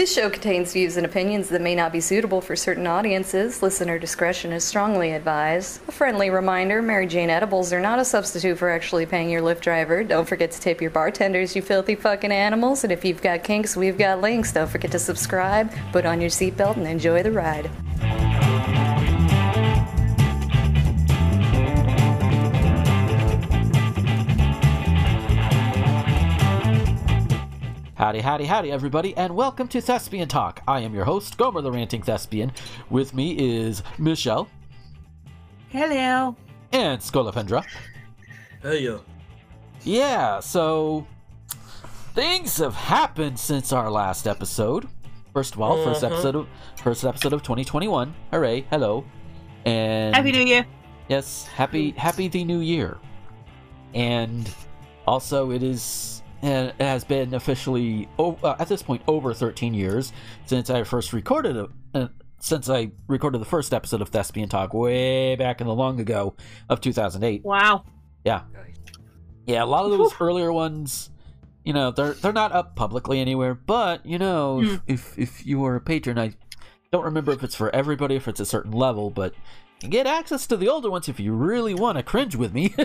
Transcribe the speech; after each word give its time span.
This 0.00 0.14
show 0.14 0.30
contains 0.30 0.72
views 0.72 0.96
and 0.96 1.04
opinions 1.04 1.50
that 1.50 1.60
may 1.60 1.74
not 1.74 1.92
be 1.92 2.00
suitable 2.00 2.40
for 2.40 2.56
certain 2.56 2.86
audiences. 2.86 3.62
Listener 3.62 3.98
discretion 3.98 4.50
is 4.50 4.64
strongly 4.64 5.12
advised. 5.12 5.78
A 5.88 5.92
friendly 5.92 6.30
reminder 6.30 6.80
Mary 6.80 7.06
Jane 7.06 7.28
edibles 7.28 7.70
are 7.70 7.82
not 7.82 7.98
a 7.98 8.04
substitute 8.06 8.56
for 8.56 8.70
actually 8.70 9.04
paying 9.04 9.28
your 9.28 9.42
Lyft 9.42 9.60
driver. 9.60 10.02
Don't 10.02 10.26
forget 10.26 10.52
to 10.52 10.58
tip 10.58 10.80
your 10.80 10.90
bartenders, 10.90 11.54
you 11.54 11.60
filthy 11.60 11.96
fucking 11.96 12.32
animals. 12.32 12.82
And 12.82 12.94
if 12.94 13.04
you've 13.04 13.20
got 13.20 13.44
kinks, 13.44 13.76
we've 13.76 13.98
got 13.98 14.22
links. 14.22 14.54
Don't 14.54 14.70
forget 14.70 14.90
to 14.92 14.98
subscribe, 14.98 15.70
put 15.92 16.06
on 16.06 16.18
your 16.18 16.30
seatbelt, 16.30 16.78
and 16.78 16.86
enjoy 16.86 17.22
the 17.22 17.32
ride. 17.32 17.70
Howdy, 28.00 28.20
howdy, 28.20 28.46
howdy, 28.46 28.72
everybody, 28.72 29.14
and 29.18 29.36
welcome 29.36 29.68
to 29.68 29.80
Thespian 29.82 30.26
Talk. 30.26 30.62
I 30.66 30.80
am 30.80 30.94
your 30.94 31.04
host, 31.04 31.36
Gomer 31.36 31.60
the 31.60 31.70
Ranting 31.70 32.00
Thespian. 32.00 32.50
With 32.88 33.12
me 33.12 33.32
is 33.38 33.82
Michelle 33.98 34.48
Hello. 35.68 36.34
and 36.72 36.98
Skolopendra. 36.98 37.62
Hey 38.62 38.84
yo. 38.84 39.02
Yeah, 39.82 40.40
so 40.40 41.06
things 42.14 42.56
have 42.56 42.74
happened 42.74 43.38
since 43.38 43.70
our 43.70 43.90
last 43.90 44.26
episode. 44.26 44.88
First 45.34 45.54
of 45.54 45.60
all, 45.60 45.84
first 45.84 46.02
Uh-huh. 46.02 46.14
episode 46.14 46.36
of 46.36 46.48
first 46.82 47.04
episode 47.04 47.34
of 47.34 47.42
2021. 47.42 48.14
Hooray! 48.30 48.62
Hello, 48.70 49.04
and 49.66 50.16
Happy 50.16 50.32
New 50.32 50.40
Year. 50.46 50.64
Yes, 51.10 51.46
happy 51.48 51.90
happy 51.90 52.28
the 52.28 52.44
new 52.44 52.60
year. 52.60 52.96
And 53.92 54.48
also 55.06 55.50
it 55.50 55.62
is 55.62 56.19
uh, 56.42 56.72
it 56.78 56.82
has 56.82 57.04
been 57.04 57.34
officially 57.34 58.08
uh, 58.18 58.56
at 58.58 58.68
this 58.68 58.82
point 58.82 59.02
over 59.06 59.34
13 59.34 59.74
years 59.74 60.12
since 60.46 60.70
I 60.70 60.84
first 60.84 61.12
recorded 61.12 61.56
a, 61.56 61.68
uh, 61.94 62.08
since 62.38 62.68
I 62.70 62.90
recorded 63.06 63.40
the 63.40 63.46
first 63.46 63.74
episode 63.74 64.00
of 64.00 64.08
Thespian 64.08 64.48
Talk 64.48 64.72
way 64.72 65.36
back 65.36 65.60
in 65.60 65.66
the 65.66 65.74
long 65.74 66.00
ago 66.00 66.34
of 66.68 66.80
2008. 66.80 67.44
Wow. 67.44 67.84
Yeah, 68.24 68.42
Yeah, 69.46 69.62
a 69.62 69.66
lot 69.66 69.84
of 69.84 69.90
those 69.96 70.14
earlier 70.20 70.52
ones, 70.52 71.10
you 71.64 71.72
know, 71.72 71.90
they're 71.90 72.12
they're 72.12 72.32
not 72.32 72.52
up 72.52 72.76
publicly 72.76 73.18
anywhere. 73.20 73.54
But 73.54 74.04
you 74.04 74.18
know, 74.18 74.60
if, 74.60 74.80
if 74.86 75.18
if 75.18 75.46
you 75.46 75.64
are 75.64 75.76
a 75.76 75.80
patron, 75.80 76.18
I 76.18 76.34
don't 76.92 77.04
remember 77.04 77.32
if 77.32 77.42
it's 77.42 77.54
for 77.54 77.74
everybody, 77.74 78.16
if 78.16 78.28
it's 78.28 78.40
a 78.40 78.46
certain 78.46 78.72
level, 78.72 79.10
but 79.10 79.34
get 79.88 80.06
access 80.06 80.46
to 80.48 80.56
the 80.56 80.68
older 80.68 80.90
ones 80.90 81.08
if 81.08 81.18
you 81.18 81.32
really 81.32 81.74
want 81.74 81.96
to 81.98 82.02
cringe 82.02 82.36
with 82.36 82.52
me. 82.52 82.74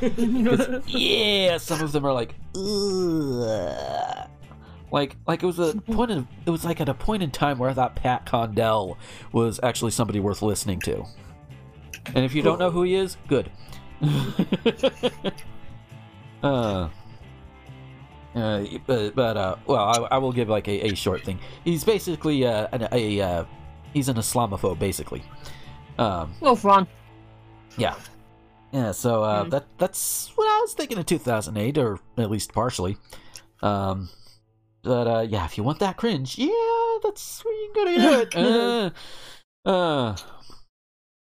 yeah, 0.86 1.56
some 1.58 1.80
of 1.80 1.92
them 1.92 2.04
are 2.04 2.12
like, 2.12 2.34
Ugh. 2.54 4.28
like 4.92 5.16
like 5.26 5.42
it 5.42 5.46
was 5.46 5.58
a 5.58 5.74
point 5.74 6.10
of 6.10 6.26
it 6.44 6.50
was 6.50 6.64
like 6.66 6.82
at 6.82 6.88
a 6.88 6.94
point 6.94 7.22
in 7.22 7.30
time 7.30 7.58
where 7.58 7.70
I 7.70 7.72
thought 7.72 7.96
Pat 7.96 8.26
Condell 8.26 8.98
was 9.32 9.58
actually 9.62 9.92
somebody 9.92 10.20
worth 10.20 10.42
listening 10.42 10.80
to. 10.80 11.04
And 12.14 12.24
if 12.24 12.34
you 12.34 12.42
don't 12.42 12.58
know 12.58 12.70
who 12.70 12.82
he 12.82 12.94
is, 12.94 13.16
good. 13.26 13.50
uh, 16.42 16.88
uh, 18.34 18.64
but, 18.86 19.14
but 19.14 19.36
uh, 19.36 19.56
well, 19.66 19.78
I, 20.10 20.16
I 20.16 20.18
will 20.18 20.32
give 20.32 20.48
like 20.50 20.68
a, 20.68 20.88
a 20.88 20.94
short 20.94 21.24
thing. 21.24 21.40
He's 21.64 21.84
basically 21.84 22.46
uh, 22.46 22.68
an, 22.72 22.86
a 22.92 23.20
uh, 23.20 23.44
he's 23.94 24.08
an 24.08 24.16
Islamophobe, 24.16 24.78
basically. 24.78 25.22
Um, 25.98 26.34
Well, 26.40 26.56
fun. 26.56 26.86
yeah, 27.78 27.94
yeah. 28.72 28.92
So 28.92 29.22
uh, 29.22 29.44
Hmm. 29.44 29.50
that 29.50 29.66
that's 29.78 30.30
what 30.36 30.46
I 30.46 30.60
was 30.60 30.74
thinking 30.74 30.98
of 30.98 31.06
2008, 31.06 31.78
or 31.78 31.98
at 32.18 32.30
least 32.30 32.52
partially. 32.52 32.96
Um, 33.62 34.08
but 34.82 35.06
uh, 35.06 35.20
yeah, 35.28 35.44
if 35.44 35.56
you 35.58 35.64
want 35.64 35.78
that 35.80 35.96
cringe, 35.96 36.38
yeah, 36.38 36.98
that's 37.02 37.44
where 37.44 37.54
you 37.54 37.72
gotta 37.74 37.98
do 38.00 38.20
it. 38.20 38.36
uh, 39.66 39.68
uh, 39.68 40.16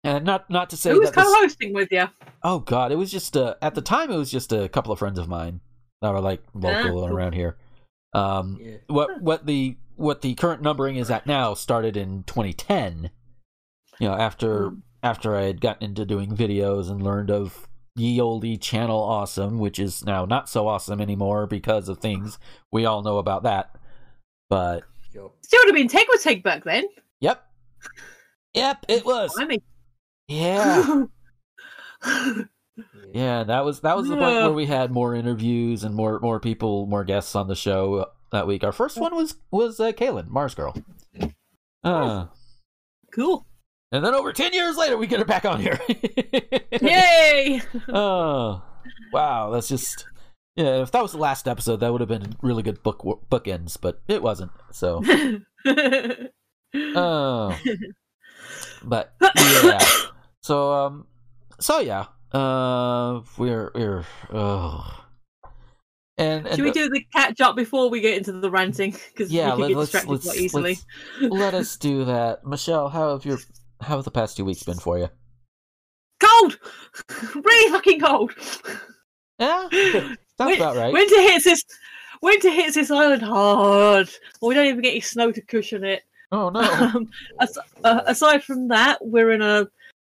and 0.03 0.25
not 0.25 0.49
not 0.49 0.69
to 0.69 0.77
say 0.77 0.91
Who 0.91 0.99
was 0.99 1.11
co-hosting 1.11 1.73
with 1.73 1.91
you? 1.91 2.05
Oh 2.43 2.59
God, 2.59 2.91
it 2.91 2.95
was 2.95 3.11
just 3.11 3.35
uh, 3.35 3.55
at 3.61 3.75
the 3.75 3.81
time 3.81 4.11
it 4.11 4.17
was 4.17 4.31
just 4.31 4.53
a 4.53 4.69
couple 4.69 4.91
of 4.93 4.99
friends 4.99 5.19
of 5.19 5.27
mine 5.27 5.59
that 6.01 6.13
were 6.13 6.21
like 6.21 6.41
local 6.53 7.03
and 7.03 7.13
around 7.13 7.33
here. 7.33 7.57
Um, 8.13 8.59
Yeah. 8.61 8.77
what 8.87 9.21
what 9.21 9.45
the 9.45 9.77
what 9.95 10.21
the 10.21 10.35
current 10.35 10.61
numbering 10.61 10.95
is 10.95 11.11
at 11.11 11.27
now 11.27 11.53
started 11.53 11.97
in 11.97 12.23
2010. 12.23 13.09
You 13.99 14.07
know, 14.07 14.15
after 14.15 14.71
after 15.03 15.35
I 15.35 15.43
had 15.43 15.61
gotten 15.61 15.83
into 15.83 16.05
doing 16.05 16.35
videos 16.35 16.89
and 16.89 17.01
learned 17.01 17.31
of 17.31 17.67
ye 17.95 18.19
olde 18.19 18.61
channel 18.61 18.99
awesome, 18.99 19.59
which 19.59 19.79
is 19.79 20.05
now 20.05 20.25
not 20.25 20.49
so 20.49 20.67
awesome 20.67 21.01
anymore 21.01 21.47
because 21.47 21.89
of 21.89 21.99
things 21.99 22.37
we 22.71 22.85
all 22.85 23.01
know 23.01 23.17
about 23.17 23.43
that. 23.43 23.75
But 24.49 24.83
Yo. 25.13 25.33
Still 25.41 25.59
would 25.61 25.69
have 25.69 25.75
been 25.75 25.87
take 25.87 26.07
or 26.13 26.17
take 26.17 26.43
back 26.43 26.63
then. 26.63 26.85
yep, 27.19 27.45
yep, 28.53 28.85
it 28.87 29.05
was. 29.05 29.35
I 29.37 29.45
mean, 29.45 29.61
Yeah. 30.27 31.05
Yeah, 33.13 33.43
that 33.43 33.65
was 33.65 33.81
that 33.81 33.97
was 33.97 34.07
the 34.07 34.15
point 34.15 34.35
where 34.35 34.51
we 34.53 34.65
had 34.65 34.91
more 34.91 35.15
interviews 35.15 35.83
and 35.83 35.95
more 35.95 36.19
more 36.19 36.39
people, 36.39 36.85
more 36.85 37.03
guests 37.03 37.35
on 37.35 37.47
the 37.47 37.55
show 37.55 38.05
that 38.31 38.47
week. 38.47 38.63
Our 38.63 38.71
first 38.71 38.97
one 38.97 39.15
was 39.15 39.35
was 39.51 39.79
uh, 39.79 39.91
Kaylin 39.91 40.29
Mars 40.29 40.55
Girl. 40.55 40.75
Uh, 41.83 42.27
cool. 43.11 43.45
And 43.91 44.05
then 44.05 44.13
over 44.13 44.33
ten 44.33 44.53
years 44.53 44.77
later, 44.77 44.97
we 44.97 45.07
get 45.07 45.19
her 45.19 45.25
back 45.25 45.45
on 45.45 45.59
here. 45.59 45.79
Yay! 46.81 47.61
oh, 47.89 48.61
wow, 49.11 49.49
that's 49.49 49.67
just 49.67 50.05
yeah. 50.55 50.81
If 50.81 50.91
that 50.91 51.01
was 51.01 51.13
the 51.13 51.17
last 51.17 51.47
episode, 51.47 51.77
that 51.77 51.91
would 51.91 52.01
have 52.01 52.09
been 52.09 52.35
really 52.41 52.63
good 52.63 52.83
book 52.83 53.01
bookends, 53.29 53.77
but 53.79 54.01
it 54.07 54.21
wasn't. 54.21 54.51
So, 54.71 55.01
oh, 56.75 57.59
but 58.83 59.13
yeah. 59.63 59.85
So 60.41 60.73
um, 60.73 61.07
so 61.59 61.79
yeah. 61.79 62.05
Uh, 62.31 63.21
we're 63.37 63.71
we're 63.73 64.05
oh. 64.31 65.05
And, 66.19 66.45
and 66.45 66.55
Should 66.57 66.65
we 66.65 66.71
do 66.71 66.89
the 66.89 67.01
catch 67.15 67.39
up 67.39 67.55
before 67.55 67.89
we 67.89 68.01
get 68.01 68.17
into 68.17 68.33
the 68.33 68.51
ranting? 68.51 68.91
Because 68.91 69.31
yeah, 69.31 69.55
we 69.55 69.61
let, 69.61 69.67
can 69.67 69.67
get 69.69 69.77
let's 69.77 69.91
distracted 69.91 70.11
let's, 70.11 70.25
quite 70.25 70.37
easily. 70.37 70.79
let's 71.21 71.33
let 71.33 71.53
us 71.53 71.77
do 71.77 72.03
that. 72.03 72.45
Michelle, 72.45 72.89
how 72.89 73.13
have 73.13 73.23
your 73.23 73.39
how 73.81 73.95
have 73.95 74.05
the 74.05 74.11
past 74.11 74.37
two 74.37 74.45
weeks 74.45 74.63
been 74.63 74.79
for 74.79 74.97
you? 74.97 75.09
Cold! 76.19 76.57
really 77.35 77.71
fucking 77.71 77.99
cold! 77.99 78.33
Yeah, 79.39 79.69
sounds 79.71 80.17
Win- 80.39 80.55
about 80.57 80.75
right. 80.75 80.93
Winter 80.93 81.21
hits 81.21 81.45
this. 81.45 81.63
Winter 82.21 82.51
hits 82.51 82.75
this 82.75 82.91
island 82.91 83.21
hard. 83.21 84.09
We 84.41 84.53
don't 84.53 84.67
even 84.67 84.81
get 84.81 84.91
any 84.91 84.99
snow 84.99 85.31
to 85.31 85.41
cushion 85.41 85.85
it. 85.85 86.03
Oh 86.31 86.49
no. 86.49 86.61
Um, 86.61 87.09
as, 87.39 87.57
uh, 87.83 88.01
aside 88.05 88.43
from 88.43 88.67
that, 88.67 88.97
we're 89.01 89.31
in 89.31 89.41
a 89.41 89.67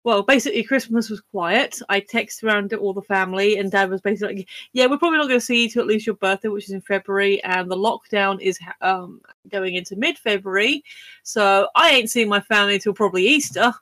well. 0.06 0.24
Basically, 0.24 0.64
Christmas 0.64 1.10
was 1.10 1.20
quiet. 1.20 1.82
I 1.90 2.00
texted 2.00 2.46
around 2.46 2.70
to 2.70 2.78
all 2.78 2.94
the 2.94 3.02
family, 3.02 3.58
and 3.58 3.70
Dad 3.72 3.90
was 3.90 4.00
basically 4.00 4.36
like, 4.36 4.50
"Yeah, 4.72 4.86
we're 4.86 5.00
probably 5.00 5.18
not 5.18 5.28
going 5.28 5.40
to 5.40 5.46
see 5.46 5.64
you 5.64 5.70
till 5.70 5.82
at 5.82 5.88
least 5.88 6.06
your 6.06 6.16
birthday, 6.16 6.48
which 6.48 6.66
is 6.66 6.72
in 6.72 6.82
February, 6.82 7.44
and 7.44 7.70
the 7.70 7.76
lockdown 7.76 8.40
is 8.40 8.58
um, 8.82 9.20
going 9.52 9.76
into 9.76 9.98
mid-February, 9.98 10.84
so 11.24 11.68
I 11.76 11.90
ain't 11.90 12.10
seeing 12.10 12.30
my 12.30 12.40
family 12.40 12.80
till 12.80 12.94
probably 12.94 13.28
Easter." 13.28 13.74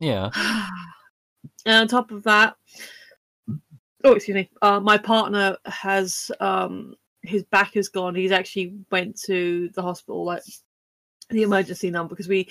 Yeah. 0.00 0.30
and 1.66 1.74
on 1.76 1.88
top 1.88 2.10
of 2.10 2.24
that, 2.24 2.56
oh 4.02 4.14
excuse 4.14 4.34
me, 4.34 4.50
uh, 4.62 4.80
my 4.80 4.98
partner 4.98 5.56
has 5.66 6.30
um, 6.40 6.96
his 7.22 7.44
back 7.44 7.74
has 7.74 7.88
gone. 7.88 8.14
He's 8.14 8.32
actually 8.32 8.74
went 8.90 9.20
to 9.22 9.68
the 9.74 9.82
hospital, 9.82 10.24
like 10.24 10.42
the 11.30 11.42
emergency 11.42 11.90
number, 11.90 12.10
because 12.10 12.28
we. 12.28 12.48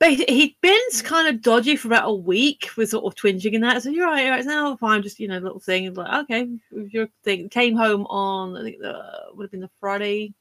But 0.00 0.12
he- 0.12 0.24
he'd 0.28 0.56
been 0.60 0.78
kind 1.02 1.26
of 1.28 1.42
dodgy 1.42 1.74
for 1.76 1.88
about 1.88 2.08
a 2.08 2.14
week 2.14 2.70
with 2.76 2.90
sort 2.90 3.04
of 3.04 3.16
twinging 3.16 3.54
and 3.56 3.64
that. 3.64 3.82
So 3.82 3.90
you're 3.90 4.06
right, 4.06 4.24
you're 4.24 4.34
right. 4.34 4.44
Now 4.44 4.76
fine, 4.76 5.02
just 5.02 5.18
you 5.18 5.26
know, 5.28 5.38
little 5.38 5.58
thing. 5.60 5.92
Like 5.94 6.24
okay, 6.24 6.48
your 6.70 7.08
thing. 7.24 7.48
Came 7.48 7.74
home 7.76 8.06
on 8.06 8.56
I 8.56 8.62
think 8.62 8.78
the 8.80 9.02
would 9.34 9.44
have 9.44 9.50
been 9.50 9.60
the 9.60 9.70
Friday. 9.80 10.34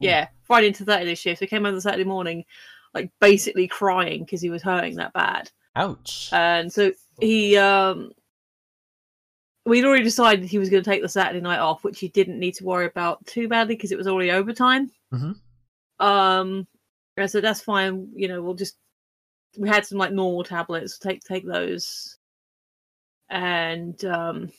Yeah, 0.00 0.28
Friday 0.42 0.66
into 0.68 0.84
Saturday 0.84 1.14
shift. 1.14 1.38
So 1.38 1.44
he 1.44 1.48
came 1.48 1.64
home 1.64 1.74
the 1.74 1.80
Saturday 1.80 2.04
morning, 2.04 2.44
like 2.92 3.10
basically 3.20 3.68
crying 3.68 4.24
because 4.24 4.40
he 4.42 4.50
was 4.50 4.62
hurting 4.62 4.96
that 4.96 5.12
bad 5.12 5.50
Ouch. 5.76 6.28
and 6.32 6.70
so 6.72 6.92
he 7.20 7.56
um 7.56 8.10
we'd 9.64 9.84
already 9.84 10.02
decided 10.04 10.44
he 10.44 10.58
was 10.58 10.68
going 10.68 10.82
to 10.82 10.90
take 10.90 11.00
the 11.02 11.08
saturday 11.08 11.40
night 11.40 11.58
off 11.60 11.84
which 11.84 12.00
he 12.00 12.08
didn't 12.08 12.38
need 12.38 12.52
to 12.56 12.64
worry 12.64 12.84
about 12.86 13.24
too 13.26 13.46
badly 13.48 13.74
because 13.76 13.92
it 13.92 13.96
was 13.98 14.06
already 14.08 14.30
overtime 14.32 14.90
Mhm. 15.12 15.36
um 16.00 16.66
and 17.16 17.30
so 17.30 17.40
that's 17.40 17.60
fine 17.60 18.08
you 18.14 18.28
know 18.28 18.42
we'll 18.42 18.54
just 18.54 18.76
we 19.58 19.68
had 19.68 19.84
some 19.84 19.98
like 19.98 20.12
normal 20.12 20.44
tablets 20.44 20.98
take 20.98 21.22
take 21.22 21.46
those 21.46 22.16
and 23.30 24.04
um 24.04 24.50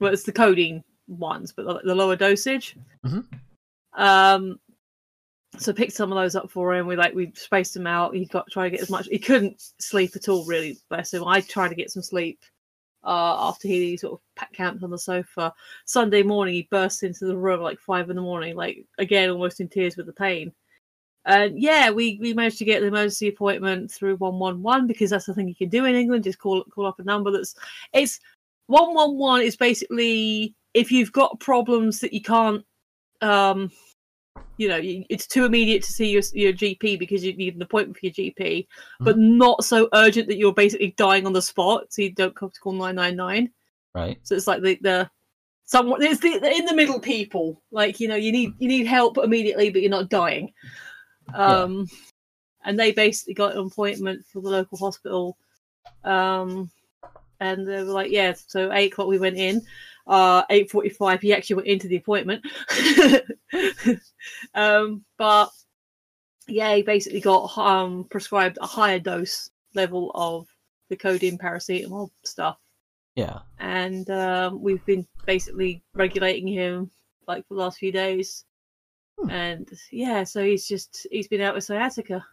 well 0.00 0.12
it's 0.12 0.22
the 0.22 0.32
codeine 0.32 0.82
ones 1.06 1.52
but 1.52 1.66
the, 1.66 1.80
the 1.84 1.94
lower 1.94 2.16
dosage 2.16 2.76
Mhm. 3.04 3.24
um 3.94 4.58
so 5.58 5.72
picked 5.72 5.92
some 5.92 6.10
of 6.10 6.16
those 6.16 6.34
up 6.34 6.50
for 6.50 6.74
him. 6.74 6.88
We 6.88 6.96
like 6.96 7.14
we 7.14 7.30
spaced 7.36 7.76
him 7.76 7.86
out. 7.86 8.12
He 8.16 8.24
got 8.26 8.50
try 8.50 8.64
to 8.64 8.70
get 8.70 8.80
as 8.82 8.90
much. 8.90 9.06
He 9.06 9.20
couldn't 9.20 9.62
sleep 9.78 10.16
at 10.16 10.28
all, 10.28 10.44
really. 10.46 10.76
Bless 10.88 11.14
him. 11.14 11.24
I 11.24 11.42
tried 11.42 11.68
to 11.68 11.76
get 11.76 11.92
some 11.92 12.02
sleep 12.02 12.40
uh, 13.04 13.36
after 13.48 13.68
he 13.68 13.96
sort 13.96 14.14
of 14.36 14.52
camped 14.52 14.82
on 14.82 14.90
the 14.90 14.98
sofa. 14.98 15.54
Sunday 15.84 16.24
morning, 16.24 16.54
he 16.54 16.66
bursts 16.72 17.04
into 17.04 17.26
the 17.26 17.36
room 17.36 17.60
like 17.60 17.78
five 17.78 18.10
in 18.10 18.16
the 18.16 18.22
morning, 18.22 18.56
like 18.56 18.84
again 18.98 19.30
almost 19.30 19.60
in 19.60 19.68
tears 19.68 19.96
with 19.96 20.06
the 20.06 20.12
pain. 20.12 20.52
And 21.26 21.58
yeah, 21.58 21.90
we, 21.90 22.18
we 22.20 22.34
managed 22.34 22.58
to 22.58 22.64
get 22.64 22.80
the 22.80 22.88
emergency 22.88 23.28
appointment 23.28 23.90
through 23.90 24.16
one 24.16 24.38
one 24.38 24.62
one 24.62 24.86
because 24.86 25.10
that's 25.10 25.26
the 25.26 25.34
thing 25.34 25.48
you 25.48 25.54
can 25.54 25.68
do 25.68 25.84
in 25.84 25.94
England. 25.94 26.24
Just 26.24 26.38
call 26.38 26.64
call 26.64 26.86
up 26.86 26.98
a 26.98 27.04
number 27.04 27.30
that's 27.30 27.54
it's 27.92 28.20
one 28.66 28.94
one 28.94 29.16
one 29.16 29.42
is 29.42 29.56
basically 29.56 30.54
if 30.74 30.92
you've 30.92 31.12
got 31.12 31.40
problems 31.40 32.00
that 32.00 32.12
you 32.12 32.20
can't 32.20 32.64
um 33.20 33.70
you 34.56 34.68
know 34.68 34.78
it's 34.82 35.26
too 35.26 35.44
immediate 35.44 35.82
to 35.82 35.92
see 35.92 36.10
your 36.10 36.22
your 36.32 36.52
GP 36.52 36.98
because 36.98 37.24
you 37.24 37.34
need 37.36 37.56
an 37.56 37.62
appointment 37.62 37.96
for 37.98 38.06
your 38.06 38.12
GP, 38.12 38.66
but 39.00 39.18
not 39.18 39.64
so 39.64 39.88
urgent 39.94 40.28
that 40.28 40.36
you're 40.36 40.52
basically 40.52 40.94
dying 40.96 41.26
on 41.26 41.32
the 41.32 41.42
spot, 41.42 41.86
so 41.92 42.02
you 42.02 42.12
don't 42.12 42.38
have 42.38 42.52
to 42.52 42.60
call 42.60 42.72
nine 42.72 42.94
nine 42.96 43.16
nine. 43.16 43.50
Right. 43.94 44.18
So 44.22 44.34
it's 44.34 44.46
like 44.46 44.62
the 44.62 44.78
the 44.82 45.10
someone 45.64 46.02
it's 46.02 46.20
the, 46.20 46.38
the 46.38 46.50
in 46.50 46.66
the 46.66 46.74
middle 46.74 47.00
people. 47.00 47.62
Like 47.72 47.98
you 47.98 48.08
know 48.08 48.16
you 48.16 48.30
need 48.30 48.54
you 48.58 48.68
need 48.68 48.86
help 48.86 49.18
immediately, 49.18 49.70
but 49.70 49.82
you're 49.82 49.90
not 49.90 50.10
dying. 50.10 50.52
Um, 51.32 51.88
and 52.64 52.78
they 52.78 52.92
basically 52.92 53.34
got 53.34 53.52
an 53.52 53.66
appointment 53.66 54.24
for 54.26 54.42
the 54.42 54.50
local 54.50 54.78
hospital. 54.78 55.36
Um, 56.02 56.70
and 57.40 57.66
they 57.66 57.82
were 57.82 57.92
like, 57.92 58.10
yeah. 58.10 58.34
So 58.46 58.72
eight 58.72 58.92
o'clock 58.92 59.08
we 59.08 59.18
went 59.18 59.36
in. 59.36 59.62
Uh, 60.06 60.42
eight 60.50 60.70
forty-five. 60.70 61.20
He 61.20 61.32
actually 61.32 61.56
went 61.56 61.68
into 61.68 61.88
the 61.88 61.96
appointment. 61.96 62.44
um, 64.54 65.04
but 65.16 65.50
yeah, 66.46 66.74
he 66.74 66.82
basically 66.82 67.20
got 67.20 67.56
um 67.56 68.04
prescribed 68.10 68.58
a 68.60 68.66
higher 68.66 68.98
dose 68.98 69.50
level 69.74 70.10
of 70.14 70.46
the 70.88 70.96
codeine 70.96 71.38
paracetamol 71.38 72.10
stuff 72.24 72.58
Yeah. 73.16 73.40
and 73.58 74.08
um, 74.10 74.60
we've 74.62 74.84
been 74.84 75.06
basically 75.26 75.82
regulating 75.94 76.46
him 76.46 76.90
like 77.26 77.46
for 77.48 77.54
the 77.54 77.60
last 77.60 77.78
few 77.78 77.90
days. 77.90 78.44
Hmm. 79.18 79.30
And 79.30 79.70
yeah, 79.92 80.24
so 80.24 80.44
he's 80.44 80.66
just 80.66 81.06
he's 81.10 81.28
been 81.28 81.40
out 81.40 81.54
with 81.54 81.64
sciatica. 81.64 82.24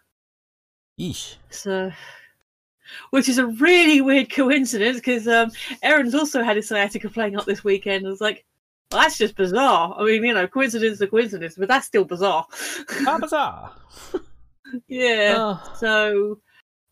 Yeesh. 1.00 1.36
So, 1.50 1.92
which 3.12 3.30
is 3.30 3.38
a 3.38 3.48
really 3.48 4.02
weird 4.02 4.32
coincidence 4.32 4.98
because 4.98 5.28
um, 5.28 5.52
Aaron's 5.84 6.16
also 6.16 6.44
had 6.44 6.56
his 6.58 6.68
sciatica 6.68 7.10
playing 7.10 7.38
up 7.38 7.46
this 7.46 7.64
weekend. 7.64 8.06
I 8.06 8.10
was 8.10 8.22
like, 8.22 8.46
well, 8.92 9.02
that's 9.02 9.18
just 9.18 9.36
bizarre. 9.36 9.96
I 9.98 10.04
mean, 10.04 10.24
you 10.24 10.34
know, 10.34 10.48
coincidence 10.48 10.94
is 10.96 11.02
a 11.02 11.08
coincidence, 11.08 11.56
but 11.58 11.68
that's 11.70 11.88
still 11.88 12.04
bizarre. 12.06 12.46
Ah, 13.08 13.18
bizarre. 13.22 13.72
yeah. 14.88 15.36
Uh, 15.38 15.74
So 15.76 16.40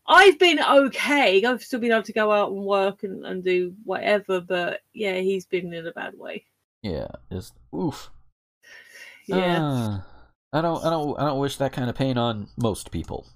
I've 0.06 0.38
been 0.38 0.60
okay. 0.60 1.44
I've 1.44 1.62
still 1.62 1.78
been 1.80 1.92
able 1.92 2.02
to 2.04 2.12
go 2.12 2.32
out 2.32 2.52
and 2.52 2.64
work 2.64 3.02
and, 3.02 3.24
and 3.26 3.44
do 3.44 3.74
whatever, 3.84 4.40
but 4.40 4.80
yeah, 4.92 5.18
he's 5.18 5.46
been 5.46 5.72
in 5.72 5.86
a 5.86 5.92
bad 5.92 6.18
way. 6.18 6.44
yeah. 6.82 7.08
Just 7.30 7.54
oof. 7.74 8.10
Yeah. 9.36 9.64
Uh, 9.64 10.00
I 10.52 10.60
don't. 10.60 10.84
I 10.84 10.90
don't. 10.90 11.18
I 11.18 11.26
don't 11.26 11.38
wish 11.38 11.56
that 11.58 11.72
kind 11.72 11.88
of 11.88 11.96
pain 11.96 12.18
on 12.18 12.48
most 12.56 12.90
people. 12.90 13.26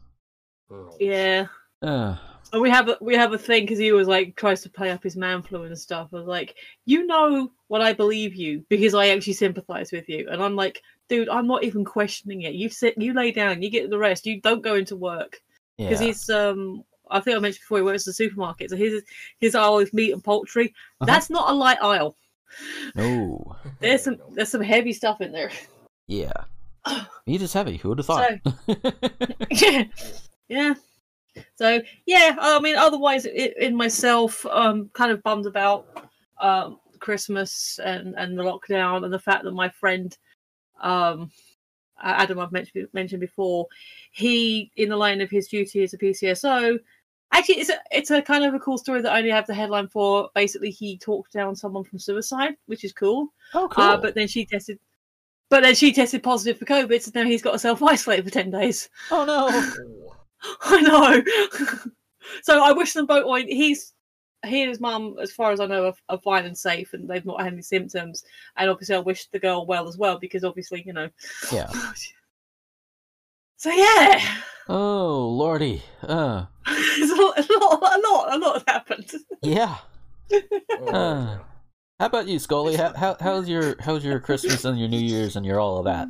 Yeah. 0.99 1.47
Uh, 1.83 2.17
And 2.55 2.63
we 2.63 2.71
have 2.71 2.89
a 2.89 2.97
we 3.01 3.17
have 3.17 3.33
a 3.33 3.39
thing 3.39 3.65
because 3.65 3.81
he 3.81 3.91
was 3.91 4.07
like 4.07 4.37
tries 4.37 4.63
to 4.63 4.71
play 4.71 4.93
up 4.93 5.03
his 5.03 5.17
man 5.17 5.43
flu 5.43 5.65
and 5.65 5.77
stuff. 5.77 6.11
I 6.13 6.19
was 6.19 6.27
like, 6.27 6.55
you 6.85 7.05
know 7.05 7.51
what 7.67 7.81
I 7.81 7.93
believe 7.93 8.37
you 8.37 8.65
because 8.69 8.95
I 8.95 9.09
actually 9.09 9.33
sympathise 9.33 9.91
with 9.91 10.09
you, 10.09 10.29
and 10.31 10.41
I'm 10.41 10.55
like, 10.55 10.81
dude, 11.09 11.29
I'm 11.29 11.49
not 11.49 11.65
even 11.65 11.85
questioning 11.85 12.43
it. 12.43 12.55
You 12.55 12.69
sit, 12.69 12.95
you 12.97 13.13
lay 13.13 13.33
down, 13.33 13.61
you 13.61 13.71
get 13.71 13.91
the 13.91 13.99
rest. 13.99 14.25
You 14.25 14.41
don't 14.41 14.63
go 14.63 14.77
into 14.77 14.95
work 14.95 15.41
yeah. 15.79 15.89
because 15.89 16.01
he's 16.01 16.31
um. 16.31 16.85
I 17.11 17.19
think 17.19 17.37
I 17.37 17.41
mentioned 17.41 17.63
before 17.63 17.79
he 17.79 17.85
works 17.85 18.05
at 18.05 18.11
the 18.11 18.15
supermarket, 18.15 18.71
so 18.71 18.77
his 18.77 19.03
his 19.41 19.57
aisle 19.57 19.79
is 19.79 19.93
meat 19.93 20.13
and 20.13 20.23
poultry. 20.23 20.67
Uh-huh. 21.01 21.07
That's 21.07 21.31
not 21.31 21.51
a 21.51 21.55
light 21.55 21.83
aisle. 21.83 22.17
No. 22.95 23.57
There's 23.81 24.05
some 24.05 24.19
there's 24.33 24.51
some 24.51 24.63
heavy 24.63 24.93
stuff 24.93 25.21
in 25.21 25.33
there. 25.33 25.51
Yeah. 26.07 26.33
Meat 27.27 27.43
is 27.43 27.53
heavy. 27.53 27.77
Who 27.79 27.91
would 27.91 27.99
have 27.99 28.07
thought? 28.07 28.33
yeah, 29.51 29.85
yeah. 30.49 30.75
So 31.57 31.81
yeah, 32.07 32.37
I 32.39 32.61
mean, 32.61 32.77
otherwise, 32.77 33.27
i 33.27 33.53
in 33.59 33.75
myself, 33.75 34.45
um, 34.47 34.91
kind 34.93 35.11
of 35.11 35.23
bummed 35.23 35.47
about 35.47 35.87
um 36.41 36.79
Christmas 37.01 37.79
and 37.85 38.15
and 38.17 38.39
the 38.39 38.43
lockdown 38.43 39.05
and 39.05 39.13
the 39.13 39.19
fact 39.19 39.45
that 39.45 39.53
my 39.53 39.69
friend, 39.69 40.17
um, 40.81 41.31
Adam, 42.03 42.39
I've 42.39 42.53
mentioned 42.53 42.89
mentioned 42.93 43.21
before, 43.21 43.67
he 44.13 44.71
in 44.77 44.91
the 44.91 44.97
line 44.97 45.21
of 45.21 45.31
his 45.31 45.49
duty 45.49 45.83
as 45.83 45.95
a 45.95 45.99
PCSO. 45.99 46.79
Actually, 47.33 47.57
it's 47.57 47.71
a 47.71 47.79
it's 47.91 48.11
a 48.11 48.23
kind 48.23 48.45
of 48.45 48.55
a 48.55 48.59
cool 48.59 48.79
story 48.79 49.01
that 49.01 49.13
I 49.13 49.19
only 49.19 49.31
have 49.31 49.47
the 49.47 49.55
headline 49.55 49.89
for. 49.89 50.29
Basically, 50.35 50.71
he 50.71 50.99
talked 50.99 51.33
down 51.33 51.57
someone 51.57 51.85
from 51.85 51.99
suicide, 51.99 52.57
which 52.67 52.85
is 52.85 52.93
cool. 52.93 53.29
oh, 53.55 53.69
cool. 53.69 53.85
Uh, 53.85 53.97
but 53.97 54.15
then 54.15 54.29
she 54.29 54.45
tested, 54.47 54.79
but 55.55 55.63
then 55.63 55.77
she 55.77 55.93
tested 55.93 56.21
positive 56.21 56.59
for 56.59 56.65
COVID, 56.65 57.01
so 57.01 57.13
now 57.15 57.23
he's 57.23 57.41
got 57.41 57.53
to 57.53 57.61
self 57.61 57.81
isolate 57.81 58.25
for 58.25 58.31
ten 58.31 58.51
days. 58.51 58.89
oh 59.13 59.25
no. 59.25 59.47
Oh. 59.53 60.17
I 60.65 60.81
know. 60.81 61.23
so 62.43 62.61
I 62.61 62.73
wish 62.73 62.93
them 62.93 63.07
both. 63.07 63.25
Well, 63.25 63.41
he's 63.47 63.93
he 64.45 64.63
and 64.63 64.69
his 64.69 64.81
mum, 64.81 65.15
as 65.23 65.31
far 65.31 65.53
as 65.53 65.61
I 65.61 65.67
know, 65.67 65.87
are, 65.87 65.95
are 66.09 66.19
fine 66.19 66.45
and 66.45 66.59
safe, 66.59 66.93
and 66.93 67.09
they've 67.09 67.25
not 67.25 67.41
had 67.41 67.53
any 67.53 67.63
symptoms. 67.63 68.25
And 68.57 68.69
obviously, 68.69 68.97
I 68.97 68.99
wish 68.99 69.29
the 69.29 69.39
girl 69.39 69.65
well 69.65 69.87
as 69.87 69.97
well, 69.97 70.19
because 70.19 70.43
obviously, 70.43 70.83
you 70.85 70.93
know. 70.93 71.09
Yeah. 71.53 71.71
So 73.57 73.71
yeah, 73.71 74.21
Oh 74.69 75.29
lordy. 75.29 75.83
Uh. 76.03 76.45
There's 76.67 77.11
a 77.11 77.15
lot, 77.15 77.39
a 77.39 77.59
lot, 77.59 77.81
a 77.81 78.01
lot, 78.01 78.35
a 78.35 78.39
lot 78.39 78.55
has 78.55 78.65
happened. 78.67 79.11
Yeah. 79.41 79.77
Uh. 80.89 81.39
How 82.05 82.09
about 82.09 82.29
you, 82.29 82.39
Scully? 82.39 82.77
How, 82.77 82.93
how 82.93 83.17
how's 83.19 83.49
your 83.49 83.77
how's 83.81 84.05
your 84.05 84.21
Christmas 84.21 84.67
and 84.67 84.79
your 84.79 84.91
New 84.91 85.01
Year's 85.01 85.37
and 85.37 85.47
your 85.47 85.59
all 85.59 85.79
of 85.79 85.87
that? 85.87 86.07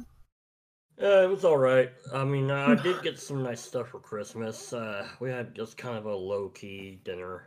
Yeah, 1.00 1.22
it 1.22 1.30
was 1.30 1.44
all 1.44 1.56
right. 1.56 1.92
I 2.12 2.24
mean, 2.24 2.50
I 2.50 2.74
did 2.74 3.00
get 3.04 3.16
some 3.16 3.44
nice 3.44 3.60
stuff 3.60 3.90
for 3.90 4.00
Christmas. 4.00 4.72
Uh, 4.72 5.06
we 5.20 5.30
had 5.30 5.54
just 5.54 5.76
kind 5.76 5.96
of 5.96 6.06
a 6.06 6.16
low 6.16 6.48
key 6.48 6.98
dinner, 7.04 7.46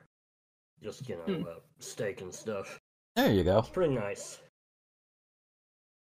just 0.82 1.10
you 1.10 1.18
know, 1.18 1.24
Hmm. 1.34 1.44
uh, 1.44 1.60
steak 1.80 2.22
and 2.22 2.34
stuff. 2.34 2.80
There 3.18 3.34
you 3.34 3.44
go. 3.44 3.60
It's 3.60 3.68
pretty 3.68 3.94
nice. 3.94 4.40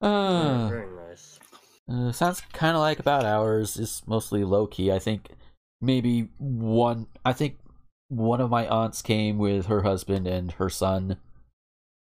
Uh, 0.00 0.06
yeah, 0.06 0.68
very 0.68 0.94
nice. 1.08 1.40
uh 1.88 2.12
sounds 2.12 2.40
kind 2.52 2.76
of 2.76 2.80
like 2.80 3.00
about 3.00 3.24
ours. 3.24 3.76
It's 3.76 4.06
mostly 4.06 4.44
low 4.44 4.68
key. 4.68 4.92
I 4.92 5.00
think 5.00 5.30
maybe 5.80 6.28
one. 6.38 7.08
I 7.24 7.32
think 7.32 7.58
one 8.06 8.40
of 8.40 8.48
my 8.48 8.64
aunts 8.68 9.02
came 9.02 9.38
with 9.38 9.66
her 9.66 9.82
husband 9.82 10.28
and 10.28 10.52
her 10.52 10.70
son. 10.70 11.16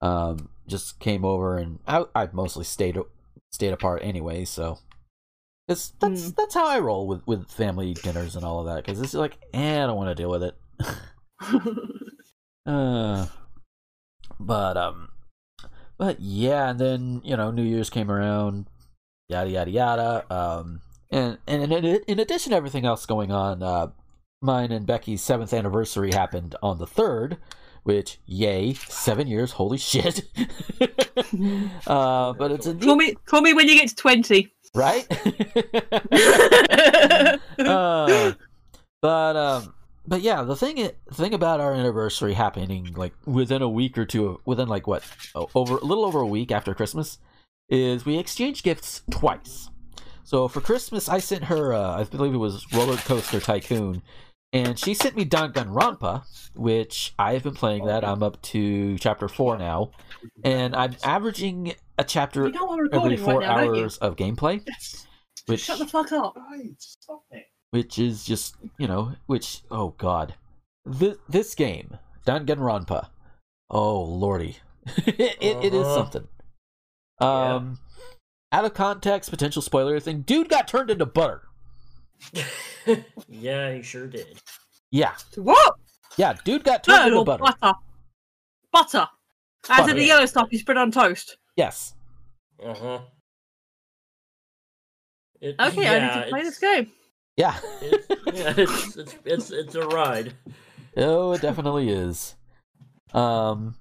Um, 0.03 0.49
just 0.67 0.99
came 1.01 1.25
over 1.25 1.57
and 1.57 1.79
I 1.87 2.05
I 2.15 2.29
mostly 2.33 2.65
stayed 2.65 2.99
stayed 3.53 3.73
apart 3.73 4.03
anyway. 4.05 4.45
So 4.45 4.79
it's 5.69 5.91
that's 6.01 6.23
Mm. 6.31 6.37
that's 6.37 6.55
how 6.55 6.67
I 6.67 6.79
roll 6.81 7.07
with 7.07 7.27
with 7.27 7.49
family 7.51 7.95
dinners 7.95 8.37
and 8.37 8.45
all 8.45 8.61
of 8.61 8.67
that 8.67 8.85
because 8.85 9.01
it's 9.01 9.15
like 9.15 9.39
eh, 9.55 9.83
I 9.83 9.87
don't 9.87 9.97
want 9.97 10.09
to 10.11 10.15
deal 10.23 10.31
with 10.31 10.43
it. 10.43 10.57
Uh, 12.65 13.27
but 14.39 14.77
um, 14.77 15.09
but 15.99 16.21
yeah, 16.21 16.71
and 16.71 16.79
then 16.79 17.21
you 17.25 17.37
know 17.37 17.51
New 17.51 17.65
Year's 17.65 17.91
came 17.91 18.09
around, 18.11 18.67
yada 19.29 19.51
yada 19.51 19.71
yada. 19.71 20.25
Um, 20.33 20.81
and 21.11 21.39
and 21.49 21.73
in, 21.73 21.85
in 22.07 22.19
addition 22.21 22.51
to 22.51 22.57
everything 22.57 22.85
else 22.85 23.05
going 23.05 23.33
on, 23.33 23.65
uh, 23.65 23.89
mine 24.41 24.71
and 24.71 24.87
Becky's 24.87 25.23
seventh 25.23 25.53
anniversary 25.53 26.13
happened 26.13 26.55
on 26.63 26.79
the 26.79 26.87
third, 26.87 27.39
which 27.83 28.19
yay, 28.27 28.75
seven 28.75 29.27
years, 29.27 29.53
holy 29.53 29.79
shit. 29.79 30.23
uh, 31.87 32.33
but 32.33 32.53
it's 32.53 32.67
a 32.67 32.75
call 32.75 32.97
me, 32.97 33.15
call 33.27 33.41
me 33.41 33.55
when 33.55 33.69
you 33.69 33.79
get 33.79 33.89
to 33.89 33.95
twenty. 33.95 34.53
right. 34.75 35.07
uh, 37.59 38.33
but 39.01 39.37
um, 39.37 39.75
but 40.07 40.21
yeah, 40.21 40.43
the 40.43 40.57
thing 40.57 40.77
the 40.77 41.15
thing 41.15 41.35
about 41.35 41.61
our 41.61 41.75
anniversary 41.75 42.35
happening 42.35 42.93
like 42.95 43.13
within 43.27 43.63
a 43.63 43.69
week 43.69 43.99
or 43.99 44.05
two, 44.05 44.41
within 44.45 44.69
like 44.69 44.87
what 44.87 45.05
over 45.55 45.77
a 45.77 45.85
little 45.85 46.05
over 46.05 46.21
a 46.21 46.27
week 46.27 46.51
after 46.51 46.75
Christmas, 46.75 47.19
is 47.69 48.05
we 48.05 48.19
exchanged 48.19 48.65
gifts 48.65 49.03
twice. 49.11 49.69
So 50.25 50.49
for 50.49 50.61
Christmas, 50.61 51.09
I 51.09 51.19
sent 51.19 51.45
her, 51.45 51.75
uh, 51.75 52.01
I 52.01 52.05
believe 52.05 52.33
it 52.33 52.39
was 52.39 52.65
Roller 52.73 52.97
Coaster 52.97 53.41
Tycoon, 53.41 54.03
and 54.53 54.79
she 54.79 54.95
sent 54.95 55.17
me 55.17 55.25
Danganronpa, 55.25 56.25
which 56.55 57.15
I 57.19 57.33
have 57.35 57.43
been 57.43 57.55
playing 57.55 57.87
that. 57.87 58.05
I'm 58.05 58.23
up 58.23 58.41
to 58.43 58.99
chapter 58.99 59.29
four 59.29 59.57
now, 59.59 59.91
and 60.45 60.75
I'm 60.77 60.95
averaging 61.05 61.75
a 61.99 62.05
chapter 62.05 62.47
You 62.47 62.53
know 62.53 62.89
every 62.93 63.17
four 63.17 63.41
right 63.41 63.47
now, 63.49 63.59
hours 63.59 63.97
of 63.99 64.17
gameplay, 64.17 64.65
which 65.47 65.61
Shut 65.61 65.79
the 65.79 65.87
fuck 65.87 66.13
up. 66.13 66.37
which 67.71 67.99
is 67.99 68.25
just 68.25 68.57
you 68.79 68.87
know 68.87 69.15
which 69.27 69.63
oh 69.71 69.95
god. 69.99 70.35
This 70.85 71.17
this 71.29 71.55
game 71.55 71.97
Danganronpa. 72.27 73.09
Oh 73.71 74.03
lordy. 74.03 74.59
It, 75.07 75.39
it 75.41 75.75
is 75.75 75.87
Uh-huh. 75.87 75.95
something. 75.95 76.29
Um 77.21 77.79
out 78.51 78.65
of 78.67 78.75
context 78.75 79.31
potential 79.31 79.63
spoiler 79.63 79.99
thing. 80.01 80.23
Dude 80.23 80.49
got 80.49 80.69
turned 80.69 80.91
into 80.91 81.07
butter 81.07 81.43
yeah, 83.29 83.75
he 83.75 83.83
sure 83.83 84.07
did. 84.07 84.41
yeah 84.91 85.13
What? 85.37 85.75
yeah 86.17 86.35
dude 86.45 86.65
got 86.65 86.85
turned 86.85 87.13
into 87.13 87.25
butter 87.25 87.45
butter. 87.61 87.75
Butter. 88.73 89.07
As 89.69 89.79
Butter. 89.79 89.91
in 89.91 89.97
the 89.97 90.05
yellow 90.05 90.27
stuff 90.27 90.49
you 90.51 90.59
spread 90.59 90.77
on 90.79 90.91
toast. 90.91 91.37
Yes. 91.57 91.95
Uh 92.65 92.75
huh. 92.75 92.99
Okay, 95.43 95.83
yeah, 95.83 95.93
I 95.93 96.17
need 96.17 96.25
to 96.25 96.31
play 96.31 96.43
this 96.43 96.59
game. 96.59 96.91
Yeah. 97.37 97.57
It's, 97.83 98.39
yeah, 98.39 98.55
it's, 98.57 98.97
it's 98.97 99.15
it's 99.25 99.51
it's 99.51 99.75
a 99.75 99.87
ride. 99.87 100.33
oh, 100.97 101.33
it 101.33 101.43
definitely 101.43 101.91
is. 101.91 102.35
Um, 103.13 103.75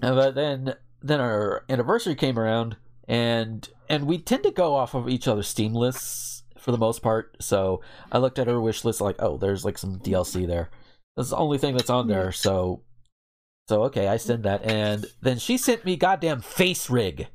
but 0.00 0.34
then 0.34 0.74
then 1.00 1.20
our 1.20 1.64
anniversary 1.68 2.14
came 2.16 2.36
around, 2.38 2.76
and 3.06 3.68
and 3.88 4.06
we 4.06 4.18
tend 4.18 4.42
to 4.42 4.50
go 4.50 4.74
off 4.74 4.94
of 4.94 5.08
each 5.08 5.28
other's 5.28 5.46
Steam 5.46 5.72
lists 5.74 6.39
for 6.60 6.72
the 6.72 6.78
most 6.78 7.02
part. 7.02 7.36
So 7.40 7.80
I 8.12 8.18
looked 8.18 8.38
at 8.38 8.46
her 8.46 8.60
wish 8.60 8.84
list, 8.84 9.00
like, 9.00 9.16
oh, 9.18 9.36
there's 9.36 9.64
like 9.64 9.78
some 9.78 9.98
DLC 9.98 10.46
there. 10.46 10.70
That's 11.16 11.30
the 11.30 11.36
only 11.36 11.58
thing 11.58 11.76
that's 11.76 11.90
on 11.90 12.06
there. 12.08 12.32
So 12.32 12.82
so 13.70 13.84
okay, 13.84 14.08
I 14.08 14.16
send 14.16 14.42
that, 14.42 14.64
and 14.64 15.06
then 15.22 15.38
she 15.38 15.56
sent 15.56 15.84
me 15.84 15.94
goddamn 15.94 16.42
FaceRig, 16.42 17.28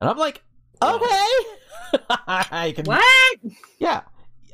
and 0.00 0.10
I'm 0.10 0.18
like, 0.18 0.42
okay, 0.82 1.28
I 2.26 2.72
can 2.74 2.84
What? 2.84 3.38
yeah, 3.78 4.02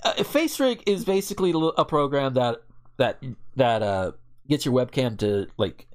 uh, 0.02 0.12
FaceRig 0.18 0.82
is 0.86 1.06
basically 1.06 1.54
a 1.78 1.84
program 1.86 2.34
that 2.34 2.58
that 2.98 3.22
that 3.56 3.82
uh 3.82 4.12
gets 4.48 4.66
your 4.66 4.74
webcam 4.74 5.16
to 5.20 5.46
like 5.56 5.86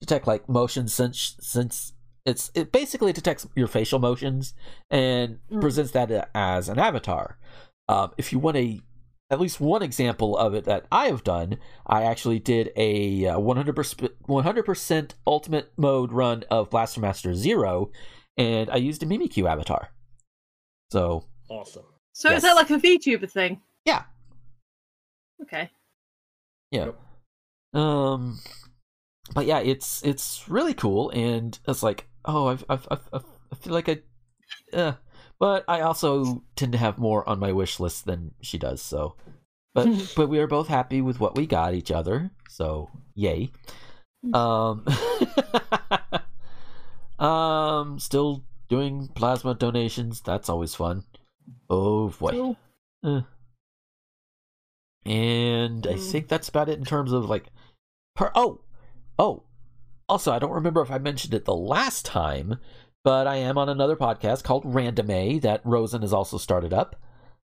detect 0.00 0.28
like 0.28 0.48
motion 0.48 0.86
since 0.86 1.34
since 1.40 1.92
it's 2.26 2.50
it 2.54 2.72
basically 2.72 3.12
detects 3.12 3.46
your 3.54 3.66
facial 3.68 3.98
motions 3.98 4.54
and 4.90 5.38
Mm. 5.50 5.60
presents 5.60 5.92
that 5.92 6.30
as 6.34 6.68
an 6.68 6.78
avatar. 6.78 7.38
Um, 7.88 8.12
if 8.16 8.32
you 8.32 8.38
want 8.38 8.56
a 8.56 8.80
at 9.30 9.40
least 9.40 9.58
one 9.60 9.82
example 9.82 10.36
of 10.36 10.54
it 10.54 10.64
that 10.64 10.86
I 10.92 11.06
have 11.06 11.24
done, 11.24 11.58
I 11.86 12.02
actually 12.04 12.38
did 12.38 12.70
a 12.76 13.26
uh, 13.26 13.38
100% 13.38 14.10
100% 14.28 15.10
ultimate 15.26 15.72
mode 15.76 16.12
run 16.12 16.44
of 16.50 16.70
Blaster 16.70 17.00
Master 17.00 17.34
Zero, 17.34 17.90
and 18.36 18.70
I 18.70 18.76
used 18.76 19.02
a 19.02 19.06
Mimikyu 19.06 19.50
avatar. 19.50 19.88
So 20.92 21.26
Awesome. 21.48 21.84
So 22.12 22.30
Yes. 22.30 22.38
is 22.38 22.42
that 22.44 22.54
like 22.54 22.70
a 22.70 22.78
VTuber 22.78 23.30
thing? 23.30 23.60
Yeah. 23.84 24.04
Okay. 25.42 25.70
Yeah. 26.70 26.86
Yep. 26.86 27.00
Um, 27.82 28.38
but 29.34 29.46
yeah, 29.46 29.58
it's 29.58 30.02
it's 30.04 30.48
really 30.48 30.74
cool, 30.74 31.10
and 31.10 31.58
it's 31.66 31.82
like, 31.82 32.06
oh, 32.24 32.46
I've, 32.48 32.64
I've, 32.68 32.86
I've, 32.90 33.08
I've- 33.12 33.24
feel 33.60 33.72
like 33.72 33.88
I, 33.88 34.00
uh, 34.72 34.92
but 35.38 35.64
I 35.68 35.80
also 35.82 36.42
tend 36.56 36.72
to 36.72 36.78
have 36.78 36.98
more 36.98 37.26
on 37.28 37.38
my 37.38 37.52
wish 37.52 37.78
list 37.78 38.04
than 38.04 38.32
she 38.40 38.58
does. 38.58 38.82
So, 38.82 39.16
but 39.74 39.88
but 40.16 40.28
we 40.28 40.38
are 40.40 40.46
both 40.48 40.68
happy 40.68 41.00
with 41.00 41.20
what 41.20 41.36
we 41.36 41.46
got 41.46 41.74
each 41.74 41.90
other. 41.92 42.30
So, 42.48 42.90
yay. 43.14 43.50
Um, 44.32 44.84
um, 47.18 47.98
still 47.98 48.44
doing 48.68 49.08
plasma 49.14 49.54
donations. 49.54 50.20
That's 50.20 50.48
always 50.48 50.74
fun. 50.74 51.04
Oh 51.70 52.08
boy. 52.08 52.30
Cool. 52.32 52.56
Eh. 53.04 53.20
And 55.06 55.86
I 55.86 55.94
Mm. 55.94 56.10
think 56.10 56.28
that's 56.28 56.48
about 56.48 56.68
it 56.68 56.78
in 56.78 56.84
terms 56.84 57.12
of 57.12 57.28
like 57.28 57.46
per 58.16 58.30
oh 58.34 58.60
oh 59.18 59.42
also 60.08 60.32
I 60.32 60.38
don't 60.38 60.52
remember 60.52 60.82
if 60.82 60.90
I 60.90 60.98
mentioned 60.98 61.34
it 61.34 61.44
the 61.44 61.54
last 61.54 62.04
time, 62.04 62.58
but 63.04 63.26
I 63.26 63.36
am 63.36 63.58
on 63.58 63.68
another 63.68 63.96
podcast 63.96 64.44
called 64.44 64.62
Random 64.64 65.10
A 65.10 65.38
that 65.40 65.60
Rosen 65.64 66.02
has 66.02 66.12
also 66.12 66.38
started 66.38 66.72
up. 66.72 66.96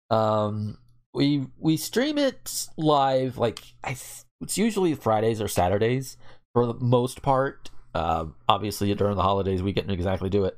Um 0.09 0.77
we 1.13 1.47
we 1.57 1.77
stream 1.77 2.17
it 2.17 2.67
live 2.77 3.37
like 3.37 3.61
I 3.83 3.95
it's 4.41 4.57
usually 4.57 4.95
Fridays 4.95 5.41
or 5.41 5.47
Saturdays 5.47 6.17
for 6.53 6.65
the 6.65 6.73
most 6.75 7.21
part. 7.21 7.69
Um 7.93 8.35
obviously 8.47 8.93
during 8.95 9.15
the 9.15 9.21
holidays 9.23 9.61
we 9.63 9.73
couldn't 9.73 9.91
exactly 9.91 10.29
do 10.29 10.45
it. 10.45 10.57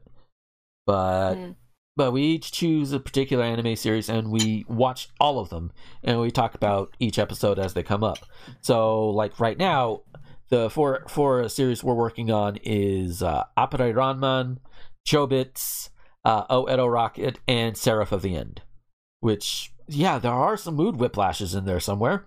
But 0.85 1.35
Mm. 1.35 1.55
but 1.95 2.12
we 2.12 2.23
each 2.23 2.51
choose 2.51 2.91
a 2.91 3.00
particular 3.00 3.43
anime 3.43 3.75
series 3.75 4.09
and 4.09 4.31
we 4.31 4.65
watch 4.67 5.09
all 5.19 5.39
of 5.39 5.50
them 5.50 5.71
and 6.03 6.19
we 6.19 6.31
talk 6.31 6.55
about 6.55 6.95
each 7.00 7.19
episode 7.19 7.59
as 7.59 7.73
they 7.73 7.83
come 7.83 8.03
up. 8.03 8.19
So 8.62 9.09
like 9.09 9.39
right 9.39 9.57
now, 9.57 10.01
the 10.53 10.69
four 10.69 11.03
four 11.07 11.50
series 11.50 11.83
we're 11.83 11.95
working 11.95 12.29
on 12.29 12.57
is 12.63 13.24
uh, 13.24 13.43
Ranma, 13.57 14.57
Chobits, 15.07 15.89
uh, 16.24 16.43
O 16.50 16.72
Edo 16.72 16.86
Rocket, 16.86 17.39
and 17.48 17.75
Seraph 17.75 18.12
of 18.12 18.22
the 18.22 18.36
End. 18.36 18.62
Which 19.19 19.74
yeah, 19.88 20.19
there 20.19 20.31
are 20.31 20.55
some 20.57 20.75
mood 20.75 20.95
whiplashes 20.95 21.57
in 21.57 21.65
there 21.65 21.79
somewhere. 21.79 22.25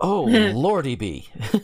Oh 0.00 0.22
lordy 0.54 0.96
be. 0.96 1.28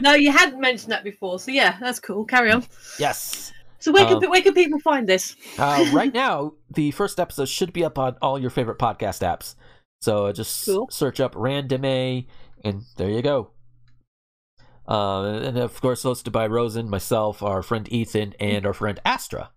No, 0.00 0.14
you 0.14 0.30
hadn't 0.30 0.60
mentioned 0.60 0.92
that 0.92 1.02
before, 1.02 1.40
so 1.40 1.50
yeah, 1.50 1.76
that's 1.80 1.98
cool. 1.98 2.24
Carry 2.24 2.52
on. 2.52 2.64
yes. 3.00 3.52
So 3.80 3.90
where 3.90 4.06
Um, 4.06 4.20
can 4.20 4.30
where 4.30 4.42
can 4.42 4.54
people 4.54 4.78
find 4.78 5.08
this? 5.08 5.34
Uh, 5.58 5.90
right 5.92 6.14
now, 6.14 6.52
the 6.72 6.92
first 6.92 7.18
episode 7.18 7.48
should 7.48 7.72
be 7.72 7.84
up 7.84 7.98
on 7.98 8.16
all 8.22 8.38
your 8.38 8.50
favorite 8.50 8.78
podcast 8.78 9.26
apps. 9.26 9.56
So 10.00 10.30
just 10.30 10.66
Cool. 10.66 10.86
search 10.92 11.18
up 11.18 11.32
Random 11.36 11.84
A, 11.84 12.26
and 12.62 12.82
there 12.96 13.10
you 13.10 13.22
go. 13.22 13.50
Uh, 14.88 15.24
and 15.24 15.58
of 15.58 15.80
course, 15.80 16.02
hosted 16.02 16.32
by 16.32 16.46
Rosen, 16.46 16.88
myself, 16.88 17.42
our 17.42 17.62
friend 17.62 17.86
Ethan, 17.92 18.34
and 18.40 18.64
our 18.64 18.72
friend 18.72 18.98
Astra. 19.04 19.50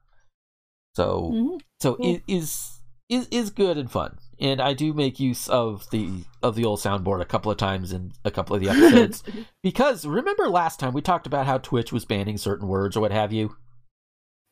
So, 0.96 1.32
Mhm. 1.34 1.62
so 1.80 1.96
Cool. 1.96 2.16
it 2.16 2.24
is 2.28 2.78
is 3.10 3.28
is 3.32 3.50
good 3.50 3.78
and 3.78 3.92
fun. 3.92 4.18
And 4.40 4.60
I 4.62 4.74
do 4.74 4.94
make 4.94 5.20
use 5.20 5.48
of 5.50 5.90
the 5.92 6.24
of 6.42 6.56
the 6.56 6.66
old 6.66 6.80
soundboard 6.80 7.22
a 7.22 7.26
couple 7.26 7.52
of 7.52 7.58
times 7.58 7.92
in 7.94 8.14
a 8.26 8.32
couple 8.32 8.56
of 8.56 8.62
the 8.62 8.70
episodes 8.70 9.24
because 9.64 10.06
remember 10.06 10.50
last 10.50 10.80
time 10.80 10.94
we 10.94 11.02
talked 11.02 11.28
about 11.28 11.46
how 11.46 11.58
Twitch 11.60 11.92
was 11.92 12.06
banning 12.06 12.38
certain 12.38 12.68
words 12.68 12.96
or 12.98 13.02
what 13.02 13.12
have 13.12 13.32
you. 13.34 13.56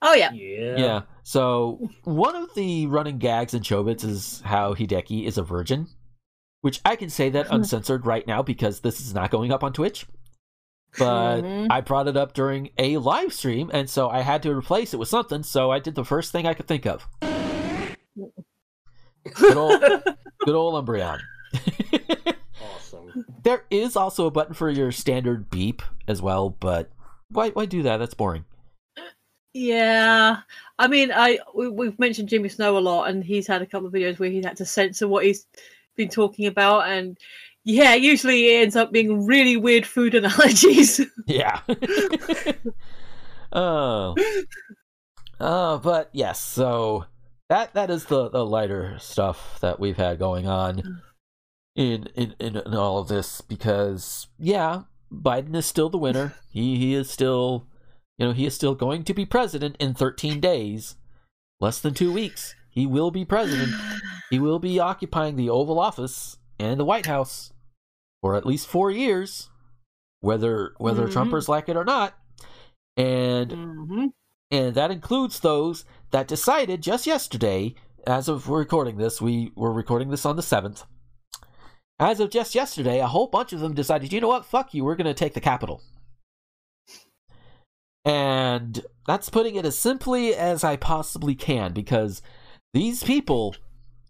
oh 0.01 0.13
yeah. 0.13 0.31
Yeah. 0.31 0.77
Yeah. 0.77 1.01
So 1.23 1.89
one 2.03 2.35
of 2.35 2.53
the 2.53 2.85
running 2.87 3.17
gags 3.17 3.53
in 3.53 3.63
Chobits 3.63 4.03
is 4.05 4.41
how 4.45 4.73
Hideki 4.73 5.25
is 5.25 5.37
a 5.37 5.43
virgin, 5.43 5.87
which 6.61 6.79
I 6.85 6.95
can 6.95 7.09
say 7.09 7.29
that 7.31 7.47
uncensored 7.49 8.05
right 8.05 8.25
now 8.27 8.41
because 8.43 8.79
this 8.81 8.99
is 9.01 9.13
not 9.13 9.31
going 9.31 9.51
up 9.51 9.63
on 9.63 9.73
Twitch. 9.73 10.05
But 10.97 11.41
Mhm. 11.41 11.67
I 11.69 11.81
brought 11.81 12.07
it 12.07 12.17
up 12.17 12.33
during 12.33 12.69
a 12.77 12.97
live 12.97 13.31
stream, 13.33 13.69
and 13.73 13.89
so 13.89 14.09
I 14.09 14.21
had 14.21 14.41
to 14.43 14.51
replace 14.55 14.93
it 14.93 14.97
with 14.97 15.07
something. 15.09 15.43
So 15.43 15.69
I 15.71 15.79
did 15.79 15.95
the 15.95 16.03
first 16.05 16.31
thing 16.31 16.47
I 16.47 16.53
could 16.53 16.67
think 16.67 16.85
of. 16.85 17.07
Good 19.35 19.57
old, 19.57 19.81
good 20.39 20.55
old 20.55 20.85
Umbreon. 20.85 21.19
Awesome. 22.61 23.25
there 23.43 23.63
is 23.69 23.95
also 23.95 24.25
a 24.25 24.31
button 24.31 24.53
for 24.53 24.69
your 24.69 24.91
standard 24.91 25.49
beep 25.49 25.81
as 26.07 26.21
well, 26.21 26.49
but 26.49 26.89
why 27.29 27.49
why 27.49 27.65
do 27.65 27.83
that? 27.83 27.97
That's 27.97 28.13
boring. 28.13 28.45
Yeah, 29.53 30.37
I 30.77 30.87
mean, 30.87 31.11
I 31.13 31.39
we, 31.55 31.67
we've 31.69 31.97
mentioned 31.99 32.29
Jimmy 32.29 32.49
Snow 32.49 32.77
a 32.77 32.79
lot, 32.79 33.09
and 33.09 33.23
he's 33.23 33.47
had 33.47 33.61
a 33.61 33.65
couple 33.65 33.87
of 33.87 33.93
videos 33.93 34.19
where 34.19 34.29
he 34.29 34.41
had 34.41 34.57
to 34.57 34.65
censor 34.65 35.07
what 35.07 35.25
he's 35.25 35.45
been 35.95 36.09
talking 36.09 36.45
about, 36.45 36.87
and 36.87 37.17
yeah, 37.69 37.93
usually 37.93 38.47
it 38.47 38.63
ends 38.63 38.75
up 38.75 38.91
being 38.91 39.25
really 39.25 39.55
weird 39.55 39.85
food 39.85 40.15
analogies. 40.15 41.01
Yeah. 41.27 41.61
oh. 43.51 44.15
Uh, 45.39 45.77
but 45.77 46.09
yes, 46.11 46.41
so 46.41 47.05
that 47.47 47.73
that 47.73 47.89
is 47.89 48.05
the, 48.05 48.29
the 48.29 48.45
lighter 48.45 48.97
stuff 48.99 49.59
that 49.61 49.79
we've 49.79 49.97
had 49.97 50.19
going 50.19 50.47
on 50.47 51.01
in, 51.75 52.07
in 52.15 52.35
in 52.39 52.57
in 52.57 52.75
all 52.75 52.97
of 52.97 53.07
this 53.07 53.41
because 53.41 54.27
yeah, 54.37 54.83
Biden 55.13 55.55
is 55.55 55.65
still 55.65 55.89
the 55.89 55.97
winner. 55.97 56.33
He 56.51 56.77
he 56.77 56.95
is 56.95 57.11
still 57.11 57.67
you 58.17 58.25
know, 58.25 58.33
he 58.33 58.47
is 58.47 58.55
still 58.55 58.73
going 58.73 59.03
to 59.03 59.13
be 59.13 59.25
president 59.25 59.77
in 59.79 59.93
13 59.93 60.39
days. 60.41 60.95
Less 61.61 61.79
than 61.79 61.93
2 61.93 62.11
weeks. 62.11 62.55
He 62.69 62.85
will 62.85 63.11
be 63.11 63.23
president. 63.23 63.71
He 64.29 64.39
will 64.39 64.59
be 64.59 64.79
occupying 64.79 65.35
the 65.35 65.49
Oval 65.49 65.79
Office 65.79 66.37
and 66.59 66.79
the 66.79 66.85
White 66.85 67.05
House 67.05 67.53
for 68.21 68.35
at 68.35 68.45
least 68.45 68.67
4 68.67 68.91
years 68.91 69.49
whether 70.21 70.73
whether 70.77 71.07
Mhm. 71.07 71.13
Trumpers 71.13 71.47
like 71.47 71.69
it 71.69 71.77
or 71.77 71.85
not. 71.85 72.13
And 72.97 73.51
hmm 73.51 74.05
and 74.51 74.73
that 74.75 74.89
includes 74.91 75.39
those 75.41 75.85
that 76.11 76.27
decided 76.27 76.81
just 76.81 77.05
yesterday, 77.05 77.75
as 78.07 78.27
of 78.27 78.49
recording 78.49 78.97
this, 78.97 79.21
we 79.21 79.51
were 79.55 79.71
recording 79.71 80.09
this 80.09 80.25
on 80.25 80.35
the 80.37 80.41
7th. 80.41 80.85
As 81.99 82.19
of 82.19 82.31
just 82.31 82.55
yesterday, 82.55 82.99
a 82.99 83.07
whole 83.07 83.27
bunch 83.27 83.53
of 83.53 83.59
them 83.59 83.75
decided, 83.75 84.11
you 84.11 84.19
know 84.19 84.27
what, 84.27 84.45
fuck 84.45 84.73
you, 84.73 84.83
we're 84.83 84.95
going 84.95 85.05
to 85.05 85.13
take 85.13 85.35
the 85.35 85.39
Capitol. 85.41 85.83
And 88.05 88.83
that's 89.05 89.29
putting 89.29 89.55
it 89.55 89.65
as 89.65 89.77
simply 89.77 90.33
as 90.33 90.63
I 90.63 90.77
possibly 90.77 91.35
can 91.35 91.73
because 91.73 92.21
these 92.73 93.03
people, 93.03 93.55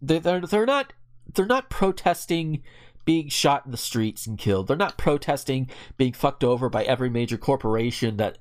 they're, 0.01 0.39
they're 0.39 0.65
not 0.65 0.93
they're 1.35 1.45
not 1.45 1.69
protesting 1.69 2.63
being 3.09 3.27
shot 3.27 3.65
in 3.65 3.71
the 3.71 3.75
streets 3.77 4.27
and 4.27 4.37
killed. 4.37 4.67
They're 4.67 4.77
not 4.77 4.95
protesting 4.95 5.67
being 5.97 6.13
fucked 6.13 6.43
over 6.43 6.69
by 6.69 6.83
every 6.83 7.09
major 7.09 7.39
corporation 7.39 8.17
that 8.17 8.37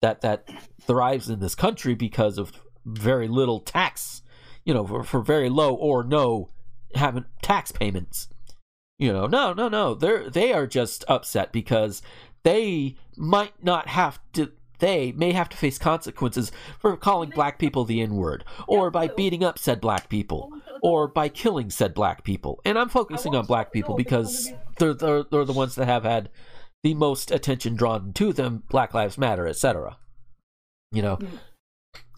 that 0.00 0.20
that 0.20 0.48
thrives 0.80 1.28
in 1.28 1.40
this 1.40 1.56
country 1.56 1.96
because 1.96 2.38
of 2.38 2.52
very 2.86 3.26
little 3.26 3.58
tax, 3.58 4.22
you 4.64 4.72
know, 4.72 4.86
for, 4.86 5.02
for 5.02 5.22
very 5.22 5.48
low 5.48 5.74
or 5.74 6.04
no 6.04 6.50
having 6.94 7.24
tax 7.42 7.72
payments. 7.72 8.28
You 8.96 9.12
know, 9.12 9.26
no, 9.26 9.54
no, 9.54 9.66
no. 9.66 9.92
They're 9.96 10.30
they 10.30 10.52
are 10.52 10.68
just 10.68 11.04
upset 11.08 11.50
because 11.50 12.00
they 12.44 12.94
might 13.16 13.54
not 13.60 13.88
have 13.88 14.20
to 14.34 14.52
they 14.82 15.12
may 15.12 15.30
have 15.30 15.48
to 15.48 15.56
face 15.56 15.78
consequences 15.78 16.50
for 16.80 16.96
calling 16.96 17.30
black 17.30 17.56
people 17.56 17.84
the 17.84 18.02
N 18.02 18.16
word, 18.16 18.44
or 18.66 18.90
by 18.90 19.06
beating 19.06 19.44
up 19.44 19.56
said 19.56 19.80
black 19.80 20.08
people, 20.08 20.50
or 20.82 21.06
by 21.06 21.28
killing 21.28 21.70
said 21.70 21.94
black 21.94 22.24
people. 22.24 22.60
And 22.64 22.76
I'm 22.76 22.88
focusing 22.88 23.36
on 23.36 23.46
black 23.46 23.72
people 23.72 23.94
because 23.94 24.52
they're, 24.78 24.92
they're, 24.92 25.22
they're 25.22 25.44
the 25.44 25.52
ones 25.52 25.76
that 25.76 25.86
have 25.86 26.02
had 26.02 26.30
the 26.82 26.94
most 26.94 27.30
attention 27.30 27.76
drawn 27.76 28.12
to 28.14 28.32
them, 28.32 28.64
Black 28.68 28.92
Lives 28.92 29.16
Matter, 29.16 29.46
etc. 29.46 29.98
You 30.90 31.02
know, 31.02 31.18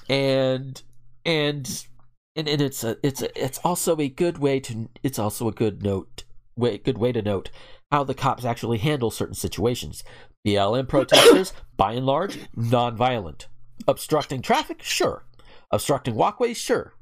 and 0.09 0.83
and 1.26 1.87
and, 2.35 2.49
and 2.49 2.62
it's 2.62 2.83
a 2.83 2.97
it's 3.02 3.21
a, 3.21 3.44
it's 3.44 3.59
also 3.59 3.94
a 3.97 4.09
good 4.09 4.38
way 4.38 4.59
to 4.61 4.88
it's 5.02 5.18
also 5.18 5.49
a 5.49 5.52
good 5.52 5.83
note 5.83 6.25
way 6.56 6.78
good 6.78 6.97
way 6.97 7.12
to 7.12 7.21
note 7.21 7.50
how 7.92 8.04
the 8.04 8.14
cops 8.14 8.47
actually 8.47 8.78
handle 8.78 9.11
certain 9.11 9.35
situations. 9.35 10.02
BLM 10.46 10.86
protesters, 10.88 11.52
by 11.76 11.92
and 11.92 12.06
large, 12.06 12.38
non-violent. 12.54 13.48
Obstructing 13.88 14.42
traffic, 14.42 14.82
sure. 14.82 15.24
Obstructing 15.70 16.14
walkways, 16.14 16.56
sure. 16.56 16.94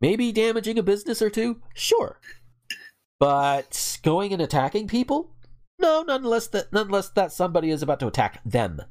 Maybe 0.00 0.32
damaging 0.32 0.78
a 0.78 0.82
business 0.82 1.20
or 1.20 1.30
two, 1.30 1.60
sure. 1.74 2.20
But 3.20 3.98
going 4.02 4.32
and 4.32 4.42
attacking 4.42 4.88
people, 4.88 5.34
no, 5.78 6.02
nonetheless 6.02 6.46
that 6.48 6.72
nonetheless 6.72 7.08
that 7.10 7.32
somebody 7.32 7.70
is 7.70 7.82
about 7.82 8.00
to 8.00 8.06
attack 8.06 8.40
them. 8.44 8.82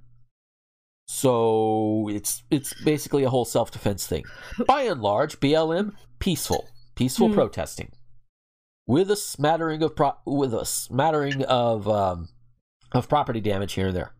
So 1.07 2.07
it's 2.09 2.43
it's 2.49 2.73
basically 2.83 3.23
a 3.23 3.29
whole 3.29 3.45
self 3.45 3.71
defense 3.71 4.07
thing. 4.07 4.23
By 4.65 4.83
and 4.83 5.01
large, 5.01 5.39
BLM 5.39 5.93
peaceful, 6.19 6.69
peaceful 6.95 7.27
Hmm. 7.29 7.33
protesting, 7.35 7.91
with 8.87 9.11
a 9.11 9.15
smattering 9.15 9.83
of 9.83 9.95
pro- 9.95 10.17
with 10.25 10.53
a 10.53 10.65
smattering 10.65 11.43
of 11.43 11.87
um, 11.87 12.29
of 12.93 13.09
property 13.09 13.41
damage 13.41 13.73
here 13.73 13.87
and 13.87 13.95
there. 13.95 14.13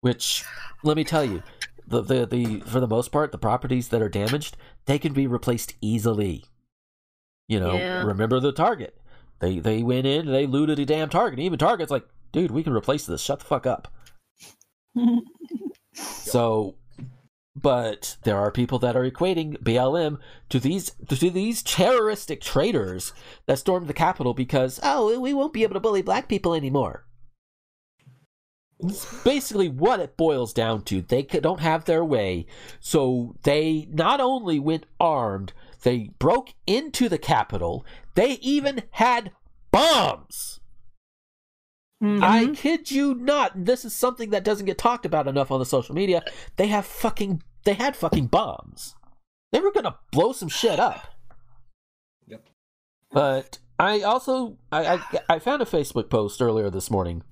Which, 0.00 0.44
let 0.82 0.96
me 0.96 1.04
tell 1.04 1.24
you, 1.24 1.42
the, 1.86 2.02
the 2.02 2.26
the 2.26 2.60
for 2.60 2.80
the 2.80 2.88
most 2.88 3.10
part, 3.12 3.32
the 3.32 3.38
properties 3.38 3.88
that 3.88 4.02
are 4.02 4.08
damaged 4.08 4.56
they 4.86 4.98
can 4.98 5.12
be 5.12 5.26
replaced 5.26 5.74
easily. 5.80 6.44
You 7.48 7.60
know, 7.60 7.74
Yeah. 7.76 8.02
remember 8.04 8.40
the 8.40 8.52
target. 8.52 8.98
They 9.40 9.58
they 9.58 9.82
went 9.82 10.06
in, 10.06 10.26
they 10.26 10.46
looted 10.46 10.78
a 10.78 10.84
damn 10.86 11.08
target. 11.08 11.38
Even 11.38 11.58
target's 11.58 11.90
like, 11.90 12.06
dude, 12.32 12.50
we 12.50 12.62
can 12.62 12.72
replace 12.72 13.06
this. 13.06 13.20
Shut 13.22 13.40
the 13.40 13.44
fuck 13.44 13.66
up. 13.66 13.92
So, 15.94 16.76
but 17.54 18.16
there 18.22 18.38
are 18.38 18.50
people 18.50 18.78
that 18.78 18.96
are 18.96 19.08
equating 19.08 19.58
BLM 19.62 20.18
to 20.48 20.58
these 20.58 20.90
to 21.08 21.30
these 21.30 21.62
terroristic 21.62 22.40
traitors 22.40 23.12
that 23.46 23.58
stormed 23.58 23.88
the 23.88 23.92
Capitol 23.92 24.32
because 24.32 24.80
oh 24.82 25.20
we 25.20 25.34
won't 25.34 25.52
be 25.52 25.62
able 25.64 25.74
to 25.74 25.80
bully 25.80 26.00
black 26.00 26.28
people 26.28 26.54
anymore. 26.54 27.04
It's 28.82 29.22
basically 29.22 29.68
what 29.68 30.00
it 30.00 30.16
boils 30.16 30.52
down 30.52 30.82
to. 30.84 31.02
They 31.02 31.22
don't 31.22 31.60
have 31.60 31.84
their 31.84 32.04
way, 32.04 32.46
so 32.80 33.36
they 33.42 33.86
not 33.90 34.20
only 34.20 34.58
went 34.58 34.86
armed, 34.98 35.52
they 35.82 36.10
broke 36.18 36.54
into 36.66 37.08
the 37.08 37.18
Capitol. 37.18 37.84
They 38.14 38.32
even 38.42 38.82
had 38.92 39.32
bombs. 39.70 40.60
I 42.00 42.46
Mhm. 42.46 42.56
kid 42.56 42.90
you 42.90 43.14
not. 43.14 43.64
This 43.64 43.84
is 43.84 43.94
something 43.94 44.30
that 44.30 44.42
doesn't 44.42 44.66
get 44.66 44.76
talked 44.76 45.06
about 45.06 45.28
enough 45.28 45.52
on 45.52 45.60
the 45.60 45.66
social 45.66 45.94
media. 45.94 46.24
They 46.56 46.66
have 46.66 46.84
fucking. 46.84 47.42
They 47.64 47.74
had 47.74 47.94
fucking 47.94 48.26
bombs. 48.26 48.96
They 49.52 49.60
were 49.60 49.70
gonna 49.70 49.98
blow 50.10 50.32
some 50.32 50.48
shit 50.48 50.80
up. 50.80 51.06
Yep. 52.26 52.48
But 53.12 53.58
I 53.78 54.00
also 54.00 54.58
I, 54.72 54.96
I 54.96 55.20
I 55.28 55.38
found 55.38 55.62
a 55.62 55.66
Facebook 55.66 56.10
post 56.10 56.42
earlier 56.42 56.70
this 56.70 56.90
morning 56.90 57.22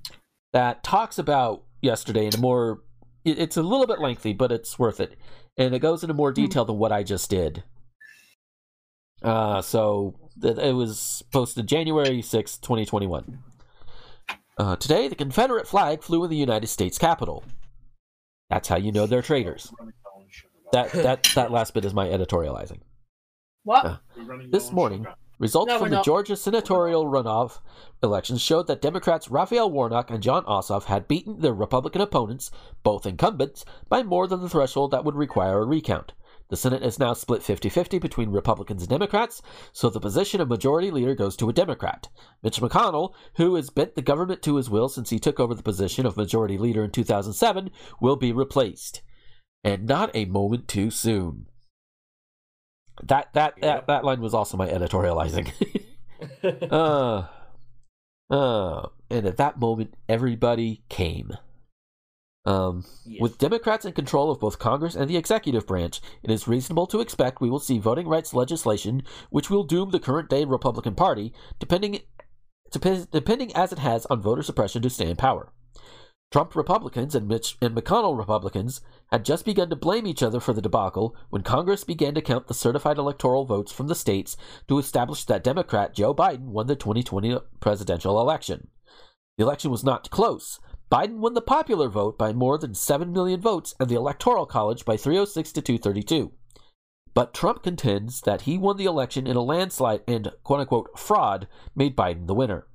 that 0.52 0.82
talks 0.82 1.18
about 1.18 1.62
yesterday 1.82 2.26
in 2.26 2.34
a 2.34 2.38
more. 2.38 2.82
it- 3.24 3.38
It's 3.38 3.56
a 3.56 3.62
little 3.62 3.86
bit 3.86 4.00
lengthy, 4.00 4.32
but 4.32 4.50
it's 4.52 4.78
worth 4.78 5.00
it, 5.00 5.16
and 5.56 5.74
it 5.74 5.78
goes 5.80 6.02
into 6.02 6.14
more 6.14 6.32
detail 6.32 6.64
than 6.64 6.78
what 6.78 6.92
I 6.92 7.02
just 7.02 7.28
did. 7.30 7.62
Uh, 9.22 9.60
so 9.60 10.14
th- 10.40 10.56
it 10.58 10.72
was 10.74 11.22
posted 11.32 11.66
January 11.66 12.22
sixth, 12.22 12.60
2021. 12.62 13.38
Uh, 14.58 14.76
today, 14.76 15.08
the 15.08 15.14
Confederate 15.14 15.66
flag 15.68 16.02
flew 16.02 16.24
in 16.24 16.30
the 16.30 16.36
United 16.36 16.66
States 16.68 16.98
Capitol. 16.98 17.44
That's 18.48 18.68
how 18.68 18.76
you 18.76 18.92
know 18.92 19.06
they're 19.06 19.22
traitors. 19.22 19.72
That 20.72 20.90
that 20.92 21.28
that 21.34 21.50
last 21.50 21.74
bit 21.74 21.84
is 21.84 21.94
my 21.94 22.06
editorializing. 22.08 22.80
What? 23.64 23.84
Uh, 23.84 23.96
This 24.50 24.72
morning, 24.72 25.06
results 25.40 25.70
No, 25.70 25.78
from 25.80 25.90
the 25.90 25.96
not. 25.96 26.04
Georgia 26.04 26.36
senatorial 26.36 27.06
runoff 27.06 27.58
elections 28.02 28.40
showed 28.40 28.68
that 28.68 28.80
Democrats 28.80 29.28
Raphael 29.28 29.68
Warnock 29.68 30.10
and 30.10 30.22
Jon 30.22 30.44
Ossoff 30.44 30.84
had 30.84 31.08
beaten 31.08 31.40
their 31.40 31.52
Republican 31.52 32.00
opponents, 32.00 32.52
both 32.84 33.06
incumbents, 33.06 33.64
by 33.88 34.04
more 34.04 34.28
than 34.28 34.40
the 34.40 34.48
threshold 34.48 34.92
that 34.92 35.04
would 35.04 35.16
require 35.16 35.62
a 35.62 35.66
recount. 35.66 36.12
The 36.50 36.56
Senate 36.56 36.82
is 36.82 36.98
now 36.98 37.14
split 37.14 37.44
50 37.44 37.68
50 37.68 37.98
between 38.00 38.30
Republicans 38.30 38.82
and 38.82 38.90
Democrats, 38.90 39.40
so 39.72 39.88
the 39.88 40.00
position 40.00 40.40
of 40.40 40.48
majority 40.48 40.90
leader 40.90 41.14
goes 41.14 41.36
to 41.36 41.48
a 41.48 41.52
Democrat. 41.52 42.08
Mitch 42.42 42.60
McConnell, 42.60 43.14
who 43.36 43.54
has 43.54 43.70
bent 43.70 43.94
the 43.94 44.02
government 44.02 44.42
to 44.42 44.56
his 44.56 44.68
will 44.68 44.88
since 44.88 45.10
he 45.10 45.20
took 45.20 45.38
over 45.38 45.54
the 45.54 45.62
position 45.62 46.06
of 46.06 46.16
majority 46.16 46.58
leader 46.58 46.84
in 46.84 46.90
2007, 46.90 47.70
will 48.00 48.16
be 48.16 48.32
replaced. 48.32 49.00
And 49.62 49.86
not 49.86 50.10
a 50.12 50.24
moment 50.24 50.66
too 50.66 50.90
soon. 50.90 51.46
That 53.04 53.32
that 53.34 53.54
that, 53.60 53.62
Yep. 53.62 53.86
that 53.86 54.04
line 54.04 54.20
was 54.20 54.34
also 54.34 54.56
my 54.56 54.68
editorializing. 54.68 55.50
uh, 56.70 57.26
uh, 58.30 58.86
and 59.10 59.26
at 59.26 59.36
that 59.38 59.58
moment, 59.58 59.94
everybody 60.08 60.82
came. 60.88 61.32
Um, 62.46 62.84
Yes. 63.04 63.20
with 63.20 63.38
Democrats 63.38 63.84
in 63.84 63.92
control 63.92 64.30
of 64.30 64.40
both 64.40 64.58
Congress 64.58 64.94
and 64.94 65.10
the 65.10 65.16
executive 65.18 65.66
branch, 65.66 66.00
it 66.22 66.30
is 66.30 66.48
reasonable 66.48 66.86
to 66.86 67.00
expect 67.00 67.40
we 67.40 67.50
will 67.50 67.58
see 67.58 67.78
voting 67.78 68.08
rights 68.08 68.32
legislation 68.32 69.02
which 69.28 69.50
will 69.50 69.62
doom 69.62 69.90
the 69.90 70.00
current 70.00 70.30
day 70.30 70.44
Republican 70.46 70.94
Party, 70.94 71.34
depending, 71.58 72.00
dep- 72.72 73.10
depending 73.10 73.54
as 73.54 73.72
it 73.72 73.78
has 73.78 74.06
on 74.06 74.22
voter 74.22 74.42
suppression 74.42 74.80
to 74.82 74.88
stay 74.90 75.10
in 75.10 75.16
power. 75.16 75.52
Trump 76.30 76.54
Republicans 76.54 77.16
and 77.16 77.26
Mitch 77.26 77.56
and 77.60 77.74
McConnell 77.74 78.16
Republicans 78.16 78.80
had 79.10 79.24
just 79.24 79.44
begun 79.44 79.68
to 79.68 79.74
blame 79.74 80.06
each 80.06 80.22
other 80.22 80.38
for 80.38 80.52
the 80.52 80.62
debacle 80.62 81.16
when 81.28 81.42
Congress 81.42 81.82
began 81.82 82.14
to 82.14 82.22
count 82.22 82.46
the 82.46 82.54
certified 82.54 82.98
electoral 82.98 83.44
votes 83.44 83.72
from 83.72 83.88
the 83.88 83.96
states 83.96 84.36
to 84.68 84.78
establish 84.78 85.24
that 85.24 85.42
Democrat 85.42 85.92
Joe 85.92 86.14
Biden 86.14 86.50
won 86.50 86.68
the 86.68 86.76
2020 86.76 87.36
presidential 87.58 88.20
election. 88.20 88.68
The 89.38 89.44
election 89.44 89.72
was 89.72 89.82
not 89.82 90.10
close. 90.10 90.60
Biden 90.88 91.16
won 91.16 91.34
the 91.34 91.40
popular 91.40 91.88
vote 91.88 92.16
by 92.16 92.32
more 92.32 92.58
than 92.58 92.74
7 92.74 93.12
million 93.12 93.40
votes 93.40 93.74
and 93.80 93.88
the 93.88 93.96
Electoral 93.96 94.46
College 94.46 94.84
by 94.84 94.96
306 94.96 95.50
to 95.52 95.62
232. 95.62 96.32
But 97.12 97.34
Trump 97.34 97.64
contends 97.64 98.20
that 98.20 98.42
he 98.42 98.56
won 98.56 98.76
the 98.76 98.84
election 98.84 99.26
in 99.26 99.34
a 99.34 99.42
landslide 99.42 100.02
and 100.06 100.30
quote 100.44 100.60
unquote 100.60 100.96
fraud 100.96 101.48
made 101.74 101.96
Biden 101.96 102.28
the 102.28 102.34
winner. 102.34 102.68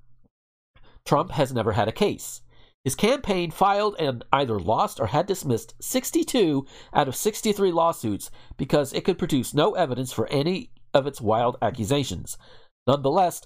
Trump 1.05 1.31
has 1.31 1.53
never 1.53 1.71
had 1.71 1.87
a 1.87 1.93
case. 1.93 2.41
His 2.86 2.95
campaign 2.95 3.50
filed 3.50 3.95
and 3.98 4.24
either 4.32 4.60
lost 4.60 5.00
or 5.00 5.08
had 5.08 5.26
dismissed 5.26 5.74
62 5.82 6.67
out 6.93 7.08
of 7.08 7.15
63 7.15 7.71
lawsuits 7.71 8.30
because 8.58 8.93
it 8.93 9.04
could 9.04 9.17
produce 9.17 9.56
no 9.56 9.74
evidence 9.74 10.13
for 10.13 10.28
any 10.28 10.69
of 10.93 11.08
its 11.08 11.19
wild 11.19 11.58
accusations. 11.63 12.38
Nonetheless, 12.86 13.41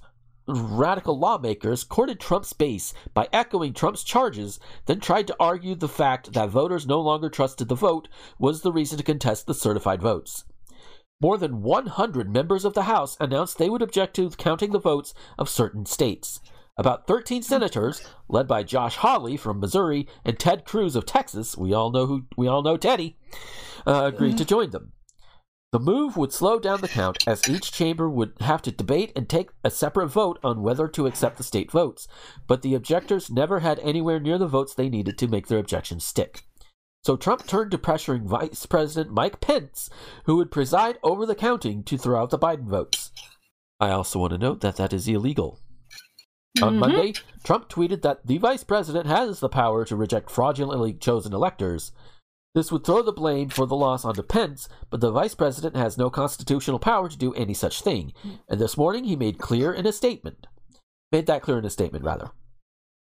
radical 0.45 1.17
lawmakers 1.17 1.85
courted 1.85 2.19
Trump's 2.19 2.51
base 2.51 2.93
by 3.13 3.29
echoing 3.31 3.73
Trump's 3.73 4.03
charges, 4.03 4.59
then 4.87 4.99
tried 4.99 5.27
to 5.27 5.35
argue 5.39 5.73
the 5.73 5.87
fact 5.87 6.33
that 6.33 6.49
voters 6.49 6.85
no 6.85 6.99
longer 6.99 7.29
trusted 7.29 7.69
the 7.69 7.75
vote 7.75 8.09
was 8.37 8.61
the 8.61 8.73
reason 8.73 8.97
to 8.97 9.05
contest 9.05 9.47
the 9.47 9.53
certified 9.53 10.01
votes. 10.01 10.43
More 11.21 11.37
than 11.37 11.61
100 11.61 12.29
members 12.29 12.65
of 12.65 12.73
the 12.73 12.83
House 12.83 13.15
announced 13.21 13.57
they 13.57 13.69
would 13.69 13.81
object 13.81 14.17
to 14.17 14.29
counting 14.31 14.73
the 14.73 14.79
votes 14.79 15.13
of 15.37 15.47
certain 15.47 15.85
states. 15.85 16.41
About 16.79 17.07
13 17.07 17.41
senators, 17.41 18.01
led 18.29 18.47
by 18.47 18.63
Josh 18.63 18.95
Hawley 18.95 19.35
from 19.35 19.59
Missouri 19.59 20.07
and 20.23 20.39
Ted 20.39 20.63
Cruz 20.63 20.95
of 20.95 21.05
Texas, 21.05 21.57
we 21.57 21.73
all 21.73 21.91
know 21.91 22.05
who 22.05 22.23
we 22.37 22.47
all 22.47 22.61
know 22.61 22.77
Teddy, 22.77 23.17
uh, 23.85 24.05
agreed 24.05 24.37
to 24.37 24.45
join 24.45 24.69
them. 24.69 24.93
The 25.73 25.79
move 25.81 26.15
would 26.15 26.31
slow 26.31 26.57
down 26.57 26.79
the 26.79 26.87
count 26.87 27.27
as 27.27 27.49
each 27.49 27.73
chamber 27.73 28.09
would 28.09 28.31
have 28.39 28.61
to 28.61 28.71
debate 28.71 29.11
and 29.13 29.27
take 29.27 29.49
a 29.61 29.69
separate 29.69 30.07
vote 30.07 30.39
on 30.41 30.61
whether 30.61 30.87
to 30.87 31.05
accept 31.05 31.35
the 31.35 31.43
state 31.43 31.69
votes, 31.69 32.07
but 32.47 32.61
the 32.61 32.75
objectors 32.75 33.29
never 33.29 33.59
had 33.59 33.79
anywhere 33.79 34.21
near 34.21 34.37
the 34.37 34.47
votes 34.47 34.73
they 34.73 34.87
needed 34.87 35.17
to 35.17 35.27
make 35.27 35.47
their 35.47 35.59
objections 35.59 36.05
stick. 36.05 36.43
So 37.03 37.17
Trump 37.17 37.45
turned 37.45 37.71
to 37.71 37.77
pressuring 37.77 38.23
Vice 38.23 38.65
President 38.65 39.13
Mike 39.13 39.41
Pence, 39.41 39.89
who 40.27 40.37
would 40.37 40.49
preside 40.49 40.97
over 41.03 41.25
the 41.25 41.35
counting, 41.35 41.83
to 41.83 41.97
throw 41.97 42.21
out 42.21 42.29
the 42.29 42.39
Biden 42.39 42.69
votes. 42.69 43.11
I 43.81 43.89
also 43.89 44.19
want 44.19 44.31
to 44.31 44.37
note 44.37 44.61
that 44.61 44.77
that 44.77 44.93
is 44.93 45.09
illegal. 45.09 45.59
On 46.61 46.75
Mhm. 46.75 46.79
Monday, 46.79 47.13
Trump 47.43 47.69
tweeted 47.69 48.01
that 48.01 48.25
the 48.25 48.37
vice 48.37 48.63
president 48.63 49.05
has 49.05 49.39
the 49.39 49.49
power 49.49 49.85
to 49.85 49.95
reject 49.95 50.29
fraudulently 50.31 50.93
chosen 50.93 51.33
electors. 51.33 51.91
This 52.55 52.71
would 52.71 52.83
throw 52.83 53.03
the 53.03 53.11
blame 53.13 53.49
for 53.49 53.67
the 53.67 53.75
loss 53.75 54.03
onto 54.03 54.23
Pence, 54.23 54.67
but 54.89 54.99
the 54.99 55.11
vice 55.11 55.35
president 55.35 55.75
has 55.75 55.97
no 55.97 56.09
constitutional 56.09 56.79
power 56.79 57.07
to 57.07 57.17
do 57.17 57.33
any 57.35 57.53
such 57.53 57.81
thing. 57.81 58.11
And 58.47 58.59
this 58.59 58.75
morning 58.75 59.03
he 59.03 59.15
made 59.15 59.37
clear 59.37 59.71
in 59.71 59.85
a 59.85 59.91
statement. 59.93 60.47
Made 61.11 61.27
that 61.27 61.43
clear 61.43 61.59
in 61.59 61.65
a 61.65 61.69
statement, 61.69 62.03
rather. 62.03 62.31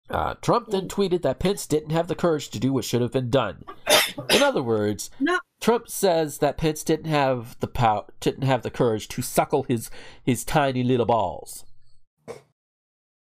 Uh, 0.09 0.33
Trump 0.41 0.69
then 0.69 0.87
tweeted 0.87 1.21
that 1.21 1.39
Pence 1.39 1.65
didn't 1.67 1.91
have 1.91 2.07
the 2.07 2.15
courage 2.15 2.49
to 2.49 2.59
do 2.59 2.73
what 2.73 2.83
should 2.83 3.01
have 3.01 3.11
been 3.11 3.29
done. 3.29 3.63
In 4.31 4.41
other 4.41 4.63
words, 4.63 5.11
No. 5.19 5.39
Trump 5.61 5.87
says 5.87 6.39
that 6.39 6.57
Pence 6.57 6.83
didn't 6.83 7.05
have 7.11 7.59
the 7.59 7.67
power, 7.67 8.05
didn't 8.19 8.43
have 8.43 8.63
the 8.63 8.71
courage 8.71 9.07
to 9.09 9.21
suckle 9.21 9.63
his 9.63 9.91
his 10.23 10.43
tiny 10.43 10.83
little 10.83 11.05
balls. 11.05 11.63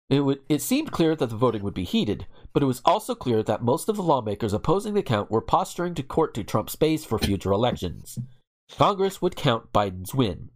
It 0.09 0.19
would 0.19 0.41
it 0.47 0.61
seemed 0.61 0.91
clear 0.91 1.15
that 1.15 1.29
the 1.29 1.35
voting 1.35 1.63
would 1.63 1.73
be 1.73 1.83
heated, 1.83 2.27
but 2.53 2.61
it 2.61 2.67
was 2.67 2.81
also 2.85 3.15
clear 3.15 3.41
that 3.43 3.63
most 3.63 3.89
of 3.89 3.95
the 3.95 4.03
lawmakers 4.03 4.53
opposing 4.53 4.93
the 4.93 5.01
count 5.01 5.31
were 5.31 5.41
posturing 5.41 5.95
to 5.95 6.03
court 6.03 6.35
to 6.35 6.43
Trump's 6.43 6.75
base 6.75 7.03
for 7.03 7.17
future 7.17 7.51
elections. 7.51 8.19
Congress 8.71 9.21
would 9.21 9.35
count 9.35 9.73
Biden's 9.73 10.13
win. 10.13 10.49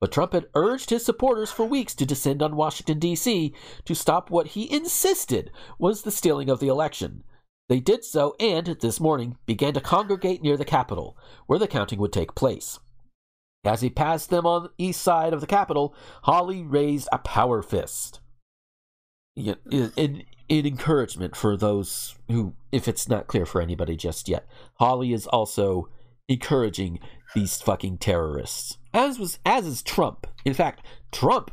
But 0.00 0.12
Trump 0.12 0.34
had 0.34 0.48
urged 0.54 0.90
his 0.90 1.02
supporters 1.02 1.50
for 1.50 1.64
weeks 1.64 1.94
to 1.94 2.04
descend 2.04 2.42
on 2.42 2.56
Washington, 2.56 2.98
D.C. 2.98 3.54
to 3.86 3.94
stop 3.94 4.28
what 4.28 4.48
he 4.48 4.70
insisted 4.70 5.50
was 5.78 6.02
the 6.02 6.10
stealing 6.10 6.50
of 6.50 6.60
the 6.60 6.68
election. 6.68 7.24
They 7.70 7.80
did 7.80 8.04
so 8.04 8.36
and, 8.38 8.66
this 8.66 9.00
morning, 9.00 9.38
began 9.46 9.72
to 9.74 9.80
congregate 9.80 10.42
near 10.42 10.58
the 10.58 10.64
Capitol, 10.66 11.16
where 11.46 11.58
the 11.58 11.68
counting 11.68 11.98
would 12.00 12.12
take 12.12 12.34
place. 12.34 12.78
As 13.64 13.80
he 13.80 13.88
passed 13.88 14.28
them 14.28 14.44
on 14.44 14.64
the 14.64 14.70
east 14.76 15.00
side 15.00 15.32
of 15.32 15.40
the 15.40 15.46
Capitol, 15.46 15.94
Hawley 16.24 16.62
raised 16.62 17.08
a 17.10 17.16
power 17.16 17.62
fist. 17.62 18.20
Yeah, 19.36 19.54
in, 19.70 19.92
in, 19.96 20.22
in 20.48 20.66
encouragement 20.66 21.34
for 21.34 21.56
those 21.56 22.14
who, 22.30 22.54
if 22.70 22.86
it's 22.86 23.08
not 23.08 23.26
clear 23.26 23.44
for 23.46 23.60
anybody 23.60 23.96
just 23.96 24.28
yet, 24.28 24.46
Hawley 24.74 25.12
is 25.12 25.26
also 25.26 25.88
encouraging 26.28 27.00
these 27.34 27.60
fucking 27.60 27.98
terrorists. 27.98 28.78
As 28.92 29.18
was 29.18 29.40
as 29.44 29.66
is 29.66 29.82
Trump. 29.82 30.26
In 30.44 30.54
fact, 30.54 30.86
Trump 31.10 31.50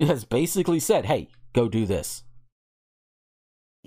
has 0.00 0.24
basically 0.24 0.80
said, 0.80 1.06
"Hey, 1.06 1.28
go 1.52 1.68
do 1.68 1.86
this." 1.86 2.24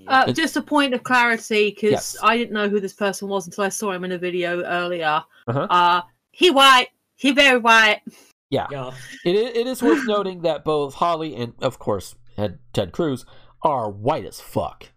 Uh, 0.08 0.25
It- 0.27 0.34
just 0.34 0.55
a 0.55 0.62
point 0.62 0.93
of 0.93 1.03
clarity, 1.03 1.71
because 1.71 1.91
Yes. 1.91 2.17
I 2.23 2.38
didn't 2.38 2.53
know 2.53 2.69
who 2.69 2.79
this 2.79 2.93
person 2.93 3.27
was 3.27 3.45
until 3.45 3.65
I 3.65 3.69
saw 3.69 3.91
him 3.91 4.05
in 4.05 4.13
a 4.13 4.17
video 4.17 4.62
earlier. 4.63 5.21
Uh-huh. 5.47 5.67
Uh, 5.69 6.01
he 6.31 6.49
white. 6.49 6.89
He 7.17 7.31
very 7.31 7.60
white. 7.60 8.01
Yeah, 8.49 8.67
Yeah. 8.71 8.91
it, 9.25 9.36
it 9.36 9.67
is 9.67 9.81
worth 9.81 10.05
noting 10.08 10.41
that 10.43 10.63
both 10.63 10.93
Hawley 10.93 11.36
and, 11.36 11.53
of 11.62 11.79
course, 11.79 12.15
Ted, 12.36 12.60
Ted 12.74 12.91
Cruz 12.91 13.26
are 13.63 13.89
white 13.89 14.26
as 14.26 14.39
fuck. 14.39 14.89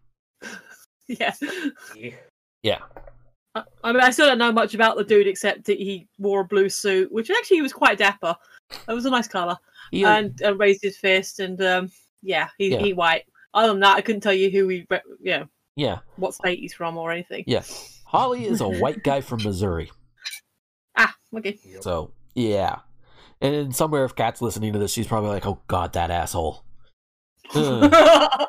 yeah. 1.09 1.35
yeah. 1.97 2.11
Yeah, 2.65 2.79
I 3.55 3.63
I 3.85 3.93
mean, 3.93 4.01
I 4.03 4.11
still 4.11 4.27
don't 4.27 4.39
know 4.39 4.51
much 4.53 4.75
about 4.75 4.97
the 4.97 5.05
dude 5.05 5.29
except 5.29 5.65
that 5.67 5.79
he 5.79 6.09
wore 6.19 6.41
a 6.41 6.45
blue 6.45 6.69
suit, 6.69 7.11
which 7.13 7.31
actually 7.31 7.63
was 7.63 7.73
quite 7.73 7.99
dapper. 7.99 8.35
It 8.89 8.93
was 8.93 9.07
a 9.07 9.11
nice 9.11 9.29
color, 9.29 9.57
and, 9.93 10.39
and 10.43 10.59
raised 10.59 10.83
his 10.83 10.99
fist, 10.99 11.39
and 11.39 11.63
um, 11.63 11.91
yeah, 12.21 12.49
he 12.59 12.73
Yeah. 12.73 12.81
he 12.81 12.93
white. 12.93 13.25
Other 13.55 13.69
than 13.69 13.81
that, 13.81 13.97
I 13.97 14.01
couldn't 14.01 14.23
tell 14.23 14.35
you 14.35 14.51
who 14.51 14.69
he, 14.69 14.87
know, 15.21 15.47
yeah, 15.77 15.99
what 16.17 16.35
state 16.35 16.59
he's 16.59 16.75
from 16.75 16.97
or 16.99 17.13
anything. 17.13 17.45
yeah. 17.47 17.63
Hawley 18.05 18.45
is 18.47 18.61
a 18.61 18.69
white 18.69 19.03
guy 19.05 19.21
from 19.21 19.43
Missouri. 19.45 19.91
Ah, 20.97 21.15
okay. 21.37 21.59
So 21.81 22.11
yeah, 22.35 22.81
and 23.41 23.75
somewhere 23.75 24.05
if 24.05 24.17
Kat's 24.17 24.43
listening 24.43 24.73
to 24.73 24.81
this, 24.81 24.93
she's 24.93 25.07
probably 25.07 25.31
like, 25.31 25.47
"Oh 25.47 25.61
God, 25.69 25.93
that 25.93 26.11
asshole." 26.11 26.65
Ugh. 27.55 28.49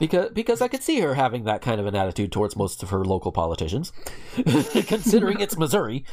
because 0.00 0.30
because 0.30 0.60
I 0.60 0.68
could 0.68 0.82
see 0.82 1.00
her 1.00 1.14
having 1.14 1.44
that 1.44 1.62
kind 1.62 1.80
of 1.80 1.86
an 1.86 1.94
attitude 1.94 2.32
towards 2.32 2.56
most 2.56 2.82
of 2.82 2.90
her 2.90 3.04
local 3.04 3.32
politicians, 3.32 3.92
considering 4.86 5.40
it's 5.40 5.56
Missouri. 5.58 6.04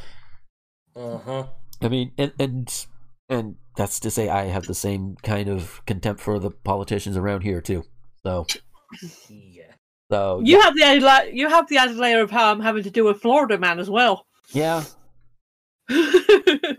Uh 0.96 1.18
huh. 1.18 1.48
I 1.82 1.88
mean, 1.90 2.12
and 2.18 2.34
and 2.40 2.86
and 3.30 3.56
that's 3.76 4.00
to 4.02 4.12
say, 4.12 4.30
I 4.30 4.46
have 4.46 4.66
the 4.68 4.76
same 4.76 5.16
kind 5.24 5.50
of 5.50 5.82
contempt 5.86 6.22
for 6.22 6.40
the 6.40 6.52
politicians 6.52 7.18
around 7.18 7.42
here 7.42 7.62
too. 7.62 7.84
So 8.24 8.46
Yeah. 9.30 9.72
so 10.12 10.42
you 10.44 10.62
have 10.62 10.76
the 10.76 10.84
added 10.84 11.04
la- 11.04 11.22
you 11.32 11.50
have 11.50 11.68
the 11.68 11.78
added 11.78 11.98
layer 11.98 12.22
of 12.22 12.30
how 12.32 12.52
I'm 12.52 12.60
having 12.60 12.84
to 12.84 12.92
do 12.92 13.04
with 13.06 13.22
Florida 13.22 13.58
man 13.58 13.80
as 13.80 13.90
well. 13.90 14.26
yeah. 14.52 14.84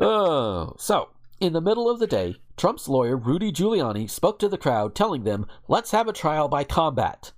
Oh, 0.01 0.75
so 0.79 1.11
in 1.41 1.53
the 1.53 1.61
middle 1.61 1.91
of 1.91 1.99
the 1.99 2.07
day, 2.07 2.37
Trump's 2.57 2.89
lawyer 2.89 3.17
Rudy 3.17 3.51
Giuliani 3.51 4.09
spoke 4.09 4.39
to 4.39 4.49
the 4.49 4.59
crowd, 4.59 4.95
telling 4.95 5.25
them, 5.25 5.47
"Let's 5.69 5.91
have 5.91 6.09
a 6.09 6.13
trial 6.13 6.49
by 6.49 6.65
combat." 6.65 7.33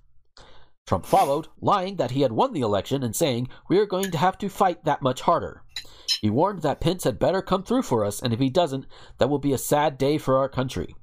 Trump 0.85 1.05
followed, 1.05 1.47
lying 1.59 1.97
that 1.97 2.11
he 2.11 2.21
had 2.21 2.31
won 2.31 2.53
the 2.53 2.61
election 2.61 3.03
and 3.03 3.15
saying, 3.15 3.49
"We 3.67 3.77
are 3.79 3.85
going 3.85 4.11
to 4.11 4.17
have 4.17 4.37
to 4.37 4.49
fight 4.49 4.85
that 4.85 5.01
much 5.01 5.21
harder." 5.21 5.63
He 6.21 6.29
warned 6.29 6.61
that 6.61 6.79
Pence 6.79 7.03
had 7.03 7.19
better 7.19 7.41
come 7.41 7.63
through 7.63 7.81
for 7.81 8.05
us, 8.05 8.21
and 8.21 8.33
if 8.33 8.39
he 8.39 8.49
doesn't, 8.49 8.85
that 9.17 9.29
will 9.29 9.39
be 9.39 9.53
a 9.53 9.57
sad 9.57 9.97
day 9.97 10.17
for 10.17 10.37
our 10.37 10.47
country. 10.47 10.95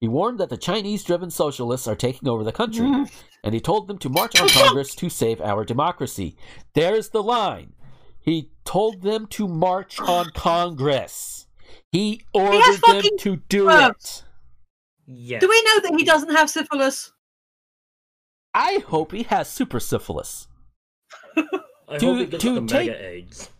He 0.00 0.08
warned 0.08 0.38
that 0.38 0.50
the 0.50 0.56
Chinese 0.56 1.04
driven 1.04 1.30
socialists 1.30 1.88
are 1.88 1.96
taking 1.96 2.28
over 2.28 2.44
the 2.44 2.52
country, 2.52 2.86
mm-hmm. 2.86 3.14
and 3.44 3.54
he 3.54 3.60
told 3.60 3.88
them 3.88 3.98
to 3.98 4.08
march 4.08 4.40
on 4.40 4.48
Congress 4.48 4.94
to 4.96 5.08
save 5.08 5.40
our 5.40 5.64
democracy. 5.64 6.36
There's 6.74 7.08
the 7.10 7.22
line. 7.22 7.72
He 8.20 8.50
told 8.64 9.02
them 9.02 9.26
to 9.28 9.48
march 9.48 10.00
on 10.00 10.30
Congress. 10.30 11.41
He 11.92 12.22
ordered 12.32 12.62
them 12.64 12.74
fucking 12.86 13.18
to 13.18 13.36
do 13.48 13.66
words. 13.66 14.24
it. 15.06 15.14
Yeah. 15.14 15.38
do 15.40 15.48
we 15.48 15.62
know 15.62 15.80
that 15.80 15.94
he 15.98 16.04
doesn't 16.04 16.34
have 16.34 16.48
syphilis? 16.48 17.12
I 18.54 18.82
hope 18.86 19.12
he 19.12 19.24
has 19.24 19.48
super 19.48 19.78
syphilis. 19.80 20.48
I 21.88 21.98
to- 21.98 22.06
hope 22.06 22.18
he 22.18 22.26
gets 22.26 22.42
to 22.44 22.54
the 22.60 22.66
take- 22.66 22.88
mega 22.90 23.06
AIDS. 23.08 23.50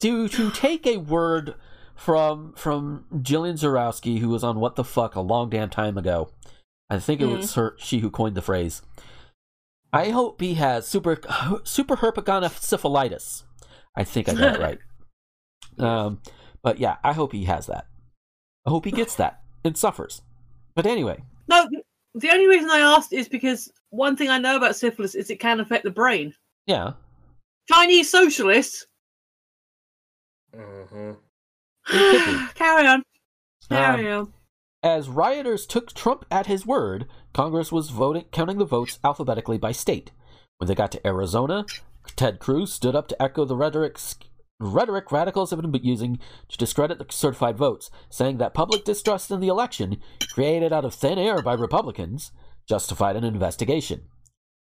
To 0.00 0.28
to 0.28 0.50
take 0.50 0.86
a 0.86 0.96
word 0.98 1.54
from 1.94 2.52
from 2.54 3.06
Jillian 3.14 3.54
Zarowski, 3.54 4.18
who 4.18 4.28
was 4.28 4.42
on 4.42 4.58
What 4.58 4.74
the 4.76 4.82
Fuck 4.84 5.14
a 5.14 5.20
long 5.20 5.48
damn 5.48 5.70
time 5.70 5.96
ago. 5.96 6.30
I 6.90 6.98
think 6.98 7.20
it 7.20 7.26
was 7.26 7.54
her 7.54 7.76
she 7.78 8.00
who 8.00 8.10
coined 8.10 8.34
the 8.34 8.42
phrase. 8.42 8.82
I 9.92 10.10
hope 10.10 10.40
he 10.40 10.54
has 10.54 10.86
super 10.88 11.18
super 11.64 11.96
herpetogonosyphilitis. 11.98 13.44
I 13.96 14.04
think 14.04 14.28
I 14.28 14.34
got 14.34 14.56
it 14.56 14.60
right. 14.60 14.78
Um, 15.78 16.20
but 16.62 16.78
yeah, 16.78 16.96
I 17.04 17.12
hope 17.12 17.32
he 17.32 17.44
has 17.44 17.66
that. 17.66 17.86
I 18.66 18.70
hope 18.70 18.84
he 18.84 18.90
gets 18.92 19.14
that 19.16 19.40
and 19.64 19.76
suffers. 19.76 20.22
But 20.74 20.86
anyway, 20.86 21.22
No, 21.48 21.68
the 22.14 22.30
only 22.30 22.46
reason 22.46 22.70
I 22.70 22.78
asked 22.80 23.12
is 23.12 23.28
because 23.28 23.70
one 23.90 24.16
thing 24.16 24.28
I 24.30 24.38
know 24.38 24.56
about 24.56 24.76
syphilis 24.76 25.14
is 25.14 25.30
it 25.30 25.40
can 25.40 25.60
affect 25.60 25.84
the 25.84 25.90
brain. 25.90 26.34
yeah, 26.66 26.92
Chinese 27.68 28.10
socialists. 28.10 28.86
Could 30.52 31.16
Carry 32.54 32.86
on. 32.86 33.02
Carry 33.68 34.10
Um, 34.10 34.18
on. 34.20 34.32
As 34.82 35.08
rioters 35.08 35.64
took 35.66 35.92
Trump 35.92 36.24
at 36.30 36.46
his 36.46 36.66
word, 36.66 37.06
Congress 37.32 37.70
was 37.70 37.90
voting, 37.90 38.24
counting 38.32 38.58
the 38.58 38.64
votes 38.64 38.98
alphabetically 39.04 39.58
by 39.58 39.72
state. 39.72 40.10
When 40.58 40.66
they 40.68 40.74
got 40.74 40.90
to 40.92 41.06
Arizona, 41.06 41.64
Ted 42.16 42.38
Cruz 42.40 42.72
stood 42.72 42.96
up 42.96 43.06
to 43.08 43.22
echo 43.22 43.44
the 43.44 43.56
rhetoric, 43.56 43.98
rhetoric 44.60 45.10
radicals 45.10 45.50
have 45.50 45.60
been 45.60 45.84
using 45.84 46.18
to 46.48 46.58
discredit 46.58 46.98
the 46.98 47.06
certified 47.10 47.56
votes, 47.56 47.90
saying 48.08 48.38
that 48.38 48.54
public 48.54 48.84
distrust 48.84 49.30
in 49.30 49.40
the 49.40 49.48
election, 49.48 49.98
created 50.32 50.72
out 50.72 50.84
of 50.84 50.94
thin 50.94 51.18
air 51.18 51.42
by 51.42 51.54
Republicans, 51.54 52.32
justified 52.68 53.16
an 53.16 53.24
investigation. 53.24 54.02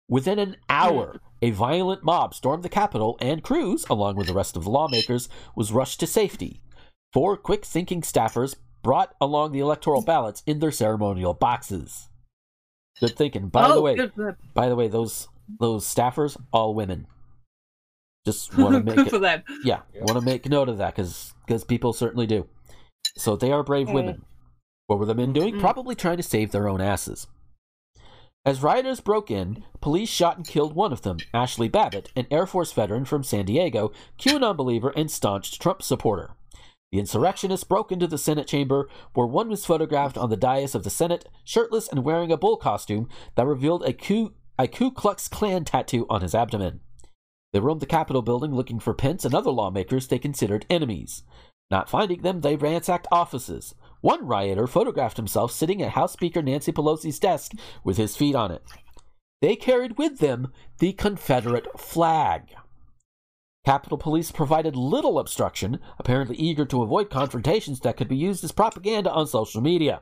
Within 0.08 0.40
an 0.40 0.56
hour, 0.70 1.22
a 1.42 1.52
violent 1.52 2.04
mob 2.04 2.34
stormed 2.34 2.64
the 2.64 2.70
Capitol, 2.70 3.18
and 3.22 3.44
Cruz, 3.44 3.86
along 3.90 4.16
with 4.16 4.28
the 4.28 4.34
rest 4.34 4.58
of 4.58 4.64
the 4.64 4.72
lawmakers, 4.72 5.30
was 5.56 5.72
rushed 5.72 6.00
to 6.00 6.08
safety. 6.08 6.62
Four 7.14 7.38
quick 7.38 7.66
thinking 7.66 8.02
staffers 8.02 8.56
brought 8.82 9.14
along 9.22 9.52
the 9.52 9.60
electoral 9.60 10.02
ballots 10.02 10.42
in 10.46 10.60
their 10.60 10.72
ceremonial 10.72 11.34
boxes. 11.34 12.10
Good 13.00 13.16
thinking. 13.16 13.50
By 13.50 13.70
oh, 13.70 13.76
the 13.76 13.82
way, 13.82 14.34
by 14.54 14.68
the 14.68 14.76
way, 14.76 14.88
those 14.88 15.28
those 15.60 15.86
staffers 15.86 16.38
all 16.52 16.74
women. 16.74 17.08
Just 18.26 18.58
want 18.58 18.74
to 18.76 18.84
make 18.84 19.08
it, 19.08 19.10
for 19.10 19.20
them. 19.20 19.44
yeah, 19.64 19.80
Yeah. 19.94 20.02
want 20.04 20.20
to 20.20 20.26
make 20.26 20.48
note 20.50 20.70
of 20.70 20.78
that 20.78 20.96
because 20.96 21.34
people 21.68 21.94
certainly 21.94 22.28
do. 22.28 22.48
So 23.18 23.36
they 23.36 23.52
are 23.52 23.64
brave 23.64 23.88
Mm. 23.88 23.94
women. 23.94 24.26
What 24.88 25.00
were 25.00 25.06
the 25.06 25.16
men 25.16 25.34
doing? 25.34 25.56
Mm. 25.56 25.60
Probably 25.60 25.96
trying 25.96 26.18
to 26.18 26.24
save 26.24 26.52
their 26.52 26.68
own 26.68 26.82
asses. 26.82 27.28
As 28.46 28.64
rioters 28.64 29.02
broke 29.02 29.30
in, 29.30 29.64
police 29.82 30.10
shot 30.10 30.38
and 30.38 30.48
killed 30.48 30.74
one 30.74 30.94
of 30.94 31.02
them, 31.02 31.18
Ashli 31.34 31.70
Babbitt, 31.72 32.10
an 32.16 32.26
Air 32.32 32.46
Force 32.48 32.72
veteran 32.72 33.06
from 33.06 33.22
San 33.24 33.46
Diego, 33.46 33.92
QAnon 34.18 34.56
believer 34.56 34.94
and 34.96 35.12
staunch 35.12 35.60
Trump 35.60 35.82
supporter. 35.84 36.32
The 36.92 37.00
insurrectionists 37.00 37.66
broke 37.66 37.92
into 37.92 38.08
the 38.08 38.18
Senate 38.18 38.48
chamber, 38.48 38.90
where 39.14 39.28
one 39.28 39.50
was 39.50 39.66
photographed 39.66 40.18
on 40.18 40.30
the 40.32 40.38
dais 40.38 40.74
of 40.74 40.84
the 40.84 40.90
Senate, 40.90 41.28
shirtless 41.44 41.88
and 41.88 42.04
wearing 42.04 42.32
a 42.32 42.38
bull 42.38 42.58
costume 42.58 43.10
that 43.36 43.46
revealed 43.46 43.84
a 43.84 43.94
Ku, 43.94 44.34
a 44.58 44.68
Ku 44.68 44.90
Klux 44.90 45.28
Klan 45.28 45.66
tattoo 45.66 46.08
on 46.10 46.22
his 46.22 46.34
abdomen. 46.34 46.80
They 47.52 47.60
roamed 47.60 47.82
the 47.82 47.88
Capitol 47.88 48.22
building 48.22 48.54
looking 48.54 48.80
for 48.80 48.94
Pence 48.94 49.26
and 49.26 49.34
other 49.34 49.52
lawmakers 49.52 50.08
they 50.08 50.20
considered 50.20 50.66
enemies. 50.70 51.24
Not 51.72 51.90
finding 51.90 52.22
them, 52.22 52.42
they 52.42 52.56
ransacked 52.56 53.08
offices. 53.12 53.76
One 54.02 54.26
rioter 54.26 54.68
photographed 54.68 55.18
himself 55.18 55.52
sitting 55.52 55.82
at 55.82 55.92
House 55.92 56.14
Speaker 56.14 56.42
Nancy 56.42 56.72
Pelosi's 56.72 57.20
desk 57.20 57.54
with 57.84 57.98
his 57.98 58.16
feet 58.16 58.36
on 58.36 58.52
it. 58.52 58.64
They 59.42 59.56
carried 59.56 59.98
with 59.98 60.20
them 60.20 60.52
the 60.80 60.94
Confederate 60.94 61.80
flag. 61.80 62.54
Capitol 63.66 63.98
Police 63.98 64.32
provided 64.32 64.76
little 64.76 65.20
obstruction, 65.20 65.80
apparently 66.00 66.36
eager 66.38 66.66
to 66.66 66.82
avoid 66.82 67.10
confrontations 67.10 67.80
that 67.82 67.98
could 67.98 68.08
be 68.08 68.18
used 68.18 68.44
as 68.44 68.52
propaganda 68.52 69.12
on 69.12 69.28
social 69.28 69.62
media. 69.62 70.02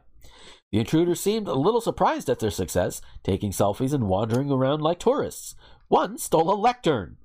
The 0.72 0.80
intruders 0.80 1.20
seemed 1.20 1.48
a 1.48 1.54
little 1.54 1.82
surprised 1.82 2.30
at 2.30 2.40
their 2.40 2.52
success, 2.52 3.02
taking 3.24 3.52
selfies 3.52 3.94
and 3.94 4.08
wandering 4.08 4.52
around 4.52 4.82
like 4.82 5.00
tourists. 5.00 5.56
One 5.88 6.18
stole 6.18 6.52
a 6.52 6.56
lectern. 6.56 7.18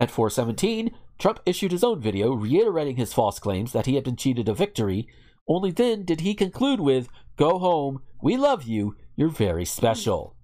At 0.00 0.10
417, 0.10 0.90
Trump 1.18 1.40
issued 1.46 1.72
his 1.72 1.84
own 1.84 2.00
video 2.00 2.32
reiterating 2.32 2.96
his 2.96 3.12
false 3.12 3.38
claims 3.38 3.72
that 3.72 3.86
he 3.86 3.94
had 3.94 4.04
been 4.04 4.16
cheated 4.16 4.48
of 4.48 4.58
victory. 4.58 5.06
Only 5.48 5.70
then 5.70 6.04
did 6.04 6.22
he 6.22 6.34
conclude 6.34 6.80
with, 6.80 7.08
Go 7.36 7.58
home, 7.58 8.00
we 8.20 8.36
love 8.36 8.64
you, 8.64 8.96
you're 9.16 9.28
very 9.28 9.64
special. 9.64 10.34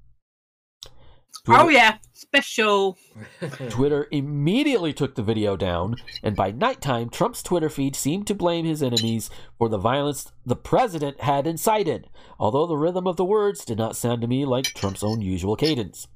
Oh 1.49 1.69
yeah, 1.69 1.99
special. 2.13 2.99
Twitter 3.71 4.07
immediately 4.11 4.93
took 4.93 5.15
the 5.15 5.23
video 5.23 5.57
down, 5.57 5.97
and 6.23 6.37
by 6.37 6.51
nighttime, 6.51 7.09
Trump's 7.09 7.43
Twitter 7.43 7.69
feed 7.69 7.97
seemed 7.97 8.27
to 8.27 8.35
blame 8.35 8.67
his 8.67 8.83
enemies 8.83 9.31
for 9.59 9.69
the 9.69 9.79
violence 9.79 10.31
the 10.45 10.57
president 10.57 11.23
had 11.23 11.47
incited, 11.47 12.09
although 12.39 12.67
the 12.67 12.77
rhythm 12.77 13.07
of 13.07 13.17
the 13.17 13.25
words 13.25 13.65
did 13.65 13.79
not 13.79 13.97
sound 13.97 14.21
to 14.21 14.29
me 14.29 14.45
like 14.45 14.67
Trump's 14.67 15.03
own 15.03 15.23
usual 15.23 15.57
cadence. 15.57 16.07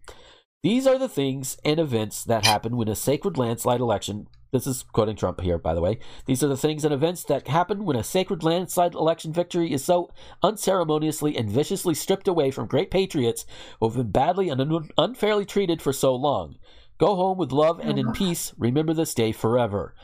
These 0.65 0.87
are 0.87 0.97
the 0.97 1.11
things 1.11 1.59
and 1.63 1.79
events 1.79 2.25
that 2.25 2.47
happen 2.47 2.79
when 2.79 2.89
a 2.89 2.97
sacred 2.97 3.37
landslide 3.37 3.83
election. 3.83 4.29
This 4.51 4.67
is 4.67 4.83
quoting 4.83 5.15
Trump 5.15 5.43
here, 5.43 5.59
by 5.59 5.75
the 5.75 5.83
way. 5.83 5.99
These 6.25 6.43
are 6.43 6.49
the 6.49 6.57
things 6.57 6.87
and 6.87 6.95
events 6.95 7.23
that 7.25 7.49
happen 7.49 7.85
when 7.85 7.97
a 7.99 8.03
sacred 8.03 8.43
landslide 8.43 8.95
election 8.95 9.31
victory 9.31 9.75
is 9.75 9.85
so 9.85 10.11
unceremoniously 10.43 11.37
and 11.37 11.51
viciously 11.51 11.93
stripped 11.93 12.27
away 12.27 12.51
from 12.51 12.67
great 12.67 12.91
patriots 12.91 13.45
who 13.79 13.89
have 13.91 13.97
been 13.99 14.11
badly 14.11 14.49
and 14.49 14.59
un- 14.59 14.89
unfairly 14.97 15.45
treated 15.45 15.83
for 15.83 15.93
so 15.93 16.15
long. 16.15 16.57
Go 16.97 17.15
home 17.15 17.37
with 17.37 17.53
love 17.53 17.79
and 17.79 17.99
in 17.99 18.09
oh. 18.09 18.13
peace. 18.13 18.55
Remember 18.57 18.95
this 18.95 19.13
day 19.13 19.33
forever. 19.33 19.95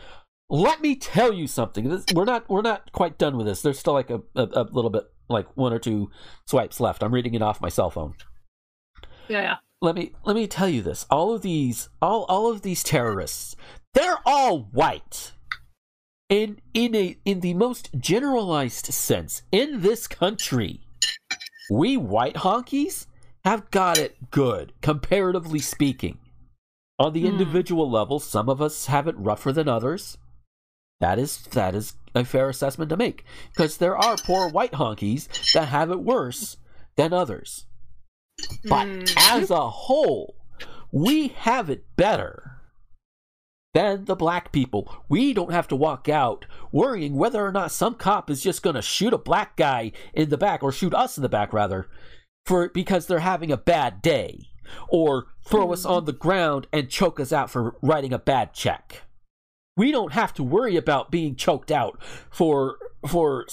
Let 0.50 0.82
me 0.82 0.94
tell 0.94 1.32
you 1.32 1.46
something. 1.46 1.88
This, 1.88 2.04
we're 2.14 2.26
not 2.26 2.50
we're 2.50 2.60
not 2.60 2.92
quite 2.92 3.16
done 3.16 3.38
with 3.38 3.46
this. 3.46 3.62
There's 3.62 3.78
still 3.78 3.94
like 3.94 4.10
a, 4.10 4.20
a, 4.36 4.46
a 4.52 4.62
little 4.64 4.90
bit, 4.90 5.04
like 5.30 5.56
one 5.56 5.72
or 5.72 5.78
two 5.78 6.10
swipes 6.44 6.80
left. 6.80 7.02
I'm 7.02 7.14
reading 7.14 7.32
it 7.32 7.40
off 7.40 7.62
my 7.62 7.70
cell 7.70 7.88
phone 7.88 8.12
Yeah, 9.26 9.40
yeah. 9.40 9.54
Let 9.80 9.94
me 9.94 10.12
let 10.24 10.36
me 10.36 10.46
tell 10.46 10.68
you 10.68 10.82
this. 10.82 11.06
All 11.10 11.34
of 11.34 11.42
these 11.42 11.88
all 12.02 12.24
all 12.24 12.50
of 12.50 12.62
these 12.62 12.82
terrorists 12.82 13.56
they're 13.94 14.18
all 14.26 14.60
white. 14.72 15.32
And 16.28 16.60
in 16.74 16.94
a 16.94 17.16
in 17.24 17.40
the 17.40 17.54
most 17.54 17.90
generalized 17.98 18.86
sense 18.86 19.42
in 19.50 19.80
this 19.80 20.06
country 20.06 20.80
we 21.70 21.96
white 21.96 22.36
honkies 22.36 23.06
have 23.44 23.70
got 23.70 23.98
it 23.98 24.30
good 24.30 24.72
comparatively 24.82 25.60
speaking. 25.60 26.18
On 26.98 27.12
the 27.14 27.20
Hmm. 27.20 27.28
individual 27.28 27.90
level 27.90 28.20
some 28.20 28.48
of 28.48 28.60
us 28.60 28.86
have 28.86 29.08
it 29.08 29.16
rougher 29.18 29.52
than 29.52 29.68
others. 29.68 30.18
That 31.00 31.18
is 31.18 31.38
that 31.52 31.74
is 31.74 31.94
a 32.14 32.24
fair 32.24 32.50
assessment 32.50 32.90
to 32.90 32.96
make 32.96 33.24
because 33.54 33.78
there 33.78 33.96
are 33.96 34.16
poor 34.18 34.50
white 34.50 34.72
honkies 34.72 35.28
that 35.54 35.68
have 35.68 35.90
it 35.90 36.00
worse 36.00 36.58
than 36.96 37.14
others 37.14 37.64
but 38.64 38.86
Mm. 38.86 39.14
as 39.16 39.50
a 39.50 39.68
whole, 39.70 40.34
we 40.92 41.28
have 41.28 41.70
it 41.70 41.84
better 41.96 42.60
than 43.72 44.04
the 44.06 44.16
black 44.16 44.50
people. 44.52 44.92
We 45.08 45.32
don't 45.32 45.52
have 45.52 45.68
to 45.68 45.76
walk 45.76 46.08
out 46.08 46.44
worrying 46.72 47.14
whether 47.14 47.44
or 47.44 47.52
not 47.52 47.70
some 47.70 47.94
cop 47.94 48.28
is 48.28 48.42
just 48.42 48.62
going 48.62 48.74
to 48.76 48.82
shoot 48.82 49.12
a 49.12 49.18
black 49.18 49.56
guy 49.56 49.92
in 50.12 50.28
the 50.28 50.36
back 50.38 50.62
or 50.62 50.72
shoot 50.72 50.92
us 50.92 51.16
in 51.16 51.22
the 51.22 51.28
back 51.28 51.52
rather 51.52 51.88
for 52.46 52.68
because 52.68 53.06
they're 53.06 53.20
having 53.20 53.52
a 53.52 53.56
bad 53.56 54.02
day 54.02 54.48
or 54.88 55.26
throw 55.44 55.72
us 55.72 55.84
on 55.84 56.04
the 56.04 56.12
ground 56.12 56.66
and 56.72 56.90
choke 56.90 57.20
us 57.20 57.32
out 57.32 57.50
for 57.50 57.76
writing 57.82 58.12
a 58.12 58.18
bad 58.18 58.52
check. 58.52 59.02
We 59.76 59.92
don't 59.92 60.12
have 60.12 60.34
to 60.34 60.42
worry 60.42 60.76
about 60.76 61.10
being 61.12 61.36
choked 61.36 61.70
out 61.70 62.02
for 62.28 62.76
for 63.06 63.46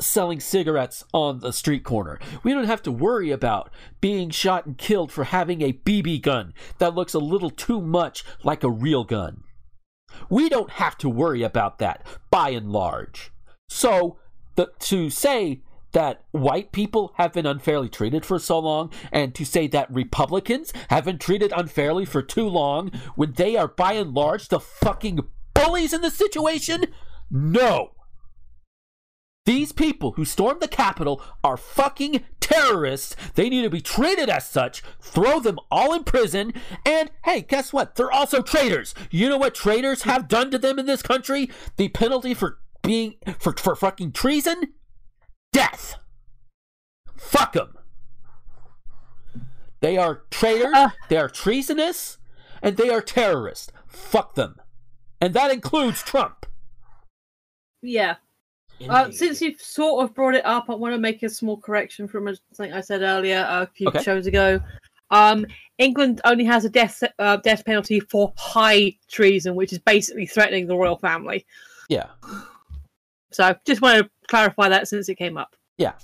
selling 0.00 0.40
cigarettes 0.40 1.04
on 1.12 1.40
the 1.40 1.52
street 1.52 1.84
corner. 1.84 2.18
We 2.42 2.52
don't 2.52 2.64
have 2.64 2.82
to 2.82 2.92
worry 2.92 3.30
about 3.30 3.70
being 4.00 4.30
shot 4.30 4.66
and 4.66 4.78
killed 4.78 5.10
for 5.12 5.24
having 5.24 5.62
a 5.62 5.72
BB 5.72 6.22
gun 6.22 6.54
that 6.78 6.94
looks 6.94 7.14
a 7.14 7.18
little 7.18 7.50
too 7.50 7.80
much 7.80 8.24
like 8.44 8.62
a 8.62 8.70
real 8.70 9.04
gun. 9.04 9.42
We 10.30 10.48
don't 10.48 10.70
have 10.70 10.96
to 10.98 11.08
worry 11.08 11.42
about 11.42 11.78
that 11.78 12.06
by 12.30 12.50
and 12.50 12.70
large. 12.70 13.30
So, 13.68 14.18
the, 14.56 14.70
to 14.80 15.10
say 15.10 15.62
that 15.92 16.24
white 16.32 16.72
people 16.72 17.12
have 17.16 17.32
been 17.32 17.46
unfairly 17.46 17.88
treated 17.88 18.24
for 18.24 18.38
so 18.38 18.58
long, 18.58 18.92
and 19.12 19.34
to 19.34 19.44
say 19.44 19.66
that 19.68 19.92
Republicans 19.92 20.72
have 20.90 21.04
been 21.04 21.18
treated 21.18 21.52
unfairly 21.54 22.04
for 22.04 22.22
too 22.22 22.48
long, 22.48 22.90
when 23.14 23.32
they 23.32 23.56
are 23.56 23.68
by 23.68 23.94
and 23.94 24.14
large 24.14 24.48
the 24.48 24.60
fucking 24.60 25.20
bullies 25.54 25.92
in 25.92 26.02
the 26.02 26.10
situation? 26.10 26.86
No. 27.30 27.92
These 29.48 29.72
people 29.72 30.12
who 30.12 30.26
stormed 30.26 30.60
the 30.60 30.68
Capitol 30.68 31.22
are 31.42 31.56
fucking 31.56 32.22
terrorists. 32.38 33.16
They 33.34 33.48
need 33.48 33.62
to 33.62 33.70
be 33.70 33.80
treated 33.80 34.28
as 34.28 34.46
such. 34.46 34.82
Throw 35.00 35.40
them 35.40 35.58
all 35.70 35.94
in 35.94 36.04
prison. 36.04 36.52
And 36.84 37.10
hey, 37.24 37.46
guess 37.48 37.72
what? 37.72 37.94
They're 37.94 38.12
also 38.12 38.42
traitors. 38.42 38.94
You 39.10 39.30
know 39.30 39.38
what 39.38 39.54
traitors 39.54 40.02
have 40.02 40.28
done 40.28 40.50
to 40.50 40.58
them 40.58 40.78
in 40.78 40.84
this 40.84 41.00
country? 41.00 41.48
The 41.78 41.88
penalty 41.88 42.34
for 42.34 42.58
being 42.82 43.14
for 43.38 43.54
for 43.54 43.74
fucking 43.74 44.12
treason? 44.12 44.74
Death. 45.50 45.94
Fuck 47.16 47.54
them. 47.54 47.78
They 49.80 49.96
are 49.96 50.24
traitors. 50.30 50.74
Uh. 50.74 50.90
they 51.08 51.16
are 51.16 51.30
treasonous, 51.30 52.18
and 52.60 52.76
they 52.76 52.90
are 52.90 53.00
terrorists. 53.00 53.72
Fuck 53.86 54.34
them. 54.34 54.56
And 55.22 55.32
that 55.32 55.50
includes 55.50 56.02
Trump. 56.02 56.44
Yeah. 57.80 58.16
Uh, 58.88 59.10
since 59.10 59.40
you've 59.42 59.60
sort 59.60 60.04
of 60.04 60.14
brought 60.14 60.34
it 60.34 60.44
up, 60.46 60.66
I 60.70 60.74
want 60.74 60.94
to 60.94 60.98
make 61.00 61.22
a 61.22 61.28
small 61.28 61.56
correction 61.56 62.06
from 62.06 62.28
something 62.52 62.72
I 62.72 62.80
said 62.80 63.02
earlier 63.02 63.40
uh, 63.48 63.62
a 63.62 63.66
few 63.66 63.88
Okay. 63.88 64.02
shows 64.02 64.26
ago. 64.26 64.60
Um, 65.10 65.46
England 65.78 66.20
only 66.24 66.44
has 66.44 66.64
a 66.64 66.68
death 66.68 67.02
uh, 67.18 67.36
death 67.38 67.64
penalty 67.64 67.98
for 68.00 68.32
high 68.36 68.94
treason, 69.08 69.54
which 69.54 69.72
is 69.72 69.78
basically 69.78 70.26
threatening 70.26 70.66
the 70.66 70.76
royal 70.76 70.96
family. 70.98 71.46
Yeah. 71.88 72.08
So 73.32 73.54
just 73.64 73.80
want 73.82 73.98
to 74.04 74.10
clarify 74.28 74.68
that 74.68 74.88
since 74.88 75.08
it 75.08 75.16
came 75.16 75.36
up. 75.36 75.56
Yeah. 75.78 75.94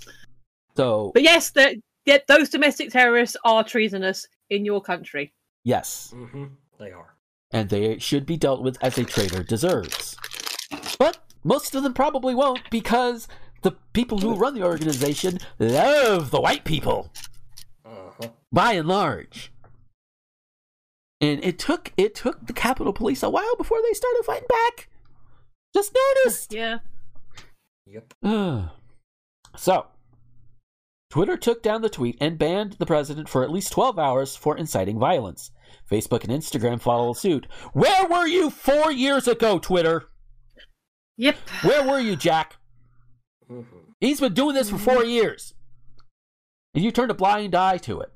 So 0.77 1.11
But 1.15 1.23
yes, 1.23 1.51
that 1.51 1.77
yeah, 2.07 2.19
those 2.29 2.49
domestic 2.51 2.91
terrorists 2.91 3.37
are 3.45 3.63
treasonous 3.65 4.27
in 4.51 4.65
your 4.65 4.81
country. 4.81 5.33
yes, 5.65 6.13
Mhm, 6.15 6.51
they 6.79 6.91
are. 6.93 7.15
and 7.53 7.69
they 7.71 7.99
should 7.99 8.27
be 8.27 8.37
dealt 8.37 8.63
with 8.63 8.77
as 8.83 8.99
a 8.99 9.05
traitor 9.05 9.43
deserves. 9.43 10.17
But 10.99 11.19
most 11.45 11.75
of 11.75 11.83
them 11.83 11.95
probably 11.95 12.35
won't 12.35 12.61
because 12.71 13.29
the 13.63 13.73
people 13.93 14.19
who 14.19 14.35
run 14.35 14.55
the 14.55 14.63
organization 14.65 15.39
love 15.59 16.31
the 16.31 16.41
white 16.41 16.65
people 16.65 17.11
Uh-huh. 17.85 18.29
by 18.53 18.73
and 18.73 18.89
large. 18.89 19.53
And 21.21 21.43
it 21.45 21.59
took 21.59 21.93
it 21.97 22.15
took 22.15 22.47
the 22.47 22.53
Capitol 22.53 22.93
Police 22.93 23.23
a 23.23 23.31
while 23.31 23.57
before 23.57 23.79
they 23.83 23.95
started 23.95 24.25
fighting 24.27 24.49
back. 24.49 24.89
Just 25.75 25.95
noticed. 26.17 26.53
Yeah. 26.53 26.79
Yep. 27.87 28.15
so, 29.57 29.87
Twitter 31.11 31.37
took 31.37 31.63
down 31.63 31.83
the 31.83 31.89
tweet 31.89 32.17
and 32.21 32.39
banned 32.39 32.75
the 32.75 32.87
president 32.87 33.29
for 33.29 33.43
at 33.45 33.51
least 33.51 33.73
12 33.73 33.99
hours 33.99 34.37
for 34.37 34.57
inciting 34.57 34.99
violence. 34.99 35.51
Facebook 35.91 36.25
and 36.25 36.33
Instagram 36.33 36.81
followed 36.81 37.15
suit. 37.17 37.47
Where 37.73 38.07
were 38.07 38.27
you 38.27 38.51
four 38.51 38.91
years 38.93 39.27
ago, 39.29 39.59
Twitter? 39.59 40.09
Yep. 41.17 41.37
Where 41.63 41.87
were 41.87 42.01
you, 42.01 42.17
Jack? 42.17 42.57
Mhm. 43.51 43.67
He's 44.01 44.21
been 44.21 44.35
doing 44.35 44.55
this 44.55 44.71
for 44.71 44.79
four 44.79 45.05
years. 45.05 45.55
And 46.75 46.83
you 46.83 46.91
turned 46.91 47.11
a 47.11 47.15
blind 47.15 47.55
eye 47.55 47.79
to 47.79 48.01
it. 48.01 48.13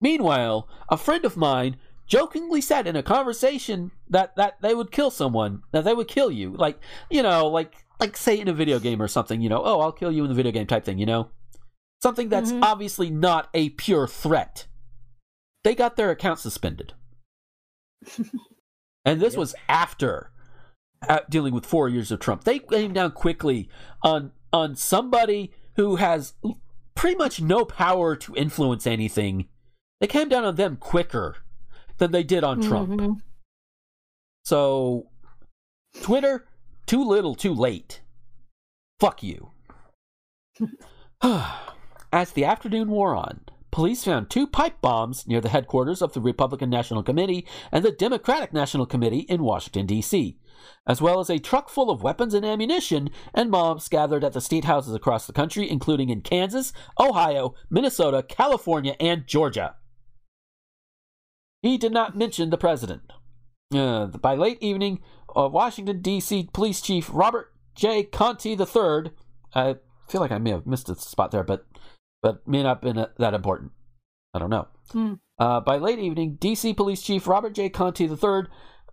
Meanwhile, 0.00 0.68
a 0.90 0.96
friend 0.98 1.24
of 1.24 1.36
mine 1.36 1.76
jokingly 2.06 2.60
said 2.60 2.86
in 2.86 2.94
a 2.96 3.02
conversation 3.02 3.90
that, 4.10 4.36
that 4.36 4.60
they 4.60 4.74
would 4.74 4.90
kill 4.92 5.10
someone, 5.10 5.62
that 5.72 5.84
they 5.84 5.94
would 5.94 6.08
kill 6.08 6.30
you. 6.30 6.50
Like, 6.52 6.78
you 7.10 7.22
know, 7.22 7.46
like 7.46 7.74
like 8.00 8.16
say 8.16 8.38
in 8.38 8.48
a 8.48 8.52
video 8.52 8.78
game 8.80 9.00
or 9.00 9.08
something, 9.08 9.40
you 9.40 9.48
know, 9.48 9.62
oh, 9.64 9.80
I'll 9.80 9.92
kill 9.92 10.10
you 10.12 10.24
in 10.24 10.28
the 10.28 10.34
video 10.34 10.52
game 10.52 10.66
type 10.66 10.84
thing, 10.84 10.98
you 10.98 11.06
know? 11.06 11.30
Something 12.02 12.28
that's 12.28 12.52
Mhm. 12.52 12.62
obviously 12.62 13.08
not 13.08 13.48
a 13.54 13.70
pure 13.70 14.06
threat. 14.08 14.66
They 15.62 15.74
got 15.74 15.96
their 15.96 16.10
account 16.10 16.40
suspended. 16.40 16.92
and 19.04 19.20
this 19.20 19.34
Yep. 19.34 19.38
was 19.38 19.54
after 19.68 20.30
dealing 21.28 21.54
with 21.54 21.66
four 21.66 21.88
years 21.88 22.10
of 22.10 22.20
Trump. 22.20 22.44
They 22.44 22.58
came 22.58 22.92
down 22.92 23.12
quickly 23.12 23.68
on 24.02 24.32
on 24.52 24.76
somebody 24.76 25.52
who 25.76 25.96
has 25.96 26.34
pretty 26.94 27.16
much 27.16 27.40
no 27.40 27.64
power 27.64 28.14
to 28.16 28.34
influence 28.36 28.86
anything. 28.86 29.48
They 30.00 30.06
came 30.06 30.28
down 30.28 30.44
on 30.44 30.54
them 30.56 30.76
quicker 30.76 31.36
than 31.98 32.12
they 32.12 32.22
did 32.22 32.44
on 32.44 32.60
Trump. 32.60 32.90
Mhm. 32.90 33.20
So, 34.44 35.08
Twitter, 36.02 36.46
too 36.86 37.02
little, 37.04 37.34
too 37.34 37.54
late. 37.54 38.02
Fuck 39.00 39.22
you. 39.22 39.50
As 42.12 42.32
the 42.32 42.44
afternoon 42.44 42.90
wore 42.90 43.16
on, 43.16 43.40
police 43.70 44.04
found 44.04 44.30
two 44.30 44.46
pipe 44.46 44.80
bombs 44.80 45.26
near 45.26 45.40
the 45.40 45.48
headquarters 45.48 46.02
of 46.02 46.12
the 46.12 46.20
Republican 46.20 46.70
National 46.70 47.02
Committee 47.02 47.46
and 47.72 47.84
the 47.84 47.90
Democratic 47.90 48.52
National 48.52 48.86
Committee 48.86 49.20
in 49.20 49.42
Washington, 49.42 49.86
D.C., 49.86 50.38
as 50.86 51.00
well 51.00 51.20
as 51.20 51.30
a 51.30 51.38
truck 51.38 51.68
full 51.68 51.90
of 51.90 52.02
weapons 52.02 52.34
and 52.34 52.44
ammunition 52.44 53.10
and 53.32 53.50
mobs 53.50 53.88
gathered 53.88 54.24
at 54.24 54.32
the 54.32 54.40
state 54.40 54.64
houses 54.64 54.94
across 54.94 55.26
the 55.26 55.32
country, 55.32 55.68
including 55.68 56.10
in 56.10 56.20
Kansas, 56.20 56.72
Ohio, 56.98 57.54
Minnesota, 57.70 58.22
California, 58.22 58.96
and 59.00 59.26
Georgia. 59.26 59.76
He 61.62 61.78
did 61.78 61.92
not 61.92 62.16
mention 62.16 62.50
the 62.50 62.58
president. 62.58 63.02
Uh, 63.74 64.06
by 64.06 64.34
late 64.34 64.62
evening, 64.62 65.00
uh, 65.34 65.48
Washington, 65.48 66.02
D.C. 66.02 66.50
Police 66.52 66.80
Chief 66.80 67.08
Robert 67.12 67.52
J. 67.74 68.04
Contee 68.04 68.56
III, 68.58 69.12
I 69.54 69.76
feel 70.08 70.20
like 70.20 70.30
I 70.30 70.38
may 70.38 70.50
have 70.50 70.66
missed 70.66 70.88
a 70.88 70.94
spot 70.94 71.30
there, 71.30 71.42
but 71.42 71.66
but 72.22 72.46
may 72.46 72.62
not 72.62 72.82
have 72.82 72.94
been 72.94 73.06
that 73.18 73.34
important. 73.34 73.72
I 74.32 74.38
don't 74.38 74.50
know. 74.50 74.68
Hmm. 74.90 75.14
Uh, 75.38 75.60
by 75.60 75.76
late 75.78 75.98
evening, 75.98 76.36
D.C. 76.40 76.74
Police 76.74 77.02
Chief 77.02 77.26
Robert 77.26 77.54
J. 77.54 77.68
Contee 77.68 78.06
III 78.06 78.44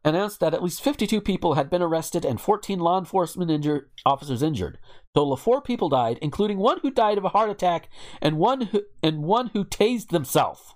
announced 0.04 0.40
that 0.40 0.54
at 0.54 0.64
least 0.64 0.82
52 0.82 1.22
people 1.22 1.54
had 1.54 1.70
been 1.70 1.82
arrested 1.82 2.26
and 2.26 2.42
14 2.42 2.80
law 2.80 2.98
enforcement 2.98 3.52
injured, 3.52 3.90
officers 4.06 4.42
injured. 4.42 4.78
Total 5.14 5.34
of 5.34 5.40
four 5.42 5.62
people 5.62 5.90
died, 5.90 6.18
including 6.22 6.58
one 6.58 6.80
who 6.82 6.90
died 6.92 7.18
of 7.18 7.26
a 7.26 7.30
heart 7.30 7.50
attack 7.50 7.90
and 8.22 8.38
one 8.38 8.62
who 8.62 8.84
and 9.04 9.24
one 9.24 9.48
who 9.48 9.64
tased 9.66 10.10
themselves. 10.10 10.74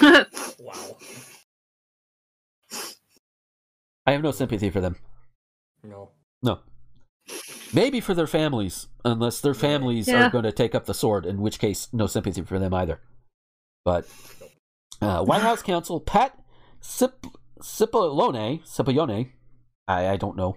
Wow. 0.00 0.96
I 4.06 4.12
have 4.12 4.22
no 4.22 4.30
sympathy 4.30 4.70
for 4.70 4.80
them. 4.80 4.96
No. 5.82 6.10
No. 6.42 6.60
Maybe 7.72 8.00
for 8.00 8.14
their 8.14 8.26
families, 8.28 8.86
unless 9.04 9.40
their 9.40 9.54
families 9.54 10.06
Yeah. 10.06 10.26
are 10.26 10.30
going 10.30 10.44
to 10.44 10.52
take 10.52 10.74
up 10.74 10.86
the 10.86 10.94
sword, 10.94 11.26
in 11.26 11.40
which 11.40 11.58
case, 11.58 11.88
no 11.92 12.06
sympathy 12.06 12.42
for 12.42 12.58
them 12.58 12.72
either. 12.72 13.00
But 13.84 14.06
uh, 15.00 15.24
White 15.24 15.42
House 15.42 15.62
counsel 15.62 16.00
Pat 16.00 16.38
Cip- 16.80 17.26
Cipollone, 17.60 18.62
Cipollone, 18.64 19.30
I, 19.88 20.08
I 20.08 20.16
don't 20.16 20.36
know, 20.36 20.56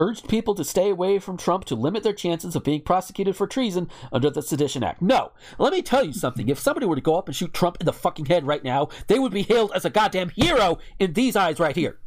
urged 0.00 0.28
people 0.28 0.54
to 0.54 0.64
stay 0.64 0.90
away 0.90 1.18
from 1.18 1.36
Trump 1.36 1.64
to 1.66 1.74
limit 1.74 2.02
their 2.02 2.12
chances 2.12 2.56
of 2.56 2.64
being 2.64 2.80
prosecuted 2.80 3.36
for 3.36 3.46
treason 3.46 3.88
under 4.12 4.30
the 4.30 4.42
Sedition 4.42 4.82
Act. 4.82 5.00
No, 5.00 5.32
let 5.58 5.72
me 5.72 5.82
tell 5.82 6.04
you 6.04 6.12
something. 6.12 6.48
If 6.48 6.58
somebody 6.58 6.86
were 6.86 6.96
to 6.96 7.00
go 7.00 7.16
up 7.16 7.28
and 7.28 7.36
shoot 7.36 7.54
Trump 7.54 7.76
in 7.80 7.86
the 7.86 7.92
fucking 7.92 8.26
head 8.26 8.46
right 8.46 8.64
now, 8.64 8.88
they 9.06 9.18
would 9.18 9.32
be 9.32 9.42
hailed 9.42 9.72
as 9.74 9.84
a 9.84 9.90
goddamn 9.90 10.30
hero 10.30 10.78
in 10.98 11.12
these 11.12 11.36
eyes 11.36 11.60
right 11.60 11.76
here. 11.76 11.98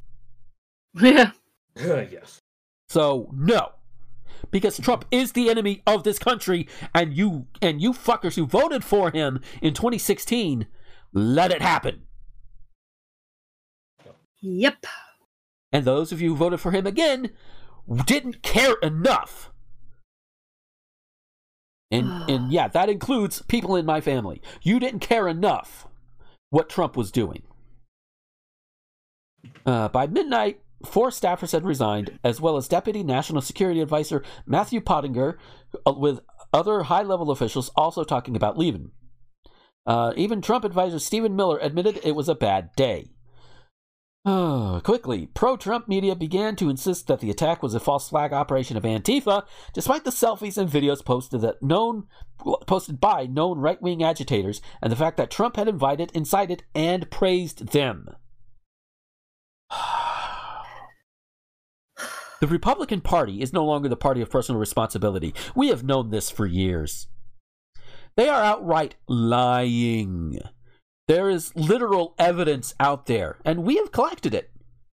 yeah. 0.95 1.31
yes. 1.75 2.39
So 2.89 3.29
no, 3.33 3.71
because 4.51 4.79
Trump 4.79 5.05
is 5.11 5.33
the 5.33 5.49
enemy 5.49 5.83
of 5.85 6.03
this 6.03 6.19
country, 6.19 6.67
and 6.93 7.13
you 7.13 7.47
and 7.61 7.81
you 7.81 7.93
fuckers 7.93 8.35
who 8.35 8.45
voted 8.45 8.83
for 8.83 9.11
him 9.11 9.41
in 9.61 9.73
2016, 9.73 10.67
let 11.13 11.51
it 11.51 11.61
happen. 11.61 12.03
Yep. 14.41 14.85
And 15.71 15.85
those 15.85 16.11
of 16.11 16.21
you 16.21 16.29
who 16.31 16.35
voted 16.35 16.59
for 16.59 16.71
him 16.71 16.87
again 16.87 17.31
didn't 18.05 18.41
care 18.41 18.75
enough. 18.81 19.51
And 21.91 22.07
and 22.29 22.51
yeah, 22.51 22.67
that 22.67 22.89
includes 22.89 23.41
people 23.43 23.75
in 23.75 23.85
my 23.85 24.01
family. 24.01 24.41
You 24.61 24.79
didn't 24.79 24.99
care 24.99 25.27
enough 25.27 25.87
what 26.49 26.69
Trump 26.69 26.95
was 26.95 27.11
doing. 27.11 27.43
Uh, 29.65 29.87
by 29.87 30.07
midnight, 30.07 30.61
four 30.85 31.09
staffers 31.09 31.51
had 31.51 31.65
resigned, 31.65 32.19
as 32.23 32.41
well 32.41 32.57
as 32.57 32.67
Deputy 32.67 33.03
National 33.03 33.41
Security 33.41 33.81
Advisor 33.81 34.23
Matthew 34.45 34.81
Pottinger, 34.81 35.37
uh, 35.85 35.93
with 35.93 36.19
other 36.53 36.83
high 36.83 37.03
level 37.03 37.31
officials 37.31 37.69
also 37.75 38.03
talking 38.03 38.35
about 38.35 38.57
leaving. 38.57 38.91
Uh, 39.85 40.11
even 40.17 40.41
Trump 40.41 40.65
advisor 40.65 40.99
Stephen 40.99 41.35
Miller 41.35 41.59
admitted 41.61 41.99
it 42.03 42.15
was 42.15 42.27
a 42.27 42.35
bad 42.35 42.69
day. 42.75 43.11
Oh, 44.29 44.81
quickly, 44.83 45.27
pro 45.27 45.55
Trump 45.55 45.87
media 45.87 46.13
began 46.13 46.57
to 46.57 46.69
insist 46.69 47.07
that 47.07 47.21
the 47.21 47.29
attack 47.29 47.63
was 47.63 47.73
a 47.73 47.79
false 47.79 48.09
flag 48.09 48.33
operation 48.33 48.75
of 48.75 48.83
Antifa, 48.83 49.45
despite 49.71 50.03
the 50.03 50.09
selfies 50.09 50.57
and 50.57 50.69
videos 50.69 51.03
posted 51.03 51.39
that 51.39 51.63
known 51.63 52.07
posted 52.65 52.99
by 52.99 53.25
known 53.25 53.59
right 53.59 53.81
wing 53.81 54.03
agitators 54.03 54.61
and 54.81 54.91
the 54.91 54.97
fact 54.97 55.15
that 55.15 55.31
Trump 55.31 55.55
had 55.55 55.69
invited, 55.69 56.11
incited, 56.13 56.65
and 56.75 57.09
praised 57.09 57.71
them. 57.71 58.09
The 62.39 62.47
Republican 62.47 63.01
Party 63.01 63.41
is 63.41 63.51
no 63.51 63.65
longer 63.65 63.89
the 63.89 63.95
party 63.95 64.21
of 64.21 64.29
personal 64.29 64.59
responsibility. 64.59 65.33
We 65.55 65.69
have 65.69 65.83
known 65.83 66.11
this 66.11 66.29
for 66.29 66.45
years. 66.45 67.07
They 68.15 68.29
are 68.29 68.43
outright 68.43 68.93
lying. 69.07 70.37
There 71.07 71.29
is 71.29 71.55
literal 71.55 72.13
evidence 72.17 72.75
out 72.79 73.05
there, 73.05 73.37
and 73.45 73.63
we 73.63 73.77
have 73.77 73.91
collected 73.91 74.33
it. 74.33 74.51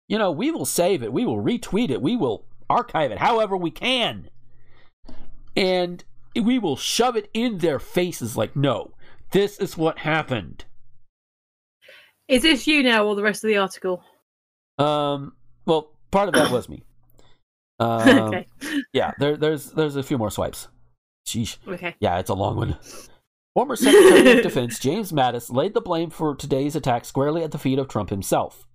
You 0.08 0.18
know, 0.18 0.32
we 0.32 0.52
will 0.52 0.66
save 0.66 1.04
it, 1.04 1.12
we 1.12 1.26
will 1.26 1.44
retweet 1.44 1.90
it, 1.90 2.02
we 2.02 2.16
will 2.16 2.46
archive 2.70 3.12
it 3.12 3.18
however 3.18 3.58
we 3.58 3.72
can. 3.72 4.30
And 5.56 6.04
we 6.36 6.60
will 6.60 6.78
shove 6.78 7.16
it 7.18 7.30
in 7.34 7.58
their 7.58 7.80
faces 7.80 8.38
like, 8.38 8.56
no, 8.56 8.94
this 9.32 9.58
is 9.58 9.78
what 9.78 10.00
happened. 10.00 10.66
Is 12.28 12.44
this 12.44 12.68
you 12.68 12.84
now 12.84 13.06
or 13.06 13.16
the 13.16 13.24
rest 13.24 13.44
of 13.44 13.50
the 13.50 13.58
article? 13.58 14.04
Um, 14.78 15.34
well, 15.66 15.92
part 16.12 16.28
of 16.28 16.34
that 16.36 16.52
was 16.52 16.70
me. 16.70 16.84
Um, 17.80 18.10
okay. 18.10 18.48
Yeah, 18.92 19.12
there, 19.20 19.38
there's 19.38 19.70
there's 19.70 19.98
a 19.98 20.02
few 20.02 20.18
more 20.18 20.32
swipes. 20.32 20.68
Sheesh. 21.28 21.58
Okay. 21.68 21.96
Yeah, 22.00 22.18
it's 22.18 22.32
a 22.32 22.34
long 22.34 22.56
one. 22.56 22.76
Former 23.58 23.76
Secretary 23.76 24.38
of 24.38 24.44
Defense 24.44 24.78
James 24.78 25.12
Mattis 25.12 25.52
laid 25.52 25.74
the 25.74 25.82
blame 25.82 26.12
for 26.12 26.36
today's 26.36 26.76
attack 26.76 27.06
squarely 27.06 27.42
at 27.42 27.50
the 27.50 27.58
feet 27.58 27.80
of 27.80 27.88
Trump 27.88 28.12
himself. 28.12 28.68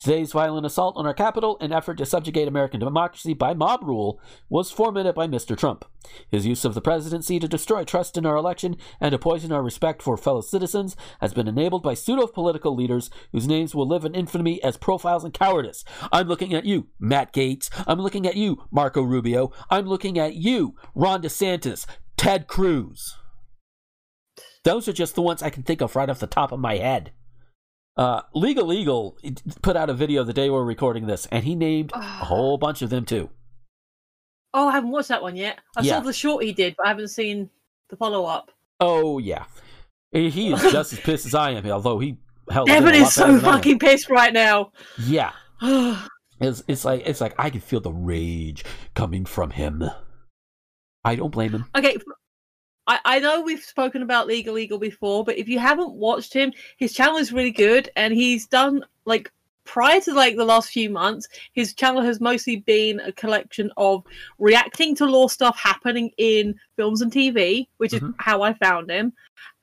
Today's 0.00 0.32
violent 0.32 0.64
assault 0.64 0.96
on 0.96 1.06
our 1.06 1.12
capital, 1.12 1.58
and 1.60 1.74
effort 1.74 1.98
to 1.98 2.06
subjugate 2.06 2.48
American 2.48 2.80
democracy 2.80 3.34
by 3.34 3.52
mob 3.52 3.84
rule, 3.84 4.18
was 4.48 4.70
fomented 4.70 5.14
by 5.14 5.26
Mr. 5.26 5.54
Trump. 5.54 5.84
His 6.30 6.46
use 6.46 6.64
of 6.64 6.72
the 6.72 6.80
presidency 6.80 7.38
to 7.38 7.46
destroy 7.46 7.84
trust 7.84 8.16
in 8.16 8.24
our 8.24 8.36
election 8.36 8.78
and 8.98 9.12
to 9.12 9.18
poison 9.18 9.52
our 9.52 9.62
respect 9.62 10.00
for 10.00 10.16
fellow 10.16 10.40
citizens 10.40 10.96
has 11.20 11.34
been 11.34 11.46
enabled 11.46 11.82
by 11.82 11.92
pseudo 11.92 12.26
political 12.26 12.74
leaders 12.74 13.10
whose 13.32 13.46
names 13.46 13.74
will 13.74 13.86
live 13.86 14.06
in 14.06 14.14
infamy 14.14 14.58
as 14.64 14.78
profiles 14.78 15.24
and 15.24 15.34
cowardice. 15.34 15.84
I'm 16.10 16.28
looking 16.28 16.54
at 16.54 16.64
you, 16.64 16.86
Matt 16.98 17.34
Gaetz. 17.34 17.68
I'm 17.86 18.00
looking 18.00 18.26
at 18.26 18.36
you, 18.36 18.64
Marco 18.70 19.02
Rubio. 19.02 19.52
I'm 19.68 19.84
looking 19.84 20.18
at 20.18 20.34
you, 20.34 20.76
Ron 20.94 21.20
DeSantis, 21.20 21.84
Ted 22.16 22.46
Cruz. 22.46 23.16
Those 24.64 24.88
are 24.88 24.92
just 24.92 25.14
the 25.14 25.22
ones 25.22 25.42
I 25.42 25.50
can 25.50 25.62
think 25.62 25.80
of 25.80 25.94
right 25.94 26.08
off 26.08 26.18
the 26.20 26.26
top 26.26 26.52
of 26.52 26.58
my 26.60 26.76
head. 26.76 27.12
Uh, 27.96 28.22
Legal 28.34 28.72
Eagle 28.72 29.16
put 29.62 29.76
out 29.76 29.88
a 29.90 29.94
video 29.94 30.24
the 30.24 30.32
day 30.32 30.50
we're 30.50 30.64
recording 30.64 31.06
this, 31.06 31.26
and 31.30 31.44
he 31.44 31.54
named 31.54 31.92
a 31.94 32.00
whole 32.00 32.58
bunch 32.58 32.82
of 32.82 32.90
them 32.90 33.04
too. 33.04 33.30
Oh, 34.52 34.68
I 34.68 34.72
haven't 34.72 34.90
watched 34.90 35.08
that 35.08 35.22
one 35.22 35.36
yet. 35.36 35.58
I 35.76 35.82
Yeah. 35.82 35.94
saw 35.98 36.00
the 36.00 36.12
short 36.12 36.44
he 36.44 36.52
did, 36.52 36.74
but 36.76 36.86
I 36.86 36.88
haven't 36.88 37.08
seen 37.08 37.50
the 37.90 37.96
follow 37.96 38.24
up. 38.24 38.50
Oh 38.80 39.18
yeah, 39.18 39.44
he 40.12 40.52
is 40.52 40.60
just 40.72 40.92
as 40.92 41.00
pissed 41.00 41.26
as 41.26 41.34
I 41.34 41.50
am. 41.50 41.66
Although 41.66 41.98
he 42.00 42.16
held 42.50 42.68
it 42.68 42.72
in 42.76 42.82
a 42.84 42.86
Evan 42.88 43.00
is 43.00 43.12
so 43.12 43.26
than 43.26 43.34
I 43.34 43.36
am. 43.36 43.40
fucking 43.44 43.78
pissed 43.78 44.10
right 44.10 44.32
now. 44.32 44.72
yeah. 44.98 45.32
It's 46.40 46.64
it's 46.66 46.84
like 46.84 47.02
it's 47.06 47.20
like 47.20 47.32
I 47.38 47.48
can 47.48 47.60
feel 47.60 47.78
the 47.80 47.92
rage 47.92 48.64
coming 48.94 49.24
from 49.24 49.50
him. 49.50 49.84
I 51.04 51.14
don't 51.14 51.30
blame 51.30 51.52
him. 51.52 51.66
okay, 51.76 51.96
I, 52.86 52.98
I 53.04 53.18
know 53.18 53.40
we've 53.40 53.62
spoken 53.62 54.02
about 54.02 54.26
Legal 54.26 54.58
Eagle 54.58 54.78
before, 54.78 55.24
but 55.24 55.38
if 55.38 55.48
you 55.48 55.58
haven't 55.58 55.92
watched 55.92 56.32
him, 56.32 56.52
his 56.76 56.92
channel 56.92 57.16
is 57.16 57.32
really 57.32 57.50
good, 57.50 57.90
and 57.96 58.12
he's 58.12 58.46
done 58.46 58.84
like 59.06 59.30
prior 59.64 60.00
to 60.02 60.12
like 60.12 60.36
the 60.36 60.44
last 60.44 60.70
few 60.70 60.90
months, 60.90 61.26
his 61.54 61.72
channel 61.74 62.02
has 62.02 62.20
mostly 62.20 62.56
been 62.56 63.00
a 63.00 63.12
collection 63.12 63.70
of 63.78 64.04
reacting 64.38 64.94
to 64.94 65.06
law 65.06 65.26
stuff 65.26 65.58
happening 65.58 66.10
in 66.18 66.54
films 66.76 67.00
and 67.00 67.10
TV, 67.10 67.66
which 67.78 67.92
Mhm. 67.92 68.08
is 68.10 68.14
how 68.18 68.42
I 68.42 68.52
found 68.54 68.90
him, 68.90 69.12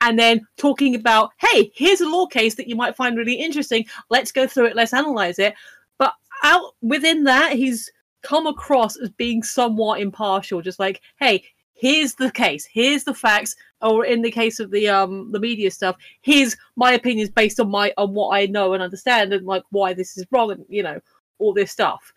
and 0.00 0.18
then 0.18 0.46
talking 0.56 0.96
about, 0.96 1.30
hey, 1.38 1.70
here's 1.74 2.00
a 2.00 2.08
law 2.08 2.26
case 2.26 2.56
that 2.56 2.68
you 2.68 2.74
might 2.74 2.96
find 2.96 3.16
really 3.16 3.34
interesting. 3.34 3.86
Let's 4.10 4.32
go 4.32 4.46
through 4.46 4.66
it. 4.66 4.76
Let's 4.76 4.92
analyze 4.92 5.38
it. 5.38 5.54
But 5.98 6.14
out 6.42 6.74
within 6.82 7.22
that, 7.24 7.52
he's 7.52 7.90
come 8.22 8.46
across 8.46 8.96
as 8.96 9.10
being 9.10 9.42
somewhat 9.42 10.00
impartial, 10.00 10.62
just 10.62 10.78
like, 10.78 11.00
hey, 11.18 11.44
here's 11.82 12.14
the 12.14 12.30
case, 12.30 12.64
here's 12.64 13.02
the 13.02 13.12
facts, 13.12 13.56
or 13.80 14.04
in 14.04 14.22
the 14.22 14.30
case 14.30 14.60
of 14.60 14.70
the 14.70 14.88
um 14.88 15.32
the 15.32 15.40
media 15.40 15.68
stuff, 15.68 15.96
here's 16.20 16.56
my 16.76 16.92
opinions 16.92 17.28
based 17.28 17.58
on 17.58 17.68
my 17.68 17.92
on 17.96 18.14
what 18.14 18.36
I 18.36 18.46
know 18.46 18.72
and 18.72 18.82
understand 18.82 19.32
and 19.32 19.44
like 19.44 19.64
why 19.70 19.92
this 19.92 20.16
is 20.16 20.24
wrong 20.30 20.52
and 20.52 20.64
you 20.68 20.84
know, 20.84 21.00
all 21.40 21.52
this 21.52 21.72
stuff. 21.72 22.12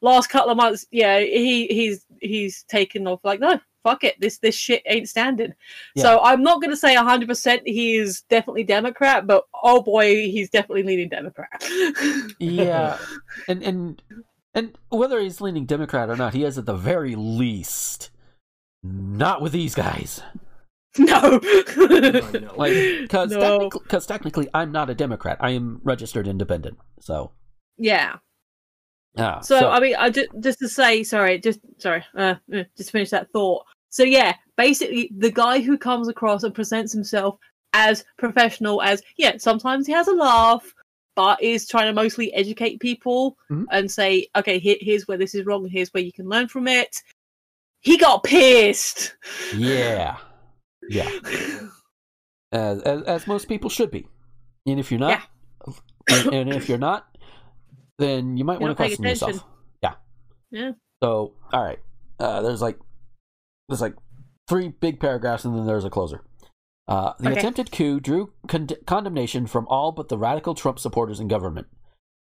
Last 0.00 0.28
couple 0.28 0.50
of 0.50 0.56
months, 0.56 0.86
yeah, 0.90 1.20
he 1.20 1.66
he's 1.66 2.06
he's 2.22 2.62
taken 2.64 3.06
off 3.06 3.20
like, 3.22 3.40
no, 3.40 3.60
fuck 3.82 4.04
it, 4.04 4.18
this 4.20 4.38
this 4.38 4.54
shit 4.54 4.82
ain't 4.86 5.10
standing. 5.10 5.52
So 5.98 6.20
I'm 6.22 6.42
not 6.42 6.62
gonna 6.62 6.74
say 6.74 6.94
hundred 6.94 7.28
percent 7.28 7.60
he 7.66 7.96
is 7.96 8.22
definitely 8.22 8.64
Democrat, 8.64 9.26
but 9.26 9.44
oh 9.62 9.82
boy, 9.82 10.14
he's 10.30 10.48
definitely 10.48 10.84
leaning 10.84 11.10
Democrat. 11.10 11.62
Yeah, 12.38 12.96
and 13.48 13.62
and 13.62 14.02
and 14.54 14.78
whether 14.88 15.20
he's 15.20 15.42
leaning 15.42 15.66
Democrat 15.66 16.08
or 16.08 16.16
not, 16.16 16.32
he 16.32 16.42
is 16.42 16.56
at 16.56 16.64
the 16.64 16.74
very 16.74 17.14
least 17.14 18.10
not 18.82 19.42
with 19.42 19.52
these 19.52 19.74
guys. 19.74 20.22
No. 20.98 21.40
know. 21.76 22.52
Like, 22.56 22.72
because 23.02 23.30
No. 23.30 23.58
technically, 23.58 23.80
'cause 23.88 24.06
technically, 24.06 24.48
I'm 24.54 24.72
not 24.72 24.90
a 24.90 24.94
Democrat. 24.94 25.36
I 25.40 25.50
am 25.50 25.80
registered 25.84 26.26
independent. 26.26 26.78
So, 27.00 27.32
yeah. 27.78 28.16
yeah. 29.14 29.40
So, 29.40 29.70
I 29.70 29.80
mean, 29.80 29.94
I 29.96 30.10
just 30.10 30.28
just 30.40 30.58
to 30.60 30.68
say, 30.68 31.02
sorry, 31.04 31.38
just 31.38 31.60
sorry, 31.78 32.04
uh, 32.16 32.34
uh, 32.52 32.64
just 32.76 32.88
to 32.88 32.92
finish 32.92 33.10
that 33.10 33.30
thought. 33.32 33.64
So 33.90 34.02
yeah, 34.02 34.34
basically, 34.56 35.10
the 35.16 35.30
guy 35.30 35.60
who 35.60 35.76
comes 35.78 36.08
across 36.08 36.42
and 36.42 36.54
presents 36.54 36.92
himself 36.92 37.38
as 37.72 38.04
professional, 38.18 38.82
as 38.82 39.02
yeah, 39.16 39.36
sometimes 39.38 39.86
he 39.86 39.92
has 39.92 40.08
a 40.08 40.12
laugh, 40.14 40.74
but 41.16 41.42
is 41.42 41.68
trying 41.68 41.86
to 41.86 41.92
mostly 41.92 42.32
educate 42.34 42.80
people 42.80 43.36
Mhm. 43.50 43.64
and 43.70 43.90
say, 43.90 44.28
okay, 44.36 44.58
here, 44.58 44.76
here's 44.80 45.06
where 45.08 45.18
this 45.18 45.34
is 45.34 45.44
wrong, 45.46 45.68
here's 45.68 45.90
where 45.94 46.02
you 46.02 46.12
can 46.12 46.28
learn 46.28 46.48
from 46.48 46.66
it. 46.68 47.02
He 47.80 47.96
got 47.96 48.22
pissed. 48.24 49.14
yeah, 49.56 50.16
yeah. 50.88 51.08
As, 52.52 52.82
as 52.82 53.02
as 53.02 53.26
most 53.28 53.46
people 53.46 53.70
should 53.70 53.92
be, 53.92 54.08
and 54.66 54.80
if 54.80 54.90
you're 54.90 54.98
not, 54.98 55.20
and, 56.10 56.34
and 56.34 56.52
if 56.52 56.68
you're 56.68 56.78
not, 56.78 57.06
then 57.96 58.36
you 58.36 58.44
might 58.44 58.60
want 58.60 58.72
to 58.72 58.74
question 58.74 59.04
yourself. 59.04 59.44
Yeah. 59.80 59.94
Yeah. 60.50 60.72
So, 61.00 61.34
all 61.52 61.62
right. 61.62 61.78
Uh, 62.18 62.42
there's 62.42 62.60
like 62.60 62.76
there's 63.68 63.80
like 63.80 63.94
three 64.48 64.66
big 64.66 64.98
paragraphs, 64.98 65.44
and 65.44 65.56
then 65.56 65.64
there's 65.64 65.84
a 65.84 65.90
closer. 65.90 66.22
Uh, 66.88 67.12
the 67.20 67.30
Okay. 67.30 67.38
attempted 67.38 67.70
coup 67.70 68.00
drew 68.00 68.32
con- 68.48 68.66
condemnation 68.84 69.46
from 69.46 69.64
all 69.68 69.92
but 69.92 70.08
the 70.08 70.18
radical 70.18 70.54
Trump 70.56 70.80
supporters 70.80 71.20
in 71.20 71.28
government. 71.28 71.68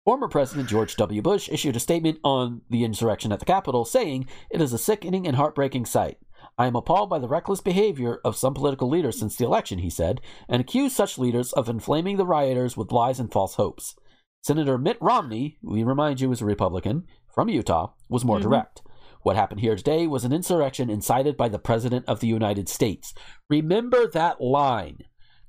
Former 0.05 0.27
President 0.27 0.67
George 0.67 0.97
W. 0.97 1.21
Bush 1.21 1.47
issued 1.49 1.77
a 1.77 1.79
statement 1.79 2.19
on 2.25 2.61
the 2.69 2.83
insurrection 2.83 3.31
at 3.31 3.39
the 3.39 3.45
Capitol, 3.45 3.85
saying, 3.85 4.27
It 4.51 4.61
is 4.61 4.73
a 4.73 4.77
sickening 4.77 5.25
and 5.25 5.37
heartbreaking 5.37 5.85
sight. 5.85 6.17
I 6.57 6.67
am 6.67 6.75
appalled 6.75 7.09
by 7.09 7.19
the 7.19 7.27
reckless 7.29 7.61
behavior 7.61 8.19
of 8.25 8.35
some 8.35 8.53
political 8.53 8.89
leaders 8.89 9.17
since 9.17 9.37
the 9.37 9.45
election, 9.45 9.79
he 9.79 9.89
said, 9.89 10.19
and 10.49 10.59
accused 10.59 10.95
such 10.95 11.17
leaders 11.17 11.53
of 11.53 11.69
inflaming 11.69 12.17
the 12.17 12.25
rioters 12.25 12.75
with 12.75 12.91
lies 12.91 13.17
and 13.17 13.31
false 13.31 13.55
hopes. 13.55 13.95
Senator 14.41 14.77
Mitt 14.77 14.97
Romney, 14.99 15.57
we 15.63 15.83
remind 15.83 16.19
you 16.19 16.33
is 16.33 16.41
a 16.41 16.45
Republican 16.45 17.05
from 17.33 17.47
Utah, 17.47 17.93
was 18.09 18.25
more 18.25 18.39
Mhm. 18.39 18.43
direct. 18.43 18.81
What 19.21 19.37
happened 19.37 19.61
here 19.61 19.77
today 19.77 20.05
was 20.05 20.25
an 20.25 20.33
insurrection 20.33 20.89
incited 20.89 21.37
by 21.37 21.47
the 21.47 21.59
President 21.59 22.03
of 22.09 22.19
the 22.19 22.27
United 22.27 22.67
States. 22.67 23.13
Remember 23.49 24.05
that 24.11 24.41
line. 24.41 24.97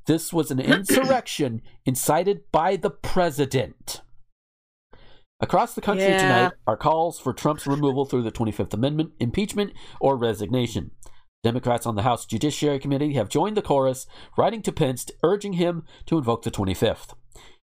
This 0.07 0.33
was 0.33 0.53
an 0.53 0.61
insurrection 0.61 1.61
incited 1.85 2.43
by 2.53 2.77
the 2.77 2.91
President. 2.91 4.01
Across 5.45 5.75
the 5.75 5.83
country 5.83 6.07
Yeah. 6.07 6.23
tonight 6.23 6.53
are 6.67 6.75
calls 6.79 7.21
for 7.21 7.35
Trump's 7.35 7.67
removal 7.67 8.07
through 8.07 8.23
the 8.23 8.33
25th 8.33 8.73
Amendment, 8.73 9.13
impeachment, 9.21 9.75
or 10.01 10.17
resignation. 10.17 10.93
Democrats 11.43 11.85
on 11.85 11.97
the 11.97 12.03
House 12.03 12.25
Judiciary 12.25 12.79
Committee 12.79 13.13
have 13.13 13.29
joined 13.29 13.55
the 13.55 13.61
chorus, 13.61 14.07
writing 14.39 14.63
to 14.63 14.73
Pence 14.73 15.05
urging 15.23 15.53
him 15.53 15.85
to 16.07 16.17
invoke 16.17 16.45
the 16.45 16.51
25th. 16.51 17.13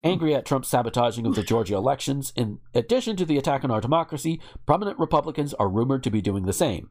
Angry 0.02 0.34
at 0.34 0.46
Trump's 0.46 0.68
sabotaging 0.68 1.26
of 1.26 1.34
the 1.34 1.42
Georgia 1.42 1.76
elections, 1.76 2.32
in 2.34 2.60
addition 2.72 3.16
to 3.16 3.26
the 3.26 3.36
attack 3.36 3.64
on 3.64 3.70
our 3.70 3.82
democracy, 3.82 4.40
prominent 4.64 4.98
Republicans 4.98 5.52
are 5.52 5.68
rumored 5.68 6.02
to 6.04 6.10
be 6.10 6.22
doing 6.22 6.46
the 6.46 6.54
same. 6.54 6.88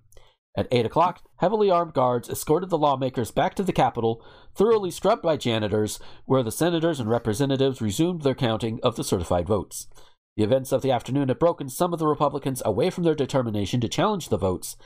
At 0.56 0.68
8 0.70 0.86
o'clock, 0.86 1.24
heavily 1.38 1.72
armed 1.72 1.94
guards 1.94 2.30
escorted 2.30 2.70
the 2.70 2.78
lawmakers 2.78 3.32
back 3.32 3.56
to 3.56 3.64
the 3.64 3.74
Capitol, 3.74 4.24
thoroughly 4.54 4.92
scrubbed 4.92 5.24
by 5.24 5.38
janitors, 5.38 6.00
where 6.26 6.44
the 6.44 6.52
senators 6.52 7.00
and 7.00 7.10
representatives 7.10 7.82
resumed 7.82 8.22
their 8.22 8.36
counting 8.36 8.80
of 8.84 8.96
the 8.96 9.04
certified 9.04 9.48
votes. 9.48 9.88
The 10.38 10.44
events 10.44 10.72
of 10.72 10.84
the 10.84 10.92
afternoon 10.92 11.30
had 11.30 11.40
broken 11.40 11.68
some 11.68 11.94
of 11.94 12.00
the 12.00 12.08
Republicans 12.08 12.62
away 12.64 12.92
from 12.92 13.04
their 13.04 13.16
determination 13.16 13.82
to 13.82 13.90
challenge 13.90 14.30
the 14.30 14.38
votes, 14.38 14.78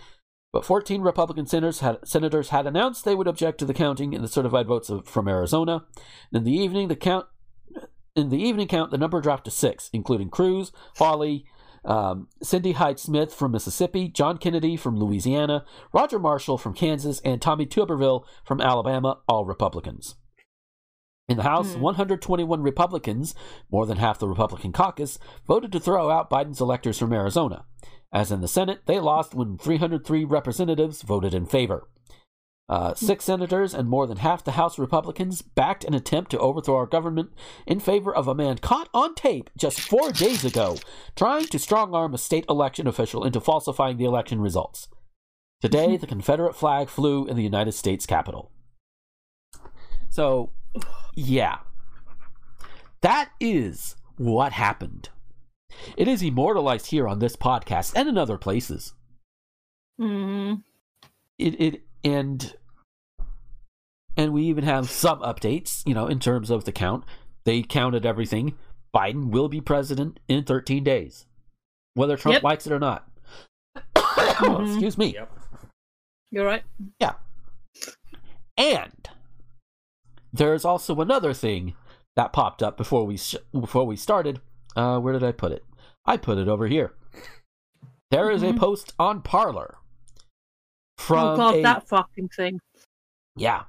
but 0.54 0.64
14 0.64 1.02
Republican 1.02 1.46
senators 1.46 1.82
had, 1.82 1.98
senators 2.08 2.50
had 2.50 2.66
announced 2.66 3.04
they 3.04 3.16
would 3.16 3.28
object 3.28 3.58
to 3.60 3.66
the 3.66 3.74
counting 3.74 4.14
in 4.14 4.22
the 4.22 4.30
certified 4.30 4.66
votes 4.66 4.90
of, 4.90 5.06
from 5.06 5.28
Arizona. 5.28 5.84
In 6.32 6.46
the 6.46 6.54
evening, 6.54 6.88
the 6.88 6.96
count 6.96 7.26
in 8.16 8.30
the 8.30 8.42
evening 8.42 8.68
count, 8.68 8.92
the 8.92 8.98
number 8.98 9.20
dropped 9.20 9.46
to 9.46 9.52
six, 9.52 9.90
including 9.94 10.30
Cruz, 10.30 10.72
Hawley, 10.98 11.46
um, 11.84 12.28
Cindy 12.42 12.74
Hyde 12.74 13.00
Smith 13.00 13.34
from 13.34 13.52
Mississippi, 13.52 14.08
John 14.08 14.38
Kennedy 14.38 14.78
from 14.78 14.98
Louisiana, 14.98 15.66
Roger 15.94 16.20
Marshall 16.20 16.58
from 16.58 16.74
Kansas, 16.74 17.20
and 17.22 17.42
Tommy 17.42 17.66
Tuberville 17.66 18.26
from 18.46 18.62
Alabama, 18.62 19.20
all 19.28 19.46
Republicans. 19.46 20.16
In 21.28 21.38
the 21.38 21.44
House, 21.44 21.74
Hmm. 21.74 21.82
121 21.82 22.62
Republicans, 22.62 23.36
more 23.72 23.86
than 23.86 23.98
half 23.98 24.20
the 24.20 24.28
Republican 24.28 24.72
caucus, 24.74 25.18
voted 25.46 25.72
to 25.72 25.80
throw 25.80 26.10
out 26.10 26.30
Biden's 26.30 26.62
electors 26.62 27.00
from 27.00 27.14
Arizona. 27.14 27.66
As 28.12 28.32
in 28.32 28.42
the 28.42 28.48
Senate, 28.48 28.82
they 28.86 29.00
lost 29.00 29.34
when 29.34 29.58
303 29.58 30.26
representatives 30.26 31.02
voted 31.02 31.34
in 31.34 31.46
favor. 31.46 31.88
Uh, 32.68 32.94
six 32.94 33.26
senators 33.26 33.74
and 33.74 33.90
more 33.90 34.08
than 34.08 34.18
half 34.18 34.44
the 34.46 34.54
House 34.54 34.80
Republicans 34.80 35.42
backed 35.42 35.84
an 35.84 35.94
attempt 35.94 36.32
to 36.32 36.40
overthrow 36.40 36.76
our 36.78 36.86
government 36.86 37.32
in 37.68 37.82
favor 37.82 38.16
of 38.16 38.28
a 38.30 38.36
man 38.36 38.58
caught 38.58 38.88
on 38.94 39.14
tape 39.14 39.50
just 39.58 39.80
four 39.82 40.12
days 40.14 40.46
ago 40.46 40.78
trying 41.16 41.46
to 41.48 41.60
strong 41.60 41.94
arm 41.94 42.14
a 42.14 42.18
state 42.18 42.46
election 42.48 42.88
official 42.88 43.26
into 43.26 43.42
falsifying 43.42 43.98
the 43.98 44.06
election 44.06 44.40
results. 44.40 44.88
Today, 45.62 45.98
the 45.98 46.08
Confederate 46.08 46.56
flag 46.56 46.88
flew 46.88 47.26
in 47.28 47.36
the 47.36 47.44
United 47.44 47.74
States 47.74 48.06
Capitol. 48.06 48.52
So, 50.10 50.52
yeah. 51.16 51.58
That 53.02 53.32
is 53.40 53.96
what 54.18 54.52
happened. 54.54 55.10
It 55.98 56.08
is 56.08 56.22
immortalized 56.22 56.88
here 56.88 57.08
on 57.08 57.20
this 57.20 57.36
podcast 57.36 57.94
and 57.96 58.08
in 58.10 58.18
other 58.18 58.38
places. 58.38 58.94
hmm 60.00 60.56
It 61.38 61.60
it 61.60 61.82
and 62.04 62.56
and 64.18 64.34
we 64.34 64.44
even 64.44 64.64
have 64.66 64.90
some 64.90 65.20
updates, 65.22 65.82
you 65.88 65.94
know, 65.94 66.08
in 66.08 66.20
terms 66.20 66.50
of 66.50 66.66
the 66.66 66.72
count. 66.72 67.06
They 67.46 67.62
counted 67.64 68.06
everything. 68.06 68.56
Biden 68.94 69.30
will 69.32 69.48
be 69.48 69.62
president 69.62 70.20
in 70.28 70.44
13 70.44 70.84
days, 70.84 71.26
whether 71.94 72.18
Trump 72.18 72.36
Yep. 72.36 72.44
likes 72.44 72.68
it 72.68 72.74
or 72.74 72.80
not. 72.80 73.10
Mhm. 73.96 74.68
Excuse 74.68 74.98
me. 74.98 75.14
Yep. 75.14 75.32
You're 76.32 76.46
right. 76.46 76.64
Yeah. 77.00 77.14
And 78.58 79.10
there's 80.34 80.66
also 80.66 81.00
another 81.02 81.34
thing 81.34 81.76
that 82.16 82.34
popped 82.34 82.62
up 82.64 82.78
before 82.78 83.06
we 83.06 83.18
sh- 83.18 83.36
before 83.52 83.86
we 83.86 83.96
started. 83.96 84.42
Uh, 84.76 85.00
where 85.00 85.14
did 85.14 85.24
I 85.24 85.32
put 85.32 85.52
it? 85.52 85.64
I 86.06 86.18
put 86.18 86.38
it 86.38 86.48
over 86.48 86.68
here. 86.68 86.94
There 88.10 88.30
is 88.32 88.44
a 88.44 88.48
Mhm. 88.48 88.60
post 88.60 88.94
on 89.00 89.22
Parler 89.22 89.78
from 90.98 91.20
oh 91.30 91.38
god, 91.38 91.56
a 91.56 91.62
that 91.64 91.88
fucking 91.88 92.30
thing. 92.36 92.60
yeah, 93.36 93.64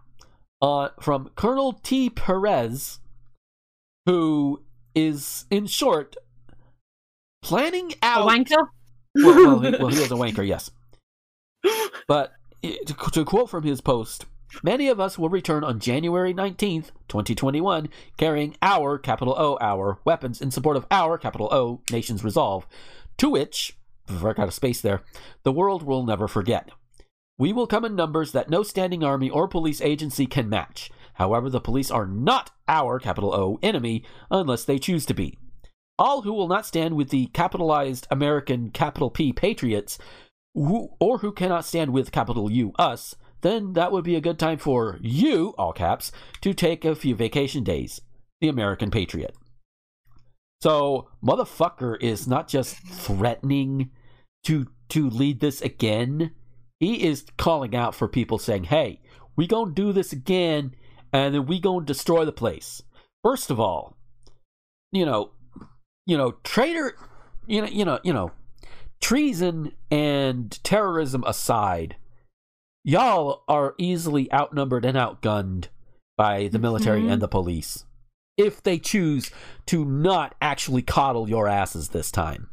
uh, 0.60 0.88
from 1.00 1.30
Colonel 1.36 1.74
T. 1.74 2.10
Perez, 2.10 3.00
who 4.06 4.62
is 4.94 5.46
in 5.50 5.66
short 5.66 6.16
planning 7.42 7.92
A 8.02 8.06
out. 8.06 8.28
wanker. 8.28 8.68
well, 9.14 9.34
well, 9.34 9.60
he, 9.60 9.70
well, 9.78 9.88
he 9.88 10.00
was 10.00 10.10
a 10.10 10.14
wanker, 10.14 10.46
yes. 10.46 10.70
But 12.08 12.32
to, 12.62 12.82
to 13.12 13.24
quote 13.24 13.48
from 13.50 13.62
his 13.64 13.80
post, 13.80 14.26
many 14.62 14.88
of 14.88 15.00
us 15.00 15.18
will 15.18 15.28
return 15.28 15.64
on 15.64 15.80
January 15.80 16.34
19th, 16.34 16.90
2021, 17.08 17.88
carrying 18.16 18.56
our, 18.62 18.98
capital 18.98 19.34
O, 19.38 19.58
our 19.60 19.98
weapons 20.04 20.40
in 20.40 20.50
support 20.50 20.76
of 20.76 20.86
our, 20.90 21.18
capital 21.18 21.48
O, 21.52 21.80
nation's 21.90 22.24
resolve, 22.24 22.66
to 23.18 23.30
which, 23.30 23.76
I've 24.08 24.20
got 24.20 24.48
a 24.48 24.52
space 24.52 24.80
there, 24.80 25.02
the 25.42 25.52
world 25.52 25.82
will 25.82 26.04
never 26.04 26.28
forget. 26.28 26.70
We 27.38 27.52
will 27.52 27.66
come 27.66 27.84
in 27.84 27.96
numbers 27.96 28.32
that 28.32 28.50
no 28.50 28.62
standing 28.62 29.02
army 29.02 29.30
or 29.30 29.48
police 29.48 29.80
agency 29.80 30.26
can 30.26 30.48
match. 30.48 30.90
However, 31.14 31.50
the 31.50 31.60
police 31.60 31.90
are 31.90 32.06
not 32.06 32.50
our, 32.68 32.98
capital 32.98 33.34
O, 33.34 33.58
enemy 33.62 34.04
unless 34.30 34.64
they 34.64 34.78
choose 34.78 35.06
to 35.06 35.14
be. 35.14 35.38
All 35.98 36.22
who 36.22 36.32
will 36.32 36.48
not 36.48 36.66
stand 36.66 36.96
with 36.96 37.10
the 37.10 37.26
capitalized 37.26 38.06
American 38.10 38.70
capital 38.70 39.10
P 39.10 39.32
patriots, 39.32 39.98
who, 40.54 40.90
or 41.00 41.18
who 41.18 41.32
cannot 41.32 41.64
stand 41.64 41.92
with 41.92 42.12
capital 42.12 42.50
U 42.50 42.72
us, 42.78 43.14
then 43.42 43.74
that 43.74 43.92
would 43.92 44.04
be 44.04 44.16
a 44.16 44.20
good 44.20 44.38
time 44.38 44.58
for 44.58 44.98
you, 45.02 45.54
all 45.58 45.72
caps, 45.72 46.10
to 46.40 46.54
take 46.54 46.84
a 46.84 46.94
few 46.94 47.14
vacation 47.14 47.62
days. 47.62 48.00
The 48.40 48.48
American 48.48 48.90
patriot. 48.90 49.36
So, 50.62 51.08
motherfucker 51.24 52.00
is 52.00 52.26
not 52.26 52.48
just 52.48 52.76
threatening 52.76 53.90
to 54.44 54.68
to 54.90 55.08
lead 55.08 55.40
this 55.40 55.60
again. 55.60 56.32
He 56.78 57.04
is 57.04 57.24
calling 57.38 57.74
out 57.74 57.94
for 57.94 58.08
people 58.08 58.38
saying, 58.38 58.64
"Hey, 58.64 59.00
we 59.36 59.46
gonna 59.46 59.72
do 59.72 59.92
this 59.92 60.12
again, 60.12 60.74
and 61.12 61.34
then 61.34 61.46
we 61.46 61.60
gonna 61.60 61.86
destroy 61.86 62.24
the 62.24 62.32
place." 62.32 62.82
First 63.24 63.50
of 63.50 63.58
all, 63.58 63.96
you 64.90 65.06
know, 65.06 65.30
you 66.06 66.16
know, 66.16 66.32
traitor, 66.44 66.96
you 67.46 67.62
know, 67.62 67.68
you 67.68 67.84
know, 67.84 67.98
you 68.04 68.12
know, 68.12 68.32
treason 69.00 69.72
and 69.90 70.62
terrorism 70.64 71.24
aside, 71.26 71.96
y'all 72.84 73.44
are 73.48 73.74
easily 73.78 74.32
outnumbered 74.32 74.84
and 74.84 74.96
outgunned 74.96 75.68
by 76.16 76.48
the 76.48 76.58
military 76.58 77.02
Mhm. 77.02 77.12
and 77.12 77.22
the 77.22 77.28
police 77.28 77.84
if 78.36 78.62
they 78.62 78.78
choose 78.78 79.30
to 79.66 79.84
not 79.84 80.34
actually 80.40 80.82
coddle 80.82 81.28
your 81.28 81.46
asses 81.48 81.90
this 81.90 82.10
time. 82.10 82.48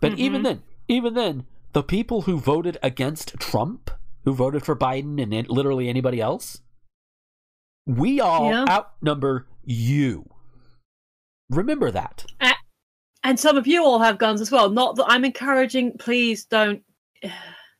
But 0.00 0.18
even 0.18 0.42
Mhm. 0.42 0.44
then, 0.44 0.62
even 0.88 1.14
then, 1.14 1.46
the 1.72 1.82
people 1.82 2.22
who 2.22 2.38
voted 2.38 2.78
against 2.82 3.38
Trump, 3.38 3.90
who 4.24 4.34
voted 4.34 4.64
for 4.64 4.76
Biden 4.76 5.22
and 5.22 5.48
literally 5.48 5.88
anybody 5.88 6.20
else, 6.20 6.60
we 7.86 8.20
all 8.20 8.50
Yeah. 8.50 8.64
outnumber 8.68 9.46
you. 9.64 10.28
Remember 11.50 11.90
that. 11.90 12.26
And 13.22 13.40
some 13.40 13.56
of 13.56 13.66
you 13.66 13.82
all 13.84 13.98
have 13.98 14.18
guns 14.18 14.40
as 14.40 14.52
well. 14.52 14.70
Not 14.70 14.96
that 14.96 15.06
I'm 15.08 15.24
encouraging. 15.24 15.98
Please 15.98 16.44
don't. 16.44 16.82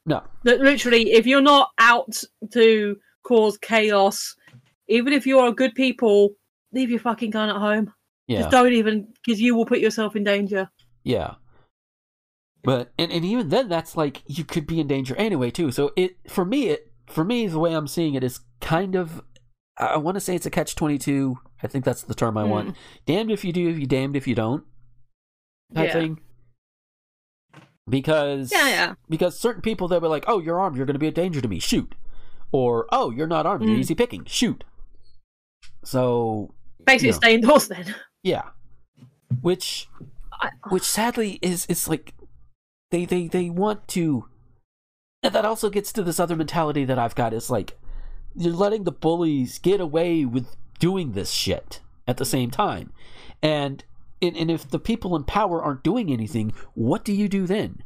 No. 0.06 0.22
That 0.44 0.60
literally, 0.60 1.12
if 1.12 1.26
you're 1.26 1.40
not 1.40 1.70
out 1.78 2.22
to 2.52 2.96
cause 3.24 3.58
chaos, 3.58 4.34
even 4.88 5.12
if 5.12 5.26
you 5.26 5.38
are 5.40 5.52
good 5.52 5.74
people, 5.74 6.30
leave 6.72 6.90
your 6.90 7.00
fucking 7.00 7.30
gun 7.30 7.50
at 7.50 7.56
home. 7.56 7.92
Yeah. 8.28 8.40
Just 8.40 8.50
don't 8.52 8.72
even, 8.72 9.08
because 9.24 9.40
you 9.40 9.54
will 9.54 9.66
put 9.66 9.80
yourself 9.80 10.16
in 10.16 10.24
danger. 10.24 10.70
Yeah. 11.04 11.34
But 12.62 12.92
and, 12.98 13.12
and 13.12 13.24
even 13.24 13.48
then 13.48 13.68
that's 13.68 13.96
like 13.96 14.22
you 14.26 14.44
could 14.44 14.66
be 14.66 14.80
in 14.80 14.88
danger 14.88 15.14
anyway 15.14 15.52
too. 15.52 15.70
So 15.70 15.92
it 15.96 16.16
for 16.28 16.44
me 16.44 16.70
it 16.70 16.90
for 17.06 17.22
me 17.22 17.46
the 17.46 17.60
way 17.60 17.72
I'm 17.72 17.86
seeing 17.86 18.14
it 18.14 18.24
is 18.24 18.40
kind 18.60 18.96
of 18.96 19.22
I 19.78 19.98
want 19.98 20.16
to 20.16 20.20
say 20.20 20.34
it's 20.34 20.46
a 20.46 20.50
catch 20.50 20.74
22. 20.74 21.38
I 21.62 21.68
think 21.68 21.84
that's 21.84 22.02
the 22.02 22.14
term 22.14 22.36
I 22.36 22.42
want. 22.42 22.70
Hmm. 22.70 22.74
Damned 23.06 23.30
if 23.30 23.44
you 23.44 23.52
do, 23.52 23.68
if 23.68 23.78
you 23.78 23.86
damned 23.86 24.16
if 24.16 24.26
you 24.26 24.34
don't. 24.34 24.64
Type 25.74 25.88
Yeah. 25.88 25.92
thing. 25.92 26.20
Because 27.88 28.50
Yeah, 28.52 28.68
yeah. 28.68 28.94
because 29.08 29.38
certain 29.38 29.62
people 29.62 29.86
they'll 29.88 30.00
be 30.00 30.08
like, 30.08 30.24
"Oh, 30.26 30.40
you're 30.40 30.58
armed, 30.58 30.76
you're 30.76 30.86
going 30.86 30.94
to 30.94 30.98
be 31.00 31.06
a 31.06 31.12
danger 31.12 31.40
to 31.40 31.48
me. 31.48 31.58
Shoot." 31.60 31.94
Or, 32.52 32.86
"Oh, 32.90 33.10
you're 33.10 33.26
not 33.26 33.46
armed, 33.46 33.64
you're 33.64 33.76
Mm. 33.76 33.80
easy 33.80 33.94
picking. 33.94 34.24
Shoot." 34.24 34.64
So, 35.84 36.52
Basically, 36.84 37.08
Yeah. 37.08 37.14
stay 37.14 37.34
indoors 37.34 37.68
then. 37.68 37.94
yeah. 38.22 38.50
Which 39.40 39.88
which 40.68 40.82
sadly 40.82 41.38
is 41.42 41.66
it's 41.68 41.88
like 41.88 42.14
they 42.90 43.04
they 43.04 43.26
they 43.26 43.48
want 43.50 43.88
to 43.88 44.28
and 45.22 45.34
that 45.34 45.44
also 45.46 45.70
gets 45.70 45.92
to 45.94 46.02
this 46.02 46.20
other 46.20 46.36
mentality 46.36 46.84
that 46.84 46.98
I've 46.98 47.14
got 47.14 47.32
is 47.32 47.50
like 47.50 47.78
you're 48.36 48.52
letting 48.52 48.84
the 48.84 48.92
bullies 48.92 49.58
get 49.58 49.80
away 49.80 50.24
with 50.24 50.54
doing 50.78 51.12
this 51.12 51.30
shit 51.30 51.80
at 52.06 52.18
the 52.18 52.24
same 52.24 52.50
time. 52.50 52.92
And 53.42 53.82
and, 54.22 54.36
and 54.36 54.50
if 54.50 54.68
the 54.68 54.78
people 54.78 55.14
in 55.16 55.24
power 55.24 55.62
aren't 55.62 55.82
doing 55.82 56.12
anything, 56.12 56.52
what 56.74 57.04
do 57.04 57.12
you 57.12 57.28
do 57.28 57.46
then? 57.46 57.82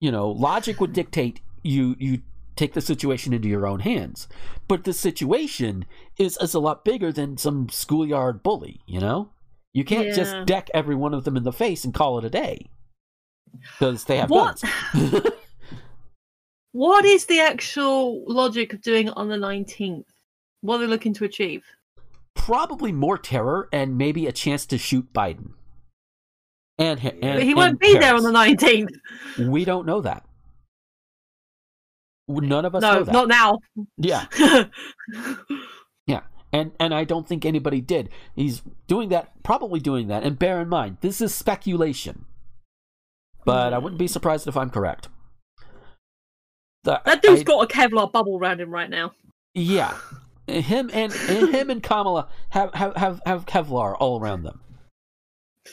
You 0.00 0.10
know, 0.12 0.28
logic 0.30 0.80
would 0.80 0.92
dictate 0.92 1.40
you 1.62 1.96
you 1.98 2.22
take 2.54 2.72
the 2.72 2.80
situation 2.80 3.32
into 3.32 3.48
your 3.48 3.66
own 3.66 3.80
hands. 3.80 4.28
But 4.68 4.84
the 4.84 4.92
situation 4.92 5.84
is 6.18 6.38
is 6.40 6.54
a 6.54 6.60
lot 6.60 6.84
bigger 6.84 7.12
than 7.12 7.36
some 7.36 7.68
schoolyard 7.68 8.42
bully, 8.42 8.80
you 8.86 9.00
know? 9.00 9.30
You 9.72 9.84
can't 9.84 10.06
Yeah. 10.08 10.14
just 10.14 10.46
deck 10.46 10.70
every 10.72 10.94
one 10.94 11.12
of 11.12 11.24
them 11.24 11.36
in 11.36 11.42
the 11.44 11.52
face 11.52 11.84
and 11.84 11.92
call 11.92 12.18
it 12.18 12.24
a 12.24 12.30
day. 12.30 12.70
Because 13.60 14.04
they 14.04 14.16
have 14.16 14.30
What? 14.30 14.62
guns. 14.94 15.22
what 16.72 17.04
is 17.04 17.26
the 17.26 17.40
actual 17.40 18.24
logic 18.26 18.72
of 18.72 18.82
doing 18.82 19.08
it 19.08 19.16
on 19.16 19.28
the 19.28 19.36
19th? 19.36 20.04
What 20.62 20.76
are 20.76 20.78
they 20.80 20.86
looking 20.86 21.14
to 21.14 21.24
achieve? 21.24 21.64
Probably 22.36 22.92
more 22.92 23.18
terror 23.18 23.68
and 23.72 23.98
maybe 23.98 24.26
a 24.26 24.32
chance 24.32 24.64
to 24.66 24.78
shoot 24.78 25.12
Biden. 25.12 25.50
And, 26.78 27.00
and 27.02 27.20
But 27.20 27.42
he 27.42 27.54
won't 27.54 27.80
be 27.80 27.98
there 27.98 28.14
on 28.14 28.22
the 28.22 28.30
19th. 28.30 29.48
We 29.48 29.64
don't 29.64 29.86
know 29.86 30.00
that. 30.02 30.24
None 32.28 32.64
of 32.64 32.74
us 32.74 32.82
No, 32.82 32.94
know 32.94 33.04
that. 33.04 33.12
not 33.12 33.28
now. 33.28 33.58
Yeah. 33.96 34.26
yeah, 36.06 36.20
and 36.52 36.72
and 36.80 36.92
I 36.92 37.04
don't 37.04 37.26
think 37.26 37.44
anybody 37.44 37.80
did. 37.80 38.08
He's 38.34 38.62
doing 38.88 39.10
that, 39.10 39.42
probably 39.44 39.78
doing 39.80 40.08
that. 40.08 40.24
And 40.24 40.36
bear 40.38 40.60
in 40.60 40.68
mind, 40.68 40.98
this 41.02 41.20
is 41.20 41.32
speculation, 41.34 42.24
but 43.44 43.72
I 43.72 43.78
wouldn't 43.78 43.98
be 44.00 44.08
surprised 44.08 44.48
if 44.48 44.56
I'm 44.56 44.70
correct. 44.70 45.08
The- 46.82 47.00
that 47.04 47.22
dude's 47.22 47.42
I- 47.42 47.44
got 47.44 47.62
a 47.62 47.66
Kevlar 47.72 48.10
bubble 48.10 48.36
around 48.38 48.60
him 48.60 48.70
right 48.70 48.90
now. 48.90 49.12
yeah, 49.54 49.96
him 50.46 50.90
and, 50.92 51.12
and 51.12 51.54
him 51.54 51.70
and 51.70 51.82
Kamala 51.82 52.28
have 52.50 52.72
have 52.74 52.96
have, 52.96 53.20
have 53.26 53.46
Kevlar 53.46 53.96
all 53.98 54.20
around 54.20 54.42
them. 54.44 54.60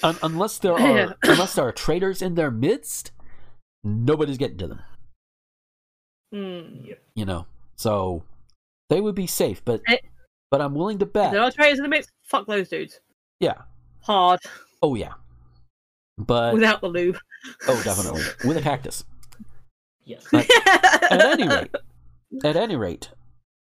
Un- 0.02 0.18
unless 0.24 0.58
there 0.58 0.74
are 0.74 1.16
unless 1.24 1.56
there 1.56 1.66
are 1.68 1.72
traitors 1.72 2.22
in 2.22 2.36
their 2.36 2.50
midst, 2.52 3.12
nobody's 3.84 4.38
getting 4.38 4.58
to 4.58 4.68
them. 4.68 4.82
Yep. 6.32 7.00
You 7.16 7.26
know, 7.26 7.46
so 7.76 8.24
they 8.90 9.00
would 9.00 9.16
be 9.16 9.28
safe. 9.28 9.64
But 9.64 9.82
Eh. 9.88 9.98
but 10.50 10.62
I'm 10.62 10.74
willing 10.74 10.98
to 11.00 11.06
bet. 11.06 11.32
there 11.32 11.42
are 11.42 11.52
traitors 11.52 11.78
in 11.80 11.84
the 11.84 11.90
midst. 11.90 12.12
fuck 12.24 12.48
those 12.48 12.70
dudes. 12.70 13.00
Yeah. 13.40 13.62
Hard. 14.02 14.40
Oh 14.82 14.96
yeah. 14.96 15.14
But 16.18 16.54
Without 16.54 16.82
the 16.82 16.88
lube. 16.90 17.18
oh, 17.68 17.82
definitely 17.84 18.22
with 18.46 18.58
a 18.58 18.62
cactus. 18.62 19.04
Yes. 20.06 20.26
But- 20.32 20.48
At 21.12 21.22
any 21.22 21.48
rate, 21.48 21.76
at 22.44 22.56
any 22.56 22.76
rate, 22.76 23.10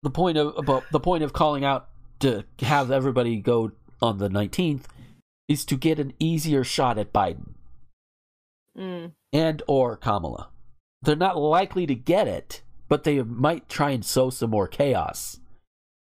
the 0.03 0.11
point 0.11 0.39
of 0.39 0.57
about 0.57 0.85
the 0.93 1.01
point 1.01 1.23
of 1.23 1.33
calling 1.33 1.65
out 1.65 1.89
to 2.21 2.45
have 2.61 2.91
everybody 2.91 3.37
go 3.41 3.73
on 4.01 4.19
the 4.19 4.29
19th 4.29 4.85
is 5.49 5.65
to 5.65 5.77
get 5.77 5.99
an 5.99 6.13
easier 6.19 6.65
shot 6.65 6.99
at 6.99 7.13
Biden 7.13 7.55
Mm. 8.77 9.13
and 9.33 9.63
or 9.67 9.97
Kamala. 9.97 10.51
They're 11.03 11.17
not 11.17 11.37
likely 11.37 11.85
to 11.87 11.95
get 11.97 12.29
it, 12.29 12.63
but 12.89 13.03
they 13.03 13.21
might 13.23 13.69
try 13.69 13.91
and 13.91 14.05
sow 14.05 14.31
some 14.31 14.51
more 14.51 14.69
chaos 14.69 15.41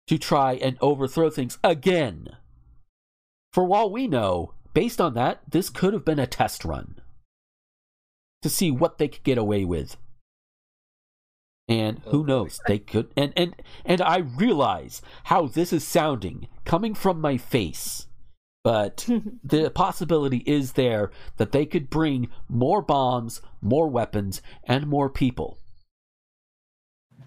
to 0.07 0.17
try 0.17 0.53
and 0.55 0.77
overthrow 0.81 1.29
things 1.29 1.57
again. 1.63 2.35
For 3.53 3.73
all 3.73 3.89
we 3.89 4.07
know, 4.07 4.53
based 4.73 4.99
on 4.99 5.13
that, 5.13 5.39
this 5.49 5.69
could 5.69 5.93
have 5.93 6.03
been 6.03 6.19
a 6.19 6.27
test 6.27 6.65
run 6.65 6.99
to 8.41 8.49
see 8.49 8.71
what 8.71 8.97
they 8.97 9.07
could 9.07 9.23
get 9.23 9.37
away 9.37 9.63
with. 9.63 9.95
And 11.67 11.99
who 12.05 12.21
oh, 12.21 12.25
knows? 12.25 12.59
They 12.67 12.79
could 12.79 13.11
and 13.17 13.33
and 13.35 13.55
and 13.83 14.01
I 14.01 14.17
realize 14.17 15.01
how 15.25 15.47
this 15.47 15.73
is 15.73 15.85
sounding 15.85 16.47
coming 16.63 16.93
from 16.93 17.19
my 17.19 17.37
face. 17.37 18.07
But 18.63 19.07
the 19.43 19.69
possibility 19.69 20.43
is 20.45 20.73
there 20.73 21.11
that 21.37 21.51
they 21.51 21.65
could 21.65 21.89
bring 21.89 22.29
more 22.49 22.81
bombs, 22.81 23.41
more 23.61 23.87
weapons, 23.87 24.41
and 24.63 24.87
more 24.87 25.09
people. 25.09 25.59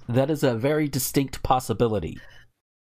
That 0.08 0.30
is 0.30 0.42
a 0.42 0.54
very 0.54 0.88
distinct 0.88 1.42
possibility. 1.42 2.18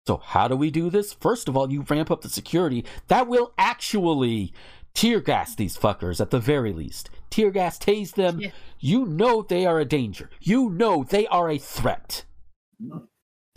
So, 0.08 0.18
how 0.18 0.48
do 0.48 0.56
we 0.56 0.72
do 0.72 0.90
this? 0.90 1.14
First 1.14 1.50
of 1.50 1.58
all, 1.58 1.72
you 1.72 1.82
ramp 1.82 2.12
up 2.12 2.22
the 2.22 2.30
security. 2.30 2.86
That 3.08 3.28
will 3.28 3.54
actually 3.58 4.54
tear 4.94 5.20
gas 5.20 5.56
these 5.56 5.78
fuckers 5.78 6.22
at 6.22 6.30
the 6.30 6.40
very 6.40 6.72
least. 6.72 7.10
Tear 7.36 7.52
gas, 7.52 7.78
tase 7.78 8.14
them. 8.14 8.40
Yeah. 8.40 8.52
You 8.80 9.06
know 9.06 9.42
they 9.42 9.66
are 9.66 9.78
a 9.78 9.84
danger. 9.84 10.30
You 10.40 10.70
know 10.70 11.04
they 11.04 11.28
are 11.28 11.50
a 11.50 11.58
threat. 11.58 12.24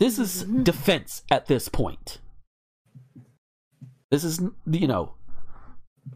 This 0.01 0.19
is 0.19 0.43
mm-hmm. 0.43 0.63
defense 0.63 1.23
at 1.31 1.45
this 1.45 1.69
point. 1.69 2.17
This 4.11 4.25
is, 4.25 4.41
you 4.69 4.85
know, 4.85 5.13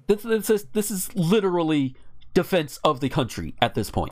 this, 0.07 0.23
this 0.23 0.49
is 0.49 0.65
this 0.73 0.91
is 0.91 1.15
literally 1.15 1.95
defense 2.33 2.81
of 2.83 2.99
the 2.99 3.07
country 3.07 3.55
at 3.61 3.75
this 3.75 3.89
point. 3.89 4.11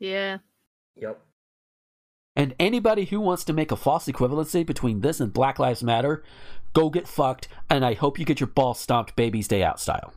yeah. 0.00 0.38
Yep. 0.96 1.20
And 2.34 2.54
anybody 2.58 3.04
who 3.04 3.20
wants 3.20 3.44
to 3.44 3.52
make 3.52 3.70
a 3.70 3.76
false 3.76 4.06
equivalency 4.06 4.64
between 4.64 5.02
this 5.02 5.20
and 5.20 5.34
Black 5.34 5.58
Lives 5.58 5.82
Matter, 5.82 6.24
go 6.72 6.88
get 6.88 7.06
fucked, 7.06 7.46
and 7.68 7.84
I 7.84 7.92
hope 7.92 8.18
you 8.18 8.24
get 8.24 8.40
your 8.40 8.46
ball 8.46 8.72
stomped 8.72 9.16
Baby's 9.16 9.48
Day 9.48 9.62
Out 9.62 9.78
style. 9.78 10.14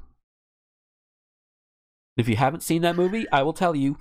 If 2.17 2.29
you 2.29 2.35
haven't 2.37 2.61
seen 2.63 2.81
that 2.83 2.95
movie, 2.95 3.25
I 3.31 3.43
will 3.43 3.53
tell 3.53 3.75
you, 3.75 3.97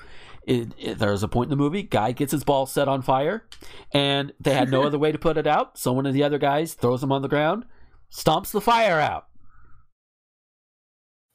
it, 0.47 0.69
it- 0.79 0.99
there's 0.99 1.23
a 1.23 1.29
point 1.29 1.47
in 1.47 1.51
the 1.51 1.63
movie, 1.63 1.83
guy 1.83 2.13
gets 2.13 2.33
his 2.33 2.45
ball 2.45 2.67
set 2.67 2.87
on 2.89 3.03
fire, 3.03 3.45
and 3.93 4.33
they 4.41 4.55
had 4.55 4.71
no 4.71 4.83
other 4.87 4.99
way 4.99 5.11
to 5.13 5.19
put 5.19 5.37
it 5.37 5.47
out, 5.47 5.77
so 5.79 5.93
one 5.93 6.07
of 6.07 6.15
the 6.15 6.23
other 6.23 6.39
guys 6.39 6.75
throws 6.75 7.03
him 7.03 7.11
on 7.13 7.23
the 7.23 7.29
ground, 7.29 7.65
stomps 8.13 8.51
the 8.53 8.61
fire 8.61 9.01
out. 9.01 9.27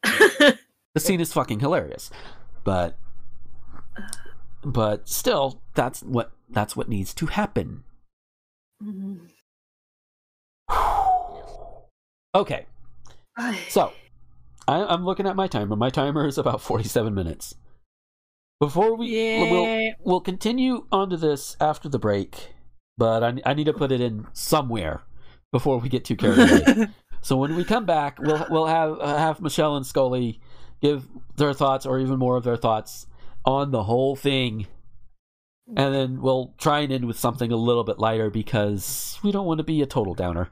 The 0.96 1.00
scene 1.00 1.22
is 1.22 1.32
fucking 1.32 1.60
hilarious, 1.60 2.10
but 2.64 2.98
but 4.64 5.08
still, 5.08 5.62
that's 5.76 6.02
what 6.02 6.32
that's 6.50 6.76
what 6.76 6.90
needs 6.90 7.14
to 7.14 7.28
happen. 7.28 7.84
Mm. 8.84 9.30
Okay, 12.36 12.66
so 13.70 13.92
I, 14.70 14.86
I'm 14.86 15.04
looking 15.04 15.26
at 15.28 15.36
my 15.36 15.48
timer. 15.48 15.76
My 15.76 15.90
timer 15.90 16.28
is 16.28 16.38
about 16.38 16.62
47 16.62 17.14
minutes. 17.14 17.56
Before 18.60 18.96
we 18.96 19.08
Yeah. 19.08 19.52
we'll 19.52 19.94
we'll 20.04 20.22
continue 20.22 20.86
onto 20.92 21.16
this 21.18 21.56
after 21.60 21.90
the 21.90 21.98
break, 22.00 22.50
but 22.98 23.24
I, 23.24 23.34
I 23.46 23.54
need 23.54 23.66
to 23.66 23.74
put 23.74 23.92
it 23.92 24.02
in 24.02 24.28
somewhere 24.34 25.02
before 25.52 25.80
we 25.80 25.90
get 25.90 26.06
too 26.06 26.16
carried 26.16 26.40
away. 26.68 26.88
So 27.22 27.36
when 27.36 27.58
we 27.58 27.66
come 27.66 27.86
back, 27.86 28.18
we'll 28.20 28.46
we'll 28.50 28.68
have 28.68 28.98
uh, 28.98 29.18
have 29.18 29.42
Michelle 29.42 29.76
and 29.76 29.86
Scully 29.86 30.40
give 30.82 31.06
their 31.36 31.52
thoughts 31.54 31.86
or 31.86 32.00
even 32.00 32.18
more 32.18 32.38
of 32.38 32.46
their 32.46 32.56
thoughts 32.56 33.08
on 33.44 33.72
the 33.72 33.84
whole 33.84 34.16
thing, 34.16 34.68
and 35.76 35.94
then 35.94 36.22
we'll 36.22 36.54
try 36.58 36.80
and 36.80 36.94
end 36.94 37.04
with 37.06 37.20
something 37.20 37.52
a 37.52 37.58
little 37.58 37.84
bit 37.84 38.00
lighter 38.00 38.30
because 38.30 39.20
we 39.22 39.34
don't 39.34 39.46
want 39.46 39.58
to 39.58 39.66
be 39.66 39.82
a 39.82 39.86
total 39.86 40.14
downer. 40.14 40.50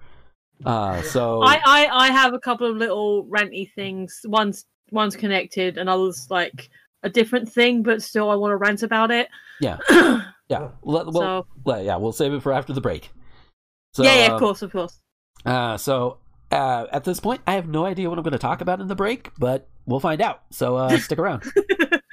Uh, 0.65 1.01
so 1.03 1.41
I, 1.43 1.61
I 1.65 1.87
I 1.87 2.07
have 2.11 2.33
a 2.33 2.39
couple 2.39 2.69
of 2.69 2.75
little 2.77 3.25
ranty 3.25 3.71
things. 3.73 4.21
One's 4.25 4.65
one's 4.91 5.15
connected, 5.15 5.77
and 5.77 5.89
others 5.89 6.27
like 6.29 6.69
a 7.03 7.09
different 7.09 7.51
thing, 7.51 7.83
but 7.83 8.01
still 8.01 8.29
I 8.29 8.35
want 8.35 8.51
to 8.51 8.57
rant 8.57 8.83
about 8.83 9.11
it. 9.11 9.27
Yeah. 9.61 9.77
Yeah, 10.49 10.69
well, 10.81 11.11
well, 11.11 11.45
So- 11.65 11.81
yeah, 11.81 11.97
we'll 11.97 12.13
save 12.13 12.31
it 12.31 12.41
for 12.41 12.53
after 12.53 12.71
the 12.71 12.79
break. 12.79 13.09
So, 13.93 14.03
yeah, 14.03 14.15
yeah, 14.15 14.33
of 14.33 14.39
course, 14.39 14.61
of 14.61 14.71
course. 14.71 14.97
Uh, 15.45 15.75
so 15.75 16.19
uh, 16.51 16.85
at 16.93 17.03
this 17.03 17.19
point, 17.19 17.41
I 17.45 17.55
have 17.55 17.67
no 17.67 17.83
idea 17.83 18.09
what 18.09 18.17
I'm 18.17 18.23
going 18.23 18.31
to 18.31 18.37
talk 18.37 18.61
about 18.61 18.79
in 18.79 18.87
the 18.87 18.95
break, 18.95 19.31
but 19.37 19.67
we'll 19.85 19.99
find 19.99 20.21
out. 20.21 20.43
So 20.51 20.77
uh, 20.77 20.97
stick 20.99 21.19
around. 21.19 21.43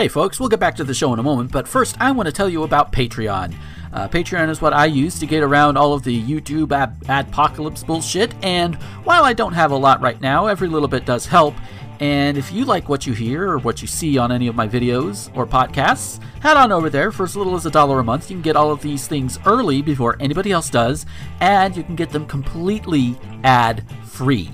Hey, 0.00 0.08
folks, 0.08 0.40
we'll 0.40 0.48
get 0.48 0.60
back 0.60 0.76
to 0.76 0.84
the 0.84 0.94
show 0.94 1.12
in 1.12 1.18
a 1.18 1.22
moment, 1.22 1.52
but 1.52 1.68
first, 1.68 2.00
I 2.00 2.10
want 2.10 2.26
to 2.26 2.32
tell 2.32 2.48
you 2.48 2.62
about 2.62 2.90
Patreon. 2.90 3.54
Uh, 3.92 4.08
Patreon 4.08 4.48
is 4.48 4.62
what 4.62 4.72
I 4.72 4.86
use 4.86 5.18
to 5.18 5.26
get 5.26 5.42
around 5.42 5.76
all 5.76 5.92
of 5.92 6.04
the 6.04 6.22
YouTube 6.22 6.72
ad- 6.72 6.98
adpocalypse 7.00 7.86
bullshit, 7.86 8.32
and 8.42 8.76
while 9.04 9.24
I 9.24 9.34
don't 9.34 9.52
have 9.52 9.72
a 9.72 9.76
lot 9.76 10.00
right 10.00 10.18
now, 10.18 10.46
every 10.46 10.68
little 10.68 10.88
bit 10.88 11.04
does 11.04 11.26
help. 11.26 11.54
And 12.00 12.38
if 12.38 12.50
you 12.50 12.64
like 12.64 12.88
what 12.88 13.06
you 13.06 13.12
hear 13.12 13.46
or 13.46 13.58
what 13.58 13.82
you 13.82 13.86
see 13.86 14.16
on 14.16 14.32
any 14.32 14.46
of 14.46 14.54
my 14.54 14.66
videos 14.66 15.30
or 15.36 15.46
podcasts, 15.46 16.18
head 16.40 16.56
on 16.56 16.72
over 16.72 16.88
there. 16.88 17.12
For 17.12 17.24
as 17.24 17.36
little 17.36 17.54
as 17.54 17.66
a 17.66 17.70
dollar 17.70 18.00
a 18.00 18.02
month, 18.02 18.30
you 18.30 18.36
can 18.36 18.42
get 18.42 18.56
all 18.56 18.70
of 18.70 18.80
these 18.80 19.06
things 19.06 19.38
early 19.44 19.82
before 19.82 20.16
anybody 20.18 20.50
else 20.50 20.70
does, 20.70 21.04
and 21.40 21.76
you 21.76 21.82
can 21.82 21.94
get 21.94 22.08
them 22.08 22.24
completely 22.24 23.18
ad 23.44 23.84
free. 24.06 24.50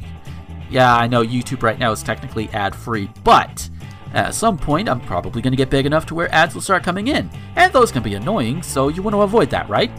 Yeah, 0.71 0.97
I 0.97 1.07
know 1.07 1.25
YouTube 1.25 1.63
right 1.63 1.79
now 1.79 1.93
is 1.93 2.03
technically 2.03 2.49
ad 2.49 2.75
free, 2.75 3.09
but 3.23 3.71
at 4.17 4.35
some 4.35 4.57
point 4.59 4.89
I'm 4.89 5.01
probably 5.01 5.43
going 5.43 5.53
to 5.53 5.57
get 5.57 5.71
big 5.71 5.87
enough 5.87 6.07
to 6.07 6.15
where 6.15 6.35
ads 6.35 6.55
will 6.55 6.63
start 6.63 6.83
coming 6.83 7.09
in, 7.09 7.31
and 7.55 7.73
those 7.73 7.93
can 7.93 8.03
be 8.03 8.15
annoying, 8.15 8.63
so 8.63 8.89
you 8.89 9.03
want 9.03 9.15
to 9.15 9.23
avoid 9.23 9.51
that, 9.51 9.69
right? 9.69 9.91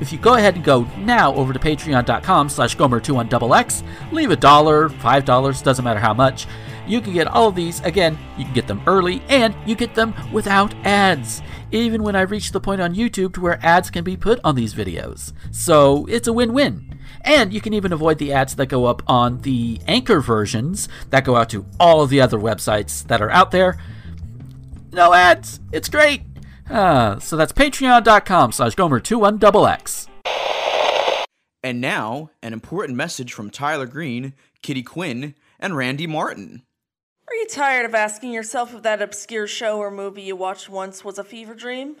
If 0.00 0.12
you 0.12 0.18
go 0.18 0.34
ahead 0.34 0.56
and 0.56 0.64
go 0.64 0.82
now 0.98 1.32
over 1.34 1.52
to 1.52 1.58
patreon.com 1.58 2.48
slash 2.48 2.76
gomer21xx, 2.76 3.82
leave 4.10 4.30
a 4.30 4.36
dollar, 4.36 4.88
five 4.88 5.24
dollars, 5.24 5.62
doesn't 5.62 5.84
matter 5.84 6.00
how 6.00 6.12
much, 6.12 6.46
you 6.86 7.00
can 7.00 7.12
get 7.12 7.28
all 7.28 7.52
these. 7.52 7.80
Again, 7.82 8.18
you 8.36 8.44
can 8.44 8.54
get 8.54 8.66
them 8.66 8.82
early, 8.86 9.22
and 9.28 9.54
you 9.64 9.76
get 9.76 9.94
them 9.94 10.12
without 10.32 10.74
ads, 10.84 11.40
even 11.70 12.02
when 12.02 12.16
I 12.16 12.22
reach 12.22 12.50
the 12.50 12.60
point 12.60 12.80
on 12.80 12.94
YouTube 12.94 13.34
to 13.34 13.40
where 13.40 13.64
ads 13.64 13.90
can 13.90 14.02
be 14.02 14.16
put 14.16 14.40
on 14.42 14.56
these 14.56 14.74
videos. 14.74 15.32
So 15.52 16.06
it's 16.06 16.26
a 16.26 16.32
win-win. 16.32 16.91
And 17.24 17.52
you 17.52 17.60
can 17.60 17.72
even 17.72 17.92
avoid 17.92 18.18
the 18.18 18.32
ads 18.32 18.56
that 18.56 18.66
go 18.66 18.86
up 18.86 19.02
on 19.06 19.40
the 19.42 19.80
Anchor 19.86 20.20
versions 20.20 20.88
that 21.10 21.24
go 21.24 21.36
out 21.36 21.50
to 21.50 21.64
all 21.78 22.02
of 22.02 22.10
the 22.10 22.20
other 22.20 22.38
websites 22.38 23.06
that 23.06 23.22
are 23.22 23.30
out 23.30 23.50
there. 23.50 23.78
No 24.92 25.14
ads. 25.14 25.60
It's 25.72 25.88
great. 25.88 26.22
Uh, 26.68 27.18
so 27.18 27.36
that's 27.36 27.52
patreon.com 27.52 28.52
slash 28.52 28.74
gomer21xx. 28.74 30.08
And 31.62 31.80
now, 31.80 32.30
an 32.42 32.52
important 32.52 32.96
message 32.96 33.32
from 33.32 33.50
Tyler 33.50 33.86
Green, 33.86 34.34
Kitty 34.62 34.82
Quinn, 34.82 35.34
and 35.60 35.76
Randy 35.76 36.08
Martin. 36.08 36.62
Are 37.28 37.34
you 37.36 37.46
tired 37.46 37.86
of 37.86 37.94
asking 37.94 38.32
yourself 38.32 38.74
if 38.74 38.82
that 38.82 39.00
obscure 39.00 39.46
show 39.46 39.78
or 39.78 39.90
movie 39.90 40.22
you 40.22 40.34
watched 40.34 40.68
once 40.68 41.04
was 41.04 41.18
a 41.18 41.24
fever 41.24 41.54
dream? 41.54 41.96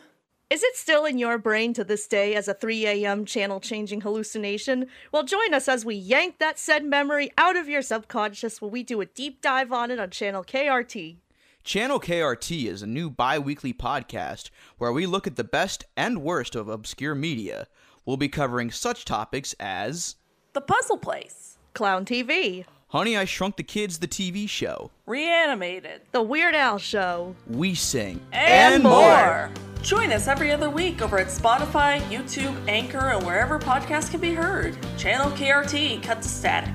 Is 0.52 0.62
it 0.62 0.76
still 0.76 1.06
in 1.06 1.16
your 1.16 1.38
brain 1.38 1.72
to 1.72 1.82
this 1.82 2.06
day 2.06 2.34
as 2.34 2.46
a 2.46 2.52
3 2.52 2.86
a.m. 2.86 3.24
channel 3.24 3.58
changing 3.58 4.02
hallucination? 4.02 4.86
Well, 5.10 5.22
join 5.22 5.54
us 5.54 5.66
as 5.66 5.82
we 5.82 5.94
yank 5.94 6.40
that 6.40 6.58
said 6.58 6.84
memory 6.84 7.32
out 7.38 7.56
of 7.56 7.70
your 7.70 7.80
subconscious 7.80 8.60
when 8.60 8.70
we 8.70 8.82
do 8.82 9.00
a 9.00 9.06
deep 9.06 9.40
dive 9.40 9.72
on 9.72 9.90
it 9.90 9.98
on 9.98 10.10
channel 10.10 10.44
KRT. 10.44 11.16
Channel 11.64 11.98
KRT 12.00 12.66
is 12.66 12.82
a 12.82 12.86
new 12.86 13.08
bi 13.08 13.38
weekly 13.38 13.72
podcast 13.72 14.50
where 14.76 14.92
we 14.92 15.06
look 15.06 15.26
at 15.26 15.36
the 15.36 15.42
best 15.42 15.86
and 15.96 16.22
worst 16.22 16.54
of 16.54 16.68
obscure 16.68 17.14
media. 17.14 17.66
We'll 18.04 18.18
be 18.18 18.28
covering 18.28 18.70
such 18.70 19.06
topics 19.06 19.54
as 19.58 20.16
The 20.52 20.60
Puzzle 20.60 20.98
Place, 20.98 21.56
Clown 21.72 22.04
TV, 22.04 22.66
Honey, 22.88 23.16
I 23.16 23.24
Shrunk 23.24 23.56
the 23.56 23.62
Kids, 23.62 24.00
the 24.00 24.06
TV 24.06 24.46
show, 24.46 24.90
Reanimated, 25.06 26.02
The 26.10 26.20
Weird 26.20 26.54
Al 26.54 26.76
Show, 26.76 27.34
We 27.48 27.74
Sing, 27.74 28.20
and, 28.34 28.82
more. 28.82 29.50
Join 29.82 30.12
us 30.12 30.28
every 30.28 30.52
other 30.52 30.70
week 30.70 31.02
over 31.02 31.18
at 31.18 31.26
Spotify, 31.26 32.00
YouTube, 32.02 32.56
Anchor, 32.68 33.10
and 33.10 33.26
wherever 33.26 33.58
podcasts 33.58 34.08
can 34.08 34.20
be 34.20 34.32
heard. 34.32 34.78
Channel 34.96 35.32
KRT 35.32 36.00
cut 36.04 36.22
to 36.22 36.28
static. 36.28 36.70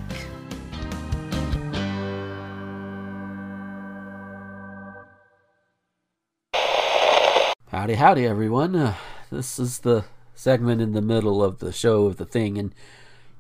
Howdy, 7.70 7.93
howdy, 7.93 8.26
everyone. 8.26 8.76
Uh, 8.76 8.95
this 9.32 9.58
is 9.58 9.80
the 9.80 10.03
segment 10.36 10.82
in 10.82 10.91
the 10.91 11.01
middle 11.01 11.41
of 11.41 11.60
the 11.60 11.72
show 11.72 12.08
of 12.08 12.18
the 12.18 12.26
thing, 12.26 12.58
and 12.58 12.76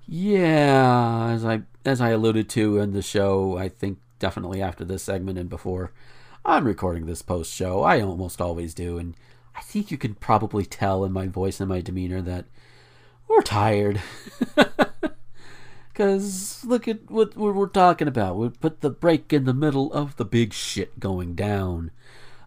yeah, 0.07 1.31
as 1.31 1.43
I 1.43 1.63
as 1.83 1.99
I 1.99 2.11
alluded 2.11 2.47
to 2.51 2.77
in 2.79 2.93
the 2.93 3.01
show, 3.01 3.57
I 3.57 3.67
think 3.67 3.99
definitely 4.17 4.61
after 4.61 4.85
this 4.85 5.03
segment 5.03 5.37
and 5.37 5.49
before, 5.49 5.91
I'm 6.45 6.65
recording 6.65 7.05
this 7.05 7.21
post 7.21 7.53
show. 7.53 7.83
I 7.83 7.99
almost 7.99 8.39
always 8.39 8.73
do, 8.73 8.97
and 8.97 9.15
I 9.57 9.61
think 9.61 9.91
you 9.91 9.97
can 9.97 10.15
probably 10.15 10.65
tell 10.65 11.03
in 11.03 11.11
my 11.11 11.27
voice 11.27 11.59
and 11.59 11.67
my 11.67 11.81
demeanor 11.81 12.21
that 12.21 12.45
we're 13.27 13.41
tired. 13.41 14.01
Because 15.97 16.63
look 16.63 16.87
at 16.87 17.09
what 17.09 17.35
we're 17.35 17.65
talking 17.65 18.07
about. 18.07 18.37
We 18.37 18.49
put 18.49 18.81
the 18.81 18.91
break 18.91 19.33
in 19.33 19.45
the 19.45 19.53
middle 19.53 19.91
of 19.91 20.15
the 20.17 20.25
big 20.25 20.53
shit 20.53 20.99
going 20.99 21.33
down. 21.33 21.89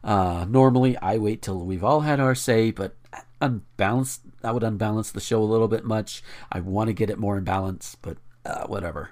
Uh, 0.05 0.47
normally, 0.49 0.97
I 0.99 1.19
wait 1.19 1.43
till 1.43 1.59
we've 1.67 1.83
all 1.83 2.03
had 2.03 2.21
our 2.21 2.37
say, 2.37 2.71
but 2.71 2.95
unbalanced, 3.41 4.21
that 4.43 4.55
would 4.55 4.63
unbalance 4.63 5.11
the 5.11 5.21
show 5.21 5.43
a 5.43 5.51
little 5.51 5.67
bit 5.67 5.85
much. 5.85 6.23
I 6.53 6.61
want 6.61 6.91
to 6.91 6.93
get 6.93 7.11
it 7.11 7.19
more 7.19 7.37
in 7.37 7.43
balance, 7.43 7.97
but 8.01 8.19
uh, 8.47 8.69
whatever. 8.69 9.11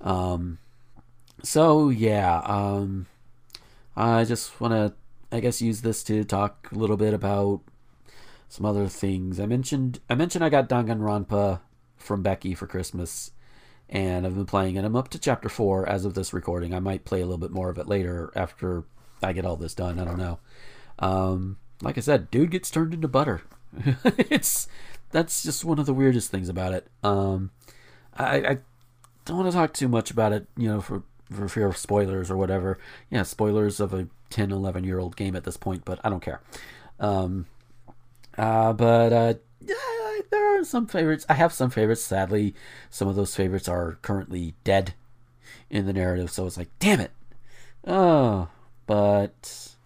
Um, 0.00 0.58
so 1.42 1.88
yeah, 1.88 2.40
um, 2.44 3.06
I 3.96 4.22
just 4.22 4.60
want 4.60 4.72
to, 4.72 4.94
I 5.30 5.40
guess, 5.40 5.60
use 5.60 5.82
this 5.82 6.02
to 6.04 6.24
talk 6.24 6.68
a 6.72 6.74
little 6.74 6.96
bit 6.96 7.14
about 7.14 7.60
some 8.48 8.64
other 8.64 8.88
things. 8.88 9.38
I 9.38 9.46
mentioned, 9.46 10.00
I 10.08 10.14
mentioned 10.14 10.44
I 10.44 10.48
got 10.48 10.68
Danganronpa 10.68 11.60
from 11.96 12.22
Becky 12.22 12.54
for 12.54 12.66
Christmas, 12.66 13.32
and 13.88 14.26
I've 14.26 14.34
been 14.34 14.46
playing 14.46 14.76
it. 14.76 14.84
I'm 14.84 14.96
up 14.96 15.08
to 15.10 15.18
chapter 15.18 15.48
four 15.48 15.86
as 15.88 16.04
of 16.04 16.14
this 16.14 16.32
recording. 16.32 16.74
I 16.74 16.80
might 16.80 17.04
play 17.04 17.20
a 17.20 17.24
little 17.24 17.38
bit 17.38 17.50
more 17.50 17.68
of 17.68 17.78
it 17.78 17.88
later 17.88 18.32
after 18.34 18.84
I 19.22 19.32
get 19.32 19.44
all 19.44 19.56
this 19.56 19.74
done. 19.74 19.98
I 19.98 20.04
don't 20.04 20.18
know. 20.18 20.38
Um, 20.98 21.58
like 21.82 21.98
I 21.98 22.00
said, 22.00 22.30
dude 22.30 22.50
gets 22.50 22.70
turned 22.70 22.94
into 22.94 23.08
butter. 23.08 23.42
it's 24.04 24.66
that's 25.10 25.42
just 25.42 25.64
one 25.64 25.78
of 25.78 25.86
the 25.86 25.94
weirdest 25.94 26.30
things 26.30 26.48
about 26.48 26.72
it. 26.72 26.86
Um, 27.02 27.50
I, 28.14 28.36
I 28.36 28.58
don't 29.24 29.38
want 29.38 29.50
to 29.50 29.56
talk 29.56 29.72
too 29.72 29.88
much 29.88 30.10
about 30.10 30.32
it, 30.32 30.46
you 30.56 30.68
know, 30.68 30.80
for 30.80 31.02
for 31.30 31.48
fear 31.48 31.66
of 31.66 31.76
spoilers 31.76 32.30
or 32.30 32.36
whatever. 32.36 32.78
Yeah, 33.10 33.22
spoilers 33.22 33.80
of 33.80 33.92
a 33.92 34.08
10, 34.30 34.50
11 34.52 34.84
year 34.84 34.98
old 34.98 35.16
game 35.16 35.36
at 35.36 35.44
this 35.44 35.56
point, 35.56 35.84
but 35.84 36.00
I 36.04 36.10
don't 36.10 36.22
care. 36.22 36.40
Um, 37.00 37.46
uh, 38.36 38.72
but 38.72 39.12
uh, 39.12 39.34
yeah, 39.60 39.74
there 40.30 40.60
are 40.60 40.64
some 40.64 40.86
favorites. 40.86 41.26
I 41.28 41.34
have 41.34 41.52
some 41.52 41.70
favorites. 41.70 42.02
Sadly, 42.02 42.54
some 42.90 43.08
of 43.08 43.16
those 43.16 43.34
favorites 43.34 43.68
are 43.68 43.98
currently 44.02 44.54
dead 44.64 44.94
in 45.70 45.86
the 45.86 45.92
narrative, 45.92 46.30
so 46.30 46.46
it's 46.46 46.56
like, 46.56 46.70
damn 46.78 47.00
it. 47.00 47.10
Oh, 47.86 48.48
but 48.86 49.76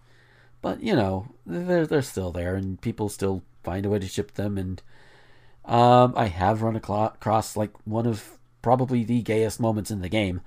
but 0.61 0.81
you 0.81 0.95
know 0.95 1.27
they're 1.45 1.87
they're 1.87 2.01
still 2.01 2.31
there, 2.31 2.55
and 2.55 2.81
people 2.81 3.09
still 3.09 3.43
find 3.63 3.85
a 3.85 3.89
way 3.89 3.99
to 3.99 4.07
ship 4.07 4.33
them. 4.33 4.57
And 4.57 4.81
um, 5.65 6.13
I 6.15 6.27
have 6.27 6.61
run 6.61 6.75
across 6.75 7.55
like 7.55 7.71
one 7.85 8.05
of 8.05 8.37
probably 8.61 9.03
the 9.03 9.21
gayest 9.21 9.59
moments 9.59 9.91
in 9.91 10.01
the 10.01 10.09
game, 10.09 10.41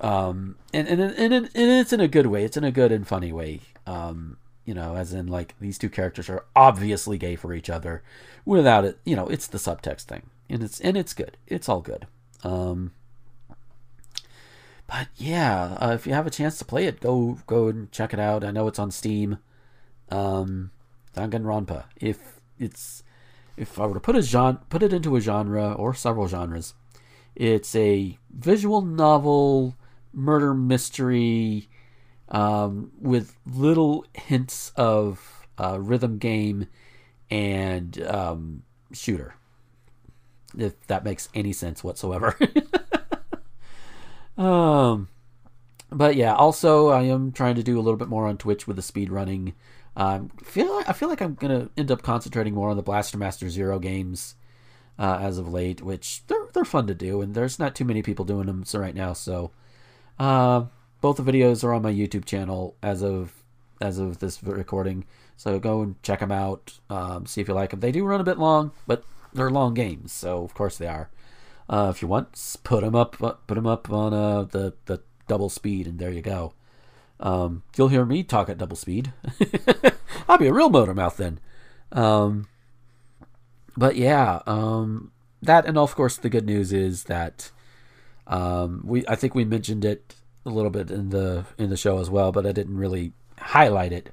um, 0.00 0.56
and 0.72 0.88
and 0.88 1.00
and, 1.00 1.32
and, 1.32 1.50
it's 1.54 1.92
in 1.92 2.00
a 2.00 2.08
good 2.08 2.26
way. 2.26 2.44
It's 2.44 2.56
in 2.56 2.64
a 2.64 2.72
good 2.72 2.92
and 2.92 3.06
funny 3.06 3.32
way. 3.32 3.60
Um, 3.86 4.38
you 4.64 4.74
know, 4.74 4.96
as 4.96 5.12
in 5.12 5.26
like 5.26 5.54
these 5.60 5.78
two 5.78 5.90
characters 5.90 6.28
are 6.30 6.44
obviously 6.56 7.18
gay 7.18 7.36
for 7.36 7.52
each 7.52 7.68
other, 7.68 8.02
without 8.44 8.84
it. 8.84 8.98
You 9.04 9.16
know, 9.16 9.28
it's 9.28 9.46
the 9.46 9.58
subtext 9.58 10.02
thing, 10.02 10.30
and 10.48 10.62
it's 10.62 10.80
and 10.80 10.96
it's 10.96 11.12
good. 11.12 11.36
It's 11.46 11.68
all 11.68 11.80
good. 11.80 12.06
Um, 12.42 12.92
but 14.86 15.08
yeah, 15.16 15.76
uh, 15.80 15.92
if 15.94 16.06
you 16.06 16.14
have 16.14 16.26
a 16.26 16.30
chance 16.30 16.58
to 16.58 16.64
play 16.64 16.86
it, 16.86 17.00
go 17.00 17.38
go 17.46 17.68
and 17.68 17.92
check 17.92 18.14
it 18.14 18.20
out. 18.20 18.42
I 18.42 18.50
know 18.50 18.68
it's 18.68 18.78
on 18.78 18.90
Steam. 18.90 19.38
Um, 20.10 20.70
Danganronpa. 21.14 21.84
If 21.96 22.40
it's 22.58 23.02
if 23.56 23.78
I 23.78 23.86
were 23.86 23.94
to 23.94 24.00
put 24.00 24.16
a 24.16 24.22
genre, 24.22 24.62
put 24.70 24.82
it 24.82 24.92
into 24.92 25.16
a 25.16 25.20
genre 25.20 25.72
or 25.72 25.94
several 25.94 26.26
genres, 26.26 26.74
it's 27.34 27.74
a 27.76 28.18
visual 28.30 28.80
novel 28.80 29.76
murder 30.12 30.54
mystery 30.54 31.68
um, 32.28 32.92
with 33.00 33.36
little 33.46 34.04
hints 34.14 34.72
of 34.76 35.46
uh, 35.58 35.78
rhythm 35.80 36.18
game 36.18 36.66
and 37.30 38.02
um, 38.06 38.62
shooter. 38.92 39.34
If 40.56 40.84
that 40.88 41.04
makes 41.04 41.28
any 41.34 41.52
sense 41.52 41.84
whatsoever. 41.84 42.36
Um, 44.40 45.08
but 45.90 46.16
yeah, 46.16 46.34
also 46.34 46.88
I 46.88 47.02
am 47.02 47.30
trying 47.30 47.56
to 47.56 47.62
do 47.62 47.78
a 47.78 47.82
little 47.82 47.98
bit 47.98 48.08
more 48.08 48.26
on 48.26 48.38
Twitch 48.38 48.66
with 48.66 48.76
the 48.76 48.82
speed 48.82 49.10
running. 49.10 49.54
Um, 49.96 50.30
feel 50.42 50.74
like, 50.76 50.88
I 50.88 50.92
feel 50.94 51.10
like 51.10 51.20
I'm 51.20 51.34
gonna 51.34 51.68
end 51.76 51.90
up 51.90 52.02
concentrating 52.02 52.54
more 52.54 52.70
on 52.70 52.76
the 52.76 52.82
Blaster 52.82 53.18
Master 53.18 53.50
Zero 53.50 53.78
games 53.78 54.36
uh, 54.98 55.18
as 55.20 55.36
of 55.36 55.52
late, 55.52 55.82
which 55.82 56.22
they're 56.26 56.46
they're 56.54 56.64
fun 56.64 56.86
to 56.86 56.94
do, 56.94 57.20
and 57.20 57.34
there's 57.34 57.58
not 57.58 57.74
too 57.74 57.84
many 57.84 58.02
people 58.02 58.24
doing 58.24 58.46
them 58.46 58.64
so 58.64 58.78
right 58.78 58.94
now. 58.94 59.12
So, 59.12 59.50
uh, 60.20 60.66
both 61.00 61.16
the 61.16 61.22
videos 61.22 61.64
are 61.64 61.72
on 61.72 61.82
my 61.82 61.92
YouTube 61.92 62.26
channel 62.26 62.76
as 62.82 63.02
of 63.02 63.32
as 63.80 63.98
of 63.98 64.18
this 64.18 64.42
recording. 64.42 65.06
So 65.36 65.58
go 65.58 65.80
and 65.80 66.00
check 66.02 66.20
them 66.20 66.30
out. 66.30 66.78
Um, 66.90 67.24
see 67.24 67.40
if 67.40 67.48
you 67.48 67.54
like 67.54 67.70
them. 67.70 67.80
They 67.80 67.90
do 67.90 68.04
run 68.04 68.20
a 68.20 68.24
bit 68.24 68.38
long, 68.38 68.72
but 68.86 69.02
they're 69.32 69.50
long 69.50 69.72
games, 69.72 70.12
so 70.12 70.44
of 70.44 70.52
course 70.52 70.76
they 70.76 70.86
are. 70.86 71.08
Uh, 71.68 71.90
if 71.94 72.02
you 72.02 72.08
want, 72.08 72.56
put 72.62 72.82
them 72.82 72.94
up, 72.94 73.22
uh, 73.22 73.32
put 73.46 73.54
them 73.54 73.66
up 73.66 73.90
on 73.90 74.12
uh, 74.12 74.42
the 74.42 74.74
the 74.84 75.00
double 75.26 75.48
speed, 75.48 75.86
and 75.86 75.98
there 75.98 76.10
you 76.12 76.20
go. 76.20 76.52
Um, 77.18 77.62
you'll 77.76 77.88
hear 77.88 78.04
me 78.04 78.22
talk 78.22 78.50
at 78.50 78.58
double 78.58 78.76
speed. 78.76 79.12
I'll 80.28 80.38
be 80.38 80.48
a 80.48 80.52
real 80.52 80.68
motor 80.70 80.94
mouth 80.94 81.16
then. 81.16 81.40
Um, 81.92 82.48
but 83.76 83.96
yeah, 83.96 84.42
um, 84.46 85.12
that 85.40 85.64
and 85.64 85.78
of 85.78 85.96
course 85.96 86.18
the 86.18 86.28
good 86.28 86.44
news 86.44 86.72
is 86.72 87.04
that 87.04 87.50
um, 88.30 88.82
we 88.84 89.04
I 89.06 89.16
think 89.16 89.34
we 89.34 89.44
mentioned 89.44 89.84
it 89.84 90.14
a 90.46 90.50
little 90.50 90.70
bit 90.70 90.90
in 90.90 91.10
the 91.10 91.44
in 91.58 91.68
the 91.68 91.76
show 91.76 91.98
as 91.98 92.08
well, 92.08 92.32
but 92.32 92.46
I 92.46 92.52
didn't 92.52 92.78
really 92.78 93.12
highlight 93.38 93.92
it. 93.92 94.10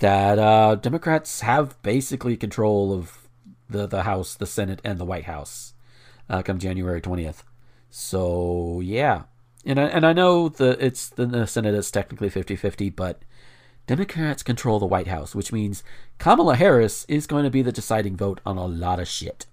That 0.00 0.38
uh, 0.38 0.74
Democrats 0.76 1.42
have 1.42 1.80
basically 1.82 2.36
control 2.36 2.92
of 2.92 3.28
the 3.68 3.86
the 3.86 4.02
House, 4.02 4.34
the 4.34 4.46
Senate, 4.46 4.80
and 4.82 4.98
the 4.98 5.04
White 5.04 5.24
House 5.24 5.74
uh, 6.28 6.42
come 6.42 6.58
January 6.58 7.02
twentieth. 7.02 7.44
So 7.90 8.80
yeah, 8.82 9.24
and 9.66 9.78
I, 9.78 9.84
and 9.84 10.06
I 10.06 10.14
know 10.14 10.48
the 10.48 10.82
it's 10.84 11.10
the, 11.10 11.26
the 11.26 11.46
Senate 11.46 11.74
is 11.74 11.90
technically 11.90 12.30
50-50, 12.30 12.94
but 12.94 13.22
Democrats 13.86 14.42
control 14.42 14.78
the 14.78 14.86
White 14.86 15.08
House, 15.08 15.34
which 15.34 15.52
means 15.52 15.82
Kamala 16.18 16.56
Harris 16.56 17.04
is 17.08 17.26
going 17.26 17.44
to 17.44 17.50
be 17.50 17.60
the 17.60 17.72
deciding 17.72 18.16
vote 18.16 18.40
on 18.46 18.56
a 18.56 18.66
lot 18.66 19.00
of 19.00 19.08
shit. 19.08 19.46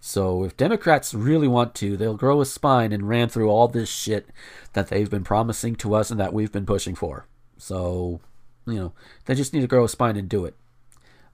So 0.00 0.44
if 0.44 0.56
Democrats 0.56 1.12
really 1.12 1.46
want 1.46 1.74
to, 1.76 1.96
they'll 1.96 2.16
grow 2.16 2.40
a 2.40 2.46
spine 2.46 2.90
and 2.90 3.08
ran 3.08 3.28
through 3.28 3.50
all 3.50 3.68
this 3.68 3.90
shit 3.90 4.28
that 4.72 4.88
they've 4.88 5.10
been 5.10 5.24
promising 5.24 5.76
to 5.76 5.94
us 5.94 6.10
and 6.10 6.18
that 6.18 6.32
we've 6.32 6.50
been 6.50 6.66
pushing 6.66 6.94
for. 6.94 7.26
So, 7.58 8.20
you 8.66 8.74
know, 8.74 8.92
they 9.26 9.34
just 9.34 9.52
need 9.52 9.60
to 9.60 9.66
grow 9.66 9.84
a 9.84 9.88
spine 9.88 10.16
and 10.16 10.28
do 10.28 10.46
it. 10.46 10.56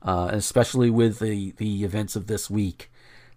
Uh, 0.03 0.29
especially 0.33 0.91
with 0.91 1.21
the, 1.21 1.53
the 1.57 1.85
events 1.85 2.17
of 2.17 2.27
this 2.27 2.51
week, 2.51 2.91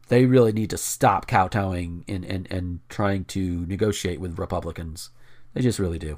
they 0.07 0.25
really 0.25 0.51
need 0.51 0.71
to 0.71 0.77
stop 0.77 1.27
kowtowing 1.27 2.03
and, 2.07 2.25
and, 2.25 2.51
and 2.51 2.79
trying 2.89 3.23
to 3.25 3.65
negotiate 3.67 4.19
with 4.19 4.39
Republicans. 4.39 5.11
They 5.53 5.61
just 5.61 5.79
really 5.79 5.99
do. 5.99 6.17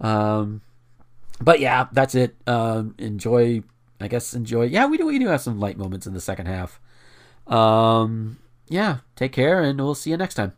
Um, 0.00 0.60
but 1.40 1.58
yeah, 1.58 1.88
that's 1.92 2.14
it. 2.14 2.36
Um, 2.46 2.94
enjoy, 2.98 3.62
I 4.00 4.08
guess, 4.08 4.34
enjoy. 4.34 4.64
Yeah, 4.64 4.86
we 4.86 4.98
do, 4.98 5.06
we 5.06 5.18
do 5.18 5.28
have 5.28 5.40
some 5.40 5.58
light 5.58 5.78
moments 5.78 6.06
in 6.06 6.14
the 6.14 6.20
second 6.20 6.46
half. 6.46 6.80
Um, 7.46 8.38
yeah, 8.68 8.98
take 9.16 9.32
care, 9.32 9.62
and 9.62 9.80
we'll 9.80 9.94
see 9.94 10.10
you 10.10 10.16
next 10.16 10.34
time. 10.34 10.52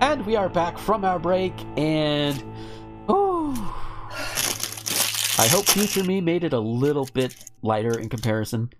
And 0.00 0.26
we 0.26 0.36
are 0.36 0.48
back 0.48 0.78
from 0.78 1.04
our 1.04 1.18
break, 1.18 1.54
and 1.76 2.42
oh, 3.08 3.54
I 5.38 5.46
hope 5.46 5.66
future 5.66 6.04
me 6.04 6.20
made 6.20 6.44
it 6.44 6.52
a 6.52 6.60
little 6.60 7.08
bit 7.14 7.36
lighter 7.62 7.98
in 7.98 8.08
comparison, 8.08 8.70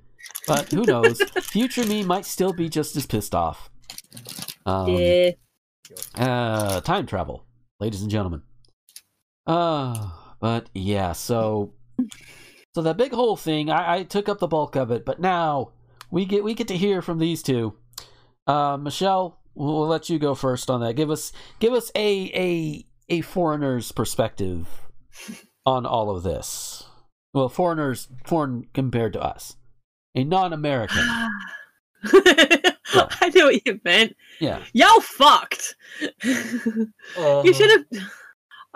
but 0.46 0.70
who 0.72 0.84
knows? 0.84 1.22
future 1.40 1.86
me 1.86 2.02
might 2.02 2.26
still 2.26 2.52
be 2.52 2.68
just 2.68 2.96
as 2.96 3.06
pissed 3.06 3.34
off. 3.34 3.70
Um, 4.66 4.88
yeah. 4.88 5.30
uh, 6.16 6.80
time 6.80 7.06
travel, 7.06 7.46
ladies 7.80 8.02
and 8.02 8.10
gentlemen. 8.10 8.42
Uh, 9.46 10.10
but 10.42 10.68
yeah, 10.74 11.12
so 11.12 11.72
so 12.74 12.82
that 12.82 12.96
big 12.96 13.12
whole 13.12 13.36
thing, 13.36 13.70
I, 13.70 13.98
I 13.98 14.02
took 14.02 14.28
up 14.28 14.40
the 14.40 14.48
bulk 14.48 14.74
of 14.74 14.90
it, 14.90 15.04
but 15.04 15.20
now 15.20 15.70
we 16.10 16.24
get 16.24 16.42
we 16.42 16.52
get 16.54 16.66
to 16.68 16.76
hear 16.76 17.00
from 17.00 17.20
these 17.20 17.44
two. 17.44 17.74
Uh, 18.48 18.76
Michelle, 18.76 19.38
we'll, 19.54 19.72
we'll 19.78 19.86
let 19.86 20.10
you 20.10 20.18
go 20.18 20.34
first 20.34 20.68
on 20.68 20.80
that. 20.80 20.94
Give 20.94 21.12
us 21.12 21.32
give 21.60 21.72
us 21.72 21.92
a 21.94 22.24
a 22.34 22.86
a 23.08 23.20
foreigner's 23.20 23.92
perspective 23.92 24.66
on 25.64 25.86
all 25.86 26.10
of 26.10 26.24
this. 26.24 26.86
Well, 27.32 27.48
foreigners 27.48 28.08
foreign 28.24 28.66
compared 28.74 29.12
to 29.12 29.22
us, 29.22 29.54
a 30.16 30.24
non-American. 30.24 31.04
I 32.04 33.30
know 33.32 33.46
what 33.46 33.64
you 33.64 33.80
meant. 33.84 34.16
Yeah. 34.40 34.60
Y'all 34.72 35.00
fucked. 35.00 35.76
Uh-huh. 36.02 37.42
You 37.44 37.54
should 37.54 37.70
have. 37.70 38.02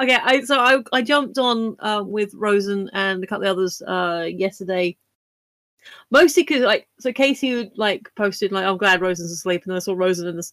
Okay, 0.01 0.19
I 0.23 0.43
so 0.43 0.59
I 0.59 0.83
I 0.93 1.03
jumped 1.03 1.39
on 1.39 1.77
uh, 1.81 2.03
with 2.07 2.35
Rosen 2.35 2.91
and 2.93 3.25
a 3.25 3.27
couple 3.27 3.47
of 3.47 3.57
others 3.57 3.81
uh, 3.83 4.29
yesterday, 4.31 4.97
mostly 6.11 6.43
because 6.43 6.63
like 6.63 6.87
so 7.01 7.13
Casey 7.13 7.71
like 7.77 8.11
posted 8.15 8.53
like 8.53 8.67
I'm 8.67 8.77
glad 8.77 9.01
Rosen's 9.01 9.33
asleep, 9.33 9.63
and 9.65 9.71
then 9.71 9.77
I 9.77 9.81
saw 9.81 9.95
Rosen 9.95 10.29
in 10.29 10.37
the 10.37 10.51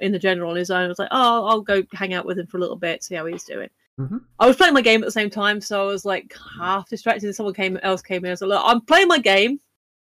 in 0.00 0.12
the 0.12 0.18
general 0.18 0.50
on 0.50 0.56
his 0.56 0.70
own. 0.70 0.84
I 0.84 0.88
was 0.88 0.98
like, 0.98 1.08
oh, 1.10 1.46
I'll 1.46 1.62
go 1.62 1.82
hang 1.94 2.12
out 2.12 2.26
with 2.26 2.38
him 2.38 2.46
for 2.46 2.58
a 2.58 2.60
little 2.60 2.76
bit, 2.76 3.02
see 3.02 3.14
how 3.14 3.24
he's 3.24 3.44
doing. 3.44 3.70
Mhm. 3.98 4.22
I 4.38 4.46
was 4.46 4.56
playing 4.56 4.74
my 4.74 4.80
game 4.82 5.02
at 5.02 5.06
the 5.06 5.12
same 5.12 5.30
time, 5.30 5.60
so 5.60 5.82
I 5.82 5.86
was 5.86 6.04
like 6.04 6.34
half 6.58 6.88
distracted. 6.88 7.26
And 7.26 7.36
someone 7.36 7.54
came 7.54 7.78
else 7.78 8.02
came 8.02 8.24
in. 8.24 8.30
I 8.30 8.32
was 8.32 8.42
like, 8.42 8.48
look, 8.50 8.62
I'm 8.64 8.80
playing 8.82 9.08
my 9.08 9.18
game, 9.18 9.58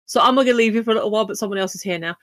so 0.08 0.20
I'm 0.20 0.34
not 0.34 0.46
gonna 0.46 0.58
leave 0.58 0.74
you 0.74 0.82
for 0.84 0.92
a 0.92 0.96
little 0.96 1.12
while, 1.12 1.26
but 1.26 1.38
someone 1.38 1.60
else 1.60 1.76
is 1.76 1.84
here 1.84 2.00
now. 2.00 2.16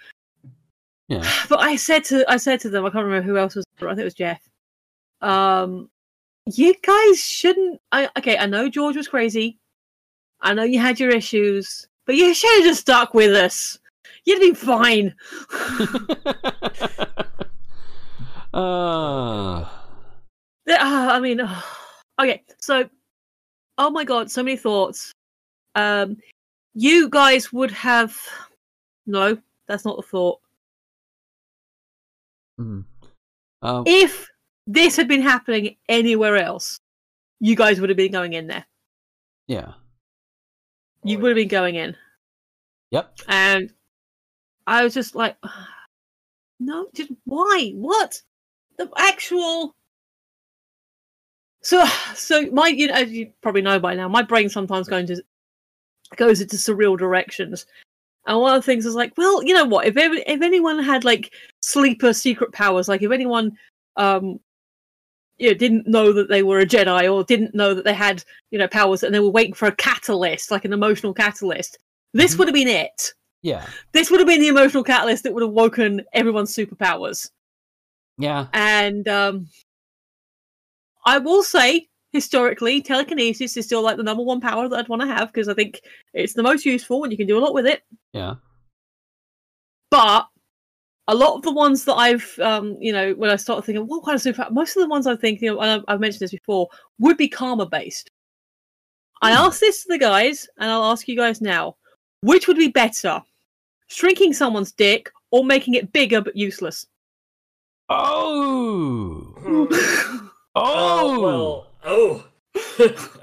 Yeah. 1.07 1.29
But 1.49 1.61
I 1.61 1.77
said 1.77 2.03
to 2.07 2.25
I 2.29 2.39
said 2.39 2.59
to 2.61 2.71
them, 2.71 2.85
I 2.85 2.91
can't 2.91 3.05
remember 3.05 3.27
who 3.27 3.37
else 3.39 3.55
was. 3.55 3.65
I 3.81 3.87
think 3.87 4.01
it 4.01 4.05
was 4.05 4.15
Jeff. 4.15 4.41
Um, 5.21 5.91
you 6.47 6.75
guys 6.83 7.21
shouldn't. 7.21 7.81
I 7.93 8.09
okay. 8.19 8.39
I 8.39 8.47
know 8.47 8.69
George 8.69 8.97
was 8.97 9.09
crazy. 9.09 9.59
I 10.41 10.55
know 10.55 10.63
you 10.63 10.79
had 10.79 11.01
your 11.01 11.11
issues, 11.11 11.87
but 12.07 12.15
you 12.17 12.33
should 12.35 12.55
have 12.57 12.65
just 12.65 12.81
stuck 12.83 13.15
with 13.15 13.35
us. 13.35 13.79
You'd 14.25 14.41
be 14.41 14.55
fine. 14.55 15.15
uh, 18.55 19.65
Uh, 20.69 20.69
I 20.69 21.21
mean, 21.21 21.41
okay. 22.21 22.43
So, 22.59 22.89
oh 23.79 23.91
my 23.91 24.05
god, 24.05 24.31
so 24.31 24.43
many 24.43 24.57
thoughts. 24.57 25.13
Um, 25.75 26.17
you 26.75 27.09
guys 27.09 27.53
would 27.53 27.71
have. 27.73 28.17
No, 29.07 29.39
that's 29.67 29.85
not 29.85 29.97
the 29.97 30.03
thought. 30.03 30.39
mhm. 32.61 32.85
Um, 33.63 33.85
If 33.87 34.30
this 34.73 34.97
had 34.97 35.09
been 35.09 35.23
happening 35.23 35.77
anywhere 35.89 36.37
else, 36.37 36.79
you 37.41 37.57
guys 37.57 37.81
would 37.81 37.91
have 37.91 37.97
been 37.97 38.13
going 38.13 38.33
in 38.35 38.47
there. 38.47 38.65
yeah. 39.47 39.73
You 41.03 41.17
Oh, 41.17 41.21
would 41.23 41.29
have 41.31 41.37
been 41.37 41.49
going 41.49 41.77
in. 41.77 41.97
Yep. 42.91 43.21
and 43.29 43.73
I 44.67 44.85
was 44.85 44.93
just 44.93 45.15
like, 45.15 45.37
no, 46.61 46.89
just 46.95 47.11
why? 47.25 47.73
What? 47.75 48.21
The 48.77 48.91
actual. 48.99 49.75
So, 51.63 51.85
so 52.15 52.51
my, 52.53 52.69
you 52.69 52.89
know, 52.89 52.95
as 52.95 53.11
you 53.13 53.33
probably 53.43 53.63
know 53.63 53.79
by 53.79 53.95
now, 53.95 54.09
my 54.09 54.23
brain 54.23 54.49
sometimes 54.49 54.89
goes 54.89 55.09
into 55.11 55.25
goes 56.17 56.41
into 56.41 56.57
surreal 56.57 56.99
directions. 56.99 57.65
And 58.27 58.39
one 58.39 58.55
of 58.55 58.63
the 58.63 58.67
things 58.67 58.85
is 58.85 58.95
like, 58.95 59.13
well, 59.17 59.43
you 59.43 59.55
know 59.55 59.65
what? 59.65 59.87
If 59.87 59.97
ever, 59.97 60.17
if 60.27 60.43
anyone 60.43 60.79
had 60.83 61.05
like 61.05 61.33
sleeper 61.63 62.13
secret 62.13 62.53
powers, 62.53 62.89
like 62.89 63.03
if 63.03 63.11
anyone, 63.11 63.57
um, 63.97 64.39
you 65.41 65.49
know, 65.49 65.55
didn't 65.55 65.87
know 65.89 66.13
that 66.13 66.29
they 66.29 66.43
were 66.43 66.61
a 66.61 66.67
Jedi 66.67 67.13
or 67.13 67.25
didn't 67.25 67.55
know 67.55 67.75
that 67.75 67.85
they 67.85 67.95
had, 67.95 68.23
you 68.51 68.59
know, 68.59 68.69
powers, 68.69 69.03
and 69.03 69.15
they 69.15 69.21
were 69.21 69.31
waiting 69.31 69.55
for 69.55 69.67
a 69.67 69.75
catalyst, 69.75 70.51
like 70.51 70.65
an 70.65 70.73
emotional 70.73 71.15
catalyst, 71.15 71.79
this 72.13 72.35
Mhm. 72.35 72.39
would 72.39 72.49
have 72.49 72.55
been 72.55 72.69
it 72.69 73.15
Yeah. 73.43 73.67
this 73.93 74.11
would 74.11 74.21
have 74.21 74.27
been 74.27 74.41
the 74.41 74.49
emotional 74.49 74.85
catalyst 74.85 75.23
that 75.25 75.33
would 75.33 75.43
have 75.43 75.53
woken 75.53 76.05
everyone's 76.13 76.55
superpowers. 76.55 77.31
Yeah. 78.19 78.49
And 78.53 79.09
um, 79.09 79.49
I 81.07 81.17
will 81.19 81.43
say, 81.43 81.89
historically, 82.13 82.83
telekinesis 82.83 83.57
is 83.57 83.65
still 83.65 83.83
like 83.83 83.97
the 83.97 84.03
number 84.03 84.23
one 84.23 84.41
power 84.43 84.69
that 84.69 84.79
I'd 84.79 84.89
want 84.89 85.01
to 85.03 85.09
have 85.09 85.33
because 85.33 85.49
I 85.49 85.55
think 85.55 85.81
it's 86.13 86.35
the 86.35 86.43
most 86.43 86.67
useful 86.67 87.03
and 87.05 87.13
you 87.13 87.17
can 87.17 87.27
do 87.27 87.39
a 87.39 87.45
lot 87.45 87.55
with 87.55 87.67
it. 87.67 87.83
Yeah. 88.13 88.35
But 89.91 90.27
a 91.09 91.15
lot 91.15 91.35
of 91.37 91.43
the 91.43 91.53
ones 91.53 91.85
that 91.87 91.95
I've, 91.95 92.39
um, 92.41 92.77
you 92.81 92.93
know, 92.93 93.13
when 93.15 93.31
I 93.31 93.37
start 93.37 93.65
thinking, 93.65 93.85
what 93.87 94.05
kind 94.05 94.15
of 94.15 94.23
super, 94.23 94.47
most 94.51 94.77
of 94.77 94.83
the 94.83 94.89
ones 94.89 95.07
I 95.07 95.17
think, 95.17 95.41
you 95.41 95.53
know, 95.53 95.61
and 95.61 95.71
I've- 95.71 95.85
I've 95.89 96.01
mentioned 96.01 96.21
this 96.21 96.31
before, 96.31 96.69
would 96.99 97.17
be 97.17 97.29
karma 97.29 97.67
based. 97.67 98.11
I 99.23 99.33
asked 99.33 99.61
this 99.61 99.83
to 99.83 99.89
the 99.89 99.99
guys, 99.99 100.49
and 100.59 100.71
I'll 100.71 100.85
ask 100.85 101.07
you 101.09 101.17
guys 101.17 101.41
now: 101.41 101.77
which 102.23 102.47
would 102.49 102.57
be 102.57 102.69
better, 102.69 103.23
shrinking 103.89 104.33
someone's 104.33 104.73
dick 104.73 105.11
or 105.31 105.45
making 105.45 105.75
it 105.75 105.93
bigger 105.93 106.21
but 106.21 106.37
useless? 106.37 106.87
Oh. 107.89 109.35
Hmm. 109.41 110.27
Oh. 110.57 111.15
Uh, 111.15 111.21
well, 111.21 111.67
oh. 111.85 112.25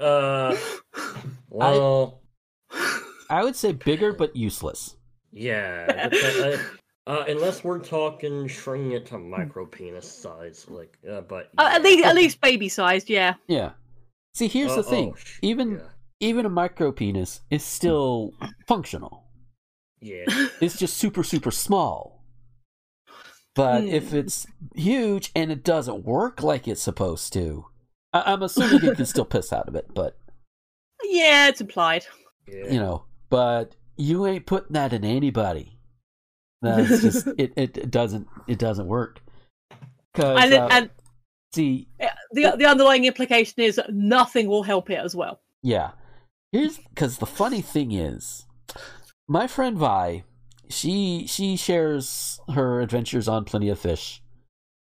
uh, 0.00 0.56
well, 1.50 2.22
I 3.28 3.44
would 3.44 3.54
say 3.54 3.72
bigger 3.72 4.14
but 4.14 4.34
useless. 4.34 4.96
yeah. 5.30 6.08
Dep- 7.08 7.18
uh, 7.28 7.30
unless 7.30 7.64
we're 7.64 7.78
talking 7.78 8.46
shrinking 8.48 8.92
it 8.92 9.06
to 9.06 9.18
micro 9.18 9.66
penis 9.66 10.10
size, 10.10 10.66
like, 10.68 10.96
uh, 11.10 11.20
but 11.22 11.50
Uh, 11.58 11.70
at 11.72 11.82
least, 11.82 12.04
at 12.04 12.14
least 12.14 12.40
baby 12.40 12.68
sized, 12.68 13.08
yeah. 13.10 13.34
Yeah. 13.46 13.72
See, 14.34 14.48
here's 14.48 14.72
Uh, 14.72 14.76
the 14.76 14.82
thing. 14.84 15.10
oh, 15.12 15.16
sh- 15.16 15.38
Even 15.42 15.80
even 16.20 16.44
a 16.46 16.48
micro 16.48 16.90
penis 16.90 17.40
is 17.50 17.62
still 17.64 18.32
functional. 18.66 19.24
yeah, 20.00 20.24
yeah. 20.28 20.48
It's 20.60 20.78
just 20.78 20.96
super 20.96 21.22
super 21.22 21.50
small. 21.50 22.24
But 23.54 23.82
Hmm. 23.82 23.88
if 23.88 24.12
it's 24.14 24.46
huge 24.74 25.32
and 25.34 25.50
it 25.50 25.64
doesn't 25.64 26.04
work 26.04 26.42
like 26.42 26.68
it's 26.68 26.82
supposed 26.82 27.32
to, 27.32 27.66
I- 28.12 28.32
I'm 28.32 28.42
assuming 28.42 28.82
you 28.84 28.94
can 28.94 29.06
still 29.06 29.24
piss 29.34 29.52
out 29.52 29.68
of 29.68 29.74
it. 29.74 29.86
But 29.94 30.16
Yeah, 31.02 31.48
it's 31.48 31.60
implied. 31.60 32.04
Yeah. 32.46 32.66
you 32.72 32.78
know, 32.80 33.04
but 33.30 33.74
you 33.96 34.26
ain't 34.26 34.46
putting 34.46 34.72
that 34.74 34.92
in 34.92 35.04
anybody. 35.04 35.77
That's 36.62 37.02
just 37.02 37.26
it. 37.38 37.52
It, 37.56 37.90
doesn't. 37.90 38.26
It 38.46 38.58
doesn't 38.58 38.86
work. 38.86 39.20
And, 40.14 40.52
uh, 40.52 40.68
and 40.72 40.90
see, 41.54 41.86
the 42.32 42.54
the 42.58 42.66
underlying 42.66 43.04
implication 43.04 43.62
is 43.62 43.80
nothing 43.88 44.48
will 44.48 44.64
help 44.64 44.90
it 44.90 44.98
as 44.98 45.14
well. 45.14 45.40
Yeah. 45.62 45.92
Here's 46.50 46.78
because 46.78 47.18
the 47.18 47.26
funny 47.26 47.60
thing 47.60 47.92
is, 47.92 48.46
my 49.28 49.46
friend 49.46 49.76
Vi, 49.76 50.24
she 50.68 51.26
she 51.28 51.56
shares 51.56 52.40
her 52.52 52.80
adventures 52.80 53.28
on 53.28 53.44
Plenty 53.44 53.68
of 53.68 53.78
Fish. 53.78 54.22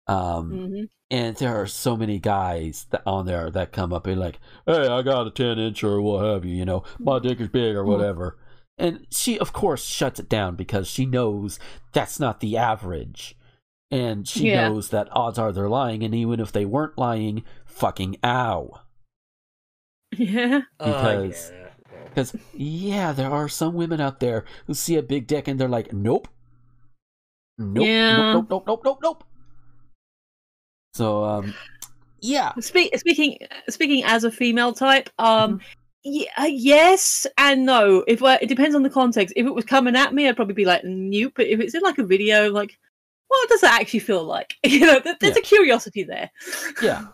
Um, 0.08 0.50
hmm 0.50 0.84
and 1.12 1.36
there 1.36 1.54
are 1.54 1.66
so 1.66 1.94
many 1.94 2.18
guys 2.18 2.86
that 2.88 3.02
on 3.04 3.26
there 3.26 3.50
that 3.50 3.70
come 3.70 3.92
up 3.92 4.06
and 4.06 4.18
like, 4.18 4.40
hey, 4.64 4.88
I 4.88 5.02
got 5.02 5.26
a 5.26 5.30
ten 5.30 5.58
inch 5.58 5.84
or 5.84 6.00
what 6.00 6.24
have 6.24 6.46
you, 6.46 6.56
you 6.56 6.64
know, 6.64 6.84
my 6.98 7.18
dick 7.18 7.38
is 7.38 7.48
big 7.48 7.76
or 7.76 7.84
whatever. 7.84 8.38
And 8.78 9.06
she, 9.10 9.38
of 9.38 9.52
course, 9.52 9.84
shuts 9.84 10.18
it 10.18 10.28
down 10.28 10.56
because 10.56 10.88
she 10.88 11.06
knows 11.06 11.58
that's 11.92 12.18
not 12.18 12.40
the 12.40 12.56
average. 12.56 13.36
And 13.90 14.26
she 14.26 14.48
Yeah. 14.48 14.68
knows 14.68 14.88
that 14.88 15.08
odds 15.12 15.38
are 15.38 15.52
they're 15.52 15.68
lying, 15.68 16.02
and 16.02 16.14
even 16.14 16.40
if 16.40 16.50
they 16.52 16.64
weren't 16.64 16.96
lying, 16.98 17.44
fucking 17.66 18.16
ow. 18.24 18.80
Yeah. 20.16 20.62
Uh, 20.80 20.86
because- 20.86 21.50
yeah, 21.50 21.56
yeah. 21.58 21.68
Because, 22.08 22.36
yeah, 22.54 23.12
there 23.12 23.30
are 23.30 23.48
some 23.48 23.72
women 23.74 23.98
out 24.00 24.20
there 24.20 24.44
who 24.66 24.74
see 24.74 24.96
a 24.96 25.02
big 25.02 25.26
dick 25.26 25.48
and 25.48 25.58
they're 25.58 25.68
like, 25.68 25.92
nope. 25.94 26.28
Nope. 27.56 27.86
Yeah. 27.86 28.32
Nope, 28.34 28.46
nope, 28.50 28.64
nope, 28.66 28.66
nope, 28.66 28.84
nope, 28.84 28.98
nope. 29.02 29.24
So, 30.94 31.24
um, 31.24 31.54
yeah. 32.20 32.52
Speak, 32.60 32.98
speaking 32.98 33.38
speaking 33.68 34.04
as 34.04 34.24
a 34.24 34.30
female 34.30 34.72
type, 34.74 35.08
um, 35.18 35.60
yeah, 36.04 36.46
yes 36.46 37.26
and 37.38 37.64
no. 37.66 38.04
If 38.08 38.22
uh, 38.22 38.38
it 38.40 38.46
depends 38.48 38.74
on 38.74 38.82
the 38.82 38.90
context. 38.90 39.32
If 39.36 39.46
it 39.46 39.54
was 39.54 39.64
coming 39.64 39.96
at 39.96 40.12
me, 40.14 40.28
I'd 40.28 40.36
probably 40.36 40.54
be 40.54 40.64
like, 40.64 40.82
nope. 40.84 41.32
But 41.36 41.46
if 41.46 41.60
it's 41.60 41.74
in 41.74 41.82
like 41.82 41.98
a 41.98 42.04
video, 42.04 42.50
like, 42.50 42.78
what 43.28 43.48
does 43.48 43.60
that 43.62 43.80
actually 43.80 44.00
feel 44.00 44.24
like? 44.24 44.54
You 44.64 44.80
know, 44.80 45.00
th- 45.00 45.16
there's 45.20 45.34
Yeah. 45.36 45.40
a 45.40 45.42
curiosity 45.42 46.02
there. 46.04 46.30
Yeah. 46.82 47.04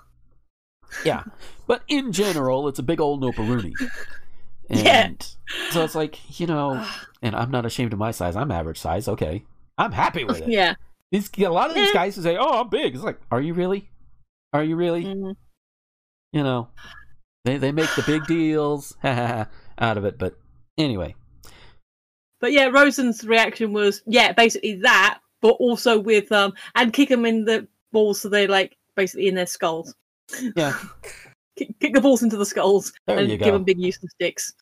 Yeah. 1.04 1.22
But 1.66 1.82
in 1.88 2.12
general, 2.12 2.66
it's 2.68 2.78
a 2.78 2.82
big 2.82 3.00
old 3.00 3.22
noparoonie. 3.22 3.74
And 4.70 4.80
Yeah. 4.84 5.70
so 5.70 5.82
it's 5.82 5.94
like, 5.94 6.38
you 6.38 6.46
know, 6.46 6.86
and 7.22 7.34
I'm 7.34 7.50
not 7.50 7.64
ashamed 7.64 7.92
of 7.94 7.98
my 7.98 8.10
size. 8.10 8.36
I'm 8.36 8.50
average 8.50 8.78
size. 8.78 9.08
Okay. 9.08 9.44
I'm 9.78 9.92
happy 9.92 10.24
with 10.24 10.42
it. 10.42 10.48
Yeah. 10.58 10.74
These, 11.10 11.30
a 11.38 11.46
lot 11.48 11.70
of 11.70 11.74
these 11.74 11.88
Yeah. 11.88 11.94
guys 11.94 12.16
who 12.16 12.22
say, 12.22 12.36
oh, 12.38 12.60
I'm 12.60 12.68
big. 12.68 12.94
It's 12.94 13.02
like, 13.02 13.18
are 13.30 13.40
you 13.40 13.54
really? 13.54 13.88
Are 14.52 14.62
you 14.62 14.76
really? 14.76 15.04
Mhm. 15.04 15.36
you 16.32 16.42
know, 16.42 16.68
they 17.44 17.56
they 17.56 17.72
make 17.72 17.94
the 17.94 18.02
big 18.02 18.26
deals 18.26 18.96
out 19.04 19.48
of 19.78 20.04
it. 20.04 20.18
But 20.18 20.34
anyway, 20.76 21.14
But 22.40 22.52
yeah, 22.52 22.66
Rosen's 22.66 23.24
reaction 23.24 23.72
was 23.72 24.02
yeah, 24.06 24.32
basically 24.32 24.76
that, 24.82 25.20
but 25.40 25.56
also 25.58 25.98
with 25.98 26.30
um 26.32 26.52
and 26.74 26.92
kick 26.92 27.08
them 27.08 27.24
in 27.24 27.44
the 27.44 27.66
balls 27.92 28.20
so 28.20 28.28
they're 28.28 28.48
like 28.48 28.76
basically 28.96 29.28
in 29.28 29.34
their 29.34 29.46
skulls. 29.46 29.94
yeah. 30.56 30.76
Kick, 31.56 31.80
kick 31.80 31.92
the 31.92 32.00
balls 32.00 32.22
into 32.22 32.36
the 32.36 32.46
skulls 32.46 32.92
There 33.08 33.18
and 33.18 33.28
give 33.28 33.52
them 33.52 33.64
big 33.64 33.80
useless 33.80 34.12
sticks. 34.12 34.54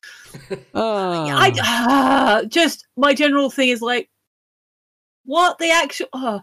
Uh, 0.49 0.55
I 0.73 1.53
ah, 1.61 2.41
just 2.47 2.87
my 2.97 3.13
general 3.13 3.51
thing 3.51 3.69
is 3.69 3.83
like, 3.83 4.09
what 5.23 5.59
the 5.59 5.69
actual? 5.69 6.07
Oh. 6.13 6.41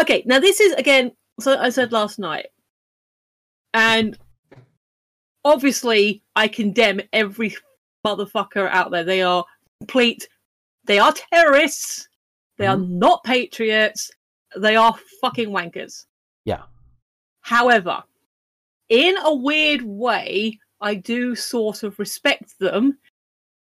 Okay, 0.00 0.24
now 0.26 0.40
this 0.40 0.58
is 0.58 0.72
again. 0.72 1.12
So 1.38 1.56
I 1.56 1.68
said 1.70 1.92
last 1.92 2.18
night, 2.18 2.46
and 3.72 4.18
obviously 5.44 6.22
I 6.36 6.48
condemn 6.48 7.00
every 7.12 7.56
motherfucker 8.04 8.68
out 8.70 8.90
there. 8.90 9.04
They 9.04 9.22
are 9.22 9.44
complete. 9.80 10.28
They 10.84 10.98
are 10.98 11.12
terrorists. 11.12 12.08
They 12.58 12.66
are 12.66 12.76
mm-hmm. 12.76 12.98
not 12.98 13.24
patriots. 13.24 14.10
They 14.56 14.76
are 14.76 14.94
fucking 15.20 15.48
wankers. 15.48 16.06
Yeah. 16.44 16.62
However, 17.40 18.02
in 18.88 19.16
a 19.18 19.34
weird 19.34 19.82
way, 19.82 20.58
I 20.80 20.94
do 20.94 21.34
sort 21.34 21.82
of 21.82 21.98
respect 21.98 22.58
them 22.58 22.98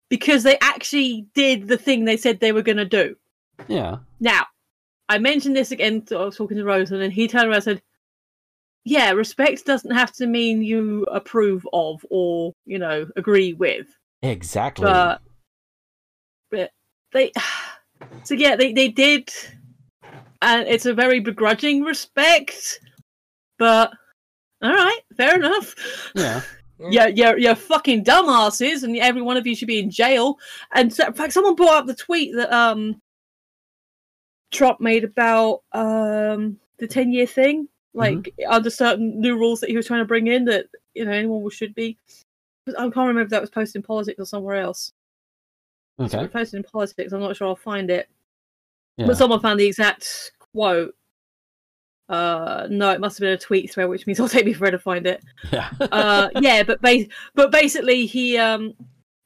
because 0.08 0.42
they 0.42 0.58
actually 0.60 1.26
did 1.34 1.68
the 1.68 1.76
thing 1.76 2.04
they 2.04 2.16
said 2.16 2.40
they 2.40 2.52
were 2.52 2.62
going 2.62 2.78
to 2.78 2.84
do. 2.84 3.16
yeah. 3.68 3.98
Now, 4.18 4.46
I 5.08 5.18
mentioned 5.18 5.56
this 5.56 5.70
again. 5.70 6.04
I 6.10 6.14
was 6.16 6.36
talking 6.36 6.56
to 6.56 6.64
Rose, 6.64 6.92
and 6.92 7.00
then 7.00 7.10
he 7.10 7.28
turned 7.28 7.46
around 7.46 7.56
and 7.56 7.64
said, 7.64 7.82
"Yeah, 8.84 9.12
respect 9.12 9.64
doesn't 9.66 9.94
have 9.94 10.12
to 10.14 10.26
mean 10.26 10.62
you 10.62 11.04
approve 11.10 11.66
of 11.72 12.04
or 12.10 12.52
you 12.66 12.78
know 12.78 13.06
agree 13.16 13.52
with, 13.54 13.86
Exactly. 14.22 14.84
but 14.84 15.20
but 16.50 16.70
they 17.12 17.32
so 18.24 18.34
yeah 18.34 18.56
they 18.56 18.72
they 18.72 18.88
did, 18.88 19.30
and 20.42 20.66
it's 20.68 20.86
a 20.86 20.94
very 20.94 21.20
begrudging 21.20 21.82
respect, 21.82 22.80
but." 23.58 23.92
All 24.62 24.70
right, 24.70 25.00
fair 25.16 25.36
enough. 25.36 25.74
yeah. 26.14 26.42
Yeah, 26.88 27.08
you're, 27.08 27.36
you're 27.38 27.54
fucking 27.54 28.04
dumbasses, 28.04 28.84
and 28.84 28.96
every 28.96 29.20
one 29.20 29.36
of 29.36 29.46
you 29.46 29.54
should 29.54 29.68
be 29.68 29.80
in 29.80 29.90
jail. 29.90 30.38
And 30.72 30.90
so, 30.90 31.06
in 31.08 31.12
fact, 31.12 31.34
someone 31.34 31.54
brought 31.54 31.80
up 31.80 31.86
the 31.86 31.94
tweet 31.94 32.34
that 32.36 32.50
um 32.50 33.02
Trump 34.50 34.80
made 34.80 35.04
about 35.04 35.60
um 35.72 36.58
the 36.78 36.86
ten 36.88 37.12
year 37.12 37.26
thing, 37.26 37.68
like 37.94 38.32
under 38.48 38.70
certain 38.70 39.20
new 39.20 39.36
rules 39.36 39.60
that 39.60 39.70
he 39.70 39.76
was 39.76 39.86
trying 39.86 40.00
to 40.00 40.04
bring 40.06 40.26
in 40.28 40.44
that 40.46 40.66
you 40.94 41.04
know 41.04 41.12
anyone 41.12 41.48
should 41.50 41.74
be. 41.74 41.96
I 42.68 42.82
can't 42.82 42.96
remember 42.96 43.22
if 43.22 43.30
that 43.30 43.40
was 43.40 43.50
posted 43.50 43.76
in 43.76 43.82
politics 43.82 44.18
or 44.20 44.24
somewhere 44.26 44.56
else. 44.56 44.92
Okay. 45.98 46.26
posted 46.28 46.58
in 46.58 46.64
politics. 46.64 47.12
I'm 47.12 47.20
not 47.20 47.36
sure 47.36 47.48
I'll 47.48 47.56
find 47.56 47.90
it, 47.90 48.08
Yeah. 48.96 49.06
but 49.06 49.16
someone 49.16 49.40
found 49.40 49.58
the 49.60 49.66
exact 49.66 50.32
quote. 50.52 50.94
Uh, 52.08 52.66
no, 52.70 52.90
it 52.90 53.00
must 53.00 53.18
have 53.18 53.22
been 53.22 53.34
a 53.34 53.38
tweet 53.38 53.70
thread, 53.72 53.88
which 53.88 54.06
means 54.06 54.18
it'll 54.20 54.28
take 54.28 54.44
me 54.46 54.52
forever 54.52 54.76
to 54.76 54.82
find 54.82 55.06
it 55.06 55.22
yeah. 55.52 55.70
uh 55.92 56.28
yeah 56.40 56.62
but 56.64 56.80
ba- 56.82 57.06
but 57.34 57.52
basically 57.52 58.04
he 58.04 58.36
um 58.36 58.74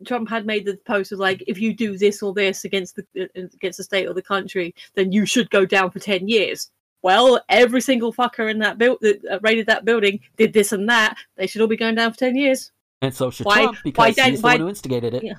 trump 0.07 0.29
had 0.29 0.45
made 0.45 0.67
the 0.67 0.77
post 0.85 1.11
of 1.11 1.19
like 1.19 1.43
if 1.47 1.59
you 1.59 1.73
do 1.73 1.97
this 1.97 2.23
or 2.23 2.35
this 2.35 2.65
against 2.67 2.97
the 2.97 3.31
against 3.55 3.79
the 3.79 3.85
state 3.85 4.07
or 4.07 4.12
the 4.12 4.21
country 4.21 4.75
then 4.97 5.11
you 5.12 5.25
should 5.25 5.49
go 5.49 5.65
down 5.65 5.91
for 5.91 5.99
10 5.99 6.29
years 6.29 6.71
well 7.05 7.40
every 7.50 7.80
single 7.82 8.12
fucker 8.12 8.50
in 8.50 8.59
that 8.59 8.78
build 8.78 8.98
that 9.02 9.24
uh, 9.30 9.38
raided 9.42 9.66
that 9.66 9.84
building 9.84 10.18
did 10.36 10.52
this 10.52 10.72
and 10.72 10.88
that 10.88 11.16
they 11.36 11.46
should 11.46 11.61
all 11.61 11.68
be 11.68 11.76
going 11.76 11.94
down 11.94 12.11
for 12.11 12.18
10 12.18 12.34
years 12.34 12.72
and 13.02 13.14
so 13.14 13.30
should 13.30 13.46
Why- 13.46 13.62
Trump 13.62 13.78
because 13.84 14.16
don't- 14.16 14.30
he's 14.30 14.40
the 14.40 14.46
one 14.46 14.61
who 14.61 14.68
instigated 14.68 15.14
it. 15.14 15.22
Yeah. 15.22 15.34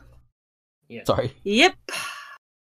Yeah. 0.88 1.04
Sorry. 1.04 1.34
yep 1.44 1.74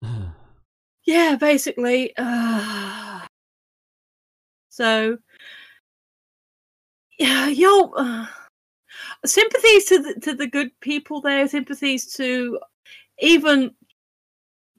yeah 1.05 1.36
basically 1.36 2.12
uh, 2.16 3.20
so 4.70 5.18
yeah 7.18 7.49
yo 7.49 7.93
uh, 7.93 8.26
sympathies 9.26 9.84
to 9.86 9.99
the, 10.03 10.20
to 10.20 10.34
the 10.34 10.47
good 10.47 10.70
people 10.80 11.20
there 11.20 11.47
sympathies 11.47 12.14
to 12.14 12.59
even 13.20 13.74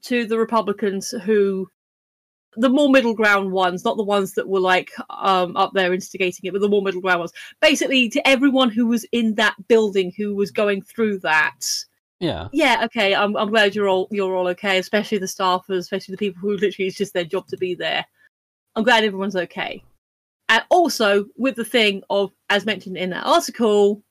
to 0.02 0.26
the 0.26 0.38
republicans 0.38 1.10
who 1.24 1.68
the 2.56 2.68
more 2.68 2.90
middle 2.90 3.14
ground 3.14 3.52
ones 3.52 3.84
not 3.84 3.96
the 3.96 4.02
ones 4.02 4.34
that 4.34 4.48
were 4.48 4.60
like 4.60 4.90
um 5.10 5.56
up 5.56 5.72
there 5.72 5.92
instigating 5.94 6.40
it 6.44 6.52
but 6.52 6.60
the 6.60 6.68
more 6.68 6.82
middle 6.82 7.00
ground 7.00 7.20
ones 7.20 7.32
basically 7.60 8.08
to 8.08 8.26
everyone 8.26 8.70
who 8.70 8.86
was 8.86 9.04
in 9.12 9.34
that 9.34 9.54
building 9.68 10.12
who 10.16 10.34
was 10.34 10.50
going 10.50 10.82
through 10.82 11.18
that 11.18 11.60
Yeah. 12.20 12.48
yeah, 12.52 12.82
okay. 12.84 13.14
I'm 13.14 13.34
I'm 13.36 13.48
glad 13.48 13.74
you're 13.74 13.88
all 13.88 14.06
you're 14.10 14.34
all 14.36 14.48
okay, 14.48 14.78
especially 14.78 15.18
the 15.18 15.26
staffers, 15.26 15.78
especially 15.78 16.12
the 16.12 16.18
people 16.18 16.40
who 16.40 16.56
literally 16.56 16.88
it's 16.88 16.98
just 16.98 17.14
their 17.14 17.24
job 17.24 17.46
to 17.48 17.56
be 17.56 17.74
there. 17.74 18.04
I'm 18.76 18.84
glad 18.84 19.04
everyone's 19.04 19.36
okay. 19.36 19.82
And 20.50 20.62
also 20.68 21.26
with 21.36 21.56
the 21.56 21.64
thing 21.64 22.02
of, 22.10 22.32
as 22.50 22.66
mentioned 22.66 22.96
in 22.98 23.10
that 23.10 23.24
article, 23.24 24.02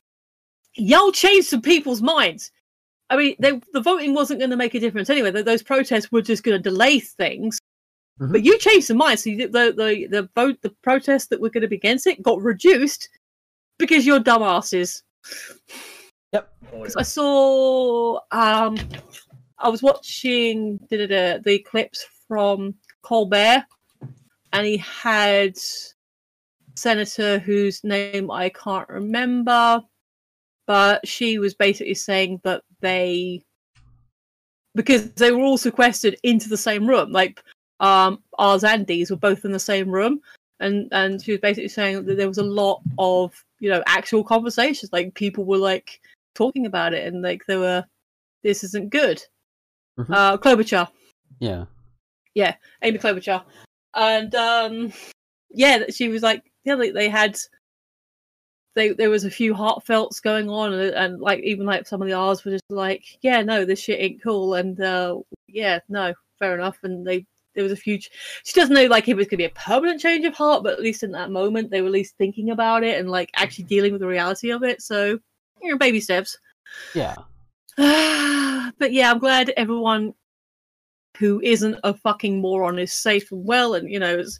y'all 0.76 1.12
changed 1.12 1.50
some 1.50 1.62
people's 1.62 2.02
minds. 2.02 2.52
I 3.12 3.18
mean, 3.18 3.36
they, 3.40 3.60
the 3.74 3.82
voting 3.82 4.14
wasn't 4.14 4.40
going 4.40 4.52
to 4.52 4.56
make 4.56 4.74
a 4.74 4.80
difference 4.80 5.10
anyway. 5.10 5.32
Those 5.32 5.64
protests 5.64 6.12
were 6.12 6.22
just 6.22 6.44
going 6.44 6.58
to 6.58 6.70
delay 6.70 7.00
things. 7.00 7.59
Mhm. 8.20 8.32
But 8.32 8.44
you 8.44 8.58
changed 8.58 8.90
the 8.90 8.96
mind. 8.96 9.20
So 9.20 9.30
you, 9.30 9.48
the 9.48 9.74
the 9.76 10.08
the 10.10 10.30
vote, 10.36 10.62
the 10.62 10.72
protests 10.84 11.28
that 11.28 11.40
were 11.40 11.50
going 11.50 11.62
to 11.62 11.68
be 11.68 11.78
against 11.78 12.08
it, 12.08 12.22
got 12.22 12.42
reduced 12.42 13.10
because 13.78 14.06
you're 14.06 14.20
dumbasses. 14.20 15.02
Yep. 16.34 16.50
I 16.98 17.02
saw 17.04 18.20
um 18.32 18.78
I 19.58 19.70
was 19.70 19.82
watching 19.82 20.80
the 20.90 21.64
clips 21.66 22.06
from 22.28 22.76
Colbert 23.02 23.66
and 24.54 24.66
he 24.66 24.78
had 24.78 25.58
senator 26.76 27.40
whose 27.40 27.84
name 27.84 28.32
I 28.32 28.50
can't 28.50 28.88
remember 28.88 29.82
but 30.66 31.06
she 31.06 31.40
was 31.40 31.54
basically 31.56 31.96
saying 31.96 32.40
that 32.44 32.64
they 32.80 33.44
because 34.76 35.12
they 35.14 35.32
were 35.32 35.42
all 35.42 35.58
sequestered 35.58 36.16
into 36.24 36.48
the 36.48 36.56
same 36.56 36.88
room 36.88 37.12
like 37.12 37.44
um, 37.80 38.22
ours 38.38 38.64
and 38.64 38.86
Dee's 38.86 39.10
were 39.10 39.18
both 39.18 39.46
in 39.46 39.52
the 39.52 39.60
same 39.60 39.90
room, 39.90 40.22
and 40.60 40.88
and 40.92 41.22
she 41.22 41.32
was 41.32 41.42
basically 41.42 41.70
saying 41.70 42.06
that 42.06 42.16
there 42.18 42.28
was 42.28 42.38
a 42.38 42.44
lot 42.44 42.82
of 42.98 43.34
you 43.60 43.70
know 43.70 43.84
actual 43.88 44.24
conversations, 44.24 44.92
like 44.92 45.14
people 45.14 45.46
were 45.46 45.58
like 45.58 46.00
talking 46.36 46.66
about 46.66 46.94
it, 46.94 47.08
and 47.08 47.22
like 47.22 47.46
they 47.46 47.58
were, 47.58 47.86
this 48.44 48.64
isn't 48.64 48.90
good. 48.90 49.24
Mhm. 49.98 50.14
Uh, 50.14 50.38
Klobuchar, 50.38 50.90
Yeah. 51.40 51.66
Yeah, 52.36 52.56
Amy 52.84 53.00
Klobuchar, 53.00 53.44
and 53.96 54.34
um, 54.36 54.94
yeah, 55.50 55.86
she 55.90 56.10
was 56.10 56.22
like, 56.22 56.44
yeah, 56.64 56.76
they, 56.76 56.92
they 56.92 57.10
had. 57.10 57.38
They, 58.76 58.90
there 58.94 59.10
was 59.10 59.26
a 59.26 59.32
few 59.32 59.54
heartfelts 59.54 60.22
going 60.22 60.50
on, 60.50 60.74
and, 60.74 60.94
and 60.94 61.20
like 61.20 61.40
even 61.44 61.66
like 61.66 61.88
some 61.88 62.02
of 62.02 62.08
the 62.08 62.14
R's 62.14 62.46
were 62.46 62.52
just 62.52 62.64
like, 62.70 63.18
yeah, 63.22 63.42
no, 63.42 63.66
this 63.66 63.80
shit 63.80 64.00
ain't 64.00 64.22
cool, 64.22 64.54
and 64.54 64.80
uh, 64.80 65.18
yeah, 65.48 65.80
no, 65.90 66.14
fair 66.38 66.54
enough. 66.54 66.78
And 66.84 67.06
they 67.06 67.26
there 67.60 67.70
was 67.70 67.78
a 67.78 67.82
huge. 67.82 68.10
She 68.46 68.54
doesn't 68.54 68.74
know 68.74 68.86
like 68.86 69.04
if 69.04 69.10
it 69.10 69.16
was 69.16 69.28
gonna 69.28 69.38
be 69.40 69.44
a 69.46 69.50
permanent 69.50 70.00
change 70.00 70.24
of 70.26 70.34
heart, 70.34 70.64
but 70.64 70.74
at 70.74 70.82
least 70.82 71.04
in 71.04 71.12
that 71.12 71.30
moment 71.30 71.70
they 71.70 71.82
were 71.82 71.88
at 71.88 71.94
least 71.94 72.16
thinking 72.18 72.52
about 72.52 72.84
it 72.84 72.98
and 72.98 73.12
like 73.12 73.30
actually 73.36 73.66
dealing 73.66 73.92
with 73.92 74.00
the 74.00 74.08
reality 74.08 74.52
of 74.52 74.64
it. 74.64 74.82
So, 74.82 75.20
you 75.62 75.72
know, 75.72 75.78
baby 75.78 76.00
steps. 76.00 76.38
Yeah. 76.96 77.16
but 77.78 78.94
yeah, 78.94 79.12
I'm 79.12 79.20
glad 79.20 79.54
everyone 79.58 80.14
who 81.18 81.42
isn't 81.44 81.78
a 81.84 81.94
fucking 81.94 82.40
moron 82.40 82.80
is 82.80 82.94
safe 82.94 83.30
and 83.32 83.46
well, 83.46 83.74
and 83.74 83.92
you 83.92 84.00
know 84.00 84.20
as 84.20 84.40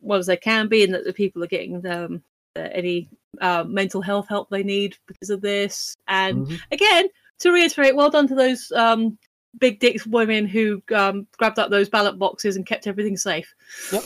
well 0.00 0.18
as 0.18 0.26
they 0.26 0.36
can 0.36 0.66
be, 0.66 0.82
and 0.82 0.92
that 0.92 1.04
the 1.04 1.12
people 1.12 1.44
are 1.44 1.48
getting 1.48 1.86
um, 1.86 2.22
any 2.56 3.08
uh, 3.40 3.62
mental 3.64 4.02
health 4.02 4.26
help 4.28 4.50
they 4.50 4.64
need 4.64 4.96
because 5.06 5.30
of 5.30 5.40
this. 5.42 5.94
And 6.08 6.44
Mhm. 6.46 6.60
again, 6.72 7.08
to 7.38 7.52
reiterate, 7.52 7.94
well 7.94 8.10
done 8.10 8.26
to 8.26 8.34
those 8.34 8.72
um, 8.72 9.16
big 9.58 9.80
dicks 9.80 10.06
women 10.06 10.46
who 10.46 10.82
um, 10.94 11.26
grabbed 11.38 11.58
up 11.58 11.70
those 11.70 11.88
ballot 11.88 12.18
boxes 12.18 12.56
and 12.56 12.66
kept 12.66 12.86
everything 12.86 13.16
safe. 13.16 13.54
Yep. 13.92 14.04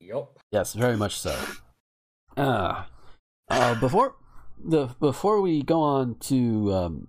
Yup. 0.00 0.38
Yes, 0.50 0.74
very 0.74 0.96
much 0.96 1.18
so. 1.18 1.38
Uh, 2.36 2.84
uh, 3.48 3.80
before 3.80 4.16
the 4.62 4.86
before 5.00 5.40
we 5.40 5.62
go 5.62 5.80
on 5.80 6.16
to 6.20 6.72
um, 6.72 7.08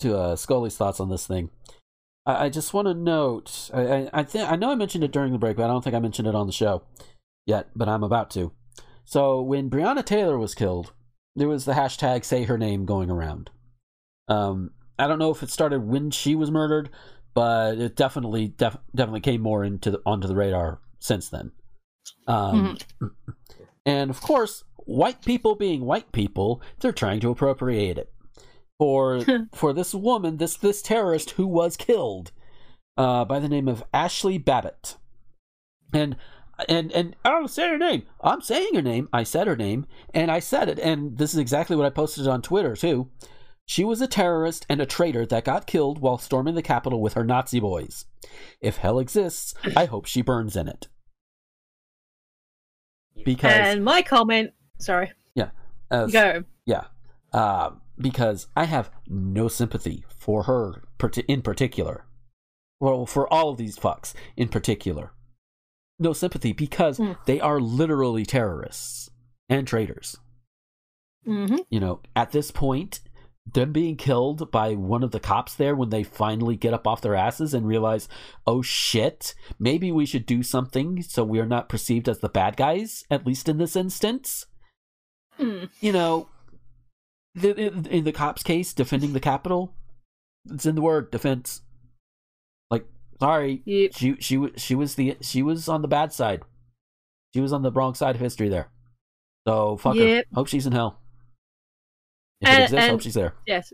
to 0.00 0.16
uh, 0.16 0.36
Scully's 0.36 0.76
thoughts 0.76 1.00
on 1.00 1.08
this 1.08 1.26
thing, 1.26 1.50
I, 2.24 2.46
I 2.46 2.48
just 2.48 2.74
want 2.74 2.88
to 2.88 2.94
note. 2.94 3.70
I, 3.72 3.80
I, 3.80 4.10
I 4.12 4.22
think 4.22 4.50
I 4.50 4.56
know 4.56 4.70
I 4.70 4.74
mentioned 4.74 5.04
it 5.04 5.12
during 5.12 5.32
the 5.32 5.38
break, 5.38 5.56
but 5.56 5.64
I 5.64 5.68
don't 5.68 5.82
think 5.82 5.94
I 5.96 6.00
mentioned 6.00 6.28
it 6.28 6.34
on 6.34 6.46
the 6.46 6.52
show 6.52 6.82
yet. 7.46 7.68
But 7.74 7.88
I'm 7.88 8.02
about 8.02 8.30
to. 8.32 8.52
So 9.04 9.40
when 9.40 9.70
Breonna 9.70 10.04
Taylor 10.04 10.38
was 10.38 10.54
killed, 10.54 10.92
there 11.34 11.48
was 11.48 11.64
the 11.64 11.72
hashtag 11.74 12.24
"Say 12.24 12.44
Her 12.44 12.58
Name" 12.58 12.86
going 12.86 13.10
around. 13.10 13.50
Um, 14.28 14.72
I 14.98 15.06
don't 15.06 15.18
know 15.18 15.30
if 15.30 15.42
it 15.42 15.50
started 15.50 15.80
when 15.80 16.10
she 16.10 16.34
was 16.34 16.50
murdered, 16.50 16.90
but 17.34 17.78
it 17.78 17.96
definitely 17.96 18.48
def- 18.48 18.78
definitely 18.94 19.20
came 19.20 19.40
more 19.42 19.64
into 19.64 19.90
the, 19.90 20.02
onto 20.06 20.26
the 20.28 20.34
radar 20.36 20.80
since 20.98 21.28
then. 21.28 21.52
Um, 22.26 22.76
And 23.84 24.10
of 24.10 24.20
course, 24.20 24.64
white 24.78 25.24
people 25.24 25.54
being 25.54 25.82
white 25.84 26.10
people, 26.12 26.60
they're 26.80 26.92
trying 26.92 27.20
to 27.20 27.30
appropriate 27.30 27.98
it 27.98 28.12
for 28.78 29.22
for 29.54 29.72
this 29.72 29.94
woman, 29.94 30.38
this 30.38 30.56
this 30.56 30.82
terrorist 30.82 31.32
who 31.32 31.46
was 31.46 31.76
killed 31.76 32.32
uh, 32.96 33.24
by 33.24 33.38
the 33.38 33.48
name 33.48 33.68
of 33.68 33.84
Ashli 33.92 34.44
Babbitt. 34.44 34.96
And 35.92 36.16
and 36.68 36.90
and 36.92 37.16
I 37.24 37.30
don't 37.30 37.48
say 37.48 37.68
her 37.68 37.78
name. 37.78 38.02
I'm 38.20 38.40
saying 38.40 38.74
her 38.74 38.82
name. 38.82 39.08
I 39.12 39.22
said 39.22 39.46
her 39.46 39.56
name, 39.56 39.86
and 40.12 40.30
I 40.30 40.40
said 40.40 40.68
it. 40.68 40.78
And 40.80 41.16
this 41.16 41.32
is 41.32 41.38
exactly 41.38 41.76
what 41.76 41.86
I 41.86 41.90
posted 41.90 42.26
on 42.26 42.42
Twitter 42.42 42.74
too. 42.74 43.08
She 43.68 43.84
was 43.84 44.00
a 44.00 44.06
terrorist 44.06 44.64
and 44.68 44.80
a 44.80 44.86
traitor 44.86 45.26
that 45.26 45.44
got 45.44 45.66
killed 45.66 45.98
while 45.98 46.18
storming 46.18 46.54
the 46.54 46.62
Capitol 46.62 47.00
with 47.00 47.14
her 47.14 47.24
Nazi 47.24 47.58
boys. 47.58 48.06
If 48.60 48.76
hell 48.76 48.98
exists, 49.00 49.54
I 49.76 49.86
hope 49.86 50.06
she 50.06 50.22
burns 50.22 50.54
in 50.56 50.68
it. 50.68 50.86
Because 53.24 53.52
And 53.52 53.84
my 53.84 54.02
comment, 54.02 54.52
sorry, 54.78 55.12
as- 55.90 56.12
go. 56.12 56.42
Yeah. 56.64 56.84
Uh, 57.32 57.70
because 57.98 58.48
I 58.56 58.64
have 58.64 58.90
no 59.08 59.46
sympathy 59.48 60.04
for 60.18 60.42
her 60.44 60.82
in 61.28 61.42
particular. 61.42 62.04
Well, 62.80 63.06
for 63.06 63.32
all 63.32 63.50
of 63.50 63.56
these 63.56 63.78
fucks 63.78 64.12
in 64.36 64.48
particular. 64.48 65.12
No 65.98 66.12
sympathy 66.12 66.52
because 66.52 66.98
Hmm. 66.98 67.12
they 67.26 67.40
are 67.40 67.60
literally 67.60 68.26
terrorists 68.26 69.10
and 69.48 69.66
traitors. 69.66 70.16
hmm 71.24 71.56
You 71.70 71.78
know, 71.80 72.00
at 72.16 72.32
this 72.32 72.50
point, 72.50 73.00
them 73.52 73.72
being 73.72 73.96
killed 73.96 74.50
by 74.50 74.74
one 74.74 75.02
of 75.02 75.12
the 75.12 75.20
cops 75.20 75.54
there 75.54 75.74
when 75.76 75.90
they 75.90 76.02
finally 76.02 76.56
get 76.56 76.74
up 76.74 76.86
off 76.86 77.00
their 77.00 77.14
asses 77.14 77.54
and 77.54 77.66
realize, 77.66 78.08
oh 78.46 78.60
shit, 78.62 79.34
maybe 79.58 79.92
we 79.92 80.04
should 80.04 80.26
do 80.26 80.42
something 80.42 81.00
so 81.02 81.22
we 81.24 81.38
are 81.38 81.46
not 81.46 81.68
perceived 81.68 82.08
as 82.08 82.18
the 82.18 82.28
bad 82.28 82.56
guys, 82.56 83.04
at 83.10 83.26
least 83.26 83.48
in 83.48 83.58
this 83.58 83.76
instance 83.76 84.46
Mm. 85.38 85.68
you 85.80 85.92
know, 85.92 86.28
the, 87.34 87.54
in, 87.54 87.86
in 87.88 88.04
the 88.04 88.12
cops' 88.12 88.42
case, 88.42 88.72
defending 88.72 89.12
the 89.12 89.20
Capitol, 89.20 89.74
it's 90.50 90.64
in 90.64 90.74
the 90.74 90.80
word 90.80 91.10
defense. 91.10 91.60
Like, 92.70 92.86
sorry, 93.20 93.60
Yep. 93.66 93.90
she 93.94 94.16
she 94.18 94.48
she 94.56 94.74
was 94.74 94.94
the 94.94 95.18
she 95.20 95.42
was 95.42 95.68
on 95.68 95.82
the 95.82 95.88
bad 95.88 96.12
side. 96.14 96.40
She 97.34 97.40
was 97.42 97.52
on 97.52 97.60
the 97.60 97.70
wrong 97.70 97.92
side 97.94 98.14
of 98.14 98.20
history 98.22 98.48
there. 98.48 98.70
So 99.46 99.76
fuck 99.76 99.96
Yep. 99.96 100.06
her. 100.06 100.34
Hope 100.34 100.48
she's 100.48 100.66
in 100.66 100.72
hell. 100.72 101.00
If 102.40 102.48
it 102.72 102.74
And- 102.74 102.90
hope 102.90 103.00
she's 103.02 103.14
there. 103.14 103.34
yes. 103.46 103.72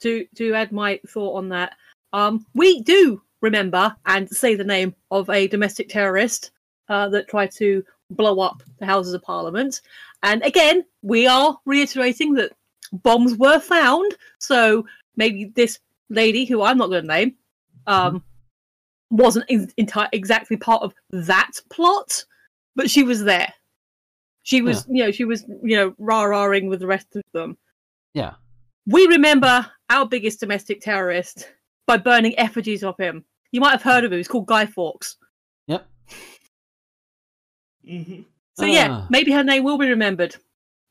To 0.00 0.26
to 0.36 0.54
add 0.54 0.72
my 0.72 1.00
thought 1.08 1.36
on 1.36 1.48
that 1.50 1.76
um 2.12 2.44
we 2.54 2.80
do 2.82 3.22
remember 3.40 3.94
and 4.06 4.28
say 4.28 4.54
the 4.54 4.64
name 4.64 4.94
of 5.10 5.28
a 5.30 5.46
domestic 5.48 5.88
terrorist 5.88 6.50
uh, 6.88 7.08
that 7.10 7.28
tried 7.28 7.50
to 7.52 7.84
blow 8.10 8.40
up 8.40 8.62
the 8.78 8.86
houses 8.86 9.14
of 9.14 9.22
parliament. 9.22 9.80
And 10.22 10.42
again 10.42 10.84
we 11.02 11.26
are 11.26 11.58
reiterating 11.64 12.34
that 12.34 12.52
bombs 12.92 13.36
were 13.36 13.58
found. 13.60 14.14
So 14.38 14.86
maybe 15.16 15.46
this 15.54 15.78
lady 16.10 16.44
who 16.44 16.60
i'm 16.62 16.76
not 16.76 16.88
going 16.90 17.02
to 17.02 17.08
name 17.08 17.34
um 17.86 18.22
wasn't 19.10 19.44
in, 19.48 19.66
enti- 19.80 20.08
exactly 20.12 20.54
part 20.56 20.82
of 20.82 20.94
that 21.10 21.50
plot 21.70 22.22
but 22.76 22.90
she 22.90 23.02
was 23.02 23.24
there 23.24 23.50
she 24.44 24.62
was 24.62 24.86
you 24.88 25.04
know 25.04 25.10
she 25.10 25.24
was 25.24 25.44
you 25.62 25.76
know 25.76 25.94
rah-rahing 25.98 26.68
with 26.68 26.78
the 26.80 26.86
rest 26.86 27.14
of 27.16 27.22
them 27.32 27.58
Yeah. 28.14 28.34
we 28.86 29.06
remember 29.08 29.66
our 29.90 30.06
biggest 30.06 30.38
domestic 30.40 30.80
terrorist 30.80 31.50
by 31.86 31.96
burning 31.98 32.38
effigies 32.38 32.82
of 32.82 32.96
him. 32.98 33.24
You 33.52 33.60
might 33.60 33.72
have 33.72 33.82
heard 33.82 34.04
of 34.04 34.12
him. 34.12 34.18
He's 34.18 34.26
called 34.28 34.46
Guy 34.46 34.64
Fawkes. 34.66 35.16
Yep. 35.66 35.86
Mm-hmm. 37.86 38.22
So 38.58 38.64
yeah, 38.64 38.88
Ah. 38.90 39.06
maybe 39.10 39.32
her 39.32 39.44
name 39.44 39.64
will 39.64 39.76
be 39.78 39.88
remembered, 39.90 40.34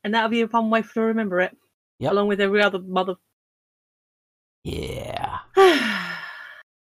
and 0.04 0.14
that'll 0.14 0.28
be 0.30 0.42
a 0.42 0.48
fun 0.48 0.70
way 0.70 0.82
for 0.82 0.88
her 0.88 0.94
to 1.02 1.06
remember 1.08 1.40
it, 1.40 1.56
Yep. 1.98 2.12
along 2.12 2.28
with 2.28 2.40
every 2.40 2.62
other 2.62 2.78
mother. 2.78 3.14
Yeah. 4.64 5.38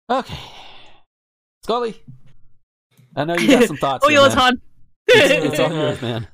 Okay. 0.07 0.37
Scully, 1.63 1.99
I 3.15 3.25
know 3.25 3.35
you 3.35 3.47
got 3.47 3.63
some 3.67 3.77
thoughts. 3.85 4.03
All 4.03 4.09
here, 4.11 4.19
yours, 4.19 4.35
man. 4.35 4.43
hon. 4.43 4.61
It's, 5.07 5.45
it's 5.53 5.59
all 5.59 5.73
yours, 5.73 5.99
man. 6.01 6.27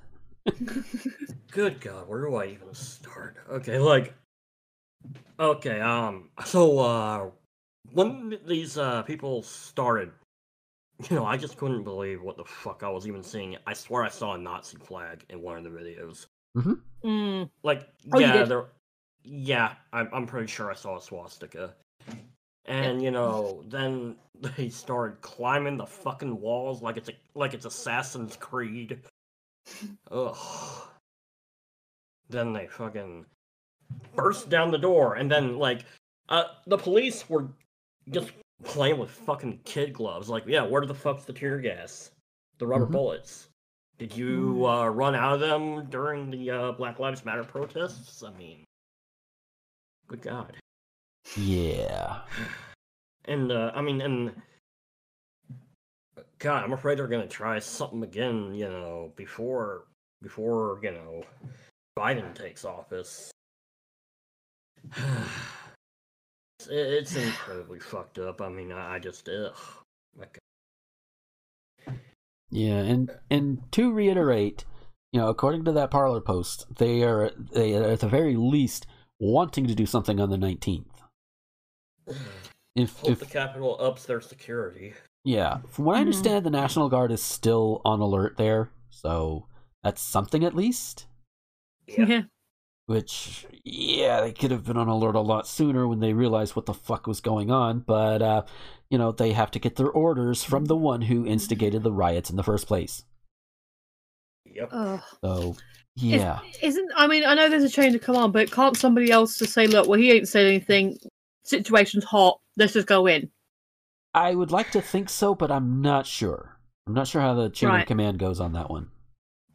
Good 1.51 1.81
God, 1.81 2.07
where 2.07 2.21
do 2.21 2.35
I 2.35 2.45
even 2.47 2.73
start? 2.73 3.37
Okay, 3.49 3.77
like, 3.79 4.13
okay, 5.39 5.79
um, 5.81 6.29
so, 6.45 6.79
uh, 6.79 7.29
when 7.91 8.37
these, 8.47 8.77
uh, 8.77 9.03
people 9.03 9.43
started, 9.43 10.11
you 11.09 11.15
know, 11.15 11.25
I 11.25 11.37
just 11.37 11.57
couldn't 11.57 11.83
believe 11.83 12.21
what 12.21 12.37
the 12.37 12.45
fuck 12.45 12.83
I 12.83 12.89
was 12.89 13.07
even 13.07 13.23
seeing. 13.23 13.57
I 13.65 13.73
swear 13.73 14.03
I 14.03 14.09
saw 14.09 14.33
a 14.33 14.37
Nazi 14.37 14.77
flag 14.77 15.25
in 15.29 15.41
one 15.41 15.57
of 15.57 15.63
the 15.63 15.69
videos. 15.69 16.25
Mm. 17.03 17.49
Like, 17.63 17.87
Oh, 18.13 18.19
yeah, 18.19 18.33
did? 18.33 18.49
there, 18.49 18.65
yeah, 19.23 19.73
I'm, 19.93 20.09
I'm 20.13 20.27
pretty 20.27 20.47
sure 20.47 20.71
I 20.71 20.75
saw 20.75 20.97
a 20.97 21.01
swastika. 21.01 21.73
And, 22.65 23.01
you 23.01 23.11
know, 23.11 23.63
then 23.67 24.15
they 24.57 24.69
started 24.69 25.21
climbing 25.21 25.77
the 25.77 25.85
fucking 25.85 26.39
walls 26.39 26.81
like 26.81 26.97
it's 26.97 27.09
a, 27.09 27.13
like 27.35 27.53
it's 27.53 27.65
Assassin's 27.65 28.35
Creed. 28.35 28.99
Ugh. 30.11 30.37
Then 32.29 32.53
they 32.53 32.67
fucking 32.67 33.25
burst 34.15 34.49
down 34.49 34.71
the 34.71 34.77
door, 34.77 35.15
and 35.15 35.29
then 35.29 35.57
like, 35.57 35.85
uh, 36.29 36.43
the 36.67 36.77
police 36.77 37.29
were 37.29 37.47
just 38.09 38.31
playing 38.63 38.97
with 38.97 39.09
fucking 39.09 39.59
kid 39.65 39.93
gloves. 39.93 40.29
Like, 40.29 40.45
yeah, 40.47 40.63
where 40.63 40.85
the 40.85 40.93
fuck's 40.93 41.25
the 41.25 41.33
tear 41.33 41.59
gas, 41.59 42.11
the 42.57 42.67
rubber 42.67 42.87
Mhm. 42.87 42.91
bullets? 42.91 43.49
Did 43.97 44.15
you 44.15 44.65
uh, 44.65 44.87
run 44.87 45.13
out 45.13 45.33
of 45.33 45.39
them 45.41 45.85
during 45.89 46.31
the 46.31 46.49
uh, 46.49 46.71
Black 46.71 46.99
Lives 46.99 47.23
Matter 47.25 47.43
protests? 47.43 48.23
I 48.23 48.31
mean, 48.31 48.63
good 50.07 50.21
God. 50.21 50.55
Yeah. 51.37 52.21
And 53.25 53.51
uh, 53.51 53.71
I 53.75 53.81
mean, 53.83 54.01
and 54.01 54.33
God, 56.39 56.63
I'm 56.63 56.73
afraid 56.73 56.97
they're 56.97 57.07
gonna 57.07 57.27
try 57.27 57.59
something 57.59 58.03
again. 58.03 58.53
You 58.53 58.69
know, 58.69 59.11
before 59.15 59.85
before 60.21 60.79
you 60.83 60.91
know 60.91 61.23
Biden 61.97 62.33
takes 62.33 62.65
office. 62.65 63.31
It's- 66.59 66.69
it's 66.69 67.15
incredibly 67.15 67.79
fucked 67.91 68.19
up. 68.19 68.39
I 68.39 68.49
mean, 68.49 68.71
I, 68.71 68.95
I 68.95 68.99
just 68.99 69.27
ugh. 69.27 69.55
Like, 70.15 70.37
Yeah, 72.51 72.77
and 72.79 73.09
and 73.31 73.63
to 73.71 73.91
reiterate, 73.91 74.65
you 75.11 75.19
know, 75.19 75.29
according 75.29 75.65
to 75.65 75.71
that 75.71 75.89
Parler 75.89 76.21
post, 76.21 76.65
they 76.77 77.01
are 77.03 77.31
they 77.35 77.75
are 77.75 77.83
at 77.89 78.01
the 78.01 78.07
very 78.07 78.35
least 78.35 78.85
wanting 79.19 79.65
to 79.67 79.75
do 79.75 79.85
something 79.87 80.19
on 80.19 80.29
the 80.29 80.37
nineteenth. 80.37 81.01
If 82.73 82.99
hope 82.99 83.09
if 83.09 83.19
the 83.19 83.25
Capitol 83.25 83.75
ups 83.81 84.05
their 84.05 84.21
security. 84.21 84.93
Yeah, 85.23 85.59
from 85.69 85.85
what 85.85 85.95
I 85.95 85.99
Mhm. 85.99 86.01
understand, 86.01 86.45
the 86.45 86.49
National 86.49 86.89
Guard 86.89 87.11
is 87.11 87.21
still 87.21 87.81
on 87.85 87.99
alert 87.99 88.37
there, 88.37 88.71
so 88.89 89.47
that's 89.83 90.01
something 90.01 90.43
at 90.43 90.55
least. 90.55 91.05
Yeah. 91.87 92.23
Which, 92.87 93.45
yeah, 93.63 94.21
they 94.21 94.33
could 94.33 94.51
have 94.51 94.65
been 94.65 94.77
on 94.77 94.87
alert 94.87 95.15
a 95.15 95.21
lot 95.21 95.47
sooner 95.47 95.87
when 95.87 95.99
they 95.99 96.13
realized 96.13 96.55
what 96.55 96.65
the 96.65 96.73
fuck 96.73 97.07
was 97.07 97.21
going 97.21 97.49
on. 97.49 97.79
But, 97.79 98.21
uh, 98.21 98.43
you 98.89 98.97
know, 98.97 99.11
they 99.11 99.31
have 99.33 99.51
to 99.51 99.59
get 99.59 99.75
their 99.77 99.89
orders 99.89 100.43
from 100.43 100.65
the 100.65 100.75
one 100.75 101.03
who 101.03 101.25
instigated 101.25 101.83
the 101.83 101.91
riots 101.93 102.29
in 102.29 102.35
the 102.35 102.43
first 102.43 102.67
place. 102.67 103.05
Yep. 104.45 104.69
Ugh. 104.71 105.01
So, 105.23 105.55
Is- 105.95 106.03
yeah. 106.03 106.39
Isn't 106.61 106.91
I 106.95 107.07
mean 107.07 107.23
I 107.25 107.33
know 107.35 107.47
there's 107.49 107.63
a 107.63 107.69
chain 107.69 107.95
of 107.95 108.01
command, 108.01 108.33
but 108.33 108.51
can't 108.51 108.75
somebody 108.75 109.11
else 109.11 109.37
just 109.37 109.53
say, 109.53 109.67
look, 109.67 109.87
well 109.87 109.99
he 109.99 110.11
ain't 110.11 110.27
said 110.27 110.45
anything. 110.45 110.97
Situation's 111.43 112.03
hot. 112.03 112.39
Let's 112.57 112.73
just 112.73 112.87
go 112.87 113.07
in. 113.07 113.29
I 114.13 114.35
would 114.35 114.51
like 114.51 114.71
to 114.71 114.81
think 114.81 115.09
so, 115.09 115.33
but 115.35 115.51
I'm 115.51 115.81
not 115.81 116.05
sure. 116.05 116.57
I'm 116.87 116.93
not 116.93 117.07
sure 117.07 117.21
how 117.21 117.33
the 117.33 117.49
chain 117.49 117.69
of 117.69 117.85
command 117.85 118.19
goes 118.19 118.39
on 118.39 118.53
that 118.53 118.69
one, 118.69 118.89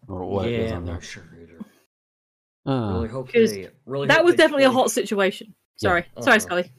or 0.09 0.25
what 0.25 0.49
yeah, 0.51 0.57
it 0.57 0.63
goes 0.63 0.73
on 0.73 0.79
I'm 0.79 0.85
there. 0.87 0.95
not 0.95 1.05
sure 1.05 1.25
either. 1.43 1.59
Uh, 2.67 2.93
really 2.95 3.09
hope 3.09 3.33
'cause 3.33 3.53
they 3.53 3.69
really 3.85 4.09
that 4.09 4.17
hope 4.19 4.25
was 4.27 4.35
they 4.35 4.39
definitely 4.39 4.65
a 4.65 4.71
hot 4.71 4.91
situation. 4.91 5.49
Yeah. 5.49 5.89
Sorry, 5.89 6.05
sorry, 6.21 6.37
Uh-huh. 6.37 6.39
Scully. 6.39 6.73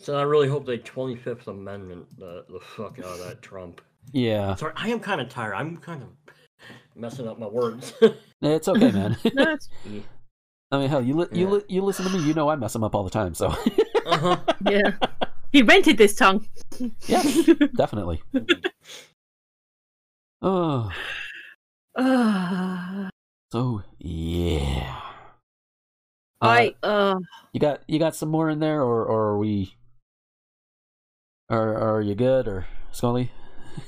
So 0.00 0.16
I 0.18 0.22
really 0.22 0.48
hope 0.48 0.66
they 0.66 0.78
25th 0.78 1.46
Amendment 1.48 2.06
the, 2.18 2.44
the 2.48 2.60
fuck 2.60 2.98
out 2.98 3.04
of 3.06 3.18
that 3.26 3.42
Trump. 3.42 3.80
yeah, 4.12 4.54
Sorry, 4.54 4.72
I 4.76 4.88
am 4.88 5.00
kind 5.00 5.20
of 5.20 5.28
tired. 5.28 5.54
I'm 5.54 5.76
kind 5.78 6.02
of 6.02 6.08
messing 6.94 7.26
up 7.28 7.38
my 7.38 7.46
words. 7.46 7.92
it's 8.42 8.68
okay, 8.68 8.90
man. 8.92 9.16
No, 9.34 9.42
it's- 9.42 9.68
I 10.70 10.78
mean, 10.78 10.88
hell, 10.88 11.02
you 11.02 11.14
li- 11.14 11.28
you 11.32 11.48
li- 11.48 11.64
you 11.68 11.82
listen 11.82 12.04
to 12.06 12.10
me, 12.10 12.24
you 12.24 12.34
know 12.34 12.48
I 12.48 12.56
mess 12.56 12.72
them 12.72 12.82
up 12.84 12.94
all 12.96 13.04
the 13.04 13.10
time. 13.10 13.34
So, 13.34 13.48
Uh-huh. 14.06 14.36
yeah. 14.68 14.92
He 15.54 15.62
rented 15.62 15.96
this 15.98 16.16
tongue. 16.16 16.48
yeah, 17.06 17.22
definitely. 17.76 18.20
Oh, 20.42 20.90
Ah, 21.96 23.08
so 23.52 23.84
yeah. 24.00 25.00
Uh, 26.42 26.46
I 26.46 26.74
uh 26.82 27.20
You 27.52 27.60
got 27.60 27.82
you 27.86 28.00
got 28.00 28.16
some 28.16 28.30
more 28.30 28.50
in 28.50 28.58
there, 28.58 28.82
or 28.82 29.06
or 29.06 29.26
are 29.28 29.38
we? 29.38 29.76
Are 31.48 31.78
are 31.78 32.02
you 32.02 32.16
good, 32.16 32.48
or 32.48 32.66
Scully? 32.90 33.30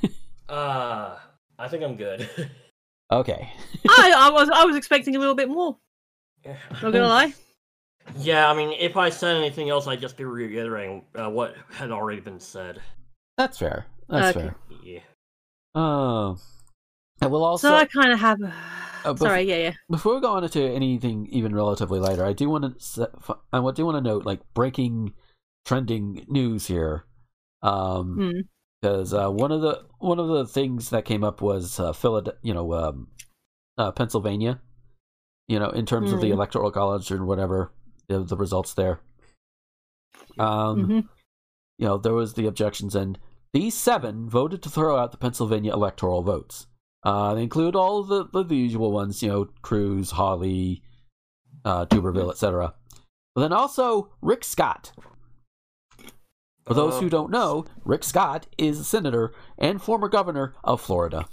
Uh, 0.49 1.19
I 1.59 1.67
think 1.67 1.83
I'm 1.83 1.97
good. 1.97 2.31
Okay. 3.11 3.51
I, 3.89 4.15
I 4.17 4.31
was 4.31 4.49
I 4.49 4.65
was 4.65 4.77
expecting 4.77 5.17
a 5.17 5.19
little 5.19 5.35
bit 5.35 5.49
more. 5.49 5.77
Not 6.45 6.93
gonna 6.93 7.07
lie. 7.09 7.35
Yeah, 8.19 8.51
I 8.51 8.55
mean, 8.55 8.73
if 8.79 8.97
I 8.97 9.11
said 9.11 9.37
anything 9.37 9.69
else, 9.71 9.87
I'd 9.87 10.01
just 10.01 10.17
be 10.17 10.25
reiterating 10.25 11.05
uh, 11.15 11.29
what 11.29 11.57
had 11.73 11.91
already 11.91 12.21
been 12.21 12.41
said. 12.41 12.81
That's 13.37 13.59
fair. 13.59 13.87
That's 14.09 14.37
Okay. 14.37 14.49
fair. 14.49 14.57
Yeah. 14.85 15.01
Um, 15.75 16.39
and 17.21 17.31
we'll 17.31 17.45
also 17.45 17.69
So 17.69 17.75
I 17.75 17.85
kind 17.87 18.13
of 18.13 18.19
have. 18.21 18.39
Uh, 18.43 19.13
bef- 19.15 19.19
Sorry, 19.19 19.43
yeah, 19.43 19.57
yeah. 19.57 19.73
before 19.91 20.15
we 20.15 20.21
go 20.21 20.33
on 20.33 20.45
into 20.45 20.63
anything 20.63 21.27
even 21.31 21.55
relatively 21.55 22.01
later, 22.01 22.25
I 22.25 22.33
do 22.33 22.49
want 22.49 22.81
to 22.81 23.11
I 23.53 23.59
do 23.73 23.85
want 23.85 23.97
to 23.97 24.01
note 24.01 24.25
like 24.25 24.41
breaking, 24.55 25.13
trending 25.65 26.25
news 26.29 26.67
here. 26.67 27.05
Um, 27.63 28.15
Hmm. 28.17 28.41
because 28.81 29.13
uh, 29.15 29.31
one 29.31 29.51
of 29.53 29.61
the 29.63 29.85
one 29.99 30.19
of 30.19 30.29
the 30.29 30.47
things 30.47 30.91
that 30.91 31.05
came 31.05 31.25
up 31.25 31.41
was 31.43 31.81
uh, 31.81 31.93
Philadelphia, 31.93 32.39
you 32.43 32.55
know, 32.55 32.73
um, 32.73 33.09
uh, 33.79 33.91
Pennsylvania, 33.93 34.61
you 35.49 35.59
know, 35.59 35.71
in 35.71 35.87
terms 35.87 36.13
of 36.13 36.21
the 36.21 36.29
Mm. 36.31 36.35
electoral 36.35 36.71
college 36.71 37.11
or 37.11 37.25
whatever 37.25 37.73
the, 38.09 38.21
the 38.25 38.37
results 38.37 38.75
there. 38.75 39.01
Um, 40.39 40.85
hmm 40.85 41.01
you 41.79 41.87
know, 41.87 41.99
there 41.99 42.15
was 42.15 42.33
the 42.33 42.47
objections, 42.47 42.95
and 42.95 43.19
these 43.53 43.75
seven 43.75 44.31
voted 44.31 44.63
to 44.63 44.71
throw 44.71 44.97
out 44.97 45.13
the 45.13 45.19
Pennsylvania 45.19 45.75
electoral 45.75 46.23
votes. 46.23 46.67
Uh, 47.03 47.35
they 47.35 47.43
include 47.43 47.77
all 47.77 47.99
of 48.01 48.09
the, 48.09 48.25
the, 48.33 48.43
the 48.43 48.57
usual 48.57 48.93
ones, 48.93 49.23
you 49.23 49.29
know, 49.29 49.49
Cruz, 49.61 50.13
Hawley, 50.13 50.83
uh, 51.67 51.85
Tuberville, 51.85 52.31
etc. 52.31 52.73
But 53.35 53.43
then 53.43 53.53
also 53.53 54.11
Rick 54.23 54.43
Scott. 54.43 54.93
For 56.65 56.73
those 56.73 56.99
who 56.99 57.11
don't 57.11 57.31
know, 57.31 57.67
Rick 57.85 58.05
Scott 58.05 58.47
is 58.57 58.81
a 58.81 58.85
senator 58.85 59.35
and 59.59 59.81
former 59.83 60.09
governor 60.09 60.55
of 60.65 60.81
Florida. 60.81 61.29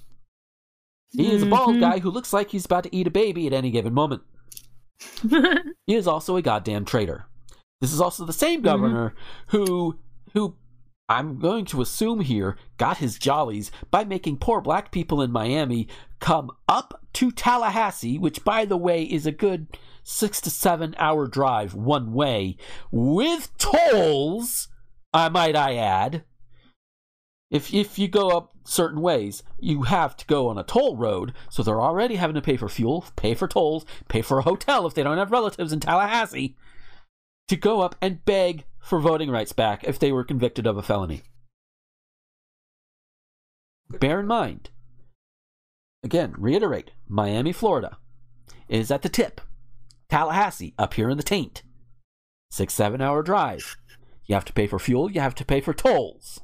He 1.11 1.31
is 1.31 1.41
a 1.43 1.45
bald 1.45 1.75
Mhm. 1.75 1.79
guy 1.79 1.99
who 1.99 2.11
looks 2.11 2.33
like 2.33 2.49
he's 2.49 2.65
about 2.65 2.83
to 2.83 2.93
eat 2.93 3.07
a 3.07 3.11
baby 3.11 3.47
at 3.47 3.53
any 3.53 3.71
given 3.71 3.93
moment. 3.93 4.23
He 5.87 5.95
is 5.95 6.07
also 6.07 6.35
a 6.35 6.41
goddamn 6.41 6.85
traitor. 6.85 7.25
This 7.81 7.91
is 7.91 7.99
also 7.99 8.25
the 8.25 8.33
same 8.33 8.59
mm-hmm. 8.59 8.65
governor 8.65 9.13
who 9.47 9.99
who 10.33 10.55
I'm 11.09 11.37
going 11.37 11.65
to 11.65 11.81
assume 11.81 12.21
here 12.21 12.57
got 12.77 12.97
his 12.97 13.19
jollies 13.19 13.71
by 13.91 14.05
making 14.05 14.37
poor 14.37 14.61
black 14.61 14.91
people 14.91 15.21
in 15.21 15.31
Miami 15.31 15.87
come 16.19 16.49
up 16.67 17.03
to 17.13 17.31
Tallahassee, 17.31 18.17
which 18.17 18.43
by 18.43 18.65
the 18.65 18.77
way 18.77 19.03
is 19.03 19.25
a 19.25 19.31
good 19.31 19.67
6 20.03 20.41
to 20.41 20.49
7 20.49 20.95
hour 20.97 21.27
drive 21.27 21.73
one 21.73 22.13
way 22.13 22.57
with 22.91 23.51
tolls, 23.57 24.69
I 25.13 25.29
might 25.29 25.55
I 25.55 25.75
add. 25.75 26.23
If 27.53 27.71
if 27.71 27.99
you 27.99 28.07
go 28.07 28.29
up 28.29 28.55
certain 28.63 28.99
ways, 28.99 29.43
you 29.59 29.83
have 29.83 30.17
to 30.17 30.25
go 30.25 30.49
on 30.49 30.57
a 30.57 30.63
toll 30.63 30.97
road, 30.97 31.33
so 31.51 31.61
they're 31.61 31.79
already 31.79 32.15
having 32.15 32.33
to 32.33 32.41
pay 32.41 32.57
for 32.57 32.67
fuel, 32.67 33.05
pay 33.15 33.35
for 33.35 33.47
tolls, 33.47 33.85
pay 34.07 34.23
for 34.23 34.39
a 34.39 34.43
hotel 34.43 34.87
if 34.87 34.95
they 34.95 35.03
don't 35.03 35.19
have 35.19 35.31
relatives 35.31 35.71
in 35.71 35.79
Tallahassee, 35.79 36.57
to 37.47 37.55
go 37.55 37.81
up 37.81 37.95
and 38.01 38.25
beg 38.25 38.65
for 38.79 38.99
voting 38.99 39.29
rights 39.29 39.53
back 39.53 39.83
if 39.83 39.99
they 39.99 40.11
were 40.11 40.23
convicted 40.23 40.65
of 40.65 40.77
a 40.77 40.81
felony. 40.81 41.21
Bear 43.87 44.19
in 44.19 44.25
mind, 44.25 44.71
again, 46.03 46.33
reiterate, 46.35 46.89
Miami, 47.07 47.53
Florida 47.53 47.97
is 48.67 48.89
at 48.89 49.03
the 49.03 49.09
tip. 49.09 49.39
Tallahassee, 50.09 50.73
up 50.79 50.95
here 50.95 51.09
in 51.09 51.17
the 51.17 51.23
taint. 51.23 51.61
Six, 52.49 52.73
seven 52.73 52.99
hour 52.99 53.21
drive. 53.21 53.77
You 54.25 54.33
have 54.33 54.45
to 54.45 54.53
pay 54.53 54.65
for 54.65 54.79
fuel, 54.79 55.11
you 55.11 55.21
have 55.21 55.35
to 55.35 55.45
pay 55.45 55.61
for 55.61 55.75
tolls. 55.75 56.39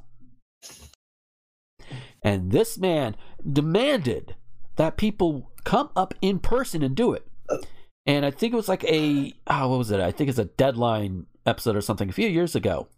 And 2.22 2.50
this 2.50 2.78
man 2.78 3.16
demanded 3.50 4.34
that 4.76 4.96
people 4.96 5.50
come 5.64 5.90
up 5.96 6.14
in 6.20 6.38
person 6.38 6.82
and 6.82 6.94
do 6.94 7.12
it. 7.12 7.26
And 8.06 8.24
I 8.24 8.30
think 8.30 8.52
it 8.52 8.56
was 8.56 8.68
like 8.68 8.84
a 8.84 9.34
oh, 9.46 9.68
what 9.68 9.78
was 9.78 9.90
it? 9.90 10.00
I 10.00 10.10
think 10.10 10.30
it's 10.30 10.38
a 10.38 10.44
deadline 10.46 11.26
episode 11.46 11.76
or 11.76 11.80
something 11.80 12.08
a 12.08 12.12
few 12.12 12.28
years 12.28 12.54
ago. 12.54 12.88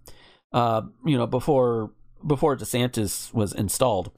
Uh, 0.53 0.83
you 1.05 1.17
know, 1.17 1.27
before 1.27 1.93
before 2.27 2.57
DeSantis 2.57 3.33
was 3.35 3.53
installed, 3.53 4.13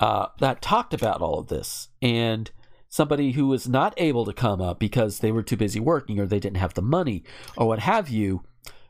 uh, 0.00 0.26
that 0.38 0.62
talked 0.62 0.94
about 0.94 1.20
all 1.20 1.38
of 1.38 1.48
this. 1.48 1.88
And 2.00 2.50
somebody 2.88 3.32
who 3.32 3.46
was 3.46 3.68
not 3.68 3.94
able 3.98 4.24
to 4.24 4.32
come 4.32 4.60
up 4.60 4.78
because 4.78 5.18
they 5.18 5.30
were 5.30 5.42
too 5.42 5.56
busy 5.56 5.78
working 5.80 6.18
or 6.18 6.26
they 6.26 6.40
didn't 6.40 6.56
have 6.56 6.74
the 6.74 6.82
money 6.82 7.22
or 7.56 7.68
what 7.68 7.78
have 7.78 8.08
you 8.08 8.42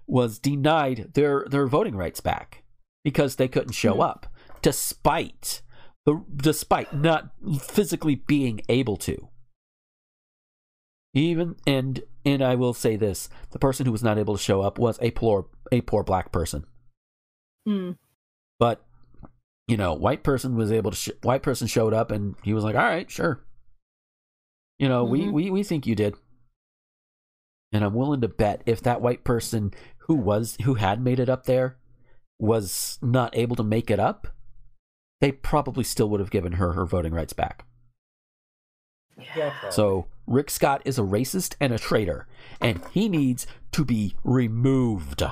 was 0.07 0.39
denied 0.39 1.11
their 1.15 1.44
their 1.51 1.66
voting 1.66 1.94
rights 1.94 2.20
back 2.20 2.62
because 3.05 3.36
they 3.36 3.47
couldn't 3.48 3.73
show 3.73 3.94
Hmm. 3.94 4.01
up 4.01 4.27
despite 4.62 5.62
the 6.07 6.23
despite 6.37 6.93
not 6.95 7.31
physically 7.61 8.15
being 8.15 8.61
able 8.69 8.97
to 8.97 9.28
even 11.15 11.57
and 11.66 12.03
and 12.24 12.43
I 12.43 12.55
will 12.55 12.74
say 12.74 12.97
this 12.97 13.28
the 13.51 13.59
person 13.59 13.87
who 13.87 13.93
was 13.93 14.03
not 14.03 14.19
able 14.19 14.37
to 14.37 14.43
show 14.43 14.61
up 14.61 14.78
was 14.78 14.99
a 15.03 15.11
poor 15.11 15.47
a 15.73 15.81
poor 15.81 16.03
black 16.03 16.32
person 16.32 16.65
Hmm. 17.66 17.91
but 18.59 18.85
you 19.69 19.77
know 19.77 19.93
white 19.93 20.23
person 20.23 20.57
was 20.57 20.73
able 20.73 20.91
to 20.93 20.97
sh- 20.97 21.11
white 21.23 21.43
person 21.43 21.66
showed 21.66 21.93
up 21.93 22.11
and 22.11 22.35
he 22.43 22.55
was 22.55 22.65
like 22.65 22.74
all 22.74 22.82
right 22.82 23.11
sure 23.11 23.45
you 24.78 24.89
know 24.89 25.05
we, 25.05 25.20
Mhm. 25.27 25.32
we 25.32 25.51
we 25.51 25.62
think 25.62 25.87
you 25.87 25.95
did 25.95 26.15
and 27.73 27.85
i'm 27.85 27.93
willing 27.95 28.23
to 28.23 28.28
bet 28.28 28.62
if 28.65 28.81
that 28.82 29.03
white 29.03 29.24
person 29.24 29.73
who 30.07 30.15
was 30.15 30.57
who 30.65 30.74
had 30.74 31.03
made 31.03 31.20
it 31.20 31.28
up 31.28 31.45
there 31.45 31.77
was 32.39 32.99
not 33.03 33.37
able 33.37 33.55
to 33.57 33.62
make 33.62 33.91
it 33.91 34.01
up 34.01 34.27
they 35.20 35.32
probably 35.32 35.84
still 35.84 36.09
would 36.09 36.20
have 36.20 36.30
given 36.30 36.52
her 36.52 36.72
her 36.72 36.84
voting 36.86 37.12
rights 37.12 37.32
back 37.32 37.64
Yeah, 39.36 39.52
so 39.70 40.06
rick 40.26 40.51
scott 40.51 40.82
is 40.84 40.98
a 40.98 41.02
racist 41.02 41.55
and 41.60 41.72
a 41.72 41.78
traitor 41.78 42.26
and 42.60 42.80
he 42.92 43.09
needs 43.09 43.47
to 43.72 43.84
be 43.84 44.14
removed 44.24 45.22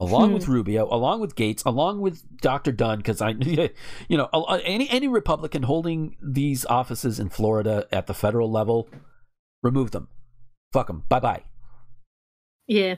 along 0.00 0.28
Hmm. 0.28 0.34
with 0.34 0.48
Rubio, 0.48 0.88
along 0.90 1.20
with 1.20 1.34
Gaetz, 1.36 1.62
along 1.66 2.00
with 2.00 2.24
Dr. 2.40 2.72
Dunn, 2.72 2.98
because 2.98 3.20
I, 3.20 3.30
you 4.08 4.16
know, 4.16 4.30
any 4.64 4.88
any 4.88 5.08
Republican 5.08 5.64
holding 5.64 6.16
these 6.22 6.64
offices 6.64 7.20
in 7.20 7.28
Florida 7.28 7.86
at 7.92 8.06
the 8.06 8.14
federal 8.14 8.50
level, 8.50 8.88
remove 9.62 9.90
them, 9.90 10.08
fuck 10.72 10.86
them, 10.86 11.04
bye 11.10 11.20
bye. 11.20 11.42
Yeah. 12.66 12.94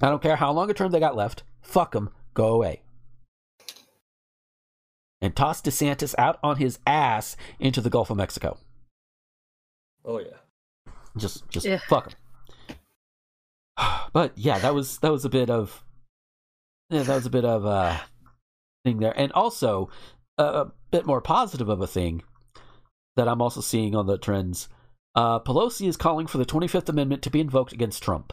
I 0.00 0.08
don't 0.08 0.20
care 0.22 0.34
how 0.36 0.50
long 0.50 0.68
a 0.68 0.74
term 0.74 0.90
they 0.90 0.98
got 0.98 1.14
left, 1.14 1.44
fuck 1.62 1.92
them, 1.92 2.10
go 2.34 2.48
away. 2.54 2.82
And 5.20 5.36
toss 5.36 5.60
DeSantis 5.60 6.14
out 6.18 6.38
on 6.42 6.56
his 6.56 6.78
ass 6.86 7.36
into 7.58 7.80
the 7.80 7.90
Gulf 7.90 8.10
of 8.10 8.16
Mexico. 8.16 8.58
Oh 10.04 10.18
yeah. 10.18 10.38
Just, 11.16 11.48
just 11.50 11.66
Yeah. 11.66 11.78
fuck 11.88 12.12
him. 12.12 12.76
But 14.12 14.32
yeah, 14.36 14.58
that 14.58 14.74
was 14.74 14.98
that 14.98 15.12
was 15.12 15.24
a 15.24 15.28
bit 15.30 15.50
of 15.50 15.84
yeah, 16.88 17.02
that 17.04 17.14
was 17.14 17.26
a 17.26 17.30
bit 17.30 17.44
of 17.44 17.64
uh 17.64 17.98
thing 18.84 18.98
there, 18.98 19.14
and 19.16 19.30
also 19.32 19.88
a, 20.38 20.44
a 20.44 20.72
bit 20.90 21.06
more 21.06 21.20
positive 21.20 21.68
of 21.68 21.80
a 21.80 21.86
thing 21.86 22.22
that 23.16 23.28
I'm 23.28 23.40
also 23.42 23.60
seeing 23.60 23.94
on 23.94 24.06
the 24.06 24.18
trends. 24.18 24.68
Uh, 25.14 25.38
Pelosi 25.40 25.86
is 25.88 25.96
calling 25.96 26.26
for 26.26 26.38
the 26.38 26.44
25th 26.46 26.88
Amendment 26.88 27.22
to 27.22 27.30
be 27.30 27.40
invoked 27.40 27.72
against 27.72 28.02
Trump. 28.02 28.32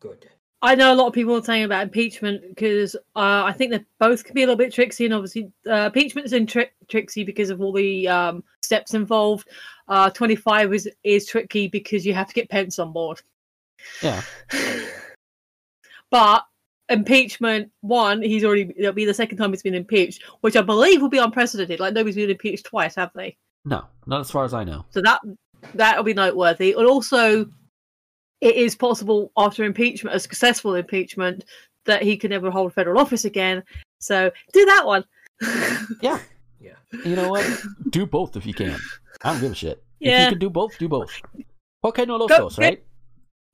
Good. 0.00 0.28
I 0.66 0.74
know 0.74 0.92
a 0.92 0.96
lot 0.96 1.06
of 1.06 1.12
people 1.12 1.36
are 1.36 1.44
saying 1.44 1.62
about 1.62 1.84
impeachment 1.84 2.42
because 2.48 2.96
uh, 3.14 3.44
I 3.44 3.52
think 3.52 3.70
they 3.70 3.84
both 4.00 4.24
can 4.24 4.34
be 4.34 4.42
a 4.42 4.46
little 4.46 4.56
bit 4.56 4.72
tricksy, 4.72 5.04
and 5.04 5.14
obviously 5.14 5.52
uh, 5.68 5.86
impeachment 5.86 6.26
is 6.26 6.32
in 6.32 6.44
tri- 6.44 6.70
tricksy 6.88 7.22
because 7.22 7.50
of 7.50 7.60
all 7.60 7.72
the 7.72 8.08
um, 8.08 8.42
steps 8.62 8.92
involved. 8.92 9.48
Uh, 9.86 10.10
Twenty 10.10 10.34
five 10.34 10.74
is 10.74 10.90
is 11.04 11.24
tricky 11.24 11.68
because 11.68 12.04
you 12.04 12.14
have 12.14 12.26
to 12.26 12.34
get 12.34 12.50
Pence 12.50 12.80
on 12.80 12.92
board. 12.92 13.22
Yeah, 14.02 14.22
But 16.10 16.44
impeachment, 16.88 17.70
one, 17.82 18.20
he's 18.20 18.44
already 18.44 18.72
it'll 18.76 18.92
be 18.92 19.04
the 19.04 19.14
second 19.14 19.38
time 19.38 19.50
he's 19.50 19.62
been 19.62 19.74
impeached, 19.74 20.24
which 20.40 20.56
I 20.56 20.62
believe 20.62 21.00
will 21.00 21.08
be 21.08 21.18
unprecedented. 21.18 21.78
Like 21.78 21.94
nobody's 21.94 22.16
been 22.16 22.28
impeached 22.28 22.66
twice, 22.66 22.96
have 22.96 23.12
they? 23.14 23.36
no, 23.64 23.84
not 24.06 24.20
as 24.20 24.32
far 24.32 24.44
as 24.44 24.52
I 24.52 24.64
know. 24.64 24.84
So 24.90 25.00
that 25.02 25.20
that'll 25.74 26.02
be 26.02 26.14
noteworthy. 26.14 26.72
And 26.72 26.86
also, 26.86 27.46
it 28.40 28.54
is 28.56 28.74
possible 28.74 29.32
after 29.36 29.64
impeachment, 29.64 30.14
a 30.16 30.20
successful 30.20 30.74
impeachment, 30.74 31.44
that 31.84 32.02
he 32.02 32.16
can 32.16 32.30
never 32.30 32.50
hold 32.50 32.72
federal 32.72 32.98
office 33.00 33.24
again. 33.24 33.62
So 33.98 34.30
do 34.52 34.64
that 34.66 34.84
one. 34.86 35.04
Yeah, 36.02 36.18
Yeah. 36.60 36.72
you 37.04 37.14
know 37.16 37.28
what? 37.30 37.44
do 37.90 38.06
both 38.06 38.36
if 38.36 38.44
you 38.46 38.54
can. 38.54 38.76
I 39.22 39.32
don't 39.32 39.40
give 39.40 39.52
a 39.52 39.54
shit. 39.54 39.82
Yeah. 40.00 40.18
If 40.18 40.24
you 40.24 40.30
can 40.32 40.38
do 40.40 40.50
both, 40.50 40.76
do 40.78 40.88
both. 40.88 41.10
Okay, 41.84 42.04
no 42.04 42.16
los 42.16 42.28
Go- 42.28 42.38
dos, 42.38 42.56
get- 42.56 42.64
right? 42.64 42.82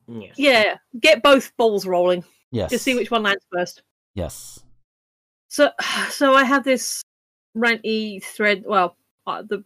Yes. 0.09 0.35
yeah, 0.37 0.77
get 1.01 1.23
both 1.23 1.57
balls 1.57 1.87
rolling. 1.87 2.25
Yes. 2.51 2.71
Just 2.71 2.85
see 2.85 2.95
which 2.95 3.11
one 3.11 3.23
lands 3.23 3.45
first. 3.53 3.83
Yes. 4.15 4.61
So, 5.49 5.71
so 6.11 6.35
I 6.35 6.45
have 6.45 6.65
this 6.65 7.03
ranty 7.57 8.23
thread. 8.23 8.65
Well, 8.67 8.97
uh, 9.27 9.43
the 9.43 9.63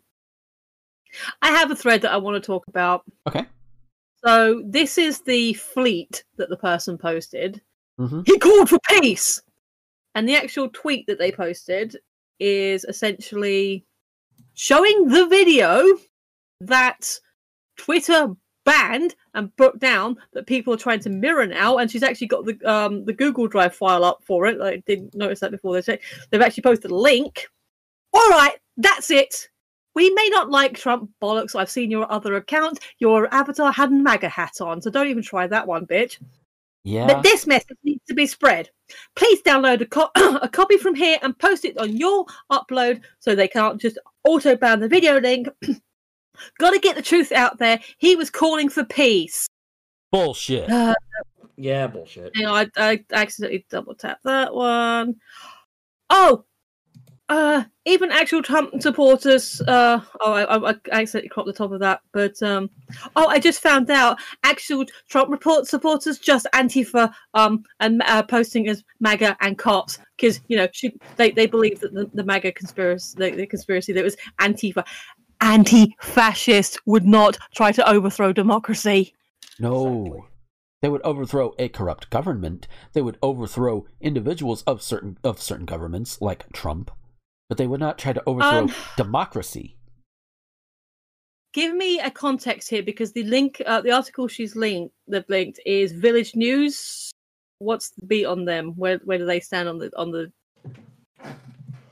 I 1.40 1.48
have 1.52 1.70
a 1.70 1.76
thread 1.76 2.02
that 2.02 2.12
I 2.12 2.16
want 2.18 2.42
to 2.42 2.46
talk 2.46 2.64
about. 2.68 3.04
Okay. 3.26 3.46
So 4.26 4.62
this 4.64 4.98
is 4.98 5.20
the 5.20 5.52
fleet 5.54 6.24
that 6.36 6.48
the 6.48 6.56
person 6.56 6.98
posted. 6.98 7.62
hmm 7.98 8.22
He 8.26 8.38
called 8.38 8.68
for 8.68 8.78
peace, 8.88 9.40
and 10.14 10.28
the 10.28 10.34
actual 10.36 10.68
tweet 10.70 11.06
that 11.06 11.18
they 11.18 11.30
posted 11.30 11.96
is 12.40 12.84
essentially 12.84 13.84
showing 14.54 15.08
the 15.08 15.26
video 15.26 15.84
that 16.60 17.18
Twitter 17.76 18.34
banned 18.64 19.14
and 19.34 19.56
put 19.56 19.78
down 19.78 20.16
that 20.32 20.46
people 20.46 20.74
are 20.74 20.78
trying 20.78 21.00
to 21.00 21.10
mirror 21.10 21.46
now, 21.46 21.78
and 21.78 21.88
she's 21.88 22.02
actually 22.02 22.26
got 22.26 22.44
the 22.44 22.58
um 22.70 23.04
the 23.04 23.12
Google 23.12 23.46
Drive 23.46 23.76
file 23.76 24.04
up 24.04 24.24
for 24.24 24.46
it. 24.46 24.60
I 24.60 24.82
didn't 24.86 25.14
notice 25.14 25.40
that 25.40 25.52
before. 25.52 25.74
They 25.74 25.82
say 25.82 26.00
they've 26.30 26.42
actually 26.42 26.64
posted 26.64 26.90
a 26.90 26.96
link. 26.96 27.46
All 28.12 28.30
right, 28.30 28.58
that's 28.76 29.10
it. 29.10 29.48
We 29.96 30.10
may 30.10 30.28
not 30.28 30.50
like 30.50 30.76
Trump 30.76 31.10
bollocks. 31.22 31.56
I've 31.58 31.70
seen 31.70 31.90
your 31.90 32.10
other 32.12 32.36
account. 32.36 32.80
Your 32.98 33.32
avatar 33.34 33.72
had 33.72 33.88
a 33.90 33.94
MAGA 33.94 34.28
hat 34.28 34.60
on, 34.60 34.82
so 34.82 34.90
don't 34.90 35.08
even 35.08 35.22
try 35.22 35.46
that 35.46 35.66
one, 35.66 35.86
bitch. 35.86 36.18
Yeah. 36.84 37.06
But 37.06 37.22
this 37.22 37.46
message 37.46 37.78
needs 37.82 38.04
to 38.06 38.14
be 38.14 38.26
spread. 38.26 38.68
Please 39.16 39.40
download 39.42 39.80
a, 39.80 39.86
co- 39.86 40.10
a 40.42 40.48
copy 40.48 40.76
from 40.76 40.94
here 40.94 41.18
and 41.22 41.36
post 41.38 41.64
it 41.64 41.78
on 41.78 41.96
your 41.96 42.26
upload 42.52 43.00
so 43.18 43.34
they 43.34 43.48
can't 43.48 43.80
just 43.80 43.98
auto 44.24 44.54
ban 44.54 44.80
the 44.80 44.86
video 44.88 45.18
link. 45.18 45.48
Got 46.58 46.72
to 46.72 46.78
get 46.78 46.94
the 46.94 47.02
truth 47.02 47.32
out 47.32 47.56
there. 47.58 47.80
He 47.96 48.14
was 48.16 48.28
calling 48.30 48.68
for 48.68 48.84
peace. 48.84 49.48
Bullshit. 50.12 50.70
Uh, 50.70 50.94
Yeah, 51.56 51.86
bullshit. 51.86 52.36
hang 52.36 52.44
on, 52.46 52.70
I, 52.76 52.90
I 52.92 53.04
accidentally 53.12 53.64
double 53.70 53.94
tapped 53.94 54.24
that 54.24 54.54
one. 54.54 55.16
Oh, 56.10 56.44
uh, 57.28 57.64
even 57.84 58.12
actual 58.12 58.42
Trump 58.42 58.80
supporters. 58.80 59.60
Uh, 59.62 60.00
oh, 60.20 60.32
I, 60.32 60.70
I, 60.70 60.74
accidentally 60.92 61.28
cropped 61.28 61.48
the 61.48 61.52
top 61.52 61.72
of 61.72 61.80
that. 61.80 62.00
But 62.12 62.40
um, 62.42 62.70
oh, 63.16 63.26
I 63.26 63.38
just 63.40 63.60
found 63.60 63.90
out 63.90 64.18
actual 64.44 64.84
Trump 65.08 65.30
report 65.30 65.66
supporters 65.66 66.18
just 66.18 66.46
Antifa 66.54 67.12
um 67.34 67.64
and 67.80 68.02
uh, 68.06 68.22
posting 68.22 68.68
as 68.68 68.84
MAGA 69.00 69.36
and 69.40 69.58
cops 69.58 69.98
because 70.16 70.40
you 70.48 70.56
know 70.56 70.68
she, 70.72 70.92
they 71.16 71.32
they 71.32 71.46
believe 71.46 71.80
that 71.80 71.94
the, 71.94 72.08
the 72.14 72.24
MAGA 72.24 72.52
conspiracy 72.52 73.16
the, 73.18 73.30
the 73.30 73.46
conspiracy 73.46 73.92
that 73.92 74.04
was 74.04 74.16
Antifa 74.40 74.84
anti-fascist 75.40 76.78
would 76.86 77.04
not 77.04 77.36
try 77.54 77.72
to 77.72 77.88
overthrow 77.88 78.32
democracy. 78.32 79.14
No. 79.58 80.26
They 80.82 80.88
would 80.88 81.02
overthrow 81.02 81.54
a 81.58 81.68
corrupt 81.68 82.10
government. 82.10 82.68
They 82.92 83.02
would 83.02 83.18
overthrow 83.22 83.86
individuals 84.00 84.62
of 84.62 84.82
certain 84.82 85.18
of 85.24 85.40
certain 85.40 85.66
governments, 85.66 86.20
like 86.20 86.50
Trump, 86.52 86.90
but 87.48 87.58
they 87.58 87.66
would 87.66 87.80
not 87.80 87.98
try 87.98 88.12
to 88.12 88.22
overthrow 88.26 88.64
Um, 88.64 88.72
democracy. 88.96 89.76
give 91.52 91.74
me 91.74 92.00
a 92.00 92.10
context 92.10 92.68
here 92.68 92.82
because 92.82 93.12
the 93.12 93.24
link 93.24 93.62
uh, 93.64 93.80
the 93.80 93.90
article 93.90 94.28
she's 94.28 94.54
linked 94.56 94.92
they've 95.08 95.24
linked 95.30 95.58
is 95.64 95.90
village 95.92 96.36
news 96.36 97.10
what's 97.60 97.90
the 97.96 98.04
beat 98.06 98.26
on 98.26 98.44
them 98.44 98.72
where 98.76 98.98
where 99.04 99.16
do 99.18 99.24
they 99.24 99.40
stand 99.40 99.66
on 99.68 99.78
the 99.78 99.90
on 99.96 100.10
the 100.10 100.30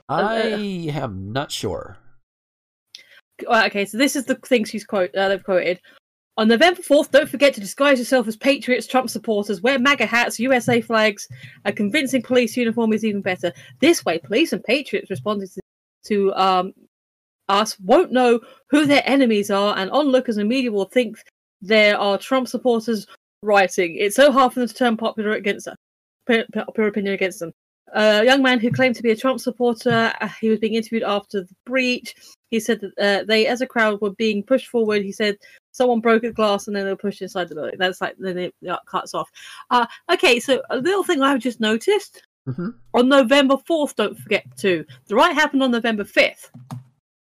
I 0.07 0.91
am 0.93 1.33
not 1.33 1.51
sure. 1.51 1.97
uh, 3.47 3.63
okay 3.65 3.85
so 3.85 3.97
this 3.97 4.15
is 4.15 4.25
the 4.25 4.35
thing 4.35 4.63
she's 4.65 4.85
quote 4.85 5.13
uh, 5.15 5.29
they've 5.29 5.43
quoted 5.43 5.81
on 6.37 6.49
November 6.49 6.81
4th, 6.81 7.11
don't 7.11 7.29
forget 7.29 7.53
to 7.53 7.61
disguise 7.61 7.97
yourself 7.97 8.27
as 8.27 8.35
patriots, 8.35 8.87
Trump 8.87 9.09
supporters, 9.09 9.61
wear 9.61 9.79
MAGA 9.79 10.05
hats, 10.05 10.39
USA 10.39 10.81
flags. 10.81 11.27
A 11.63 11.71
convincing 11.71 12.21
police 12.21 12.57
uniform 12.57 12.91
is 12.91 13.05
even 13.05 13.21
better. 13.21 13.53
This 13.79 14.03
way, 14.03 14.19
police 14.19 14.51
and 14.51 14.63
patriots 14.63 15.09
responding 15.09 15.47
to, 15.47 15.61
to 16.07 16.33
um, 16.33 16.73
us 17.47 17.79
won't 17.79 18.11
know 18.11 18.41
who 18.69 18.85
their 18.85 19.03
enemies 19.05 19.49
are, 19.49 19.77
and 19.77 19.89
onlookers 19.91 20.37
and 20.37 20.49
media 20.49 20.71
will 20.71 20.85
think 20.85 21.17
there 21.61 21.97
are 21.97 22.17
Trump 22.17 22.49
supporters 22.49 23.07
rioting. 23.41 23.95
It's 23.95 24.15
so 24.15 24.31
hard 24.31 24.51
for 24.51 24.59
them 24.59 24.67
to 24.67 24.75
turn 24.75 24.97
popular 24.97 25.31
against 25.31 25.69
us, 25.69 25.77
popular 26.27 26.89
opinion 26.89 27.13
against 27.13 27.39
them. 27.39 27.53
A 27.93 28.25
young 28.25 28.41
man 28.41 28.59
who 28.59 28.71
claimed 28.71 28.95
to 28.97 29.03
be 29.03 29.11
a 29.11 29.15
Trump 29.15 29.39
supporter, 29.39 30.11
uh, 30.19 30.27
he 30.41 30.49
was 30.49 30.59
being 30.59 30.73
interviewed 30.73 31.03
after 31.03 31.43
the 31.43 31.55
breach. 31.65 32.13
He 32.49 32.59
said 32.59 32.81
that 32.81 33.21
uh, 33.21 33.23
they, 33.25 33.47
as 33.47 33.61
a 33.61 33.67
crowd, 33.67 34.01
were 34.01 34.11
being 34.11 34.43
pushed 34.43 34.67
forward. 34.67 35.03
He 35.03 35.13
said 35.13 35.37
someone 35.75 35.99
broke 35.99 36.23
a 36.23 36.31
glass 36.31 36.67
and 36.67 36.75
then 36.75 36.85
they 36.85 36.89
were 36.91 36.95
pushed 36.95 37.21
inside 37.21 37.49
the 37.49 37.55
building. 37.55 37.75
That's 37.77 37.99
like 37.99 38.15
then 38.17 38.37
it 38.37 38.55
cuts 38.85 39.13
off. 39.13 39.29
Uh, 39.69 39.85
okay, 40.13 40.39
so 40.39 40.61
a 40.69 40.77
little 40.77 41.03
thing 41.03 41.21
I've 41.21 41.41
just 41.41 41.59
noticed 41.59 42.23
hmm 42.47 42.69
on 42.93 43.09
November 43.09 43.55
4th, 43.55 43.95
don't 43.95 44.17
forget 44.17 44.45
to. 44.59 44.85
The 45.07 45.15
riot 45.15 45.33
happened 45.35 45.63
on 45.63 45.71
November 45.71 46.05
5th. 46.05 46.49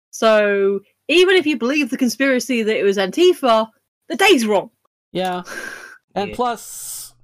So 0.10 0.82
even 1.08 1.36
if 1.36 1.46
you 1.46 1.58
believe 1.58 1.90
the 1.90 1.98
conspiracy 1.98 2.64
that 2.64 2.78
it 2.78 2.84
was 2.84 2.98
Antifa, 2.98 3.70
the 4.10 4.16
day's 4.18 4.46
wrong. 4.46 4.72
Yeah. 5.14 5.44
And 6.16 6.30
Yeah. 6.30 6.36
plus, 6.36 7.16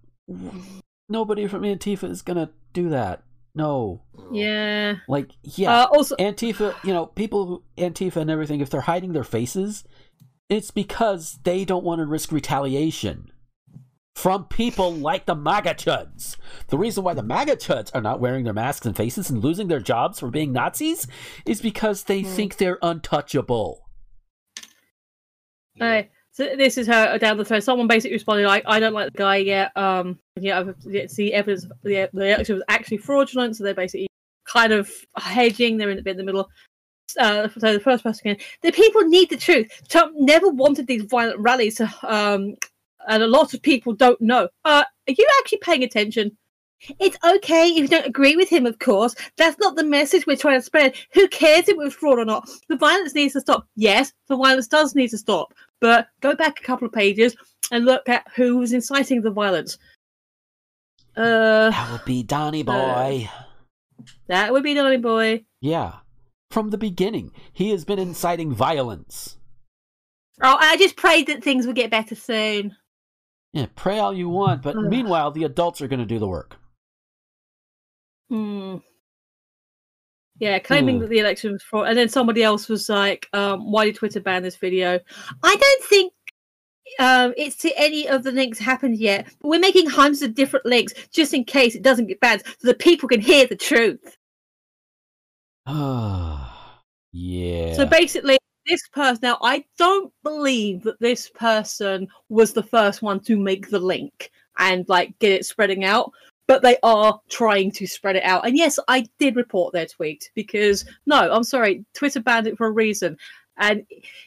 nobody 1.10 1.46
from 1.48 1.62
Antifa 1.62 2.10
is 2.10 2.24
gonna 2.24 2.50
do 2.74 2.90
that. 2.90 3.22
No. 3.54 4.02
Yeah. 4.32 4.96
Like, 5.08 5.32
yeah. 5.44 5.82
Uh, 5.84 5.88
also, 5.92 6.16
Antifa, 6.16 6.74
you 6.84 6.94
know, 6.94 7.06
people 7.06 7.64
Antifa 7.78 8.16
and 8.18 8.32
everything, 8.32 8.62
if 8.62 8.70
they're 8.72 8.82
hiding 8.82 9.14
their 9.14 9.24
faces, 9.24 9.84
it's 10.50 10.72
because 10.72 11.40
they 11.44 11.64
don't 11.64 11.84
want 11.84 12.00
to 12.00 12.06
risk 12.06 12.32
retaliation 12.32 13.32
from 14.16 14.46
people 14.46 14.94
like 14.94 15.26
the 15.26 15.36
MAGA 15.36 15.76
chuds. 15.76 16.36
The 16.68 16.78
reason 16.78 17.04
why 17.04 17.14
the 17.14 17.24
MAGA 17.24 17.56
chuds 17.56 17.90
are 17.94 18.02
not 18.02 18.20
wearing 18.20 18.44
their 18.44 18.54
masks 18.54 18.86
and 18.86 18.98
faces 18.98 19.30
and 19.30 19.42
losing 19.42 19.70
their 19.70 19.80
jobs 19.80 20.20
for 20.20 20.30
being 20.30 20.52
Nazis 20.52 21.08
is 21.46 21.62
because 21.62 22.04
they 22.04 22.24
think 22.24 22.58
they're 22.58 22.80
untouchable. 22.82 23.88
uh, 25.80 26.02
so 26.32 26.56
this 26.56 26.78
is 26.78 26.88
her 26.88 27.18
down 27.18 27.38
the 27.38 27.46
thread. 27.46 27.64
Someone 27.64 27.88
basically 27.88 28.16
responded, 28.16 28.46
"I, 28.46 28.62
I 28.66 28.80
don't 28.80 28.94
like 28.94 29.12
the 29.12 29.18
guy 29.18 29.38
yet. 29.38 29.76
Um, 29.76 30.20
yeah, 30.40 30.60
I've 30.60 30.76
yet 30.86 31.10
to 31.10 31.16
see 31.16 31.34
evidence 31.34 31.66
of 31.66 31.72
the 31.84 32.10
the 32.14 32.28
election 32.28 32.56
was 32.56 32.64
actually 32.70 32.98
fraudulent. 32.98 33.56
So 33.56 33.64
they're 33.64 33.74
basically 33.74 34.08
kind 34.46 34.72
of 34.72 34.90
hedging. 35.18 35.78
They're 35.78 35.90
in 35.90 36.08
in 36.08 36.18
the 36.18 36.24
middle. 36.24 36.50
Uh, 37.18 37.50
so 37.58 37.74
the 37.74 37.80
first 37.80 38.04
person, 38.04 38.30
again, 38.30 38.46
the 38.62 38.72
people 38.72 39.02
need 39.04 39.30
the 39.30 39.38
truth. 39.38 39.68
Trump 39.88 40.14
never 40.18 40.50
wanted 40.50 40.88
these 40.88 41.04
violent 41.04 41.40
rallies, 41.40 41.76
to, 41.76 41.90
um, 42.04 42.56
and 43.08 43.24
a 43.24 43.28
lot 43.28 43.54
of 43.54 43.62
people 43.62 43.94
don't 43.94 44.20
know. 44.22 44.48
Uh, 44.66 44.84
are 45.08 45.14
you 45.18 45.28
actually 45.40 45.60
paying 45.60 45.84
attention? 45.84 46.38
It's 47.00 47.18
okay 47.26 47.68
if 47.68 47.78
you 47.78 47.88
don't 47.88 48.06
agree 48.06 48.38
with 48.38 48.48
him, 48.48 48.66
of 48.66 48.80
course. 48.80 49.14
That's 49.38 49.60
not 49.60 49.76
the 49.76 49.84
message 49.84 50.26
we're 50.26 50.38
trying 50.38 50.60
to 50.60 50.66
spread. 50.66 50.96
Who 51.14 51.28
cares 51.28 51.68
if 51.68 51.70
it 51.70 51.78
was 51.78 51.94
fraud 51.94 52.20
or 52.20 52.26
not? 52.26 52.50
The 52.70 52.78
violence 52.78 53.14
needs 53.14 53.34
to 53.34 53.42
stop. 53.42 53.68
Yes, 53.76 54.14
the 54.28 54.38
violence 54.38 54.68
does 54.68 54.96
need 54.96 55.10
to 55.10 55.18
stop. 55.18 55.54
But 55.82 56.08
go 56.22 56.36
back 56.36 56.60
a 56.60 56.64
couple 56.64 56.88
of 56.88 56.94
pages 56.94 57.36
and 57.72 57.84
look 57.86 58.08
at 58.08 58.26
who 58.36 58.58
was 58.58 58.72
inciting 58.72 59.22
the 59.22 59.32
violence. 59.32 59.78
Uh, 61.18 61.70
That 61.70 61.92
would 61.92 62.06
be 62.06 62.24
Donny 62.24 62.64
Boy. 62.64 63.30
That 64.28 64.54
would 64.54 64.64
be 64.64 64.74
Donny 64.74 64.98
Boy. 64.98 65.44
Yeah. 65.60 65.96
From 66.52 66.72
the 66.72 66.78
beginning, 66.78 67.32
he 67.54 67.70
has 67.70 67.86
been 67.86 68.00
inciting 68.00 68.52
violence. 68.52 69.38
Oh, 70.42 70.58
I 70.60 70.78
just 70.78 70.96
prayed 70.96 71.28
that 71.28 71.44
things 71.44 71.68
would 71.68 71.76
get 71.76 71.92
better 71.92 72.16
soon. 72.16 72.76
Yeah, 73.54 73.68
pray 73.76 74.00
all 74.00 74.14
you 74.14 74.30
want, 74.30 74.62
but 74.62 74.76
meanwhile, 74.76 75.32
the 75.32 75.44
adults 75.44 75.82
are 75.82 75.88
going 75.88 76.00
to 76.00 76.06
do 76.06 76.20
the 76.20 76.28
work. 76.28 76.56
Hmm. 78.30 78.78
Yeah, 80.40 80.60
claiming 80.60 80.96
Hmm. 80.96 81.02
that 81.02 81.10
the 81.10 81.20
election 81.20 81.52
was 81.52 81.62
fraud, 81.64 81.88
and 81.88 81.98
then 81.98 82.10
somebody 82.10 82.42
else 82.42 82.70
was 82.70 82.88
like, 82.90 83.28
um, 83.34 83.72
"Why 83.72 83.86
did 83.86 83.96
Twitter 83.96 84.20
ban 84.22 84.42
this 84.44 84.56
video?" 84.56 85.00
I 85.44 85.56
don't 85.56 85.84
think 85.86 86.14
um, 86.98 87.34
it's 87.38 87.56
to 87.58 87.72
any 87.78 88.08
of 88.08 88.24
the 88.24 88.32
links 88.32 88.58
happened 88.58 88.98
yet, 88.98 89.28
but 89.40 89.50
we're 89.50 89.60
making 89.60 89.88
hundreds 89.88 90.22
of 90.24 90.34
different 90.34 90.66
links 90.66 90.94
just 91.12 91.34
in 91.34 91.44
case 91.44 91.76
it 91.76 91.84
doesn't 91.84 92.08
get 92.08 92.20
banned, 92.20 92.44
so 92.60 92.68
that 92.68 92.80
people 92.80 93.08
can 93.10 93.22
hear 93.22 93.46
the 93.46 93.56
truth. 93.56 94.18
yeah. 97.12 97.74
So 97.74 97.86
basically, 97.86 98.38
this 98.66 98.88
person 98.90 99.20
now, 99.24 99.38
I 99.42 99.66
don't 99.78 100.12
believe 100.24 100.84
that 100.84 101.00
this 101.00 101.30
person 101.30 102.08
was 102.30 102.54
the 102.54 102.64
first 102.64 103.02
one 103.02 103.20
to 103.22 103.38
make 103.38 103.70
the 103.70 103.80
link 103.80 104.32
and 104.58 104.88
like 104.90 105.18
get 105.20 105.32
it 105.32 105.46
spreading 105.46 105.86
out, 105.86 106.12
but 106.48 106.62
they 106.62 106.78
are 106.84 107.20
trying 107.30 107.72
to 107.74 107.88
spread 107.88 108.16
it 108.16 108.24
out. 108.24 108.46
And 108.46 108.58
yes, 108.58 108.80
I 108.88 109.06
did 109.20 109.36
report 109.36 109.74
their 109.74 109.86
tweet 109.86 110.32
because 110.36 110.86
no, 111.06 111.32
I'm 111.32 111.44
sorry, 111.44 111.86
Twitter 111.94 112.22
banned 112.22 112.48
it 112.48 112.58
for 112.58 112.68
a 112.68 112.72
reason. 112.72 113.18
And 113.58 113.86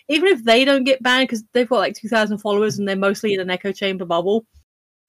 even 0.09 0.29
if 0.29 0.45
they 0.45 0.65
don't 0.65 0.85
get 0.85 1.03
banned 1.03 1.29
because 1.29 1.45
they've 1.53 1.69
got 1.69 1.79
like 1.79 1.95
2,000 1.97 2.39
followers 2.39 2.79
and 2.79 2.87
they're 2.87 2.97
mostly 2.97 3.35
in 3.35 3.41
an 3.41 3.51
echo 3.51 3.73
chamber 3.73 4.05
bubble, 4.05 4.45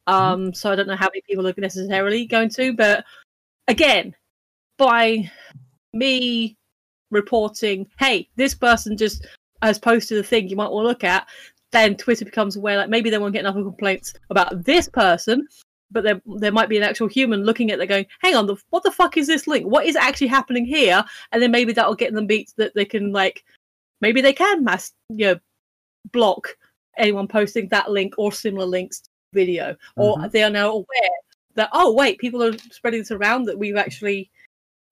um, 0.07 0.53
so 0.53 0.72
I 0.72 0.76
don't 0.76 0.88
know 0.88 0.95
how 0.95 1.07
many 1.07 1.22
people 1.27 1.47
are 1.47 1.53
necessarily 1.57 2.26
going 2.26 2.49
to. 2.49 2.73
But 2.73 3.03
again, 3.68 4.15
by 4.77 5.30
me 5.94 6.57
reporting, 7.11 7.88
hey, 7.99 8.28
this 8.36 8.56
person 8.56 8.98
just 8.98 9.26
has 9.61 9.80
posted 9.80 10.18
a 10.18 10.24
thing 10.24 10.48
you 10.48 10.56
might 10.56 10.72
want 10.72 10.84
to 10.84 10.88
look 10.88 11.03
at, 11.03 11.28
then 11.72 11.95
Twitter 11.95 12.26
becomes 12.26 12.56
aware 12.56 12.78
like 12.78 12.90
maybe 12.90 13.10
they 13.10 13.18
won't 13.18 13.34
get 13.34 13.41
enough 13.41 13.56
complaints 13.56 14.14
about 14.30 14.64
this 14.64 14.88
person, 14.88 15.48
but 15.91 16.03
there 16.03 16.22
there 16.38 16.52
might 16.52 16.70
be 16.70 16.78
an 16.78 16.84
actual 16.84 17.07
human 17.07 17.44
looking 17.44 17.72
at 17.72 17.80
it 17.80 17.88
going, 17.88 18.06
hang 18.20 18.36
on, 18.36 18.48
the, 18.48 18.56
what 18.70 18.84
the 18.84 18.91
fuck 18.91 19.18
is 19.18 19.28
this 19.28 19.48
link? 19.48 19.65
What 19.65 19.86
is 19.86 19.95
actually 19.95 20.28
happening 20.28 20.65
here? 20.65 21.03
And 21.32 21.41
then 21.41 21.52
maybe 21.52 21.74
that'll 21.74 21.95
get 21.95 22.14
them 22.14 22.28
beat 22.28 22.52
that 22.57 22.74
they 22.76 22.86
can 22.86 23.11
like 23.11 23.44
maybe 24.02 24.22
they 24.22 24.34
can 24.34 24.64
mass 24.64 24.94
you 25.10 25.28
know 25.28 25.40
block 26.11 26.48
anyone 26.98 27.28
posting 27.28 27.68
that 27.70 27.91
link 27.91 28.14
or 28.18 28.32
similar 28.32 28.65
links 28.65 29.02
to 29.02 29.10
video. 29.34 29.76
Or 29.95 30.18
mm-hmm. 30.18 30.28
they 30.32 30.44
are 30.44 30.49
now 30.49 30.70
aware 30.72 31.18
that 31.56 31.70
oh 31.74 31.94
wait, 31.94 32.20
people 32.20 32.44
are 32.44 32.57
spreading 32.72 33.02
this 33.02 33.11
around 33.11 33.45
that 33.45 33.57
we've 33.57 33.78
actually 33.78 34.30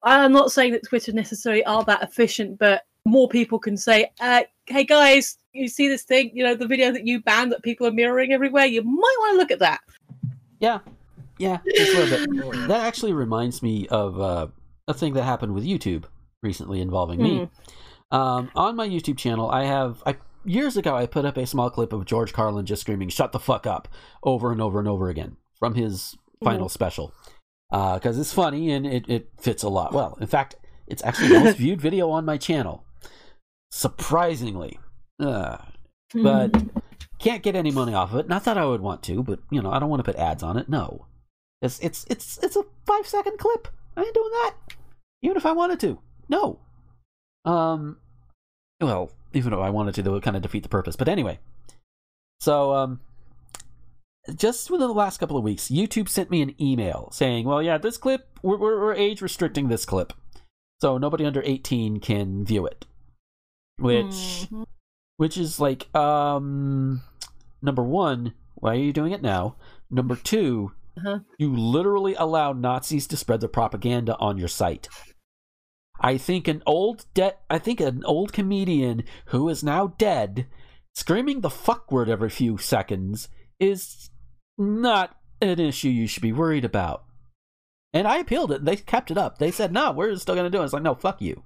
I'm 0.02 0.32
not 0.32 0.52
saying 0.52 0.72
that 0.72 0.86
Twitter 0.86 1.12
necessarily 1.12 1.64
are 1.64 1.84
that 1.84 2.02
efficient, 2.02 2.58
but 2.58 2.82
more 3.04 3.28
people 3.28 3.58
can 3.58 3.76
say, 3.76 4.10
uh, 4.20 4.42
"Hey 4.66 4.84
guys, 4.84 5.38
you 5.52 5.68
see 5.68 5.88
this 5.88 6.02
thing? 6.02 6.30
You 6.34 6.44
know 6.44 6.54
the 6.54 6.66
video 6.66 6.92
that 6.92 7.06
you 7.06 7.20
banned 7.22 7.52
that 7.52 7.62
people 7.62 7.86
are 7.86 7.92
mirroring 7.92 8.32
everywhere. 8.32 8.66
You 8.66 8.82
might 8.82 9.16
want 9.18 9.34
to 9.34 9.38
look 9.38 9.50
at 9.50 9.58
that." 9.60 9.80
Yeah, 10.58 10.80
yeah, 11.38 11.58
just 11.74 11.94
a 11.94 12.04
little 12.04 12.50
bit. 12.50 12.68
That 12.68 12.84
actually 12.84 13.12
reminds 13.12 13.62
me 13.62 13.86
of 13.88 14.20
uh, 14.20 14.48
a 14.88 14.94
thing 14.94 15.14
that 15.14 15.24
happened 15.24 15.54
with 15.54 15.64
YouTube 15.64 16.04
recently 16.42 16.80
involving 16.80 17.22
me. 17.22 17.48
Um, 18.10 18.50
on 18.54 18.76
my 18.76 18.86
YouTube 18.86 19.16
channel, 19.18 19.50
I 19.50 19.64
have 19.64 20.02
I 20.04 20.16
years 20.44 20.76
ago 20.76 20.94
I 20.94 21.06
put 21.06 21.24
up 21.24 21.36
a 21.36 21.46
small 21.46 21.70
clip 21.70 21.92
of 21.92 22.04
George 22.04 22.32
Carlin 22.32 22.66
just 22.66 22.82
screaming 22.82 23.08
"Shut 23.08 23.32
the 23.32 23.40
fuck 23.40 23.66
up" 23.66 23.88
over 24.22 24.52
and 24.52 24.60
over 24.60 24.78
and 24.78 24.88
over 24.88 25.08
again 25.08 25.36
from 25.58 25.74
his 25.74 26.16
final 26.42 26.68
special 26.68 27.14
because 27.72 28.18
it's 28.18 28.32
funny 28.32 28.70
and 28.70 28.86
it, 28.86 29.08
it 29.08 29.30
fits 29.40 29.62
a 29.62 29.68
lot 29.68 29.94
well. 29.94 30.18
In 30.20 30.26
fact, 30.26 30.56
it's 30.86 31.02
actually 31.04 31.28
the 31.28 31.40
most 31.40 31.56
viewed 31.58 31.80
video 31.80 32.10
on 32.10 32.24
my 32.24 32.36
channel, 32.36 32.84
surprisingly. 33.70 34.78
Uh, 35.18 35.56
but 36.14 36.54
can't 37.18 37.42
get 37.42 37.56
any 37.56 37.70
money 37.70 37.94
off 37.94 38.12
of 38.12 38.18
it. 38.18 38.28
Not 38.28 38.44
that 38.44 38.58
I 38.58 38.66
would 38.66 38.82
want 38.82 39.02
to, 39.04 39.22
but 39.22 39.38
you 39.50 39.62
know, 39.62 39.70
I 39.70 39.78
don't 39.78 39.88
want 39.88 40.00
to 40.00 40.12
put 40.12 40.20
ads 40.20 40.42
on 40.42 40.58
it. 40.58 40.68
No, 40.68 41.06
it's 41.62 41.78
it's 41.80 42.04
it's 42.10 42.38
it's 42.42 42.56
a 42.56 42.64
five 42.84 43.06
second 43.06 43.38
clip. 43.38 43.68
I 43.96 44.02
ain't 44.02 44.14
doing 44.14 44.30
that, 44.30 44.54
even 45.22 45.36
if 45.38 45.46
I 45.46 45.52
wanted 45.52 45.80
to. 45.80 45.98
No. 46.28 46.58
Um, 47.44 47.96
well, 48.80 49.10
even 49.32 49.52
if 49.52 49.58
I 49.58 49.70
wanted 49.70 49.94
to, 49.94 50.02
that 50.02 50.10
would 50.10 50.22
kind 50.22 50.36
of 50.36 50.42
defeat 50.42 50.62
the 50.62 50.68
purpose. 50.68 50.96
But 50.96 51.08
anyway, 51.08 51.38
so 52.40 52.74
um, 52.74 53.00
just 54.36 54.70
within 54.70 54.88
the 54.88 54.94
last 54.94 55.18
couple 55.18 55.36
of 55.36 55.44
weeks, 55.44 55.68
YouTube 55.68 56.08
sent 56.08 56.30
me 56.30 56.42
an 56.42 56.54
email 56.60 57.08
saying, 57.12 57.44
"Well, 57.46 57.62
yeah, 57.62 57.78
this 57.78 57.96
clip 57.98 58.38
we're 58.42 58.56
we're, 58.56 58.80
we're 58.80 58.94
age 58.94 59.20
restricting 59.22 59.68
this 59.68 59.84
clip, 59.84 60.12
so 60.80 60.98
nobody 60.98 61.24
under 61.24 61.42
eighteen 61.44 61.98
can 62.00 62.44
view 62.44 62.66
it." 62.66 62.86
Which 63.78 64.48
which 65.16 65.36
is 65.36 65.58
like 65.60 65.92
um 65.94 67.02
number 67.60 67.82
one 67.82 68.34
why 68.54 68.72
are 68.72 68.78
you 68.78 68.92
doing 68.92 69.12
it 69.12 69.22
now 69.22 69.56
number 69.90 70.14
2 70.16 70.72
Uh-huh. 70.98 71.18
you 71.38 71.54
literally 71.54 72.14
allow 72.14 72.52
nazis 72.52 73.06
to 73.08 73.16
spread 73.16 73.40
their 73.40 73.48
propaganda 73.48 74.16
on 74.18 74.36
your 74.38 74.48
site 74.48 74.88
i 76.00 76.16
think 76.16 76.48
an 76.48 76.62
old 76.66 77.06
de- 77.14 77.34
i 77.50 77.58
think 77.58 77.80
an 77.80 78.02
old 78.04 78.32
comedian 78.32 79.02
who 79.26 79.48
is 79.48 79.62
now 79.64 79.94
dead 79.98 80.46
screaming 80.94 81.40
the 81.40 81.50
fuck 81.50 81.90
word 81.92 82.08
every 82.08 82.30
few 82.30 82.58
seconds 82.58 83.28
is 83.60 84.10
not 84.62 85.16
an 85.40 85.58
issue 85.58 85.88
you 85.88 86.06
should 86.06 86.22
be 86.22 86.32
worried 86.32 86.64
about 86.64 87.04
and 87.92 88.06
i 88.06 88.18
appealed 88.18 88.52
it 88.52 88.64
they 88.64 88.76
kept 88.76 89.10
it 89.10 89.18
up 89.18 89.38
they 89.38 89.50
said 89.50 89.72
no 89.72 89.90
we're 89.92 90.16
still 90.16 90.34
going 90.34 90.50
to 90.50 90.56
do 90.56 90.60
it 90.62 90.64
it's 90.64 90.72
like 90.72 90.82
no 90.82 90.94
fuck 90.94 91.20
you 91.20 91.42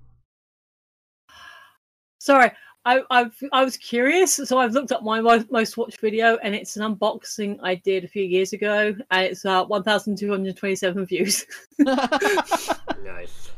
Sorry, 2.27 2.51
I 2.85 3.03
I've, 3.09 3.37
I 3.53 3.63
was 3.63 3.77
curious, 3.77 4.35
so 4.35 4.59
I've 4.59 4.73
looked 4.73 4.91
up 4.91 5.05
my 5.05 5.21
most, 5.21 5.49
most 5.53 5.77
watched 5.77 6.01
video, 6.01 6.39
and 6.43 6.57
it's 6.57 6.77
an 6.77 6.83
unboxing 6.83 7.57
I 7.63 7.77
did 7.77 8.03
a 8.03 8.09
few 8.09 8.25
years 8.25 8.53
ago, 8.53 8.97
and 9.13 9.25
it's 9.25 9.45
uh, 9.45 9.65
1,227 9.65 11.07
views. 11.07 11.47
Nice. 13.05 13.51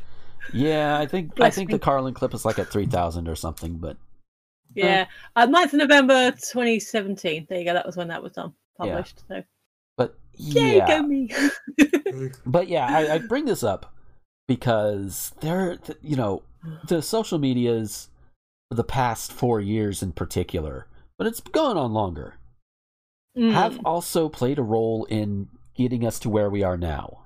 Yeah, 0.53 0.99
I 0.99 1.07
think 1.07 1.39
I 1.41 1.49
think 1.49 1.69
me. 1.69 1.73
the 1.73 1.79
Carlin 1.79 2.13
clip 2.13 2.35
is 2.35 2.45
like 2.45 2.59
at 2.59 2.67
three 2.67 2.85
thousand 2.85 3.27
or 3.27 3.35
something, 3.35 3.77
but 3.77 3.97
yeah, 4.75 5.05
uh, 5.35 5.47
9th 5.47 5.65
of 5.65 5.73
November 5.73 6.31
2017. 6.31 7.47
There 7.49 7.57
you 7.57 7.65
go. 7.65 7.73
That 7.73 7.85
was 7.85 7.97
when 7.97 8.07
that 8.09 8.21
was 8.21 8.33
done, 8.33 8.53
Yeah. 8.79 8.85
published. 8.85 9.23
So 9.27 9.43
but 9.97 10.17
yeah, 10.33 10.63
yeah, 10.75 10.87
go 10.87 11.03
me. 11.03 11.29
but 12.45 12.67
yeah, 12.69 12.87
I, 12.87 13.15
I 13.15 13.17
bring 13.19 13.45
this 13.45 13.63
up 13.63 13.93
because 14.47 15.33
there, 15.41 15.77
you 16.01 16.15
know, 16.15 16.43
the 16.87 17.01
social 17.01 17.37
medias 17.39 18.09
for 18.69 18.75
the 18.75 18.83
past 18.83 19.31
four 19.33 19.59
years 19.59 20.01
in 20.01 20.11
particular, 20.13 20.87
but 21.17 21.27
it's 21.27 21.39
going 21.41 21.77
on 21.77 21.93
longer, 21.93 22.35
Mm. 23.37 23.51
have 23.53 23.79
also 23.85 24.27
played 24.27 24.57
a 24.57 24.63
role 24.63 25.05
in 25.05 25.49
getting 25.75 26.03
us 26.05 26.17
to 26.19 26.29
where 26.29 26.49
we 26.49 26.63
are 26.63 26.75
now. 26.77 27.25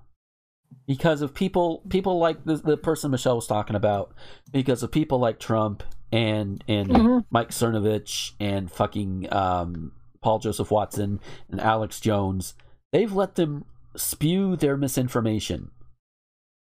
Because 0.85 1.21
of 1.21 1.33
people, 1.33 1.81
people 1.87 2.19
like 2.19 2.43
the 2.43 2.57
the 2.57 2.75
person 2.77 3.09
Michelle 3.11 3.35
was 3.37 3.47
talking 3.47 3.75
about, 3.75 4.13
because 4.51 4.83
of 4.83 4.91
people 4.91 5.17
like 5.19 5.39
Trump 5.39 5.81
and 6.11 6.61
and 6.67 6.89
Mhm. 6.89 7.25
Mike 7.31 7.49
Cernovich 7.51 8.33
and 8.39 8.69
fucking 8.69 9.31
um, 9.33 9.93
Paul 10.23 10.39
Joseph 10.39 10.71
Watson 10.71 11.19
and 11.51 11.61
Alex 11.61 11.99
Jones, 11.99 12.55
they've 12.91 13.11
let 13.13 13.35
them 13.35 13.65
spew 13.95 14.55
their 14.55 14.75
misinformation 14.77 15.69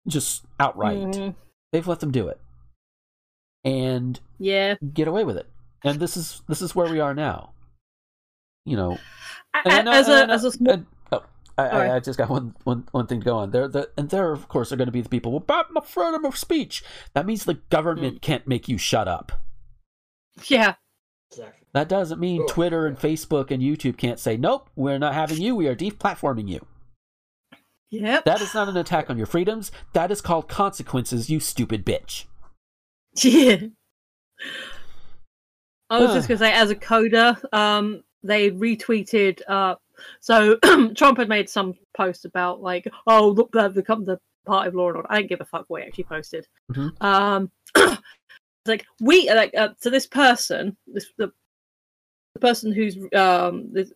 just 0.07 0.45
outright. 0.61 0.99
Mhm. 0.99 1.35
They've 1.73 1.87
let 1.89 2.01
them 2.01 2.13
do 2.13 2.29
it 2.29 2.41
and 3.65 4.21
Yeah. 4.39 4.75
get 4.95 5.09
away 5.09 5.25
with 5.25 5.37
it. 5.37 5.49
And 5.85 5.99
this 6.01 6.17
is 6.17 6.43
this 6.49 6.63
is 6.63 6.75
where 6.75 6.91
we 6.91 7.01
are 7.01 7.15
now. 7.15 7.53
You 8.65 8.77
know, 8.77 8.99
A- 9.55 9.59
and 9.65 9.73
I 9.73 9.81
a- 9.81 9.83
know- 9.83 9.93
as 9.93 10.09
and 10.09 10.17
I 10.17 10.23
a 10.23 10.27
know- 10.27 10.35
as 10.35 10.45
a 10.45 10.53
small 10.53 10.73
and- 10.75 10.87
oh, 11.13 11.25
I, 11.57 11.71
Sorry. 11.71 11.91
I, 11.91 11.97
I 11.97 12.01
just 12.01 12.19
got 12.19 12.29
one, 12.29 12.55
one, 12.65 12.87
one 12.93 13.07
thing 13.07 13.21
to 13.21 13.25
go 13.25 13.39
on. 13.39 13.51
There, 13.51 13.67
the, 13.69 13.91
and 13.97 14.11
there, 14.11 14.33
of 14.33 14.49
course, 14.49 14.71
are 14.73 14.77
going 14.77 14.87
to 14.87 14.93
be 14.93 15.01
the 15.01 15.09
people. 15.09 15.33
Well, 15.33 15.41
but 15.41 15.73
my 15.73 15.81
freedom 15.81 16.25
of 16.25 16.37
speech. 16.37 16.85
That 17.15 17.27
means 17.27 17.45
the 17.45 17.55
government 17.55 18.17
Mm. 18.19 18.23
can't 18.23 18.47
make 18.47 18.69
you 18.69 18.79
shut 18.79 19.09
up. 19.09 19.33
yeah. 20.49 20.75
Exactly. 21.31 21.58
That 21.73 21.89
doesn't 21.89 22.21
mean 22.21 22.43
Oh. 22.43 22.47
Twitter 22.49 22.87
and 22.87 22.99
Facebook 22.99 23.51
and 23.51 23.63
YouTube 23.63 23.97
can't 23.99 24.19
say, 24.19 24.37
nope, 24.37 24.69
we're 24.75 24.99
not 24.99 25.15
having 25.15 25.41
you. 25.41 25.55
We 25.55 25.69
are 25.69 25.77
deplatforming 25.77 26.49
you. 26.49 26.67
Yep. 27.91 28.25
That 28.25 28.41
is 28.43 28.53
not 28.55 28.69
an 28.69 28.77
attack 28.77 29.09
on 29.11 29.17
your 29.17 29.27
freedoms. 29.27 29.73
That 29.95 30.11
is 30.11 30.21
called 30.21 30.49
consequences, 30.49 31.31
you 31.31 31.41
stupid 31.41 31.85
bitch. 31.85 32.25
Yeah. 33.25 33.57
I 35.91 35.99
was 36.01 36.09
Huh. 36.11 36.15
just 36.17 36.29
gonna 36.29 36.39
say, 36.39 36.53
as 36.53 36.71
a 36.71 36.77
coder, 36.77 37.37
um, 37.55 38.03
they 38.23 38.51
retweeted. 38.51 39.41
Uh, 39.49 39.77
so 40.21 40.57
Trump 40.95 41.19
had 41.19 41.29
made 41.29 41.49
some 41.49 41.75
post 41.97 42.25
about 42.25 42.61
like, 42.61 42.87
oh 43.07 43.31
look, 43.31 43.51
they've 43.53 43.73
become 43.75 44.05
the 44.05 44.21
party 44.47 44.69
of 44.69 44.75
law 44.75 44.89
and 44.89 44.97
order. 44.99 45.07
I 45.11 45.21
don't 45.21 45.29
give 45.29 45.41
a 45.41 45.45
fuck 45.47 45.65
what 45.69 45.83
he 45.83 45.89
actually 45.89 46.05
posted. 46.05 46.47
Mhm. 46.73 47.03
Um, 47.03 47.51
it's 47.77 47.99
like 48.67 48.85
we 49.01 49.29
like 49.33 49.55
uh, 49.57 49.71
so 49.81 49.89
this 49.91 50.07
person, 50.07 50.77
this 50.87 51.07
the, 51.17 51.33
the 52.39 52.47
person 52.47 52.73
who's 52.73 52.97
um 53.15 53.69
this, 53.73 53.93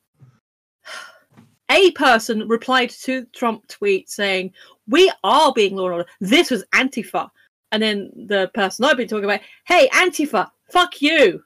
a 1.70 1.90
person 1.92 2.48
replied 2.48 2.90
to 2.90 3.24
Trump 3.26 3.66
tweet 3.68 4.10
saying, 4.10 4.52
"We 4.88 5.12
are 5.24 5.52
being 5.52 5.76
law 5.76 5.86
and 5.86 5.94
order. 5.94 6.08
This 6.20 6.50
was 6.50 6.64
Antifa," 6.74 7.30
and 7.70 7.82
then 7.82 8.10
the 8.26 8.50
person 8.54 8.84
I've 8.84 8.96
been 8.96 9.08
talking 9.08 9.24
about, 9.24 9.40
"Hey, 9.66 9.88
Antifa, 9.92 10.50
fuck 10.70 11.00
you," 11.00 11.42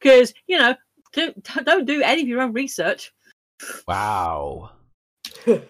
because 0.00 0.32
you 0.46 0.58
know, 0.58 0.74
don't 1.12 1.42
don't 1.64 1.86
do 1.86 2.02
any 2.02 2.22
of 2.22 2.28
your 2.28 2.40
own 2.40 2.52
research. 2.52 3.12
Wow. 3.86 4.70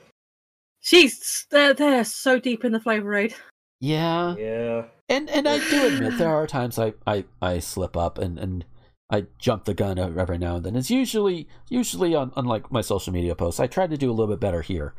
She's 0.82 1.46
they're, 1.50 1.74
they're 1.74 2.04
so 2.04 2.38
deep 2.38 2.64
in 2.64 2.72
the 2.72 2.80
flavor 2.80 3.14
aid. 3.14 3.34
Yeah. 3.80 4.36
Yeah. 4.36 4.84
And 5.08 5.28
and 5.30 5.48
I 5.48 5.58
do 5.70 5.86
admit 5.86 6.18
there 6.18 6.34
are 6.34 6.46
times 6.46 6.78
I, 6.78 6.94
I, 7.06 7.24
I 7.42 7.58
slip 7.58 7.96
up 7.96 8.18
and, 8.18 8.38
and 8.38 8.64
I 9.10 9.26
jump 9.38 9.64
the 9.64 9.74
gun 9.74 9.98
every 9.98 10.38
now 10.38 10.56
and 10.56 10.64
then. 10.64 10.76
It's 10.76 10.90
usually 10.90 11.48
usually 11.68 12.14
on, 12.14 12.32
on 12.36 12.44
like 12.44 12.70
my 12.70 12.80
social 12.80 13.12
media 13.12 13.34
posts. 13.34 13.58
I 13.60 13.66
try 13.66 13.86
to 13.86 13.96
do 13.96 14.08
a 14.10 14.12
little 14.14 14.32
bit 14.32 14.40
better 14.40 14.62
here. 14.62 14.94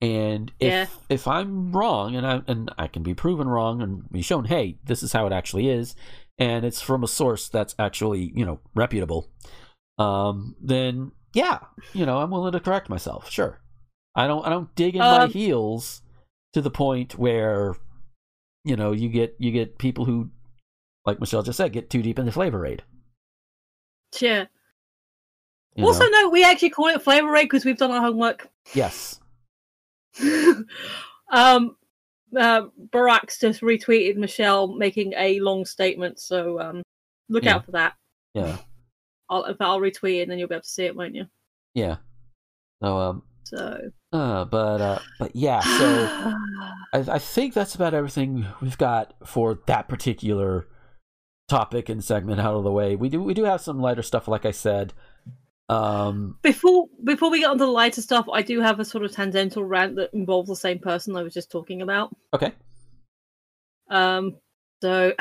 And 0.00 0.50
if 0.58 0.68
Yeah. 0.72 0.86
if 1.08 1.28
I'm 1.28 1.72
wrong 1.72 2.16
and 2.16 2.26
I 2.26 2.42
and 2.46 2.70
I 2.78 2.86
can 2.88 3.02
be 3.02 3.14
proven 3.14 3.48
wrong 3.48 3.82
and 3.82 4.10
be 4.10 4.22
shown, 4.22 4.46
hey, 4.46 4.78
this 4.84 5.02
is 5.02 5.12
how 5.12 5.26
it 5.26 5.32
actually 5.32 5.68
is, 5.68 5.94
and 6.38 6.64
it's 6.64 6.80
from 6.80 7.04
a 7.04 7.08
source 7.08 7.48
that's 7.48 7.74
actually, 7.78 8.32
you 8.34 8.44
know, 8.44 8.58
reputable, 8.74 9.28
um, 9.98 10.56
then 10.60 11.12
yeah, 11.34 11.58
you 11.92 12.04
know, 12.04 12.18
I'm 12.18 12.30
willing 12.30 12.52
to 12.52 12.60
correct 12.60 12.88
myself. 12.88 13.30
Sure. 13.30 13.60
I 14.14 14.26
don't 14.26 14.44
I 14.46 14.48
don't 14.50 14.74
dig 14.74 14.94
in 14.96 15.00
my 15.00 15.24
Um, 15.24 15.30
heels 15.30 16.02
to 16.52 16.60
the 16.60 16.70
point 16.70 17.18
where 17.18 17.76
you 18.64 18.76
know 18.76 18.92
you 18.92 19.08
get 19.08 19.36
you 19.38 19.50
get 19.52 19.78
people 19.78 20.04
who 20.04 20.30
like 21.06 21.18
michelle 21.18 21.42
just 21.42 21.56
said 21.56 21.72
get 21.72 21.88
too 21.90 22.02
deep 22.02 22.18
in 22.18 22.26
the 22.26 22.32
flavor 22.32 22.64
aid 22.66 22.82
Yeah. 24.20 24.46
you 25.76 25.84
also, 25.84 26.04
know? 26.04 26.22
no, 26.22 26.28
we 26.30 26.44
actually 26.44 26.70
call 26.70 26.88
it 26.88 27.02
flavor 27.02 27.34
aid 27.36 27.44
because 27.44 27.64
we've 27.64 27.78
done 27.78 27.90
our 27.90 28.00
homework. 28.00 28.48
yes 28.74 29.18
um, 31.32 31.76
uh, 32.36 32.62
Barack's 32.90 33.38
just 33.38 33.62
retweeted 33.62 34.16
Michelle 34.16 34.68
making 34.74 35.14
a 35.16 35.40
long 35.40 35.64
statement, 35.64 36.20
so 36.20 36.60
um, 36.60 36.82
look 37.28 37.44
Yeah. 37.44 37.56
out 37.56 37.64
for 37.64 37.72
that. 37.72 37.94
yeah 38.34 38.58
I'll, 39.30 39.44
if 39.46 39.56
I'll 39.60 39.80
retweet 39.80 40.22
it, 40.22 40.28
then 40.28 40.38
you'll 40.38 40.48
be 40.48 40.54
able 40.54 40.62
to 40.62 40.68
see 40.68 40.84
it, 40.84 40.94
won't 40.96 41.14
you? 41.14 41.24
yeah 41.74 41.96
so 42.82 42.98
um 42.98 43.22
So, 43.44 43.78
uh 44.12 44.44
but 44.44 44.80
uh 44.82 44.98
but 45.18 45.34
yeah 45.34 45.60
so 45.60 45.86
I, 46.92 47.14
I 47.14 47.18
think 47.18 47.54
that's 47.54 47.74
about 47.74 47.94
everything 47.94 48.44
we've 48.60 48.76
got 48.76 49.14
for 49.26 49.60
that 49.66 49.88
particular 49.88 50.66
topic 51.52 51.88
and 51.88 52.02
segment 52.02 52.40
out 52.40 52.54
of 52.54 52.64
the 52.64 52.72
way 52.72 52.96
we 52.96 53.08
do 53.08 53.22
we 53.22 53.34
do 53.34 53.44
have 53.44 53.60
some 53.60 53.80
lighter 53.80 54.02
stuff 54.02 54.26
like 54.26 54.46
i 54.46 54.50
said 54.50 54.92
um 55.68 56.36
before 56.42 56.88
before 57.04 57.30
we 57.30 57.40
get 57.40 57.50
on 57.50 57.58
to 57.58 57.64
the 57.64 57.70
lighter 57.70 58.02
stuff, 58.02 58.26
I 58.30 58.42
do 58.42 58.60
have 58.60 58.78
a 58.80 58.84
sort 58.84 59.04
of 59.04 59.12
tangential 59.12 59.64
rant 59.64 59.96
that 59.96 60.12
involves 60.12 60.48
the 60.48 60.56
same 60.56 60.78
person 60.78 61.16
I 61.16 61.22
was 61.22 61.34
just 61.34 61.50
talking 61.50 61.82
about. 61.82 62.14
okay 62.34 62.52
Um, 63.88 64.36
so, 64.82 65.14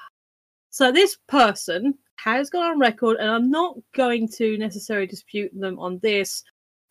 so 0.70 0.92
this 0.92 1.16
person 1.28 1.94
has 2.16 2.50
gone 2.50 2.72
on 2.72 2.78
record, 2.78 3.16
and 3.18 3.30
I'm 3.30 3.50
not 3.50 3.76
going 3.94 4.28
to 4.36 4.58
necessarily 4.58 5.06
dispute 5.06 5.50
them 5.58 5.78
on 5.78 5.98
this 6.02 6.42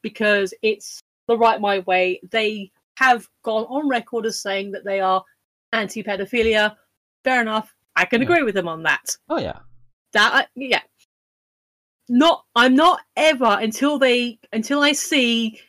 because 0.01 0.53
it's 0.63 0.99
the 1.27 1.37
right 1.37 1.61
my 1.61 1.79
way. 1.79 2.21
They 2.31 2.71
have 2.97 3.27
gone 3.43 3.65
on 3.65 3.87
record 3.87 4.25
as 4.25 4.41
saying 4.41 4.71
that 4.71 4.85
they 4.85 4.99
are 4.99 5.23
anti-pedophilia. 5.73 6.75
Fair 7.23 7.41
enough. 7.41 7.75
I 7.99 8.05
can 8.05 8.21
Yeah. 8.21 8.27
agree 8.29 8.43
with 8.43 8.55
them 8.55 8.67
on 8.67 8.83
that. 8.83 9.05
oh 9.29 9.37
yeah 9.39 9.59
That 10.13 10.33
I- 10.33 10.47
yeah. 10.55 10.81
Not 12.11 12.43
I'm 12.55 12.75
not 12.75 13.01
ever 13.15 13.57
until 13.61 13.99
they 13.99 14.39
until 14.51 14.81
I 14.81 14.93
see. 14.93 15.59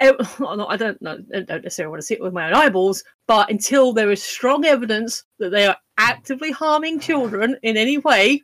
no, 0.00 0.66
I 0.66 0.76
don't 0.78 1.00
know. 1.02 1.18
I 1.34 1.40
don't 1.40 1.62
necessarily 1.62 1.90
want 1.90 2.00
to 2.00 2.06
see 2.06 2.14
it 2.14 2.22
with 2.22 2.32
my 2.32 2.46
own 2.46 2.54
eyeballs, 2.54 3.04
but 3.28 3.50
until 3.50 3.92
there 3.92 4.10
is 4.10 4.22
strong 4.22 4.64
evidence 4.64 5.24
that 5.38 5.50
they 5.50 5.66
are 5.66 5.76
actively 5.98 6.50
harming 6.50 7.00
children 7.00 7.58
in 7.62 7.76
any 7.76 7.98
way, 7.98 8.42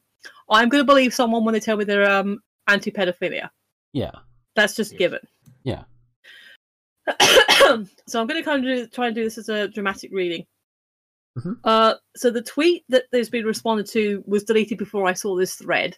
I'm 0.50 0.68
going 0.68 0.82
to 0.82 0.86
believe 0.86 1.14
someone 1.14 1.44
when 1.46 1.54
they 1.54 1.60
tell 1.60 1.78
me 1.78 1.84
they're 1.86 2.10
um, 2.10 2.40
anti-pedophilia. 2.68 3.48
yeah 3.94 4.10
That's 4.54 4.76
just 4.76 4.92
Yes. 4.92 4.98
given. 4.98 5.20
Yeah. 5.64 5.84
so 8.06 8.20
I'm 8.20 8.26
going 8.26 8.40
to 8.40 8.42
kind 8.42 8.58
of 8.58 8.64
do, 8.64 8.86
try 8.88 9.06
and 9.06 9.14
do 9.14 9.24
this 9.24 9.38
as 9.38 9.48
a 9.48 9.68
dramatic 9.68 10.10
reading. 10.12 10.44
Mhm. 11.36 11.58
Uh, 11.64 11.94
so 12.16 12.30
the 12.30 12.42
tweet 12.42 12.84
that 12.88 13.04
there's 13.12 13.28
been 13.28 13.44
responded 13.44 13.86
to 13.88 14.24
was 14.26 14.44
deleted 14.44 14.78
before 14.78 15.06
I 15.06 15.12
saw 15.12 15.36
this 15.36 15.56
thread, 15.56 15.96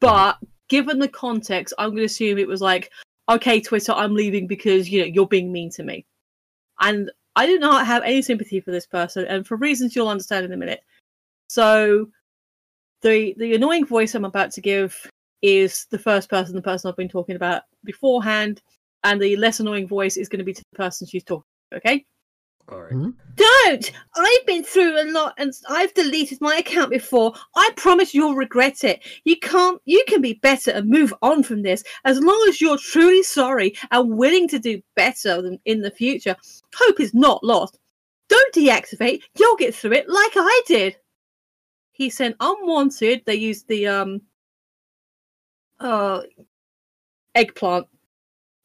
but 0.00 0.38
given 0.68 0.98
the 0.98 1.08
context, 1.08 1.74
I'm 1.78 1.90
going 1.90 1.98
to 1.98 2.04
assume 2.04 2.38
it 2.38 2.48
was 2.48 2.62
like, 2.62 2.90
okay, 3.28 3.60
Twitter, 3.60 3.92
I'm 3.92 4.14
leaving 4.14 4.46
because 4.46 4.88
you 4.88 5.00
know 5.00 5.06
you're 5.06 5.26
being 5.26 5.52
mean 5.52 5.70
to 5.72 5.82
me, 5.82 6.06
and 6.80 7.10
I 7.36 7.46
do 7.46 7.58
not 7.58 7.86
have 7.86 8.02
any 8.02 8.22
sympathy 8.22 8.60
for 8.60 8.70
this 8.70 8.86
person, 8.86 9.26
and 9.26 9.46
for 9.46 9.56
reasons 9.56 9.94
you'll 9.94 10.08
understand 10.08 10.46
in 10.46 10.52
a 10.52 10.56
minute. 10.56 10.82
So, 11.48 12.08
the 13.02 13.34
the 13.38 13.54
annoying 13.54 13.84
voice 13.84 14.14
I'm 14.14 14.24
about 14.24 14.52
to 14.52 14.60
give 14.62 14.96
is 15.42 15.86
the 15.90 15.98
first 15.98 16.30
person, 16.30 16.54
the 16.54 16.62
person 16.62 16.88
I've 16.88 16.96
been 16.96 17.08
talking 17.08 17.36
about 17.36 17.62
beforehand, 17.84 18.62
and 19.04 19.20
the 19.20 19.36
less 19.36 19.60
annoying 19.60 19.88
voice 19.88 20.16
is 20.16 20.28
going 20.28 20.38
to 20.38 20.44
be 20.44 20.54
to 20.54 20.62
the 20.72 20.76
person 20.76 21.06
she's 21.06 21.24
talking. 21.24 21.44
To, 21.72 21.76
okay. 21.78 22.06
All 22.72 22.82
right. 22.82 22.92
Mhm. 22.92 23.14
Don't! 23.34 23.92
I've 24.16 24.46
been 24.46 24.62
through 24.64 25.00
a 25.00 25.10
lot 25.10 25.34
and 25.38 25.52
I've 25.68 25.92
deleted 25.94 26.40
my 26.40 26.56
account 26.56 26.90
before. 26.90 27.34
I 27.54 27.70
promise 27.76 28.14
you'll 28.14 28.34
regret 28.34 28.82
it. 28.84 29.02
You 29.24 29.36
can't, 29.38 29.80
you 29.84 30.02
can 30.08 30.20
be 30.22 30.34
better 30.34 30.70
and 30.70 30.88
move 30.88 31.12
on 31.22 31.42
from 31.42 31.62
this 31.62 31.82
as 32.04 32.20
long 32.20 32.44
as 32.48 32.60
you're 32.60 32.78
truly 32.78 33.22
sorry 33.22 33.74
and 33.90 34.16
willing 34.16 34.48
to 34.48 34.58
do 34.58 34.80
better 34.96 35.42
than 35.42 35.58
in 35.66 35.82
the 35.82 35.90
future. 35.90 36.36
Hope 36.76 37.00
is 37.00 37.12
not 37.14 37.42
lost. 37.44 37.78
Don't 38.28 38.54
deactivate, 38.54 39.22
you'll 39.38 39.56
get 39.56 39.74
through 39.74 39.92
it 39.92 40.08
like 40.08 40.32
I 40.36 40.62
did. 40.66 40.96
He 41.92 42.08
sent 42.08 42.36
unwanted, 42.40 43.22
they 43.26 43.34
used 43.34 43.68
the, 43.68 43.86
um, 43.86 44.22
uh, 45.80 46.22
eggplant, 47.34 47.86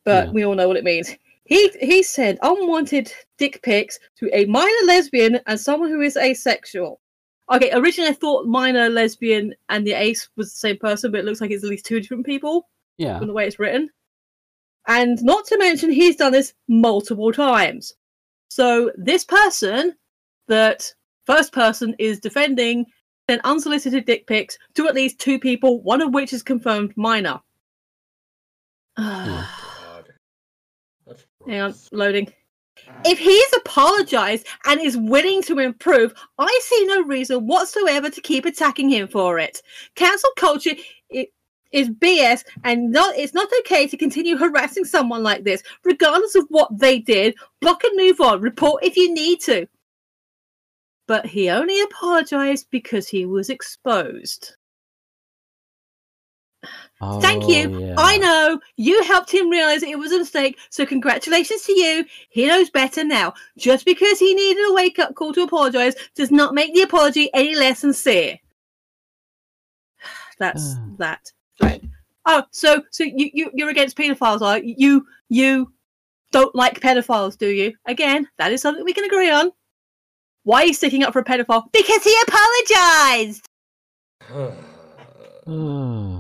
but 0.06 0.28
Yeah. 0.28 0.32
we 0.32 0.46
all 0.46 0.56
know 0.56 0.68
what 0.68 0.78
it 0.78 0.84
means. 0.86 1.14
He 1.48 1.72
he 1.80 2.04
sent 2.04 2.40
unwanted 2.42 3.12
dick 3.38 3.62
pics 3.64 4.00
to 4.18 4.30
a 4.34 4.46
minor 4.46 4.86
lesbian 4.86 5.40
and 5.48 5.60
someone 5.60 5.90
who 5.90 6.02
is 6.02 6.18
asexual. 6.18 7.00
Okay, 7.50 7.72
originally 7.72 8.12
I 8.12 8.14
thought 8.14 8.46
minor 8.46 8.90
lesbian 8.90 9.56
and 9.70 9.88
the 9.88 9.94
ace 9.94 10.28
was 10.36 10.52
the 10.52 10.58
same 10.58 10.78
person, 10.78 11.12
but 11.12 11.22
it 11.22 11.26
looks 11.26 11.40
like 11.40 11.52
it's 11.52 11.64
at 11.64 11.70
least 11.70 11.86
two 11.86 12.02
different 12.02 12.26
people 12.26 12.68
yeah 12.98 13.18
from 13.18 13.28
the 13.28 13.34
way 13.34 13.48
it's 13.48 13.60
written. 13.60 13.90
And 14.88 15.22
not 15.22 15.46
to 15.48 15.58
mention, 15.58 15.90
he's 15.90 16.16
done 16.16 16.32
this 16.32 16.54
multiple 16.68 17.32
times. 17.34 17.94
So 18.50 18.92
this 18.96 19.26
person, 19.26 19.96
that 20.48 20.94
first 21.26 21.52
person 21.52 21.94
is 22.00 22.20
defending, 22.20 22.86
sent 23.30 23.42
unsolicited 23.44 24.06
dick 24.06 24.26
pics 24.28 24.58
to 24.76 24.88
at 24.88 24.96
least 24.96 25.20
two 25.20 25.40
people, 25.40 25.82
one 25.84 26.02
of 26.02 26.14
which 26.14 26.32
is 26.32 26.42
confirmed 26.42 26.94
minor. 26.96 27.40
God. 28.98 29.46
Hmm. 29.54 29.57
Hang 31.48 31.62
on, 31.62 31.76
loading. 31.92 32.28
Uh. 32.88 32.92
If 33.06 33.20
he's 33.20 33.54
apologized 33.56 34.46
and 34.66 34.82
is 34.82 34.98
willing 34.98 35.42
to 35.44 35.60
improve, 35.60 36.14
I 36.38 36.60
see 36.64 36.86
no 36.86 37.04
reason 37.04 37.48
whatsoever 37.48 38.10
to 38.10 38.22
keep 38.22 38.46
attacking 38.46 38.90
him 38.90 39.08
for 39.08 39.40
it. 39.40 39.62
Cancel 39.96 40.30
culture 40.36 40.76
is 41.72 41.90
BS, 41.90 42.44
and 42.64 42.92
not 42.92 43.16
it's 43.16 43.34
not 43.34 43.50
okay 43.60 43.88
to 43.88 43.98
continue 43.98 44.38
harassing 44.38 44.86
someone 44.86 45.24
like 45.24 45.44
this, 45.44 45.64
regardless 45.84 46.36
of 46.36 46.46
what 46.50 46.70
they 46.78 47.00
did. 47.00 47.36
Block 47.62 47.84
and 47.84 47.96
move 47.96 48.20
on. 48.20 48.42
Report 48.42 48.84
if 48.84 48.98
you 48.98 49.14
need 49.14 49.40
to. 49.42 49.68
But 51.08 51.26
he 51.26 51.50
only 51.50 51.82
apologized 51.82 52.68
because 52.70 53.08
he 53.08 53.26
was 53.26 53.50
exposed. 53.50 54.57
Thank 57.00 57.48
you. 57.48 57.76
Oh, 57.76 57.80
yeah. 57.80 57.96
I 57.98 58.18
know 58.18 58.60
you 58.76 59.04
helped 59.04 59.32
him 59.32 59.50
realize 59.50 59.84
it 59.84 60.00
was 60.00 60.12
a 60.12 60.18
mistake, 60.18 60.58
so 60.70 60.86
congratulations 60.86 61.62
to 61.64 61.72
you. 61.74 62.06
He 62.30 62.48
knows 62.48 62.70
better 62.72 63.04
now. 63.04 63.34
Just 63.58 63.86
because 63.86 64.18
he 64.18 64.34
needed 64.34 64.64
a 64.70 64.74
wake 64.74 64.98
up 64.98 65.14
call 65.14 65.32
to 65.34 65.44
apologize 65.44 65.94
does 66.16 66.32
not 66.32 66.56
make 66.56 66.74
the 66.74 66.82
apology 66.82 67.30
any 67.36 67.56
less 67.56 67.80
sincere. 67.80 68.40
That's 70.40 70.76
Ah. 70.76 70.86
that. 70.98 71.32
Right. 71.62 71.84
Oh, 72.26 72.44
so 72.52 72.82
so 72.92 73.04
you, 73.04 73.30
you 73.34 73.52
you're 73.54 73.70
against 73.70 73.96
pedophiles, 73.98 74.42
are 74.42 74.58
you? 74.60 74.76
You 74.78 75.08
you 75.30 75.74
don't 76.32 76.54
like 76.56 76.80
pedophiles, 76.82 77.38
do 77.38 77.48
you? 77.48 77.74
Again, 77.86 78.28
that 78.38 78.52
is 78.52 78.62
something 78.62 78.84
we 78.84 78.94
can 78.94 79.06
agree 79.06 79.30
on. 79.30 79.52
Why 80.44 80.64
are 80.64 80.66
you 80.66 80.74
sticking 80.74 81.04
up 81.04 81.14
for 81.14 81.20
a 81.20 81.24
pedophile? 81.24 81.72
Because 81.72 82.04
he 82.04 82.16
apologized. 82.28 83.48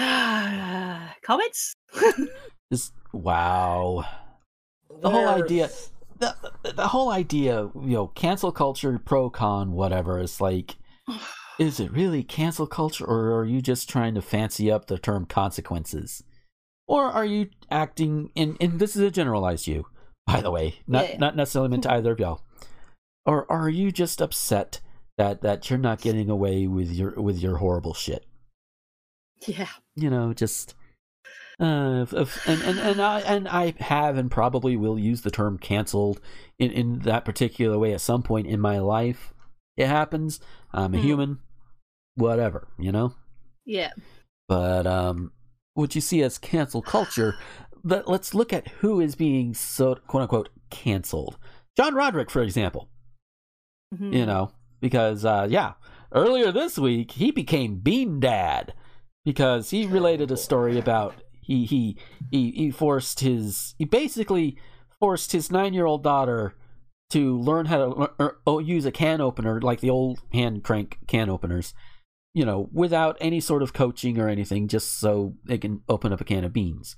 Ugh. 0.00 1.10
Comments? 1.22 1.76
Just 2.72 2.92
wow. 3.12 4.04
The 5.02 5.10
whole 5.10 5.28
idea, 5.28 5.70
the, 6.18 6.34
the 6.62 6.72
the 6.72 6.88
whole 6.88 7.10
idea, 7.10 7.70
you 7.74 7.94
know, 7.94 8.06
cancel 8.08 8.52
culture, 8.52 8.98
pro 8.98 9.30
con, 9.30 9.72
whatever. 9.72 10.18
Is 10.20 10.40
like 10.40 10.76
is 11.58 11.80
it 11.80 11.92
really 11.92 12.22
cancel 12.22 12.66
culture, 12.66 13.04
or 13.04 13.38
are 13.38 13.44
you 13.44 13.60
just 13.62 13.88
trying 13.88 14.14
to 14.14 14.22
fancy 14.22 14.70
up 14.70 14.86
the 14.86 14.98
term 14.98 15.24
consequences? 15.26 16.22
Or 16.86 17.04
are 17.04 17.24
you 17.24 17.48
acting 17.70 18.30
in 18.34 18.56
and 18.60 18.78
this 18.80 18.96
is 18.96 19.02
a 19.02 19.10
generalized 19.10 19.66
you, 19.66 19.86
by 20.26 20.40
the 20.40 20.50
way, 20.50 20.80
not 20.86 21.08
Yeah. 21.08 21.18
not 21.18 21.36
necessarily 21.36 21.68
meant 21.70 21.84
to 21.84 21.92
either 21.92 22.12
of 22.12 22.20
y'all. 22.20 22.42
Or 23.26 23.50
are 23.50 23.68
you 23.68 23.92
just 23.92 24.20
upset 24.20 24.80
that 25.16 25.42
that 25.42 25.70
you're 25.70 25.78
not 25.78 26.00
getting 26.00 26.28
away 26.30 26.66
with 26.66 26.90
your 26.90 27.12
with 27.12 27.38
your 27.38 27.58
horrible 27.58 27.94
shit? 27.94 28.26
Yeah. 29.46 29.68
you 29.96 30.10
know, 30.10 30.32
just 30.34 30.74
uh, 31.58 32.06
if, 32.12 32.46
and 32.48 32.62
and 32.62 32.78
and 32.78 33.00
I 33.02 33.20
and 33.20 33.48
I 33.48 33.74
have 33.80 34.16
and 34.16 34.30
probably 34.30 34.76
will 34.76 34.98
use 34.98 35.22
the 35.22 35.30
term 35.30 35.58
canceled 35.58 36.20
in 36.58 36.70
in 36.70 36.98
that 37.00 37.24
particular 37.24 37.78
way 37.78 37.92
at 37.92 38.00
some 38.00 38.22
point 38.22 38.46
in 38.46 38.60
my 38.60 38.78
life. 38.78 39.32
It 39.76 39.86
happens. 39.86 40.40
I'm 40.72 40.94
a 40.94 40.98
Mhm. 40.98 41.02
human. 41.02 41.38
Whatever, 42.16 42.68
you 42.78 42.92
know. 42.92 43.14
Yeah. 43.64 43.92
But 44.48 44.86
um, 44.86 45.32
what 45.74 45.94
you 45.94 46.00
see 46.00 46.22
as 46.22 46.38
cancel 46.38 46.82
culture. 46.82 47.36
Let, 47.82 48.08
let's 48.08 48.34
look 48.34 48.52
at 48.52 48.68
who 48.68 49.00
is 49.00 49.14
being 49.14 49.54
so 49.54 49.94
quote 50.06 50.22
unquote 50.22 50.48
canceled. 50.70 51.38
John 51.76 51.94
Roderick, 51.94 52.30
for 52.30 52.42
example 52.42 52.88
Mhm. 53.94 54.12
you 54.14 54.24
know 54.26 54.52
because 54.80 55.24
uh 55.24 55.46
yeah 55.50 55.72
earlier 56.12 56.52
this 56.52 56.78
week 56.78 57.12
he 57.12 57.30
became 57.32 57.76
bean 57.78 58.20
dad 58.20 58.72
because 59.24 59.70
he 59.70 59.86
related 59.86 60.30
a 60.30 60.36
story 60.36 60.78
about 60.78 61.14
he 61.40 61.64
he 61.66 61.96
he, 62.30 62.50
he 62.52 62.70
forced 62.70 63.20
his 63.20 63.74
he 63.78 63.84
basically 63.84 64.56
forced 64.98 65.32
his 65.32 65.50
nine-year-old 65.50 66.02
daughter 66.02 66.54
to 67.10 67.38
learn 67.38 67.66
how 67.66 68.08
to 68.18 68.60
use 68.62 68.84
a 68.84 68.92
can 68.92 69.20
opener 69.20 69.60
like 69.60 69.80
the 69.80 69.90
old 69.90 70.20
hand 70.32 70.62
crank 70.62 70.98
can 71.06 71.28
openers 71.28 71.74
you 72.34 72.44
know 72.44 72.68
without 72.72 73.16
any 73.20 73.40
sort 73.40 73.62
of 73.62 73.72
coaching 73.72 74.18
or 74.18 74.28
anything 74.28 74.68
just 74.68 74.98
so 75.00 75.34
they 75.44 75.58
can 75.58 75.82
open 75.88 76.12
up 76.12 76.20
a 76.20 76.24
can 76.24 76.44
of 76.44 76.52
beans 76.52 76.96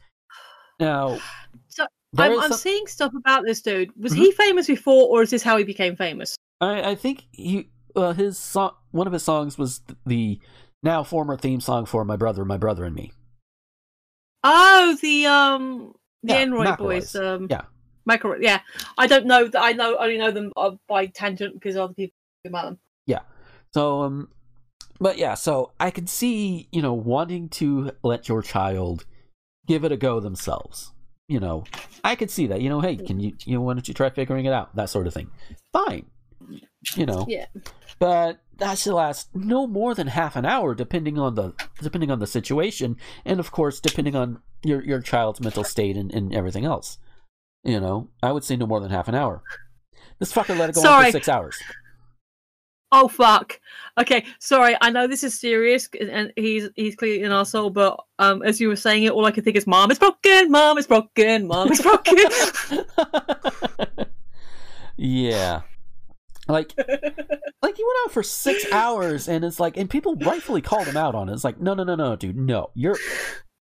now 0.81 1.19
So, 1.69 1.87
I'm, 2.19 2.39
I'm 2.39 2.49
some- 2.51 2.59
seeing 2.59 2.87
stuff 2.87 3.13
about 3.17 3.45
this 3.47 3.63
dude. 3.63 3.91
Was 3.99 4.13
Mhm. 4.13 4.17
he 4.19 4.33
famous 4.33 4.67
before, 4.67 5.09
or 5.09 5.23
is 5.23 5.31
this 5.31 5.43
how 5.43 5.57
he 5.57 5.65
became 5.65 5.97
famous? 5.97 6.37
I, 6.61 6.91
I 6.91 6.95
think 6.95 7.25
he 7.33 7.71
uh, 7.97 8.13
his 8.13 8.37
song 8.37 8.73
one 8.91 9.07
of 9.07 9.15
his 9.15 9.23
songs 9.23 9.57
was 9.57 9.81
the 10.05 10.39
now 10.83 11.03
former 11.03 11.37
theme 11.37 11.61
song 11.61 11.87
for 11.87 12.05
My 12.05 12.17
Brother, 12.17 12.45
My 12.45 12.57
Brother 12.57 12.85
and 12.85 12.95
Me. 12.95 13.13
Oh, 14.45 14.97
the 15.01 15.27
um, 15.27 15.95
the 16.23 16.35
Yeah, 16.35 16.45
McElroy 16.47 16.79
boys. 16.79 17.17
Um, 17.17 17.47
Yeah. 17.51 17.63
Micro. 18.05 18.37
Yeah, 18.41 18.61
I 18.99 19.07
don't 19.07 19.27
know. 19.27 19.47
that 19.47 19.63
I 19.63 19.73
know 19.73 19.97
only 19.97 20.19
know 20.19 20.31
them 20.33 20.53
uh, 20.57 20.73
by 20.89 21.07
tangent 21.07 21.55
because 21.55 21.77
other 21.77 21.95
people 21.95 22.15
know 22.45 22.49
about 22.49 22.65
them. 22.65 22.79
Yeah. 23.07 23.21
So 23.73 24.03
um 24.03 24.29
but 24.99 25.19
yeah, 25.19 25.35
so 25.35 25.73
I 25.81 25.91
can 25.91 26.07
see, 26.07 26.69
you 26.73 26.83
know, 26.83 26.95
wanting 26.95 27.49
to 27.51 27.93
let 28.03 28.29
your 28.29 28.43
child 28.43 29.05
give 29.67 29.85
it 29.85 29.93
a 29.93 29.97
go 29.97 30.21
themselves. 30.21 30.93
You 31.29 31.41
know, 31.41 31.65
I 32.05 32.17
could 32.17 32.31
see 32.31 32.49
that. 32.49 32.61
You 32.61 32.69
know, 32.69 32.81
hey, 32.81 32.97
can 32.97 33.21
you 33.21 33.35
you 33.45 33.55
know, 33.55 33.63
why 33.63 33.75
don't 33.75 33.87
you 33.87 33.95
try 33.95 34.11
figuring 34.11 34.45
it 34.47 34.53
out? 34.53 34.75
That 34.75 34.91
sort 34.91 35.07
of 35.07 35.15
thing. 35.15 35.31
Fine. 35.73 36.07
You 36.97 37.07
know. 37.07 37.25
Yeah. 37.29 37.47
But 38.01 38.42
that 38.63 38.79
should 38.79 38.95
last 38.95 39.29
no 39.35 39.67
more 39.67 39.93
than 39.93 40.07
half 40.07 40.37
an 40.37 40.47
hour 40.47 40.73
depending 40.73 41.19
on 41.19 41.35
the 41.35 41.53
depending 41.81 42.13
on 42.13 42.21
the 42.21 42.29
situation 42.29 42.97
and 43.25 43.41
of 43.41 43.51
course 43.51 43.81
depending 43.81 44.15
on 44.15 44.39
your 44.65 44.85
your 44.85 45.01
child's 45.01 45.41
mental 45.41 45.65
state 45.65 45.97
and, 45.97 46.13
and 46.13 46.33
everything 46.33 46.65
else. 46.65 46.99
You 47.65 47.81
know, 47.81 48.09
I 48.23 48.31
would 48.31 48.45
say 48.45 48.57
no 48.57 48.67
more 48.67 48.79
than 48.81 48.91
half 48.91 49.09
an 49.09 49.17
hour. 49.17 49.43
This 50.21 50.33
fucker 50.33 50.57
let 50.57 50.71
it 50.71 50.77
go 50.77 50.83
on 50.83 51.07
for 51.07 51.11
six 51.11 51.29
hours. 51.29 51.57
Oh 52.93 53.09
fuck. 53.09 53.59
Okay, 53.99 54.25
sorry. 54.39 54.77
I 54.81 54.91
know 54.91 55.09
this 55.09 55.25
is 55.25 55.39
serious, 55.39 55.89
and 56.01 56.33
he's 56.37 56.69
he's 56.77 56.95
clearly 56.95 57.25
an 57.25 57.33
asshole. 57.33 57.71
But 57.71 57.99
um, 58.21 58.43
as 58.43 58.61
you 58.61 58.69
were 58.69 58.77
saying 58.77 59.03
it, 59.05 59.13
all 59.13 59.27
I 59.27 59.33
could 59.33 59.43
think 59.43 59.57
is, 59.57 59.67
"Mom, 59.67 59.91
it's 59.91 59.99
broken. 59.99 60.53
Mom, 60.53 60.79
it's 60.79 60.87
broken. 60.87 61.49
Mom, 61.49 61.69
it's 61.73 61.83
broken." 61.83 62.17
yeah. 64.97 65.63
Like 66.53 66.73
like 66.77 67.77
he 67.77 67.85
went 67.85 67.99
out 68.05 68.13
for 68.13 68.23
six 68.23 68.65
hours 68.73 69.29
and 69.29 69.45
it's 69.45 69.59
like 69.59 69.77
and 69.77 69.89
people 69.89 70.17
rightfully 70.17 70.61
called 70.61 70.87
him 70.87 70.97
out 70.97 71.15
on 71.15 71.29
it. 71.29 71.33
It's 71.33 71.45
like, 71.45 71.61
no 71.61 71.75
no 71.75 71.85
no 71.85 71.95
no 71.95 72.15
dude, 72.17 72.37
no. 72.37 72.71
You're 72.75 72.99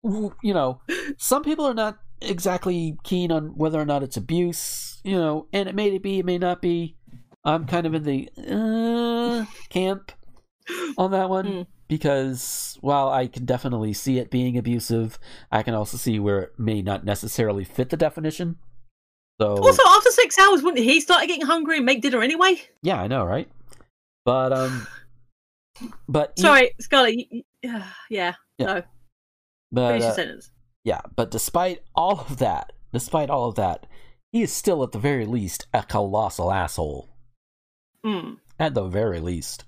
you 0.03 0.55
know, 0.55 0.81
some 1.17 1.43
people 1.43 1.67
are 1.67 1.75
not 1.75 1.99
exactly 2.21 2.97
keen 3.05 3.31
on 3.33 3.57
whether 3.57 3.81
or 3.81 3.85
not 3.85 4.03
it's 4.03 4.17
abuse, 4.17 5.01
you 5.05 5.17
know, 5.17 5.47
and 5.53 5.69
it 5.69 5.75
may 5.75 5.97
be, 5.99 6.21
it 6.21 6.25
may 6.25 6.39
not 6.39 6.63
be. 6.63 6.97
I'm 7.45 7.67
kind 7.67 7.87
of 7.87 7.95
in 7.95 8.03
the 8.05 8.29
uh, 8.37 9.45
camp 9.71 10.13
on 10.99 11.11
that 11.13 11.31
one 11.31 11.47
Mm. 11.47 11.67
because 11.89 12.77
while 12.81 13.09
I 13.09 13.27
can 13.27 13.45
definitely 13.45 13.93
see 13.95 14.19
it 14.19 14.31
being 14.31 14.59
abusive, 14.59 15.19
I 15.51 15.63
can 15.63 15.75
also 15.75 15.97
see 15.97 16.19
where 16.19 16.41
it 16.41 16.59
may 16.59 16.83
not 16.83 17.05
necessarily 17.05 17.65
fit 17.65 17.89
the 17.91 17.97
definition. 17.97 18.57
So 19.41 19.57
also, 19.57 19.83
after 19.87 20.11
six 20.11 20.37
hours, 20.39 20.63
wouldn't 20.63 20.85
he 20.85 21.01
start 21.01 21.27
getting 21.29 21.47
hungry 21.47 21.77
and 21.77 21.87
make 21.87 22.03
dinner 22.03 22.23
anyway? 22.23 22.61
yeah, 22.83 23.01
I 23.01 23.07
know, 23.07 23.25
right? 23.25 23.49
But 24.25 24.53
um, 24.53 24.87
but 26.09 26.39
Sorry, 26.39 26.73
Scarlett. 26.81 27.15
You, 27.17 27.25
you- 27.31 27.43
yeah, 28.11 28.35
Yeah. 28.59 28.67
no. 28.67 28.83
but 29.73 29.89
Finish 29.89 30.03
your 30.03 30.11
uh, 30.11 30.15
sentence. 30.15 30.51
yeah, 30.85 31.01
but 31.17 31.31
despite 31.31 31.83
all 31.95 32.21
of 32.21 32.39
that, 32.39 32.73
despite 32.93 33.31
all 33.31 33.49
of 33.49 33.55
that, 33.57 33.87
he 34.33 34.43
is 34.43 34.53
still 34.53 34.83
at 34.83 34.93
the 34.93 34.99
very 34.99 35.25
least 35.27 35.67
a 35.73 35.83
colossal 35.83 36.53
asshole. 36.53 37.09
Mm. 38.05 38.39
At 38.59 38.75
the 38.75 38.85
very 38.85 39.21
least. 39.21 39.65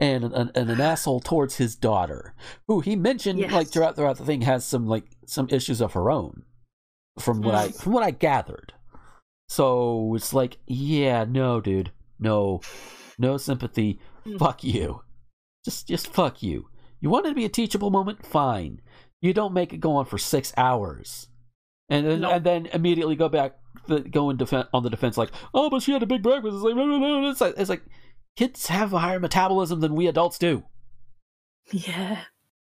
And 0.00 0.24
an, 0.24 0.50
and 0.54 0.70
an 0.70 0.80
asshole 0.92 1.20
towards 1.20 1.56
his 1.56 1.74
daughter, 1.76 2.34
who 2.66 2.80
he 2.80 2.96
mentioned 2.96 3.40
like 3.52 3.68
throughout 3.68 3.96
throughout 3.96 4.18
the 4.18 4.24
thing 4.24 4.42
has 4.42 4.64
some 4.64 4.86
like 4.86 5.04
some 5.26 5.48
issues 5.50 5.80
of 5.80 5.92
her 5.94 6.10
own, 6.10 6.42
from 7.18 7.42
what 7.42 7.54
I 7.54 7.68
Mm. 7.68 7.80
from 7.82 7.92
what 7.92 8.02
I 8.04 8.10
gathered. 8.10 8.72
So 9.48 10.14
it's 10.14 10.32
like, 10.34 10.58
yeah, 10.66 11.24
no, 11.24 11.60
dude, 11.60 11.90
no, 12.18 12.60
no 13.18 13.36
sympathy. 13.38 13.98
Mm. 14.26 14.38
Fuck 14.38 14.62
you. 14.62 15.02
Just 15.64 15.88
just 15.88 16.08
fuck 16.08 16.42
you. 16.42 16.68
You 17.00 17.10
want 17.10 17.26
it 17.26 17.30
to 17.30 17.34
be 17.34 17.44
a 17.44 17.48
teachable 17.48 17.90
moment? 17.90 18.26
Fine. 18.26 18.80
You 19.20 19.32
don't 19.32 19.54
make 19.54 19.72
it 19.72 19.78
go 19.78 19.96
on 19.96 20.04
for 20.04 20.18
six 20.18 20.52
hours, 20.56 21.28
and 21.88 22.06
then 22.06 22.20
No. 22.20 22.30
and 22.30 22.44
then 22.44 22.66
immediately 22.66 23.16
go 23.16 23.28
back, 23.28 23.56
go 24.10 24.30
in 24.30 24.36
defen 24.36 24.68
on 24.72 24.82
the 24.82 24.90
defense 24.90 25.16
like, 25.16 25.30
oh, 25.54 25.70
but 25.70 25.82
she 25.82 25.92
had 25.92 26.02
a 26.02 26.06
big 26.06 26.22
breakfast. 26.22 26.54
It's 26.54 26.62
like, 26.64 26.76
no, 26.76 26.84
no, 26.86 26.98
no. 26.98 27.30
It's 27.30 27.40
like, 27.40 27.54
it's 27.56 27.70
like 27.70 27.82
kids 28.36 28.66
have 28.68 28.92
a 28.92 28.98
higher 28.98 29.18
metabolism 29.18 29.80
than 29.80 29.94
we 29.94 30.06
adults 30.06 30.38
do. 30.38 30.64
Yeah. 31.72 32.22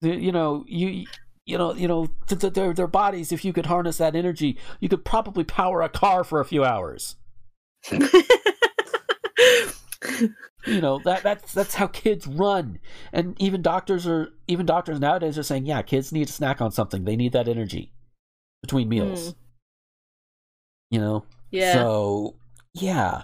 You 0.01 0.33
know, 0.33 0.65
you 0.67 1.05
you 1.47 1.59
know, 1.59 1.75
you 1.75 1.89
know, 1.89 2.09
th- 2.29 2.41
th- 2.41 2.53
their 2.55 2.73
their 2.73 2.87
bodies. 2.87 3.33
If 3.33 3.45
you 3.45 3.53
could 3.53 3.67
harness 3.67 3.99
that 3.99 4.15
energy, 4.17 4.59
you 4.81 4.89
could 4.89 5.05
probably 5.05 5.45
power 5.45 5.83
a 5.83 5.89
car 5.89 6.25
for 6.25 6.41
a 6.41 6.45
few 6.45 6.65
hours. 6.65 7.17
You 10.67 10.83
know 10.83 11.01
that 11.07 11.23
that's 11.23 11.55
that's 11.55 11.75
how 11.75 11.87
kids 11.87 12.27
run, 12.27 12.79
and 13.15 13.35
even 13.41 13.63
doctors 13.63 14.07
are 14.07 14.29
even 14.47 14.67
doctors 14.67 15.01
nowadays 15.01 15.39
are 15.39 15.43
saying, 15.43 15.65
yeah, 15.65 15.81
kids 15.81 16.13
need 16.13 16.27
to 16.27 16.33
snack 16.35 16.61
on 16.61 16.71
something. 16.71 17.05
They 17.05 17.17
need 17.17 17.33
that 17.33 17.49
energy 17.49 17.93
between 18.61 18.91
meals. 18.91 19.33
Mm. 19.33 19.35
You 20.91 20.99
know, 21.01 21.25
yeah. 21.51 21.73
So 21.73 22.37
yeah. 22.75 23.23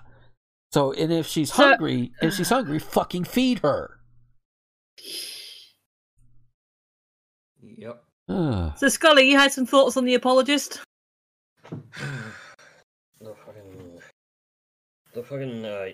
So 0.73 0.93
and 0.93 1.13
if 1.13 1.27
she's 1.27 1.53
So- 1.53 1.63
hungry, 1.69 2.13
if 2.23 2.33
she's 2.35 2.49
hungry, 2.49 2.79
fucking 2.79 3.25
feed 3.25 3.59
her. 3.59 4.01
Yep. 7.79 8.03
Ugh. 8.29 8.73
So, 8.77 8.89
Scully, 8.89 9.31
you 9.31 9.39
had 9.39 9.53
some 9.53 9.67
thoughts 9.67 9.97
on 9.97 10.05
the 10.05 10.15
apologist? 10.15 10.81
the 11.71 11.75
fucking. 13.21 14.01
The 15.15 15.23
fucking. 15.23 15.65
Uh, 15.65 15.87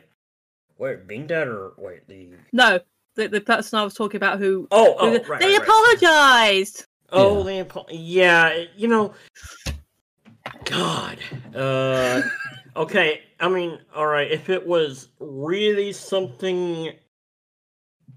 wait, 0.79 1.07
Bean 1.07 1.27
Dad 1.27 1.49
or. 1.49 1.73
Wait, 1.77 2.07
the. 2.09 2.31
No, 2.53 2.81
the 3.15 3.29
the 3.29 3.41
person 3.41 3.79
I 3.79 3.85
was 3.85 3.95
talking 3.95 4.17
about 4.17 4.39
who. 4.39 4.67
Oh, 4.71 4.97
oh, 4.99 5.11
who- 5.11 5.17
right. 5.31 5.41
they 5.41 5.57
right, 5.57 5.59
right. 5.59 5.69
apologized. 5.69 6.87
Oh, 7.11 7.39
Yeah. 7.39 7.45
they 7.45 7.61
apo- 7.61 7.87
yeah, 7.91 8.65
you 8.75 8.89
know, 8.89 9.13
God. 10.65 11.19
Uh, 11.55 12.23
okay, 12.77 13.21
I 13.39 13.49
mean, 13.51 13.79
all 13.95 14.07
right. 14.07 14.31
If 14.31 14.49
it 14.49 14.67
was 14.67 15.09
really 15.21 15.93
something 15.93 16.95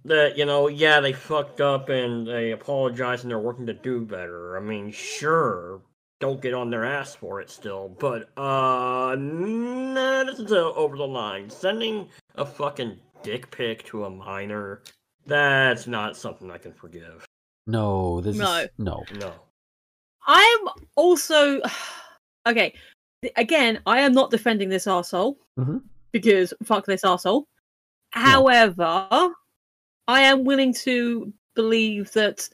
that 0.05 0.37
you 0.37 0.45
know, 0.45 0.67
yeah, 0.67 0.99
they 0.99 1.13
fucked 1.13 1.61
up 1.61 1.89
and 1.89 2.27
they 2.27 2.51
apologize 2.51 3.23
and 3.23 3.31
they're 3.31 3.39
working 3.39 3.65
to 3.65 3.73
do 3.73 4.01
better. 4.01 4.55
I 4.57 4.59
mean, 4.61 4.91
sure, 4.91 5.81
don't 6.19 6.41
get 6.41 6.53
on 6.53 6.69
their 6.69 6.85
ass 6.85 7.15
for 7.15 7.41
it 7.41 7.49
still, 7.49 7.89
but 7.99 8.29
uh, 8.37 9.15
nah, 9.19 10.23
this 10.23 10.39
is 10.39 10.51
uh, 10.51 10.71
over 10.73 10.95
the 10.95 11.07
line. 11.07 11.49
Sending 11.49 12.07
a 12.35 12.45
fucking 12.45 12.97
dick 13.23 13.49
pic 13.51 13.83
to 13.85 14.05
a 14.05 14.09
minor. 14.09 14.81
That's 15.25 15.87
not 15.87 16.15
something 16.15 16.51
I 16.51 16.59
can 16.59 16.71
forgive. 16.71 17.25
No, 17.67 18.21
this 18.21 18.35
No. 18.37 18.57
is 18.57 18.69
no. 18.77 19.03
No. 19.19 19.33
I'm 20.27 20.59
also 20.95 21.61
okay. 22.47 22.73
Again, 23.37 23.79
I 23.87 24.01
am 24.01 24.13
not 24.13 24.29
defending 24.29 24.69
this 24.69 24.85
arsehole 24.85 25.37
Mhm. 25.59 25.81
because 26.11 26.53
fuck 26.63 26.85
this 26.85 27.01
arsehole. 27.01 27.45
However, 28.11 29.07
I 30.07 30.21
am 30.21 30.43
willing 30.43 30.73
to 30.75 31.31
believe 31.55 32.11
that 32.13 32.47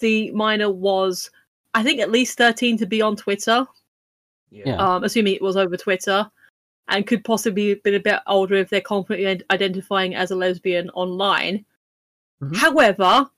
the 0.00 0.30
minor 0.32 0.70
was, 0.70 1.30
I 1.74 1.82
think, 1.82 2.00
at 2.00 2.10
least 2.10 2.38
13 2.38 2.76
to 2.78 2.86
be 2.86 3.02
on 3.02 3.16
Twitter, 3.16 3.66
Yeah. 4.50 4.76
um, 4.76 5.04
assuming 5.04 5.34
it 5.34 5.42
was 5.42 5.56
over 5.56 5.76
Twitter, 5.76 6.30
and 6.88 7.06
could 7.06 7.24
possibly 7.24 7.70
have 7.70 7.82
been 7.82 7.94
a 7.94 8.00
bit 8.00 8.20
older 8.26 8.54
if 8.54 8.70
they're 8.70 8.80
confidently 8.80 9.44
identifying 9.50 10.14
as 10.14 10.30
a 10.30 10.36
lesbian 10.36 10.88
online. 10.90 11.64
Mhm. 12.42 12.56
However, 12.56 13.30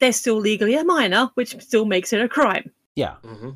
they're 0.00 0.12
still 0.12 0.36
legally 0.36 0.74
a 0.74 0.84
minor, 0.84 1.30
which 1.34 1.60
still 1.60 1.84
makes 1.84 2.12
it 2.12 2.20
a 2.20 2.28
crime. 2.28 2.70
Yeah. 2.96 3.14
hmm 3.24 3.50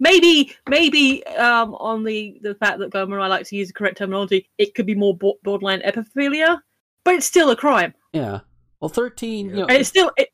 Maybe, 0.00 0.54
maybe 0.68 1.26
um, 1.26 1.74
on 1.74 2.04
the 2.04 2.38
the 2.42 2.54
fact 2.54 2.78
that 2.78 2.90
Gomer 2.90 3.16
and 3.16 3.24
I 3.24 3.26
like 3.26 3.46
to 3.48 3.56
use 3.56 3.66
the 3.66 3.74
correct 3.74 3.98
terminology, 3.98 4.48
it 4.56 4.74
could 4.76 4.86
be 4.86 4.94
more 4.94 5.16
borderline 5.16 5.80
hebephilia, 5.80 6.60
but 7.02 7.14
it's 7.14 7.26
still 7.26 7.50
a 7.50 7.56
crime. 7.56 7.92
Yeah. 8.12 8.40
Well, 8.80 8.88
13, 8.88 9.46
you 9.46 9.50
Yeah. 9.52 9.56
know, 9.60 9.66
And 9.66 9.78
it's 9.78 9.88
still 9.88 10.10
it, 10.16 10.28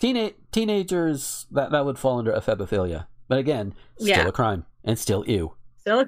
Teena- 0.00 0.34
teenagers 0.50 1.46
that 1.50 1.70
that 1.72 1.84
would 1.84 1.98
fall 1.98 2.18
under 2.18 2.32
ephebophilia, 2.32 3.06
but 3.28 3.38
again, 3.38 3.74
still 3.98 4.08
Yeah. 4.08 4.26
a 4.26 4.32
crime 4.32 4.64
and 4.84 4.98
still 4.98 5.24
ew. 5.28 5.54
still 5.78 6.04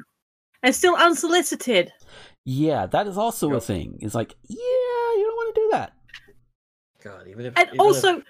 and 0.63 0.75
still 0.75 0.95
unsolicited. 0.97 1.93
Yeah, 2.45 2.87
that 2.87 3.07
is 3.07 3.19
also 3.19 3.53
a 3.55 3.61
thing. 3.61 3.99
It's 4.01 4.15
like, 4.15 4.35
yeah, 4.49 4.57
you 4.57 5.25
don't 5.27 5.37
want 5.37 5.55
to 5.55 5.61
do 5.61 5.69
that. 5.73 5.93
God, 7.03 7.27
even 7.29 7.47
if 7.47 7.53
And 7.59 7.69
even 7.69 7.81
also, 7.81 8.17
if, 8.19 8.25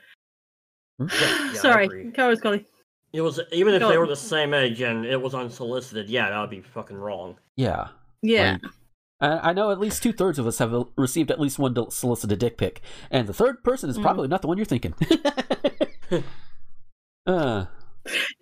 yeah, 1.00 1.52
yeah, 1.52 1.60
sorry, 1.60 1.84
agree. 1.86 2.10
Carol 2.10 2.36
Scully. 2.36 2.66
it 3.12 3.20
was 3.20 3.38
even 3.52 3.74
if 3.74 3.80
Go 3.80 3.88
they 3.88 3.94
on. 3.94 4.00
were 4.00 4.06
the 4.08 4.16
same 4.16 4.54
age 4.54 4.80
and 4.80 5.04
it 5.06 5.20
was 5.20 5.34
unsolicited, 5.34 6.08
yeah, 6.10 6.30
that 6.30 6.40
would 6.40 6.50
be 6.50 6.60
fucking 6.60 6.96
wrong. 6.96 7.36
Yeah. 7.56 7.88
Yeah, 8.22 8.58
Like, 8.62 8.72
I 9.22 9.50
I 9.50 9.52
know 9.54 9.70
at 9.70 9.80
least 9.80 10.02
two 10.02 10.12
thirds 10.12 10.38
of 10.38 10.46
us 10.46 10.58
have 10.58 10.74
received 10.96 11.30
at 11.30 11.40
least 11.40 11.58
one 11.58 11.74
solicited 11.90 12.38
dick 12.38 12.58
pic, 12.58 12.82
and 13.10 13.26
the 13.26 13.32
third 13.32 13.64
person 13.64 13.88
is 13.88 13.96
Mm. 13.98 14.02
probably 14.02 14.28
not 14.28 14.42
the 14.42 14.48
one 14.48 14.58
you're 14.58 14.66
thinking. 14.66 14.94
uh, 17.26 17.66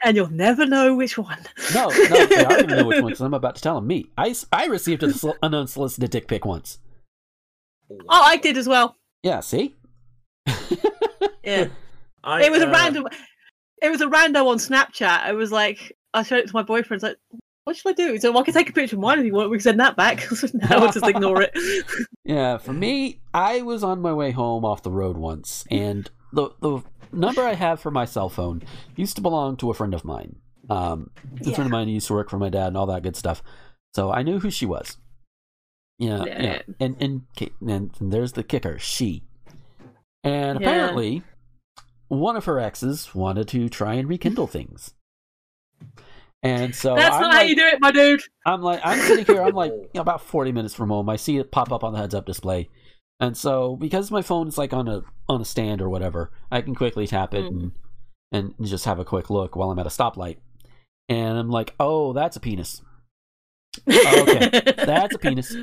and 0.02 0.16
you'll 0.16 0.30
never 0.30 0.66
know 0.66 0.94
which 0.96 1.18
one. 1.18 1.38
no, 1.74 1.88
no, 1.88 2.26
they 2.26 2.44
are 2.44 2.48
going 2.48 2.68
to 2.68 2.76
know 2.76 2.86
which 2.86 3.02
one 3.02 3.10
because 3.10 3.20
I'm 3.20 3.34
about 3.34 3.56
to 3.56 3.62
tell 3.62 3.74
them. 3.76 3.86
Me, 3.86 4.06
I, 4.16 4.34
I 4.52 4.66
received 4.66 5.02
an 5.42 5.54
unsolicited 5.54 6.10
dick 6.10 6.26
pic 6.28 6.44
once. 6.44 6.78
Oh, 7.90 8.22
I 8.24 8.36
did 8.36 8.56
as 8.56 8.66
well. 8.68 8.96
Yeah, 9.22 9.40
see? 9.40 9.76
Yeah, 11.44 11.68
I, 12.24 12.44
it 12.44 12.50
was 12.50 12.62
a 12.62 12.68
uh, 12.68 12.72
random. 12.72 13.06
It 13.82 13.90
was 13.90 14.00
a 14.00 14.06
rando 14.06 14.46
on 14.46 14.58
Snapchat. 14.58 15.20
I 15.22 15.32
was 15.32 15.50
like, 15.52 15.96
I 16.14 16.22
showed 16.22 16.38
it 16.40 16.48
to 16.48 16.54
my 16.54 16.62
boyfriend. 16.62 17.02
Like, 17.02 17.16
what 17.64 17.76
should 17.76 17.90
I 17.90 17.92
do? 17.92 18.18
So 18.18 18.30
well, 18.32 18.40
I 18.42 18.44
can 18.44 18.54
take 18.54 18.70
a 18.70 18.72
picture 18.72 18.96
of 18.96 19.00
mine 19.00 19.18
if 19.18 19.24
you 19.26 19.34
want. 19.34 19.50
We 19.50 19.56
can 19.58 19.62
send 19.62 19.80
that 19.80 19.96
back. 19.96 20.20
I 20.32 20.34
said, 20.34 20.52
no, 20.54 20.66
I'll 20.70 20.92
just 20.92 21.06
ignore 21.06 21.42
it. 21.42 21.52
Yeah, 22.24 22.58
for 22.58 22.72
me, 22.72 23.20
I 23.34 23.62
was 23.62 23.82
on 23.82 24.00
my 24.00 24.12
way 24.12 24.30
home 24.30 24.64
off 24.64 24.84
the 24.84 24.90
road 24.92 25.16
once, 25.16 25.64
and 25.70 26.08
the 26.32 26.50
the 26.60 26.80
number 27.12 27.42
I 27.42 27.54
have 27.54 27.80
for 27.80 27.90
my 27.90 28.04
cell 28.04 28.28
phone 28.28 28.62
used 28.94 29.16
to 29.16 29.22
belong 29.22 29.56
to 29.56 29.70
a 29.70 29.74
friend 29.74 29.94
of 29.94 30.04
mine. 30.04 30.36
Um, 30.68 31.10
a 31.40 31.52
friend 31.52 31.66
of 31.66 31.72
mine 31.72 31.88
used 31.88 32.06
to 32.06 32.12
work 32.12 32.30
for 32.30 32.38
my 32.38 32.48
dad 32.48 32.68
and 32.68 32.76
all 32.76 32.86
that 32.86 33.02
good 33.02 33.16
stuff. 33.16 33.42
So 33.94 34.12
I 34.12 34.22
knew 34.22 34.38
who 34.38 34.50
she 34.50 34.64
was. 34.64 34.96
Yeah, 35.98 36.24
yeah, 36.24 36.42
Yeah. 36.42 36.62
and 36.78 36.96
and 37.00 37.22
and, 37.68 37.90
and 37.98 38.12
there's 38.12 38.32
the 38.32 38.44
kicker, 38.44 38.78
she. 38.78 39.24
And 40.22 40.60
Yeah. 40.60 40.68
apparently, 40.68 41.22
one 42.06 42.36
of 42.36 42.44
her 42.44 42.60
exes 42.60 43.12
wanted 43.12 43.48
to 43.48 43.68
try 43.68 43.94
and 43.94 44.08
rekindle 44.08 44.46
things. 44.46 44.94
And 46.42 46.74
so 46.74 46.94
That's 46.94 47.14
I'm 47.14 47.22
not 47.22 47.34
how 47.34 47.40
you 47.42 47.54
do 47.54 47.66
it, 47.66 47.80
my 47.80 47.90
dude. 47.90 48.22
I'm 48.46 48.62
like, 48.62 48.80
I'm 48.82 48.98
sitting 49.00 49.26
here. 49.26 49.42
I'm 49.42 49.54
like, 49.54 49.72
you 49.72 49.90
know, 49.94 50.00
about 50.00 50.22
40 50.22 50.52
minutes 50.52 50.74
from 50.74 50.88
home. 50.88 51.08
I 51.08 51.16
see 51.16 51.36
it 51.36 51.52
pop 51.52 51.70
up 51.70 51.84
on 51.84 51.92
the 51.92 51.98
heads-up 51.98 52.24
display, 52.24 52.70
and 53.18 53.36
so 53.36 53.76
because 53.76 54.10
my 54.10 54.22
phone 54.22 54.48
is 54.48 54.56
like 54.56 54.72
on 54.72 54.88
a 54.88 55.02
on 55.28 55.42
a 55.42 55.44
stand 55.44 55.82
or 55.82 55.90
whatever, 55.90 56.32
I 56.50 56.62
can 56.62 56.74
quickly 56.74 57.06
tap 57.06 57.34
it 57.34 57.44
mm. 57.44 57.72
and 58.32 58.54
and 58.58 58.66
just 58.66 58.86
have 58.86 58.98
a 58.98 59.04
quick 59.04 59.28
look 59.28 59.54
while 59.54 59.70
I'm 59.70 59.78
at 59.78 59.86
a 59.86 59.90
stoplight. 59.90 60.38
And 61.10 61.36
I'm 61.36 61.50
like, 61.50 61.74
oh, 61.80 62.12
that's 62.12 62.36
a 62.36 62.40
penis. 62.40 62.82
Oh, 63.88 64.22
okay. 64.22 64.48
That's 64.76 65.14
a 65.14 65.18
penis. 65.18 65.54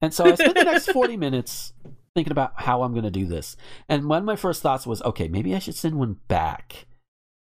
And 0.00 0.14
so 0.14 0.24
I 0.24 0.34
spent 0.34 0.56
the 0.56 0.64
next 0.64 0.92
40 0.92 1.16
minutes 1.16 1.72
thinking 2.14 2.32
about 2.32 2.52
how 2.56 2.82
I'm 2.82 2.92
going 2.92 3.04
to 3.04 3.10
do 3.10 3.26
this. 3.26 3.56
And 3.88 4.04
one 4.06 4.18
of 4.18 4.24
my 4.24 4.36
first 4.36 4.62
thoughts 4.62 4.86
was, 4.86 5.02
okay, 5.02 5.28
maybe 5.28 5.54
I 5.54 5.58
should 5.58 5.74
send 5.74 5.96
one 5.96 6.18
back 6.28 6.86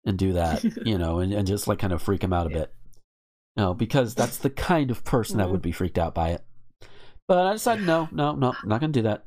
and 0.05 0.17
do 0.17 0.33
that, 0.33 0.63
you 0.85 0.97
know, 0.97 1.19
and, 1.19 1.33
and 1.33 1.47
just 1.47 1.67
like 1.67 1.79
kind 1.79 1.93
of 1.93 2.01
freak 2.01 2.23
him 2.23 2.33
out 2.33 2.47
a 2.47 2.51
bit. 2.51 2.73
No, 3.57 3.73
because 3.73 4.13
that's 4.15 4.37
the 4.37 4.49
kind 4.49 4.91
of 4.91 5.03
person 5.03 5.37
that 5.37 5.49
would 5.49 5.61
be 5.61 5.71
freaked 5.71 5.97
out 5.97 6.13
by 6.13 6.29
it. 6.29 6.43
But 7.27 7.47
I 7.47 7.53
decided, 7.53 7.85
no, 7.85 8.09
no, 8.11 8.35
no, 8.35 8.53
not 8.63 8.79
going 8.79 8.91
to 8.91 8.99
do 8.99 9.03
that. 9.03 9.25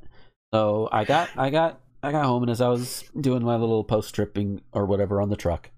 So 0.53 0.89
I 0.93 1.05
got, 1.05 1.31
I 1.37 1.51
got, 1.51 1.81
I 2.03 2.13
got 2.13 2.25
home, 2.25 2.43
and 2.43 2.51
as 2.51 2.61
I 2.61 2.69
was 2.69 3.05
doing 3.19 3.43
my 3.43 3.57
little 3.57 3.85
post 3.85 4.15
tripping 4.15 4.63
or 4.73 4.87
whatever 4.87 5.21
on 5.21 5.31
the 5.31 5.37
truck, 5.37 5.71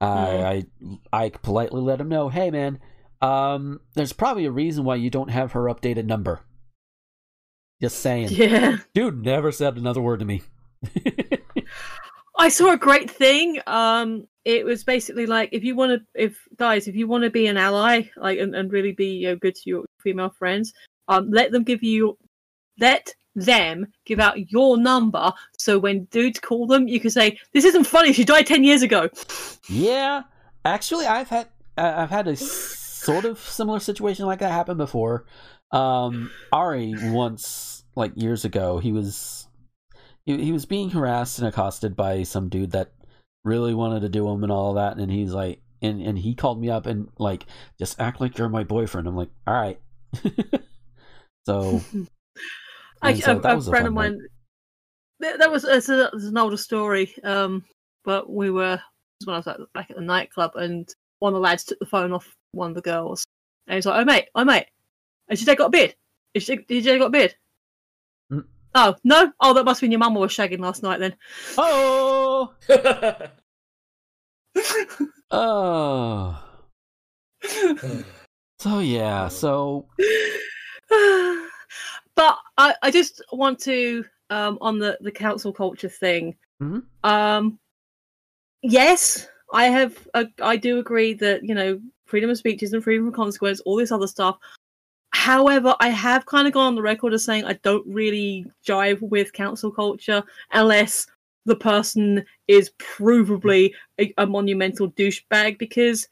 I, 0.00 0.64
I, 1.12 1.24
I 1.24 1.28
politely 1.30 1.80
let 1.80 2.00
him 2.00 2.08
know, 2.08 2.28
hey 2.28 2.50
man, 2.50 2.78
um, 3.20 3.80
there's 3.94 4.12
probably 4.12 4.46
a 4.46 4.50
reason 4.50 4.84
why 4.84 4.96
you 4.96 5.10
don't 5.10 5.30
have 5.30 5.52
her 5.52 5.64
updated 5.64 6.06
number. 6.06 6.40
Just 7.80 7.98
saying. 8.00 8.28
yeah. 8.30 8.78
Dude 8.94 9.24
never 9.24 9.52
said 9.52 9.76
another 9.76 10.00
word 10.00 10.20
to 10.20 10.24
me. 10.24 10.42
I 12.40 12.48
saw 12.48 12.72
a 12.72 12.76
great 12.78 13.10
thing. 13.10 13.60
Um, 13.66 14.26
it 14.46 14.64
was 14.64 14.82
basically 14.82 15.26
like 15.26 15.50
if 15.52 15.62
you 15.62 15.76
want 15.76 15.92
to, 15.92 16.20
if 16.20 16.48
guys, 16.56 16.88
if 16.88 16.96
you 16.96 17.06
want 17.06 17.22
to 17.24 17.30
be 17.30 17.46
an 17.46 17.58
ally, 17.58 18.04
like 18.16 18.38
and, 18.38 18.54
and 18.54 18.72
really 18.72 18.92
be 18.92 19.08
you 19.08 19.28
know, 19.28 19.36
good 19.36 19.54
to 19.56 19.62
your 19.66 19.84
female 19.98 20.30
friends, 20.30 20.72
um, 21.08 21.30
let 21.30 21.52
them 21.52 21.64
give 21.64 21.82
you, 21.82 22.16
let 22.78 23.14
them 23.34 23.86
give 24.06 24.20
out 24.20 24.50
your 24.50 24.78
number. 24.78 25.30
So 25.58 25.78
when 25.78 26.04
dudes 26.04 26.40
call 26.40 26.66
them, 26.66 26.88
you 26.88 26.98
can 26.98 27.10
say, 27.10 27.38
"This 27.52 27.66
isn't 27.66 27.84
funny. 27.84 28.14
She 28.14 28.24
died 28.24 28.46
ten 28.46 28.64
years 28.64 28.80
ago." 28.80 29.10
yeah, 29.68 30.22
actually, 30.64 31.04
I've 31.04 31.28
had 31.28 31.48
I've 31.76 32.10
had 32.10 32.26
a 32.26 32.36
sort 32.36 33.26
of 33.26 33.38
similar 33.38 33.80
situation 33.80 34.24
like 34.24 34.38
that 34.38 34.50
happen 34.50 34.78
before. 34.78 35.26
Um, 35.72 36.30
Ari 36.52 36.94
once, 37.10 37.84
like 37.96 38.12
years 38.16 38.46
ago, 38.46 38.78
he 38.78 38.92
was 38.92 39.46
he, 40.36 40.44
he 40.44 40.52
was 40.52 40.66
being 40.66 40.90
harassed 40.90 41.38
and 41.38 41.48
accosted 41.48 41.96
by 41.96 42.22
some 42.22 42.48
dude 42.48 42.72
that 42.72 42.92
really 43.44 43.74
wanted 43.74 44.00
to 44.00 44.08
do 44.08 44.28
him 44.28 44.42
and 44.42 44.52
all 44.52 44.74
that, 44.74 44.96
and 44.96 45.10
he's 45.10 45.32
like, 45.32 45.60
and 45.82 46.00
and 46.00 46.18
he 46.18 46.34
called 46.34 46.60
me 46.60 46.70
up 46.70 46.86
and 46.86 47.08
like, 47.18 47.46
just 47.78 48.00
act 48.00 48.20
like 48.20 48.38
you're 48.38 48.48
my 48.48 48.64
boyfriend. 48.64 49.08
I'm 49.08 49.16
like, 49.16 49.30
all 49.46 49.54
right. 49.54 49.80
so 51.46 51.80
I, 53.02 53.14
so 53.14 53.32
a, 53.32 53.34
a 53.36 53.38
a 53.38 53.40
friend 53.40 53.64
fun 53.64 53.86
of 53.86 53.92
mine. 53.92 54.18
That, 55.20 55.38
that 55.38 55.50
was 55.50 55.64
it's, 55.64 55.88
a, 55.88 56.10
it's 56.12 56.24
an 56.24 56.38
older 56.38 56.56
story. 56.56 57.14
Um, 57.24 57.64
but 58.04 58.30
we 58.30 58.50
were 58.50 58.80
when 59.24 59.34
I 59.34 59.38
was 59.38 59.46
at, 59.46 59.58
back 59.74 59.90
at 59.90 59.96
the 59.96 60.02
nightclub, 60.02 60.56
and 60.56 60.88
one 61.18 61.32
of 61.32 61.34
the 61.34 61.40
lads 61.40 61.64
took 61.64 61.78
the 61.78 61.86
phone 61.86 62.12
off 62.12 62.34
one 62.52 62.70
of 62.70 62.74
the 62.74 62.82
girls, 62.82 63.24
and 63.66 63.76
he's 63.76 63.86
like, 63.86 64.00
"Oh 64.00 64.04
mate, 64.04 64.28
oh 64.34 64.44
mate, 64.44 64.66
has 65.28 65.38
she 65.38 65.44
got 65.44 65.66
a 65.66 65.70
beard? 65.70 65.94
Is 66.34 66.44
she, 66.44 66.58
you 66.68 66.98
got 66.98 67.06
a 67.06 67.10
beard?" 67.10 67.34
Oh 68.74 68.94
no! 69.04 69.32
Oh, 69.40 69.54
that 69.54 69.64
must 69.64 69.80
have 69.80 69.86
been 69.86 69.92
your 69.92 69.98
mum 69.98 70.14
was 70.14 70.32
shagging 70.32 70.60
last 70.60 70.82
night 70.82 71.00
then. 71.00 71.16
oh 71.58 72.54
oh. 75.30 76.44
So 78.58 78.80
yeah, 78.80 79.28
so 79.28 79.86
but 80.90 82.36
I, 82.58 82.74
I 82.82 82.90
just 82.90 83.22
want 83.32 83.58
to 83.60 84.04
um 84.28 84.58
on 84.60 84.78
the 84.78 84.98
the 85.00 85.10
cancel 85.10 85.52
culture 85.52 85.88
thing 85.88 86.36
Mhm. 86.62 86.82
um 87.02 87.58
yes 88.62 89.26
i 89.54 89.64
have 89.64 89.96
uh, 90.12 90.26
i 90.42 90.56
do 90.56 90.78
agree 90.78 91.14
that 91.14 91.42
you 91.42 91.54
know 91.54 91.80
freedom 92.04 92.28
of 92.28 92.36
speech 92.36 92.62
and 92.62 92.84
freedom 92.84 93.08
of 93.08 93.14
consequence 93.14 93.60
all 93.60 93.76
this 93.76 93.90
other 93.90 94.06
stuff 94.06 94.36
however 95.20 95.74
i 95.80 95.88
have 95.90 96.24
kind 96.24 96.46
of 96.46 96.54
gone 96.54 96.68
on 96.68 96.74
the 96.74 96.80
record 96.80 97.12
as 97.12 97.22
saying 97.22 97.44
i 97.44 97.52
don't 97.62 97.86
really 97.86 98.46
jive 98.66 98.98
with 99.02 99.34
cancel 99.34 99.70
culture 99.70 100.22
unless 100.52 101.06
the 101.44 101.54
person 101.54 102.24
is 102.48 102.70
provably 102.78 103.70
a, 104.00 104.14
a 104.16 104.26
monumental 104.26 104.90
douchebag 104.92 105.58
because 105.58 106.08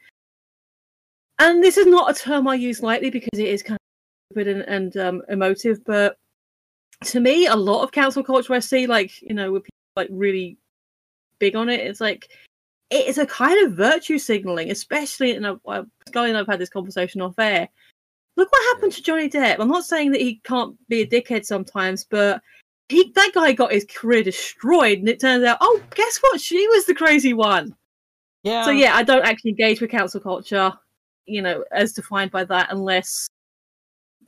and 1.38 1.64
this 1.64 1.78
is 1.78 1.86
not 1.86 2.10
a 2.10 2.14
term 2.14 2.46
i 2.46 2.54
use 2.54 2.82
lightly 2.82 3.08
because 3.08 3.38
it 3.38 3.48
is 3.48 3.62
kind 3.62 3.76
of 3.76 4.36
stupid 4.36 4.48
and, 4.54 4.62
and 4.68 4.96
um, 4.98 5.22
emotive 5.30 5.82
but 5.86 6.18
to 7.02 7.18
me 7.18 7.46
a 7.46 7.56
lot 7.56 7.82
of 7.82 7.92
cancel 7.92 8.22
culture 8.22 8.52
i 8.52 8.58
see 8.58 8.86
like 8.86 9.22
you 9.22 9.34
know 9.34 9.50
with 9.50 9.62
people 9.62 9.96
like 9.96 10.08
really 10.10 10.58
big 11.38 11.56
on 11.56 11.70
it 11.70 11.80
it's 11.80 12.00
like 12.00 12.28
it 12.90 13.06
is 13.06 13.16
a 13.16 13.24
kind 13.24 13.66
of 13.66 13.72
virtue 13.72 14.18
signaling 14.18 14.70
especially 14.70 15.34
I've, 15.38 15.60
I've, 15.66 15.86
Scully 16.08 16.28
and 16.28 16.36
i've 16.36 16.46
had 16.46 16.58
this 16.58 16.68
conversation 16.68 17.22
off 17.22 17.38
air 17.38 17.70
look 18.38 18.50
what 18.50 18.74
happened 18.74 18.92
to 18.92 19.02
johnny 19.02 19.28
depp 19.28 19.58
i'm 19.58 19.68
not 19.68 19.84
saying 19.84 20.10
that 20.10 20.20
he 20.20 20.40
can't 20.44 20.74
be 20.88 21.02
a 21.02 21.06
dickhead 21.06 21.44
sometimes 21.44 22.04
but 22.04 22.40
he 22.88 23.12
that 23.14 23.32
guy 23.34 23.52
got 23.52 23.72
his 23.72 23.84
career 23.84 24.22
destroyed 24.22 24.98
and 24.98 25.08
it 25.08 25.20
turns 25.20 25.44
out 25.44 25.58
oh 25.60 25.80
guess 25.94 26.18
what 26.22 26.40
she 26.40 26.66
was 26.68 26.86
the 26.86 26.94
crazy 26.94 27.34
one 27.34 27.74
yeah. 28.42 28.64
so 28.64 28.70
yeah, 28.70 28.94
I 28.94 29.02
don't 29.02 29.24
actually 29.24 29.50
engage 29.50 29.80
with 29.80 29.90
cancel 29.90 30.20
culture, 30.20 30.72
you 31.26 31.42
know, 31.42 31.64
as 31.72 31.92
defined 31.92 32.30
by 32.30 32.44
that, 32.44 32.68
unless, 32.70 33.28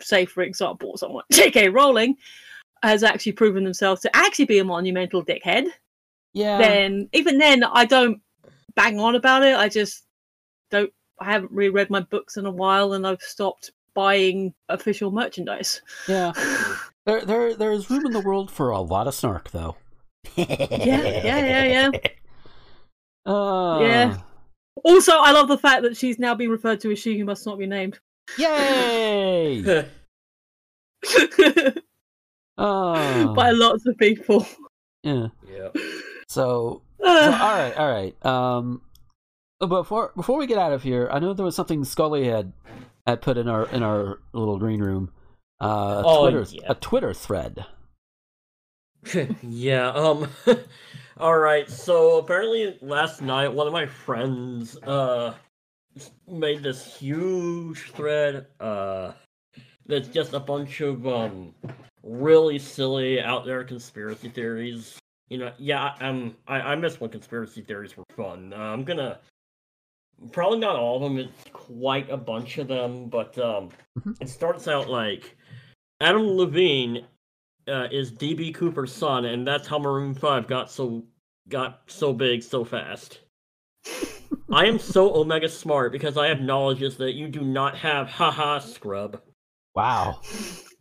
say, 0.01 0.27
for 0.27 0.43
example, 0.43 0.97
someone 0.97 1.25
J.K. 1.33 1.69
Rowling. 1.69 2.17
has 2.83 3.03
actually 3.03 3.33
proven 3.33 3.65
themselves 3.65 4.01
to 4.03 4.17
actually 4.17 4.47
be 4.47 4.59
a 4.59 4.65
monumental 4.65 5.25
dickhead, 5.25 5.69
Yeah. 6.33 6.59
then 6.59 7.09
even 7.13 7.39
then 7.39 7.63
I 7.65 7.85
don't 7.85 8.21
bang 8.75 8.99
on 8.99 9.15
about 9.15 9.43
it. 9.43 9.57
I 9.57 9.69
just 9.69 10.05
don't. 10.71 10.93
I 11.21 11.27
haven't 11.33 11.53
reread 11.53 11.91
my 11.91 12.01
books 12.01 12.37
in 12.37 12.47
a 12.47 12.51
while, 12.51 12.95
and 12.95 13.07
I've 13.07 13.21
stopped 13.21 13.71
buying 13.95 14.55
official 14.69 15.11
merchandise. 15.11 15.83
Yeah. 16.09 16.33
There, 17.07 17.25
there, 17.25 17.55
there's 17.57 17.89
room 17.89 18.05
in 18.05 18.13
the 18.13 18.21
world 18.21 18.51
for 18.51 18.71
a 18.71 18.81
lot 18.81 19.07
of 19.09 19.15
snark, 19.15 19.51
though. 19.53 19.75
Yeah, 20.37 20.45
yeah, 20.47 21.25
yeah, 21.25 21.65
yeah. 21.65 21.91
Uh, 23.27 23.81
Yeah. 23.81 24.17
Also, 24.85 25.13
I 25.13 25.33
love 25.33 25.49
the 25.49 25.59
fact 25.59 25.83
that 25.83 25.97
she's 25.97 26.19
now 26.19 26.35
being 26.35 26.51
referred 26.51 26.79
to 26.81 26.93
as 26.93 26.99
she 26.99 27.19
who 27.19 27.25
must 27.25 27.47
not 27.47 27.59
be 27.59 27.67
named. 27.67 27.99
Yay! 28.37 29.65
Oh. 32.59 33.35
By 33.35 33.51
lots 33.51 33.87
of 33.87 33.97
people. 33.97 34.47
yeah. 35.03 35.29
yeah. 35.51 35.69
So, 36.29 36.83
so, 37.01 37.07
all 37.07 37.33
right, 37.33 37.75
all 37.77 37.91
right. 37.91 38.27
Um, 38.27 38.83
before 39.59 40.13
before 40.17 40.39
we 40.39 40.47
get 40.47 40.59
out 40.59 40.73
of 40.73 40.83
here, 40.83 41.09
I 41.11 41.19
know 41.19 41.33
there 41.33 41.45
was 41.45 41.57
something 41.57 41.85
Scully 41.85 42.27
had 42.27 42.53
had 43.11 43.23
put 43.23 43.37
in 43.37 43.49
our 43.49 43.67
in 43.69 43.83
our 43.83 44.21
little 44.33 44.59
green 44.59 44.81
room. 44.83 45.11
Uh, 45.63 45.67
a 45.67 46.03
Oh, 46.07 46.31
Twitter 46.31 46.47
yeah. 46.57 46.63
a 46.69 46.75
Twitter 46.75 47.15
thread. 47.15 47.65
yeah, 49.43 49.89
um 49.91 50.29
Alright, 51.21 51.69
so 51.71 52.19
apparently 52.19 52.79
last 52.81 53.21
night 53.23 53.49
one 53.53 53.67
of 53.67 53.73
my 53.73 53.87
friends 53.87 54.77
uh 54.79 55.35
made 56.29 56.63
this 56.63 56.97
huge 56.97 57.91
thread 57.93 58.47
uh 58.61 59.13
that's 59.87 60.09
just 60.09 60.33
a 60.35 60.41
bunch 60.41 60.81
of 60.81 61.07
um 61.07 61.55
really 62.03 62.59
silly 62.59 63.21
out 63.21 63.45
there 63.45 63.65
conspiracy 63.65 64.29
theories. 64.29 64.99
You 65.29 65.39
know, 65.39 65.53
yeah, 65.59 65.95
um 66.01 66.37
I, 66.47 66.61
I 66.61 66.75
miss 66.77 67.01
when 67.01 67.11
conspiracy 67.11 67.63
theories 67.63 67.97
were 67.97 68.05
fun. 68.17 68.53
Uh, 68.53 68.57
I'm 68.57 68.85
gonna 68.85 69.19
probably 70.33 70.59
not 70.59 70.77
all 70.77 70.97
of 70.97 71.03
them, 71.03 71.19
it's 71.19 71.50
quite 71.79 72.11
a 72.11 72.17
bunch 72.17 72.59
of 72.59 72.69
them, 72.69 73.09
but 73.09 73.39
um 73.39 73.71
Mhm. 73.99 74.21
it 74.21 74.29
starts 74.29 74.69
out 74.69 74.89
like 74.89 75.37
Adam 76.01 76.23
Levine 76.23 77.07
uh, 77.69 77.89
is 77.93 78.11
DB 78.11 78.53
Cooper's 78.55 78.93
son, 78.93 79.27
and 79.27 79.47
that's 79.47 79.69
how 79.69 79.79
Maroon 79.79 80.15
Five 80.15 80.47
got 80.47 80.71
so 80.71 81.05
got 81.49 81.83
so 81.87 82.13
big 82.13 82.43
so 82.43 82.65
fast. 82.65 83.21
I 84.53 84.67
am 84.67 84.79
so 84.79 85.15
omega 85.15 85.49
smart 85.49 85.93
because 85.93 86.17
I 86.17 86.27
have 86.29 86.41
knowledges 86.41 86.97
that 86.97 87.13
you 87.13 87.29
do 87.29 87.43
not 87.43 87.77
have. 87.77 88.09
Haha, 88.09 88.59
scrub. 88.59 89.21
Wow. 89.77 90.21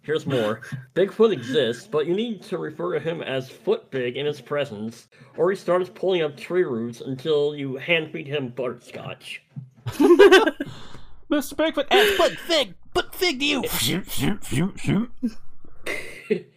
Here's 0.01 0.25
more. 0.25 0.61
Bigfoot 0.95 1.31
exists, 1.31 1.85
but 1.85 2.07
you 2.07 2.15
need 2.15 2.41
to 2.43 2.57
refer 2.57 2.93
to 2.93 2.99
him 2.99 3.21
as 3.21 3.49
Foot 3.49 3.91
Big 3.91 4.17
in 4.17 4.25
his 4.25 4.41
presence, 4.41 5.07
or 5.37 5.51
he 5.51 5.55
starts 5.55 5.89
pulling 5.93 6.23
up 6.23 6.35
tree 6.35 6.63
roots 6.63 7.01
until 7.01 7.55
you 7.55 7.75
hand 7.75 8.11
feed 8.11 8.25
him 8.25 8.49
butterscotch. 8.49 9.43
Mr. 11.31 11.53
Bigfoot 11.53 11.85
adds 11.91 12.17
but 12.17 12.31
fig, 12.39 12.73
but 12.93 13.13
fig 13.13 13.39
to 13.39 13.45
you. 13.45 13.67
Shoot, 13.79 14.09
shoot, 14.09 14.43
shoot, 14.45 14.79
shoot. 14.79 15.11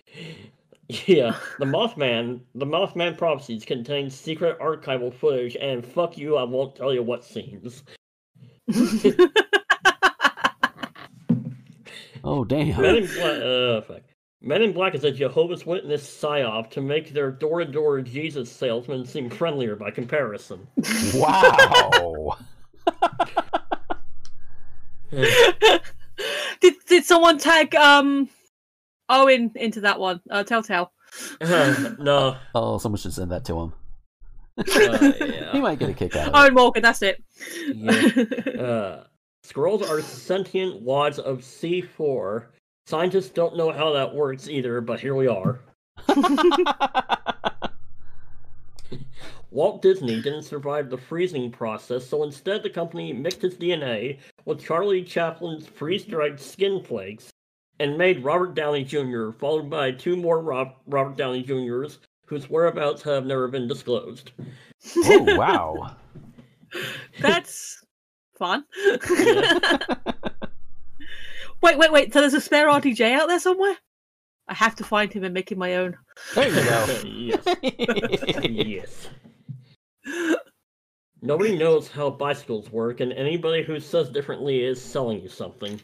Yeah, 1.06 1.38
the 1.58 1.64
Mothman, 1.64 2.40
the 2.54 2.66
Mothman 2.66 3.16
prophecies 3.16 3.64
contain 3.64 4.10
secret 4.10 4.58
archival 4.58 5.14
footage, 5.14 5.56
and 5.56 5.86
fuck 5.86 6.18
you, 6.18 6.36
I 6.36 6.42
won't 6.42 6.76
tell 6.76 6.92
you 6.92 7.02
what 7.02 7.24
scenes. 7.24 7.82
Oh 12.24 12.44
damn. 12.44 12.80
Men 12.80 12.96
in 12.96 13.06
Black, 13.06 13.42
uh, 13.42 13.80
fuck. 13.82 14.02
Men 14.40 14.62
in 14.62 14.72
Black 14.72 14.94
is 14.94 15.04
a 15.04 15.10
Jehovah's 15.10 15.66
Witness 15.66 16.06
psyop 16.06 16.70
to 16.70 16.80
make 16.80 17.12
their 17.12 17.30
door-to-door 17.30 18.00
Jesus 18.02 18.50
salesmen 18.50 19.04
seem 19.04 19.30
friendlier 19.30 19.76
by 19.76 19.90
comparison. 19.90 20.66
Wow. 21.14 22.36
Did 26.60 26.74
did 26.86 27.04
someone 27.04 27.38
tag 27.38 27.74
um 27.74 28.28
Owen 29.08 29.52
into 29.56 29.80
that 29.82 29.98
one? 30.00 30.20
Uh, 30.30 30.42
Telltale. 30.42 30.92
no, 31.40 32.36
oh, 32.54 32.78
someone 32.78 32.98
should 32.98 33.12
send 33.12 33.30
that 33.30 33.44
to 33.44 33.60
him. 33.60 33.72
uh, 34.58 35.12
yeah. 35.20 35.52
He 35.52 35.60
might 35.60 35.78
get 35.78 35.90
a 35.90 35.94
kick 35.94 36.16
out 36.16 36.28
of 36.28 36.34
it. 36.34 36.38
Owen 36.38 36.54
Morgan. 36.54 36.82
That's 36.82 37.02
it. 37.02 37.22
Yeah. 37.74 38.24
Uh, 38.62 39.04
squirrels 39.42 39.82
are 39.82 40.00
sentient 40.00 40.80
wads 40.80 41.18
of 41.18 41.40
C4. 41.40 42.46
Scientists 42.86 43.30
don't 43.30 43.56
know 43.56 43.72
how 43.72 43.92
that 43.92 44.14
works 44.14 44.48
either, 44.48 44.80
but 44.80 45.00
here 45.00 45.14
we 45.14 45.26
are. 45.26 45.60
Walt 49.52 49.82
Disney 49.82 50.22
didn't 50.22 50.44
survive 50.44 50.88
the 50.88 50.96
freezing 50.96 51.50
process, 51.50 52.06
so 52.06 52.22
instead 52.22 52.62
the 52.62 52.70
company 52.70 53.12
mixed 53.12 53.42
his 53.42 53.54
DNA 53.54 54.18
with 54.46 54.64
Charlie 54.64 55.04
Chaplin's 55.04 55.66
freeze-dried 55.66 56.40
skin 56.40 56.82
flakes 56.82 57.30
and 57.78 57.98
made 57.98 58.24
Robert 58.24 58.54
Downey 58.54 58.82
Jr., 58.82 59.30
followed 59.30 59.68
by 59.68 59.90
two 59.90 60.16
more 60.16 60.40
Rob- 60.40 60.76
Robert 60.86 61.16
Downey 61.16 61.42
Jr.'s 61.42 61.98
whose 62.32 62.48
whereabouts 62.48 63.02
have 63.02 63.26
never 63.26 63.46
been 63.46 63.68
disclosed. 63.68 64.32
oh 64.96 65.36
wow. 65.36 65.96
That's 67.20 67.84
fun. 68.38 68.64
wait, 71.60 71.76
wait, 71.76 71.92
wait. 71.92 72.10
So 72.10 72.20
there's 72.20 72.32
a 72.32 72.40
spare 72.40 72.68
RDJ 72.68 73.12
out 73.12 73.28
there 73.28 73.38
somewhere? 73.38 73.76
I 74.48 74.54
have 74.54 74.74
to 74.76 74.84
find 74.84 75.12
him 75.12 75.24
and 75.24 75.34
make 75.34 75.52
him 75.52 75.58
my 75.58 75.74
own. 75.76 75.94
There 76.34 76.48
you 76.48 76.54
go. 76.64 76.86
yes. 77.04 77.46
yes. 78.44 79.08
Nobody 81.24 81.56
knows 81.56 81.88
how 81.88 82.10
bicycles 82.10 82.70
work, 82.72 83.00
and 83.00 83.12
anybody 83.12 83.62
who 83.62 83.78
says 83.78 84.10
differently 84.10 84.64
is 84.64 84.82
selling 84.82 85.22
you 85.22 85.28
something. 85.28 85.80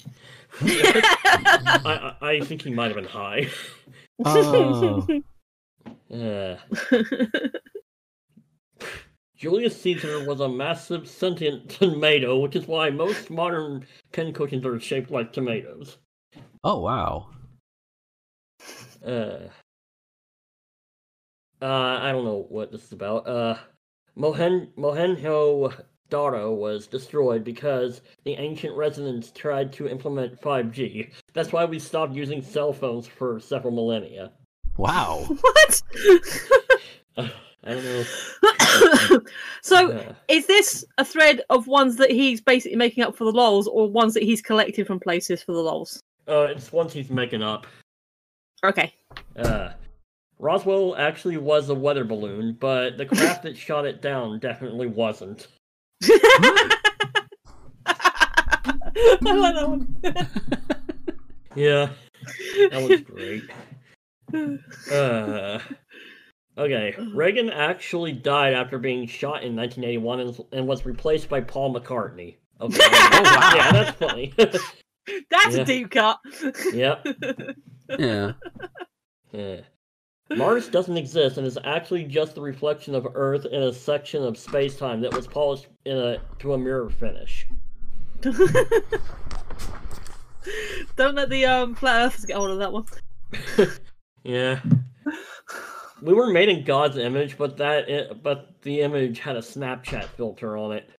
I, 0.60 2.14
I, 2.20 2.26
I 2.28 2.40
think 2.40 2.62
he 2.62 2.70
might 2.70 2.86
have 2.86 2.96
been 2.96 3.04
high. 3.04 3.48
Oh. 4.24 5.06
Uh, 6.12 6.56
Julius 9.36 9.80
Caesar 9.82 10.24
was 10.26 10.40
a 10.40 10.48
massive 10.48 11.08
sentient 11.08 11.68
tomato, 11.70 12.38
which 12.38 12.56
is 12.56 12.66
why 12.66 12.90
most 12.90 13.30
modern 13.30 13.86
pen 14.12 14.32
cushions 14.32 14.66
are 14.66 14.80
shaped 14.80 15.10
like 15.10 15.32
tomatoes. 15.32 15.98
Oh 16.64 16.80
wow. 16.80 17.28
Uh, 19.06 19.48
uh, 21.62 21.98
I 22.02 22.10
don't 22.10 22.24
know 22.24 22.46
what 22.48 22.72
this 22.72 22.84
is 22.84 22.92
about. 22.92 23.28
Uh, 23.28 23.56
Mohen 24.18 24.68
Mohenjo 24.76 25.72
Daro 26.10 26.56
was 26.56 26.86
destroyed 26.88 27.44
because 27.44 28.00
the 28.24 28.32
ancient 28.32 28.76
residents 28.76 29.30
tried 29.30 29.72
to 29.74 29.88
implement 29.88 30.40
5G. 30.40 31.12
That's 31.34 31.52
why 31.52 31.64
we 31.64 31.78
stopped 31.78 32.14
using 32.14 32.42
cell 32.42 32.72
phones 32.72 33.06
for 33.06 33.38
several 33.38 33.72
millennia. 33.72 34.32
Wow. 34.76 35.24
what? 35.40 35.82
Uh, 37.16 37.28
I 37.64 37.74
don't 37.74 37.84
know. 37.84 39.20
so 39.62 39.92
Uh, 39.92 40.14
is 40.28 40.46
this 40.46 40.84
a 40.96 41.04
thread 41.04 41.42
of 41.50 41.66
ones 41.66 41.96
that 41.96 42.10
he's 42.10 42.40
basically 42.40 42.76
making 42.76 43.04
up 43.04 43.14
for 43.16 43.24
the 43.24 43.32
lols, 43.32 43.68
or 43.68 43.88
ones 43.88 44.14
that 44.14 44.22
he's 44.22 44.40
collected 44.40 44.86
from 44.86 44.98
places 44.98 45.42
for 45.42 45.52
the 45.52 45.60
lols? 45.62 46.00
uh, 46.28 46.48
it's 46.50 46.72
ones 46.72 46.92
he's 46.92 47.10
making 47.10 47.42
up. 47.42 47.66
Okay. 48.64 48.94
Uh, 49.36 49.70
Roswell 50.38 50.94
actually 50.96 51.36
was 51.36 51.68
a 51.68 51.74
weather 51.74 52.04
balloon, 52.04 52.56
but 52.58 52.96
the 52.96 53.06
craft 53.06 53.42
that 53.42 53.56
shot 53.56 53.86
it 53.86 54.00
down 54.02 54.38
definitely 54.38 54.86
wasn't. 54.86 55.48
I 56.02 56.78
like 59.20 59.54
that 59.54 59.68
one. 59.68 59.96
Yeah, 61.54 61.90
that 62.70 62.88
was 62.88 63.00
great. 63.02 63.42
Uh, 64.92 65.58
okay, 66.58 66.94
Reagan 67.14 67.48
actually 67.48 68.12
died 68.12 68.52
after 68.52 68.78
being 68.78 69.06
shot 69.06 69.42
in 69.42 69.56
1981 69.56 70.20
and, 70.20 70.38
and 70.52 70.66
was 70.68 70.84
replaced 70.84 71.30
by 71.30 71.40
Paul 71.40 71.74
McCartney. 71.74 72.36
Okay, 72.60 72.76
wow. 72.92 73.52
yeah, 73.54 73.72
that's 73.72 73.96
funny. 73.98 74.34
That's 74.36 75.56
Yeah. 75.56 75.62
a 75.62 75.64
deep 75.64 75.90
cut. 75.90 76.18
yep. 76.74 77.06
Yeah. 77.98 78.32
Yeah. 79.32 79.60
Mars 80.36 80.68
doesn't 80.68 80.96
exist 80.96 81.38
and 81.38 81.46
is 81.46 81.58
actually 81.64 82.04
just 82.04 82.34
the 82.34 82.40
reflection 82.40 82.94
of 82.94 83.06
Earth 83.14 83.46
in 83.46 83.62
a 83.62 83.72
section 83.72 84.22
of 84.22 84.36
space-time 84.36 85.00
that 85.00 85.14
was 85.14 85.26
polished 85.26 85.66
in 85.86 85.96
a 85.96 86.18
to 86.40 86.52
a 86.54 86.58
mirror 86.58 86.90
finish. 86.90 87.46
Don't 90.96 91.14
let 91.14 91.28
the 91.30 91.44
um, 91.46 91.74
flat 91.74 92.06
earthers 92.06 92.24
get 92.24 92.36
hold 92.36 92.50
of 92.50 92.58
that 92.58 92.72
one. 92.72 92.84
Yeah. 94.24 94.60
We 96.02 96.12
were 96.12 96.26
made 96.26 96.48
in 96.50 96.64
God's 96.64 96.98
image, 96.98 97.38
but 97.38 97.56
that 97.56 98.22
but 98.22 98.60
the 98.62 98.82
image 98.82 99.20
had 99.20 99.36
a 99.36 99.40
Snapchat 99.40 100.04
filter 100.04 100.56
on 100.58 100.72
it. 100.72 100.90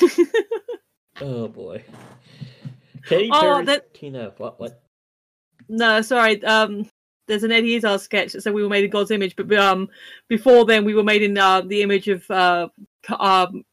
oh 1.20 1.48
boy. 1.48 1.84
Katy 3.04 3.30
Oh, 3.32 3.40
Perry, 3.40 3.64
that- 3.66 3.92
Tina, 3.92 4.32
what 4.38 4.58
what? 4.58 4.82
No, 5.68 6.00
sorry. 6.00 6.42
Um, 6.44 6.88
there's 7.30 7.44
an 7.44 7.52
Eddie 7.52 7.76
Izzard 7.76 8.00
sketch 8.00 8.32
that 8.32 8.42
said 8.42 8.52
we 8.52 8.62
were 8.62 8.68
made 8.68 8.84
in 8.84 8.90
God's 8.90 9.12
image, 9.12 9.36
but 9.36 9.50
um, 9.54 9.88
before 10.28 10.64
then 10.64 10.84
we 10.84 10.94
were 10.94 11.04
made 11.04 11.22
in 11.22 11.38
uh, 11.38 11.60
the 11.60 11.80
image 11.80 12.08
of 12.08 12.28
uh, 12.28 12.68
um, 13.18 13.64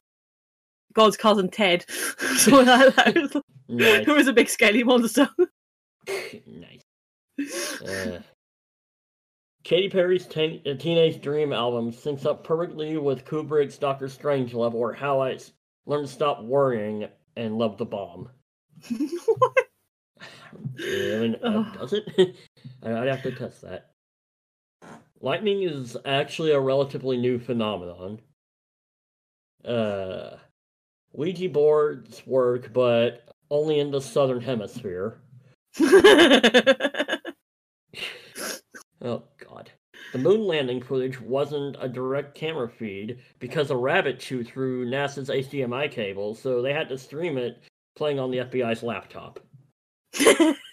God's 0.92 1.16
cousin 1.16 1.50
Ted. 1.50 1.84
like 2.46 2.66
that. 2.66 3.42
Nice. 3.68 4.06
Who 4.06 4.14
is 4.14 4.28
a 4.28 4.32
big 4.32 4.48
scaly 4.48 4.84
monster. 4.84 5.28
nice. 6.46 7.82
Uh, 7.82 8.20
Katy 9.64 9.90
Perry's 9.90 10.26
Teen- 10.26 10.62
uh, 10.64 10.74
Teenage 10.74 11.20
Dream 11.20 11.52
album 11.52 11.92
syncs 11.92 12.24
up 12.24 12.44
perfectly 12.44 12.96
with 12.96 13.24
Kubrick's 13.24 13.76
Doctor 13.76 14.06
Strangelove, 14.06 14.74
or 14.74 14.92
How 14.92 15.20
I 15.20 15.38
Learned 15.84 16.06
to 16.06 16.12
Stop 16.12 16.42
Worrying 16.42 17.08
and 17.36 17.58
Love 17.58 17.76
the 17.76 17.84
Bomb. 17.84 18.30
Yeah, 20.78 21.16
I 21.16 21.18
mean, 21.20 21.36
uh, 21.42 21.48
Ugh. 21.60 21.78
does 21.78 21.92
it? 21.92 22.36
I'd 22.82 23.08
have 23.08 23.22
to 23.22 23.32
test 23.32 23.62
that. 23.62 23.90
Lightning 25.20 25.62
is 25.62 25.96
actually 26.04 26.52
a 26.52 26.60
relatively 26.60 27.16
new 27.16 27.38
phenomenon. 27.38 28.20
Uh, 29.64 30.36
Ouija 31.12 31.48
boards 31.48 32.24
work, 32.26 32.72
but 32.72 33.28
only 33.50 33.80
in 33.80 33.90
the 33.90 34.00
southern 34.00 34.40
hemisphere. 34.40 35.18
Oh 39.00 39.22
god. 39.38 39.70
The 40.12 40.18
moon 40.18 40.44
landing 40.46 40.82
footage 40.82 41.20
wasn't 41.20 41.76
a 41.80 41.88
direct 41.88 42.34
camera 42.34 42.68
feed 42.68 43.20
because 43.38 43.70
a 43.70 43.76
rabbit 43.76 44.18
chewed 44.18 44.48
through 44.48 44.86
NASA's 44.86 45.28
HDMI 45.28 45.90
cable, 45.90 46.34
so 46.34 46.62
they 46.62 46.72
had 46.72 46.88
to 46.88 46.98
stream 46.98 47.38
it 47.38 47.62
playing 47.94 48.18
on 48.18 48.30
the 48.30 48.38
FBI's 48.38 48.82
laptop. 48.82 49.40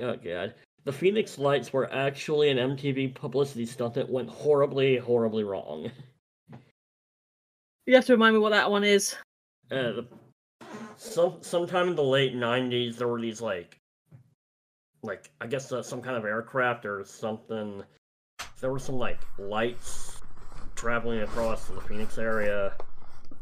Oh 0.00 0.16
god. 0.16 0.54
The 0.84 0.92
Phoenix 0.92 1.38
Lights 1.38 1.72
were 1.72 1.90
actually 1.92 2.50
an 2.50 2.58
MTV 2.58 3.14
publicity 3.14 3.64
stunt 3.64 3.94
that 3.94 4.10
went 4.10 4.28
horribly, 4.28 4.98
horribly 4.98 5.44
wrong. 5.44 5.90
you 7.86 7.94
have 7.94 8.04
to 8.06 8.12
remind 8.12 8.34
me 8.34 8.40
what 8.40 8.50
that 8.50 8.70
one 8.70 8.84
is. 8.84 9.14
Uh, 9.70 9.92
the, 9.92 10.06
some 10.96 11.38
sometime 11.40 11.88
in 11.88 11.96
the 11.96 12.02
late 12.02 12.34
'90s, 12.34 12.96
there 12.96 13.08
were 13.08 13.20
these 13.20 13.40
like, 13.40 13.78
like 15.02 15.30
I 15.40 15.46
guess 15.46 15.72
uh, 15.72 15.82
some 15.82 16.02
kind 16.02 16.16
of 16.16 16.24
aircraft 16.24 16.84
or 16.84 17.04
something. 17.04 17.82
There 18.60 18.70
were 18.70 18.78
some 18.78 18.96
like 18.96 19.20
lights 19.38 20.20
traveling 20.74 21.20
across 21.20 21.66
the 21.66 21.80
Phoenix 21.82 22.18
area, 22.18 22.74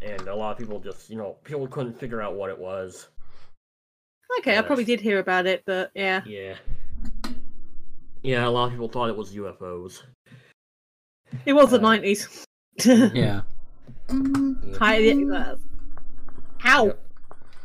and 0.01 0.29
a 0.29 0.35
lot 0.35 0.53
of 0.53 0.59
people 0.59 0.79
just, 0.79 1.11
you 1.11 1.17
know, 1.17 1.37
people 1.45 1.67
couldn't 1.67 1.99
figure 1.99 2.23
out 2.23 2.35
what 2.35 2.51
it 2.51 2.59
was. 2.59 3.09
Okay, 4.39 4.57
I 4.59 4.63
probably 4.63 4.85
did 4.85 5.01
hear 5.01 5.19
about 5.19 5.47
it, 5.47 5.63
but 5.67 5.91
yeah. 5.95 6.23
Yeah. 6.27 6.55
Yeah, 8.23 8.47
a 8.47 8.51
lot 8.51 8.67
of 8.67 8.71
people 8.73 8.89
thought 8.89 9.09
it 9.09 9.17
was 9.17 9.35
UFOs. 9.35 10.03
It 11.45 11.53
was 11.53 11.71
the 11.71 11.79
Uh, 11.79 11.81
90s. 11.81 12.45
Yeah. 13.15 13.43
Yeah. 14.09 14.79
Hi, 14.79 15.11
uh, 15.11 15.57
Ow! 16.65 16.87
Yep. 16.87 17.01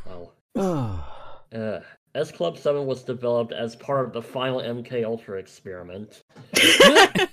Well, 0.05 0.33
uh, 1.53 1.79
S 2.15 2.31
Club 2.31 2.57
7 2.57 2.85
was 2.85 3.03
developed 3.03 3.53
as 3.53 3.75
part 3.75 4.05
of 4.05 4.13
the 4.13 4.21
final 4.21 4.59
MK 4.59 5.05
Ultra 5.05 5.37
experiment. 5.37 6.23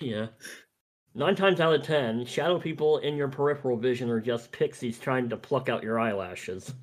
yeah. 0.00 0.26
Nine 1.14 1.34
times 1.34 1.60
out 1.60 1.74
of 1.74 1.82
ten, 1.82 2.26
shadow 2.26 2.58
people 2.58 2.98
in 2.98 3.16
your 3.16 3.28
peripheral 3.28 3.78
vision 3.78 4.10
are 4.10 4.20
just 4.20 4.52
pixies 4.52 4.98
trying 4.98 5.30
to 5.30 5.36
pluck 5.36 5.70
out 5.70 5.82
your 5.82 5.98
eyelashes. 5.98 6.74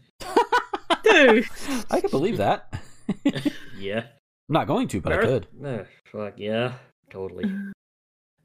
Dude! 1.04 1.46
I 1.92 2.02
can 2.02 2.10
believe 2.10 2.38
that. 2.38 2.82
yeah. 3.78 4.06
I'm 4.50 4.54
not 4.54 4.68
going 4.68 4.88
to, 4.90 5.02
but 5.02 5.14
I 5.14 5.18
could. 5.18 5.48
Eh, 5.64 5.84
fuck, 6.12 6.34
yeah, 6.38 6.74
totally. 7.10 7.54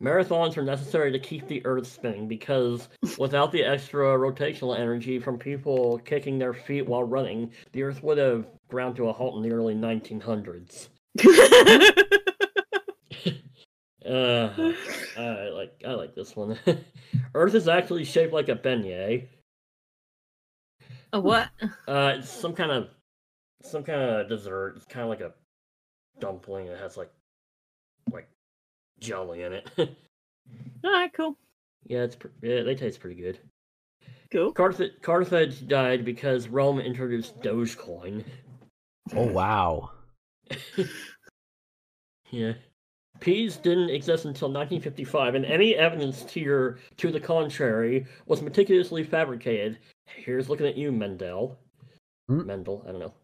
Marathons 0.01 0.57
are 0.57 0.63
necessary 0.63 1.11
to 1.11 1.19
keep 1.19 1.49
the 1.49 1.65
earth 1.67 1.87
spinning 1.87 2.29
because 2.29 2.89
without 3.19 3.51
the 3.51 3.65
extra 3.65 4.17
rotational 4.17 4.79
energy 4.79 5.19
from 5.19 5.39
people 5.39 5.99
kicking 6.05 6.39
their 6.39 6.55
feet 6.55 6.87
while 6.87 7.03
running, 7.03 7.51
the 7.73 7.83
earth 7.83 8.03
would 8.05 8.19
have 8.19 8.47
ground 8.69 8.95
to 8.97 9.09
a 9.09 9.13
halt 9.13 9.37
in 9.37 9.43
the 9.49 9.55
early 9.55 9.75
1900s. 9.75 10.89
Uh, 14.09 14.73
I 15.19 15.51
like 15.51 15.83
I 15.87 15.93
like 15.93 16.15
this 16.15 16.35
one. 16.35 16.59
Earth 17.35 17.55
is 17.55 17.69
actually 17.69 18.05
shaped 18.05 18.33
like 18.33 18.49
a 18.49 18.55
beignet. 18.55 19.29
A 21.13 21.21
what? 21.21 21.49
Uh, 21.89 22.15
it's 22.19 22.31
some 22.31 22.55
kind 22.55 22.71
of 22.71 22.89
some 23.63 23.83
kind 23.83 24.01
of 24.01 24.29
dessert. 24.29 24.75
It's 24.77 24.85
kind 24.87 25.05
of 25.05 25.09
like 25.09 25.21
a 25.21 25.33
dumpling. 26.21 26.67
It 26.67 26.79
has 26.79 26.97
like 26.97 27.11
like 28.13 28.29
jelly 29.01 29.43
in 29.43 29.53
it. 29.55 29.71
Alright, 30.85 31.13
cool. 31.13 31.37
yeah, 31.87 32.03
it's 32.05 32.17
pr- 32.17 32.29
yeah, 32.43 32.63
they 32.63 32.75
taste 32.75 33.01
pretty 33.01 33.21
good. 33.21 33.39
Cool. 34.31 34.53
Carthage, 34.53 34.93
Carthage 35.03 35.67
died 35.67 36.05
because 36.05 36.49
Rome 36.49 36.81
introduced 36.81 37.41
Dogecoin. 37.41 38.25
Oh 39.15 39.27
wow. 39.27 39.91
Yeah. 42.31 42.53
Peas 43.21 43.57
didn't 43.57 43.91
exist 43.91 44.25
until 44.25 44.49
1955, 44.49 45.35
and 45.35 45.45
any 45.45 45.75
evidence 45.75 46.23
to 46.25 46.41
your 46.41 46.79
to 46.99 47.11
the 47.11 47.19
contrary 47.19 48.07
was 48.27 48.43
meticulously 48.43 49.03
fabricated. 49.03 49.79
Here's 50.17 50.49
looking 50.49 50.67
at 50.67 50.77
you, 50.77 50.93
Mendel. 50.93 51.59
Hmm? 52.29 52.47
Mendel, 52.47 52.85
I 52.87 52.93
don't 52.93 53.01
know. 53.01 53.15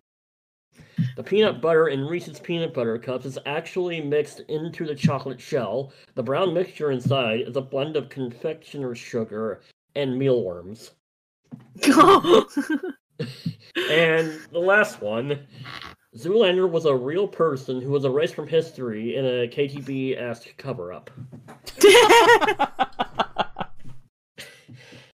The 1.17 1.23
peanut 1.23 1.61
butter 1.61 1.89
in 1.89 2.07
Reese's 2.07 2.41
peanut 2.41 2.75
butter 2.75 2.99
cups 2.99 3.27
is 3.27 3.39
actually 3.47 4.01
mixed 4.01 4.41
into 4.49 4.87
the 4.87 4.95
chocolate 4.95 5.41
shell. 5.41 5.93
The 6.15 6.23
brown 6.23 6.53
mixture 6.53 6.91
inside 6.91 7.43
is 7.43 7.57
a 7.57 7.61
blend 7.61 7.97
of 7.97 8.09
confectioner's 8.09 8.99
sugar 8.99 9.61
and 9.95 10.19
mealworms. 10.19 10.93
And 13.77 14.41
the 14.53 14.59
last 14.59 15.01
one, 15.01 15.47
Zoolander 16.17 16.71
was 16.71 16.85
a 16.85 16.95
real 16.95 17.27
person 17.27 17.81
who 17.81 17.91
was 17.91 18.05
erased 18.05 18.35
from 18.35 18.47
history 18.47 19.17
in 19.17 19.25
a 19.25 19.49
KTB-esque 19.49 20.57
cover-up. 20.57 21.11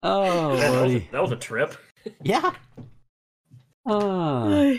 Oh, 0.03 0.57
that, 0.57 0.83
was 0.83 0.95
a, 0.95 1.09
that 1.13 1.23
was 1.23 1.33
a 1.33 1.37
trip. 1.37 1.77
Yeah. 2.23 2.53
Uh, 3.87 4.75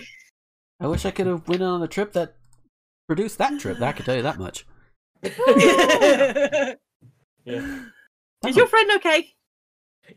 I 0.79 0.87
wish 0.87 1.05
I 1.05 1.11
could 1.11 1.27
have 1.27 1.47
went 1.47 1.61
on 1.61 1.83
a 1.83 1.87
trip 1.87 2.13
that 2.13 2.35
produced 3.07 3.37
that 3.37 3.59
trip. 3.59 3.81
I 3.81 3.91
can 3.91 4.05
tell 4.05 4.15
you 4.15 4.23
that 4.23 4.39
much. 4.39 4.65
Yeah, 7.43 7.79
Is 8.45 8.55
your 8.55 8.67
friend 8.67 8.91
okay? 8.97 9.29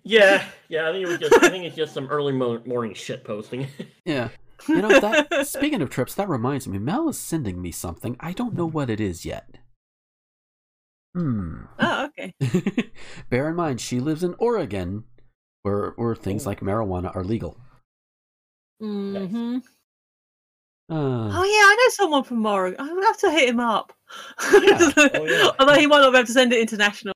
yeah, 0.03 0.45
yeah. 0.69 0.89
I 0.89 0.93
think 0.93 1.07
it 1.07 1.09
was 1.09 1.19
just. 1.19 1.43
I 1.43 1.49
think 1.49 1.65
it's 1.65 1.75
just 1.77 1.95
some 1.95 2.07
early 2.09 2.33
mo- 2.35 2.63
morning 2.67 2.93
shit 2.95 3.25
posting. 3.25 3.67
Yeah. 4.05 4.29
You 4.69 4.83
know, 4.83 5.01
that, 5.01 5.47
speaking 5.47 5.81
of 5.81 5.89
trips, 5.91 6.15
that 6.15 6.29
reminds 6.29 6.69
me, 6.69 6.79
Mel 6.79 7.09
is 7.09 7.19
sending 7.19 7.61
me 7.63 7.71
something. 7.73 8.17
I 8.21 8.33
don't 8.33 8.55
know 8.55 8.67
what 8.67 8.91
it 8.91 9.01
is 9.01 9.25
yet. 9.25 9.57
Hmm. 11.15 11.57
Oh, 11.78 12.07
okay. 12.07 12.35
Bear 13.31 13.49
in 13.49 13.55
mind, 13.57 13.81
she 13.81 14.01
lives 14.01 14.24
in 14.24 14.35
Oregon, 14.39 15.05
where, 15.62 15.93
where 15.97 16.15
things 16.16 16.47
Oh. 16.47 16.51
like 16.51 16.61
marijuana 16.61 17.15
are 17.15 17.23
legal. 17.24 17.57
hmm 18.81 19.59
Uh, 20.91 21.31
Oh 21.36 21.45
yeah, 21.45 21.65
I 21.66 21.77
know 21.78 21.89
someone 21.91 22.24
from 22.24 22.45
Oregon. 22.45 22.81
I 22.81 22.93
would 22.93 23.05
have 23.05 23.19
to 23.19 23.31
hit 23.31 23.49
him 23.49 23.61
up. 23.61 23.93
Yeah. 24.53 24.91
Oh, 24.97 25.24
yeah. 25.24 25.51
Although 25.59 25.74
he 25.74 25.86
might 25.86 26.01
not 26.01 26.11
be 26.12 26.19
able 26.19 26.27
to 26.27 26.32
send 26.32 26.53
it 26.53 26.61
international. 26.61 27.15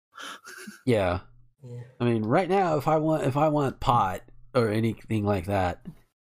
yeah. 0.87 1.21
Yeah. 1.65 1.81
I 2.01 2.05
mean, 2.05 2.23
right 2.23 2.49
now, 2.49 2.77
if 2.77 2.87
I 2.87 2.97
want, 2.99 3.25
if 3.25 3.37
I 3.37 3.49
want 3.49 3.81
pot 3.81 4.23
or 4.55 4.69
anything 4.69 5.25
like 5.25 5.47
that, 5.47 5.85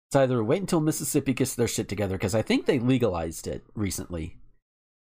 it's 0.07 0.15
either 0.15 0.43
wait 0.43 0.61
until 0.61 0.79
Mississippi 0.81 1.33
gets 1.33 1.55
their 1.55 1.67
shit 1.67 1.89
together 1.89 2.15
because 2.15 2.35
I 2.35 2.43
think 2.43 2.65
they 2.67 2.77
legalized 2.79 3.47
it 3.47 3.63
recently, 3.73 4.37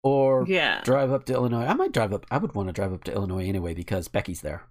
or 0.04 0.46
Yeah. 0.48 0.82
drive 0.84 1.12
up 1.12 1.26
to 1.26 1.34
Illinois. 1.34 1.66
I 1.66 1.74
might 1.74 1.92
drive 1.94 2.14
up. 2.14 2.26
I 2.30 2.38
would 2.38 2.54
want 2.54 2.70
to 2.70 2.74
drive 2.74 2.94
up 2.94 3.04
to 3.06 3.14
Illinois 3.14 3.48
anyway 3.48 3.74
because 3.74 4.08
Becky's 4.08 4.42
there. 4.42 4.64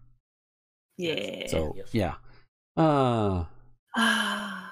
Yeah. 0.99 1.47
So 1.49 1.75
Yes. 1.77 1.89
yeah. 1.93 2.15
Uh, 2.77 3.45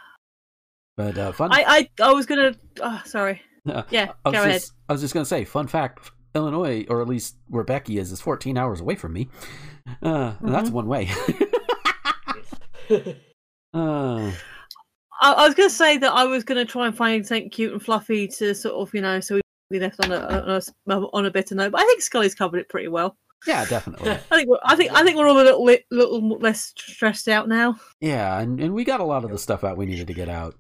but 0.97 1.19
uh, 1.19 1.33
fun. 1.33 1.51
I 1.53 1.89
I 2.01 2.13
was 2.13 2.27
gonna. 2.27 2.55
Oh, 2.81 3.03
sorry. 3.05 3.41
uh, 3.69 3.83
Yeah. 3.91 4.13
I 4.25 4.29
was 4.29 4.37
Go 4.39 4.43
ahead. 4.43 4.61
just, 4.61 4.73
I 4.89 4.93
was 4.93 5.01
just 5.01 5.15
gonna 5.15 5.25
say, 5.27 5.45
fun 5.45 5.67
fact: 5.67 6.11
Illinois, 6.35 6.85
or 6.89 7.01
at 7.03 7.09
least 7.09 7.37
where 7.49 7.65
Becky 7.65 7.99
is, 7.99 8.13
is 8.13 8.21
14 8.21 8.57
hours 8.59 8.81
away 8.81 8.95
from 8.95 9.13
me. 9.15 9.29
Uh, 10.03 10.35
and 10.41 10.55
that's 10.55 10.71
one 10.71 10.87
way. 10.87 11.09
uh, 13.75 14.31
I, 15.23 15.33
I 15.33 15.47
was 15.47 15.55
gonna 15.55 15.71
say 15.71 15.97
that 15.99 16.13
I 16.13 16.25
was 16.25 16.45
gonna 16.45 16.65
try 16.65 16.87
and 16.87 16.97
find 16.97 17.27
something 17.27 17.51
cute 17.51 17.73
and 17.73 17.83
fluffy 17.83 18.29
to 18.29 18.55
sort 18.55 18.75
of, 18.75 18.95
you 18.95 19.01
know, 19.01 19.21
so 19.21 19.40
we 19.71 19.79
left 19.81 20.05
on 20.05 20.13
a 20.13 20.17
on 20.19 20.51
a, 20.51 20.57
s- 20.57 20.73
on 20.89 21.27
a 21.27 21.31
better 21.31 21.55
note. 21.55 21.73
But 21.73 21.81
I 21.81 21.85
think 21.85 22.03
Scully's 22.03 22.35
covered 22.35 22.59
it 22.59 22.69
pretty 22.69 22.89
well. 22.89 23.17
yeah, 23.47 23.65
definitely. 23.65 24.11
I 24.31 24.37
think 24.37 24.49
we're, 24.49 24.59
I 24.65 24.77
think 24.77 24.93
I 24.93 25.03
think 25.05 25.17
we're 25.17 25.29
all 25.29 25.41
a 25.41 25.43
little 25.43 25.65
little 25.91 26.29
less 26.39 26.73
stressed 26.77 27.29
out 27.29 27.49
now. 27.49 27.77
Yeah, 28.01 28.39
and, 28.41 28.61
and 28.61 28.75
we 28.75 28.85
got 28.85 29.01
a 29.01 29.05
lot 29.05 29.25
of 29.25 29.31
the 29.31 29.39
stuff 29.39 29.65
out 29.65 29.77
we 29.77 29.87
needed 29.87 30.07
to 30.09 30.15
get 30.15 30.29
out. 30.29 30.57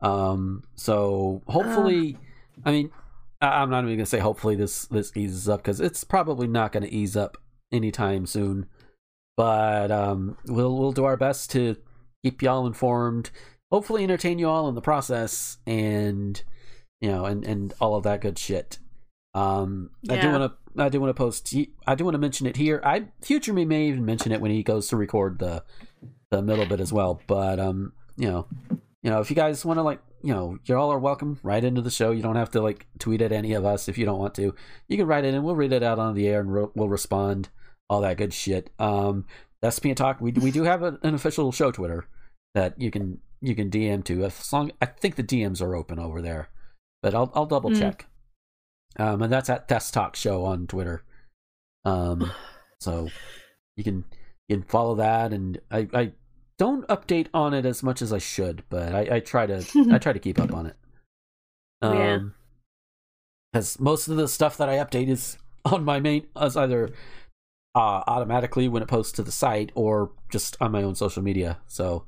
Um, 0.00 0.64
so 0.74 1.42
hopefully, 1.46 2.18
I 2.64 2.72
mean, 2.72 2.90
I'm 3.40 3.70
not 3.70 3.84
even 3.84 3.96
gonna 3.96 4.06
say 4.06 4.18
hopefully 4.18 4.56
this 4.56 4.86
this 4.86 5.12
eases 5.16 5.48
up 5.48 5.60
because 5.62 5.80
it's 5.80 6.04
probably 6.04 6.46
not 6.46 6.72
gonna 6.72 6.88
ease 6.90 7.16
up 7.16 7.36
anytime 7.72 8.26
soon. 8.26 8.66
But 9.36 9.90
um, 9.90 10.36
we'll 10.46 10.76
we'll 10.76 10.92
do 10.92 11.04
our 11.04 11.16
best 11.16 11.50
to 11.52 11.76
keep 12.24 12.42
y'all 12.42 12.66
informed. 12.66 13.30
Hopefully, 13.70 14.02
entertain 14.04 14.38
you 14.38 14.48
all 14.48 14.68
in 14.68 14.74
the 14.74 14.82
process, 14.82 15.56
and 15.66 16.42
you 17.02 17.08
know, 17.08 17.26
and 17.26 17.44
and 17.44 17.74
all 17.80 17.96
of 17.96 18.04
that 18.04 18.20
good 18.20 18.38
shit. 18.38 18.78
Um, 19.34 19.90
I 20.08 20.16
do 20.20 20.30
want 20.30 20.52
to 20.52 20.82
I 20.82 20.88
do 20.88 21.00
want 21.00 21.10
to 21.10 21.14
post. 21.14 21.54
I 21.86 21.94
do 21.96 22.04
want 22.04 22.14
to 22.14 22.18
mention 22.18 22.46
it 22.46 22.56
here. 22.56 22.80
I 22.84 23.08
future 23.20 23.52
me 23.52 23.64
may 23.64 23.88
even 23.88 24.06
mention 24.06 24.30
it 24.30 24.40
when 24.40 24.52
he 24.52 24.62
goes 24.62 24.88
to 24.88 24.96
record 24.96 25.40
the 25.40 25.64
the 26.30 26.40
middle 26.40 26.64
bit 26.64 26.80
as 26.80 26.92
well. 26.92 27.20
But 27.26 27.58
um, 27.58 27.92
you 28.16 28.28
know, 28.28 28.46
you 29.02 29.10
know, 29.10 29.20
if 29.20 29.30
you 29.30 29.36
guys 29.36 29.64
want 29.64 29.78
to 29.78 29.82
like, 29.82 30.00
you 30.22 30.32
know, 30.32 30.58
you 30.64 30.76
all 30.76 30.92
are 30.92 30.98
welcome 30.98 31.40
right 31.42 31.62
into 31.62 31.82
the 31.82 31.90
show. 31.90 32.12
You 32.12 32.22
don't 32.22 32.36
have 32.36 32.50
to 32.52 32.62
like 32.62 32.86
tweet 33.00 33.20
at 33.20 33.32
any 33.32 33.52
of 33.54 33.66
us 33.66 33.88
if 33.88 33.98
you 33.98 34.06
don't 34.06 34.20
want 34.20 34.36
to. 34.36 34.54
You 34.86 34.96
can 34.96 35.08
write 35.08 35.24
it 35.24 35.34
in. 35.34 35.42
We'll 35.42 35.56
read 35.56 35.72
it 35.72 35.82
out 35.82 35.98
on 35.98 36.14
the 36.14 36.28
air 36.28 36.40
and 36.40 36.54
re- 36.54 36.68
we'll 36.74 36.88
respond. 36.88 37.48
All 37.90 38.00
that 38.02 38.16
good 38.16 38.32
shit. 38.32 38.70
Um, 38.78 39.26
SPN 39.62 39.96
Talk. 39.96 40.20
We 40.20 40.30
we 40.32 40.52
do 40.52 40.62
have 40.62 40.82
a, 40.82 40.98
an 41.02 41.14
official 41.14 41.50
show 41.50 41.72
Twitter 41.72 42.06
that 42.54 42.80
you 42.80 42.92
can 42.92 43.18
you 43.40 43.56
can 43.56 43.70
DM 43.70 44.04
to. 44.04 44.24
As 44.24 44.52
long 44.52 44.70
I 44.80 44.86
think 44.86 45.16
the 45.16 45.24
DMs 45.24 45.60
are 45.60 45.74
open 45.74 45.98
over 45.98 46.22
there, 46.22 46.48
but 47.02 47.14
I'll 47.14 47.30
I'll 47.34 47.46
double 47.46 47.70
Mm. 47.70 47.78
check. 47.78 48.06
Um, 48.98 49.22
and 49.22 49.32
that's 49.32 49.48
at 49.50 49.68
Test 49.68 49.94
Talk 49.94 50.16
Show 50.16 50.44
on 50.44 50.66
Twitter. 50.66 51.02
Um, 51.84 52.30
so 52.80 53.10
you 53.76 53.84
can 53.84 54.04
you 54.48 54.56
can 54.56 54.62
follow 54.64 54.94
that, 54.96 55.32
and 55.32 55.60
I 55.70 55.88
I 55.94 56.12
don't 56.58 56.86
update 56.88 57.28
on 57.34 57.54
it 57.54 57.64
as 57.66 57.82
much 57.82 58.02
as 58.02 58.12
I 58.12 58.18
should, 58.18 58.62
but 58.68 58.94
I, 58.94 59.16
I 59.16 59.20
try 59.20 59.46
to 59.46 59.64
I 59.90 59.98
try 59.98 60.12
to 60.12 60.18
keep 60.18 60.38
up 60.40 60.52
on 60.54 60.66
it. 60.66 60.76
Um, 61.82 61.92
Yeah. 61.98 62.18
because 63.52 63.80
most 63.80 64.06
of 64.06 64.16
the 64.16 64.28
stuff 64.28 64.56
that 64.58 64.68
I 64.68 64.76
update 64.76 65.08
is 65.08 65.36
on 65.64 65.84
my 65.84 65.98
main 65.98 66.28
as 66.36 66.56
either 66.56 66.90
uh, 67.74 68.04
automatically 68.06 68.68
when 68.68 68.84
it 68.84 68.88
posts 68.88 69.12
to 69.14 69.22
the 69.24 69.32
site 69.32 69.72
or 69.74 70.12
just 70.30 70.56
on 70.60 70.70
my 70.70 70.84
own 70.84 70.94
social 70.94 71.22
media. 71.24 71.58
So 71.66 72.04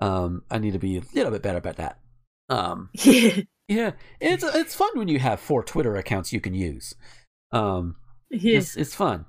um, 0.00 0.44
I 0.50 0.56
need 0.58 0.72
to 0.72 0.78
be 0.78 0.96
a 0.96 1.02
little 1.14 1.30
bit 1.30 1.42
better 1.42 1.58
about 1.58 1.76
that. 1.76 1.98
Um, 2.48 2.88
Yeah. 3.76 3.92
it's 4.20 4.44
it's 4.44 4.74
fun 4.74 4.90
when 4.94 5.08
you 5.08 5.18
have 5.18 5.40
four 5.40 5.62
Twitter 5.62 5.96
accounts 5.96 6.32
you 6.32 6.40
can 6.40 6.54
use. 6.54 6.94
Um, 7.52 7.96
Yeah. 8.30 8.58
it's 8.58 8.76
it's 8.76 8.94
fun. 8.94 9.26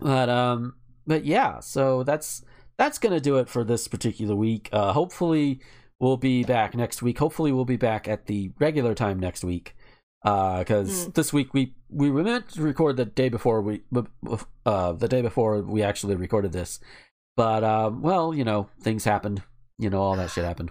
But 0.00 0.28
um 0.28 0.74
but 1.06 1.24
yeah, 1.24 1.60
so 1.60 2.02
that's 2.04 2.44
that's 2.78 2.98
gonna 2.98 3.20
do 3.20 3.36
it 3.36 3.48
for 3.48 3.64
this 3.64 3.88
particular 3.88 4.34
week. 4.34 4.68
Uh 4.72 4.92
hopefully 4.92 5.60
we'll 5.98 6.16
be 6.16 6.44
back 6.44 6.74
next 6.74 7.02
week. 7.02 7.18
Hopefully 7.18 7.52
we'll 7.52 7.64
be 7.64 7.76
back 7.76 8.08
at 8.08 8.26
the 8.26 8.52
regular 8.58 8.94
time 8.94 9.18
next 9.20 9.44
week. 9.44 9.74
Uh 10.24 10.58
because 10.60 11.06
Mm. 11.08 11.14
this 11.14 11.32
week 11.32 11.52
we 11.54 11.74
we 11.90 12.10
were 12.10 12.22
meant 12.22 12.48
to 12.50 12.62
record 12.62 12.96
the 12.96 13.04
day 13.04 13.28
before 13.28 13.60
we 13.62 13.82
uh 14.66 14.92
the 14.92 15.08
day 15.08 15.22
before 15.22 15.60
we 15.62 15.82
actually 15.82 16.14
recorded 16.16 16.52
this. 16.52 16.80
But 17.36 17.62
um 17.64 18.02
well, 18.02 18.34
you 18.34 18.44
know, 18.44 18.68
things 18.82 19.04
happened. 19.04 19.42
You 19.78 19.90
know, 19.90 20.02
all 20.02 20.16
that 20.16 20.30
shit 20.30 20.44
happened. 20.44 20.70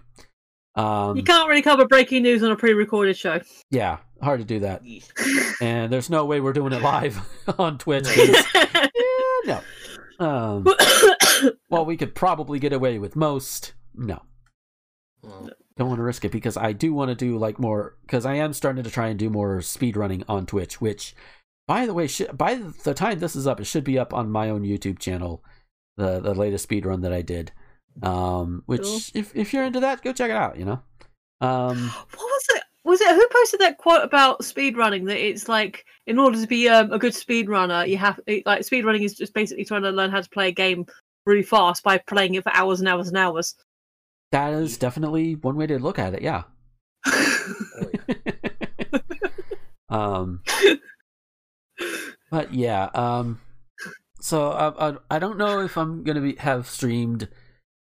Um 0.80 1.18
you 1.18 1.23
can't 1.23 1.47
really 1.49 1.61
cover 1.61 1.85
breaking 1.88 2.23
news 2.23 2.43
on 2.43 2.51
a 2.51 2.56
pre-recorded 2.56 3.18
show. 3.18 3.39
yeah, 3.69 3.97
hard 4.22 4.39
to 4.39 4.45
do 4.45 4.60
that. 4.60 4.81
And 5.61 5.91
there's 5.91 6.10
no 6.10 6.23
way 6.26 6.39
we're 6.39 6.53
doing 6.53 6.72
it 6.72 6.81
live 6.81 7.19
on 7.60 7.77
Twitch. 7.77 8.07
yeah, 8.15 8.88
no. 9.45 9.61
Um, 10.19 10.65
well, 11.69 11.85
we 11.85 11.95
could 11.95 12.14
probably 12.14 12.60
get 12.60 12.73
away 12.73 12.99
with 12.99 13.15
most. 13.15 13.73
No, 13.95 14.22
Well, 15.22 15.49
don't 15.77 15.88
want 15.88 15.99
to 15.99 16.03
risk 16.03 16.26
it 16.26 16.31
because 16.34 16.57
I 16.57 16.73
do 16.73 16.93
want 16.93 17.07
to 17.07 17.15
do 17.15 17.38
like 17.38 17.57
more. 17.57 17.95
Because 18.01 18.26
I 18.26 18.35
am 18.35 18.51
starting 18.51 18.84
to 18.84 18.89
try 18.91 19.07
and 19.07 19.18
do 19.18 19.30
more 19.30 19.61
speed 19.61 19.95
running 19.95 20.23
on 20.27 20.45
Twitch. 20.45 20.81
Which, 20.81 21.15
by 21.68 21.85
the 21.85 21.93
way, 21.93 22.07
should, 22.07 22.38
by 22.38 22.56
the 22.84 22.93
time 22.93 23.19
this 23.19 23.34
is 23.34 23.47
up, 23.47 23.61
it 23.61 23.65
should 23.65 23.85
be 23.85 23.97
up 23.97 24.14
on 24.14 24.30
my 24.30 24.49
own 24.49 24.64
YouTube 24.64 24.99
channel. 24.99 25.41
The 25.95 26.19
the 26.19 26.34
latest 26.35 26.64
speed 26.64 26.85
run 26.85 26.99
that 27.01 27.14
I 27.14 27.22
did. 27.22 27.53
Um, 28.03 28.63
which 28.65 28.84
Cool. 28.84 28.99
if 29.13 29.35
if 29.35 29.53
you're 29.53 29.63
into 29.63 29.80
that, 29.81 30.01
go 30.01 30.13
check 30.13 30.30
it 30.30 30.38
out. 30.38 30.57
You 30.57 30.65
know. 30.65 30.81
Um, 31.41 31.77
what 31.89 32.17
was 32.17 32.45
it? 32.51 32.63
Was 32.85 33.01
it 33.01 33.13
who 33.13 33.27
posted 33.31 33.59
that 33.61 33.77
quote 33.77 34.03
about 34.03 34.43
speed 34.43 34.77
running? 34.77 35.05
That 35.05 35.17
it's 35.17 35.47
like 35.49 35.85
in 36.07 36.17
order 36.17 36.39
to 36.39 36.47
be 36.47 36.67
um, 36.69 36.91
a 36.91 36.99
good 36.99 37.13
speed 37.13 37.49
runner, 37.49 37.85
you 37.85 37.97
have 37.97 38.19
it, 38.26 38.45
like 38.45 38.63
speed 38.63 38.85
running 38.85 39.03
is 39.03 39.15
just 39.15 39.34
basically 39.34 39.65
trying 39.65 39.84
to 39.84 39.91
learn 39.91 40.11
how 40.11 40.21
to 40.21 40.30
play 40.30 40.47
a 40.47 40.51
game 40.51 40.85
really 41.26 41.43
fast 41.43 41.84
by 41.84 41.97
playing 41.97 42.35
it 42.35 42.43
for 42.43 42.55
hours 42.55 42.80
and 42.80 42.88
hours 42.89 43.07
and 43.09 43.17
hours. 43.17 43.55
that 44.31 44.53
is 44.53 44.77
definitely 44.77 45.35
one 45.35 45.55
way 45.55 45.67
to 45.67 45.77
look 45.77 45.99
at 45.99 46.13
it. 46.13 46.21
Yeah. 46.21 46.43
um 49.89 50.41
but 52.30 52.53
yeah 52.53 52.89
um 52.93 53.39
so 54.21 54.51
I, 54.51 54.89
I 54.89 54.95
i 55.09 55.19
don't 55.19 55.38
know 55.38 55.61
if 55.61 55.77
i'm 55.77 56.03
gonna 56.03 56.21
be 56.21 56.35
have 56.35 56.67
streamed 56.67 57.27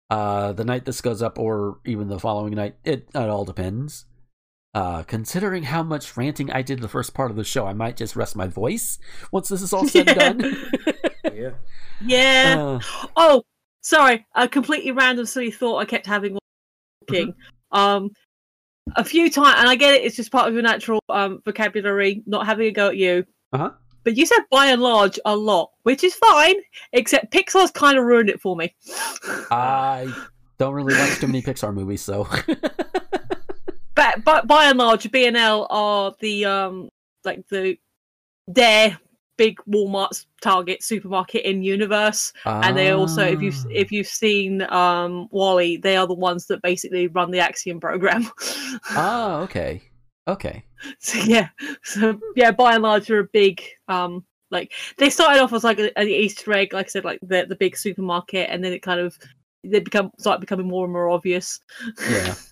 uh 0.09 0.53
the 0.53 0.65
night 0.65 0.85
this 0.85 1.01
goes 1.01 1.21
up 1.21 1.37
or 1.37 1.79
even 1.85 2.07
the 2.07 2.19
following 2.19 2.53
night 2.53 2.75
it, 2.83 3.07
it 3.13 3.29
all 3.29 3.45
depends 3.45 4.05
uh 4.73 5.03
considering 5.03 5.63
how 5.63 5.83
much 5.83 6.15
ranting 6.17 6.51
i 6.51 6.61
did 6.61 6.79
the 6.79 6.87
first 6.87 7.13
part 7.13 7.29
of 7.31 7.37
the 7.37 7.43
show 7.43 7.65
i 7.65 7.73
might 7.73 7.97
just 7.97 8.15
rest 8.15 8.35
my 8.35 8.47
voice 8.47 8.97
once 9.31 9.47
this 9.49 9.61
is 9.61 9.73
all 9.73 9.87
said 9.87 10.07
and 10.09 10.39
done 10.39 10.55
yeah. 11.33 11.51
yeah. 12.01 12.55
Uh, 12.57 12.79
Oh, 13.15 13.43
sorry. 13.81 14.25
A 14.35 14.47
completely 14.47 14.91
random 14.91 15.25
silly 15.25 15.51
thought 15.51 15.77
I 15.77 15.85
kept 15.85 16.05
having 16.05 16.33
while 16.33 16.41
talking. 17.07 17.33
Um, 17.71 18.09
a 18.95 19.03
few 19.03 19.29
times, 19.29 19.57
and 19.59 19.69
I 19.69 19.75
get 19.75 19.93
it. 19.93 20.01
It's 20.01 20.15
just 20.15 20.31
part 20.31 20.47
of 20.47 20.55
your 20.55 20.63
natural 20.63 20.99
um 21.07 21.39
vocabulary. 21.45 22.23
Not 22.25 22.47
having 22.47 22.65
a 22.65 22.71
go 22.71 22.87
at 22.87 22.97
you. 22.97 23.25
Uh-huh. 23.53 23.69
But 24.03 24.15
you 24.17 24.25
said 24.25 24.39
by 24.49 24.67
and 24.67 24.81
large 24.81 25.19
a 25.25 25.35
lot, 25.35 25.71
which 25.83 26.03
is 26.03 26.15
fine. 26.15 26.55
Except 26.93 27.31
Pixar's 27.31 27.71
kind 27.71 27.97
of 27.97 28.05
ruined 28.05 28.29
it 28.29 28.39
for 28.41 28.55
me. 28.55 28.73
i 29.51 30.11
don't 30.57 30.73
really 30.73 30.93
watch 30.99 31.19
too 31.19 31.27
many 31.27 31.41
pixar 31.41 31.73
movies 31.73 32.01
so 32.01 32.27
but, 33.95 34.23
but 34.25 34.45
by 34.47 34.65
and 34.65 34.77
large, 34.77 35.09
B 35.11 35.25
and 35.25 35.37
L 35.37 35.67
are 35.69 36.13
the 36.19 36.45
um 36.45 36.89
like 37.23 37.47
the 37.49 37.77
their 38.47 38.97
big 39.37 39.57
Walmart's 39.69 40.25
Target, 40.41 40.83
supermarket 40.83 41.43
in 41.45 41.63
universe. 41.63 42.33
and 42.45 42.75
they 42.77 42.91
also 42.91 43.23
if 43.23 43.41
you've 43.41 43.55
Ah. 43.65 43.69
if 43.71 43.91
you've 43.91 44.07
seen 44.07 44.61
um 44.63 45.27
WALL-E 45.31 45.77
they 45.77 45.95
are 45.97 46.07
the 46.07 46.13
ones 46.13 46.45
that 46.47 46.61
basically 46.61 47.07
run 47.07 47.31
the 47.31 47.39
axiom 47.39 47.79
program 47.79 48.29
oh 48.91 49.35
okay 49.43 49.81
okay. 50.27 50.63
So 50.99 51.19
yeah. 51.19 51.49
So 51.83 52.17
yeah 52.35 52.51
by 52.51 52.73
and 52.75 52.83
large 52.83 53.07
they're 53.07 53.19
a 53.19 53.23
big 53.33 53.61
um 53.89 54.23
like 54.49 54.71
they 54.97 55.09
started 55.09 55.41
off 55.41 55.51
as 55.53 55.63
like 55.65 55.77
a- 55.77 55.97
an 55.99 56.07
easter 56.07 56.53
egg 56.53 56.71
like 56.73 56.85
i 56.85 56.89
said 56.89 57.03
like 57.03 57.19
the, 57.21 57.45
the 57.47 57.55
big 57.55 57.75
supermarket 57.75 58.49
and 58.49 58.63
then 58.63 58.71
it 58.73 58.79
kind 58.79 58.99
of 58.99 59.17
they 59.65 59.79
become 59.81 60.09
start 60.17 60.39
becoming 60.39 60.67
more 60.67 60.85
and 60.85 60.93
more 60.93 61.09
obvious. 61.09 61.59
Yeah. 62.09 62.35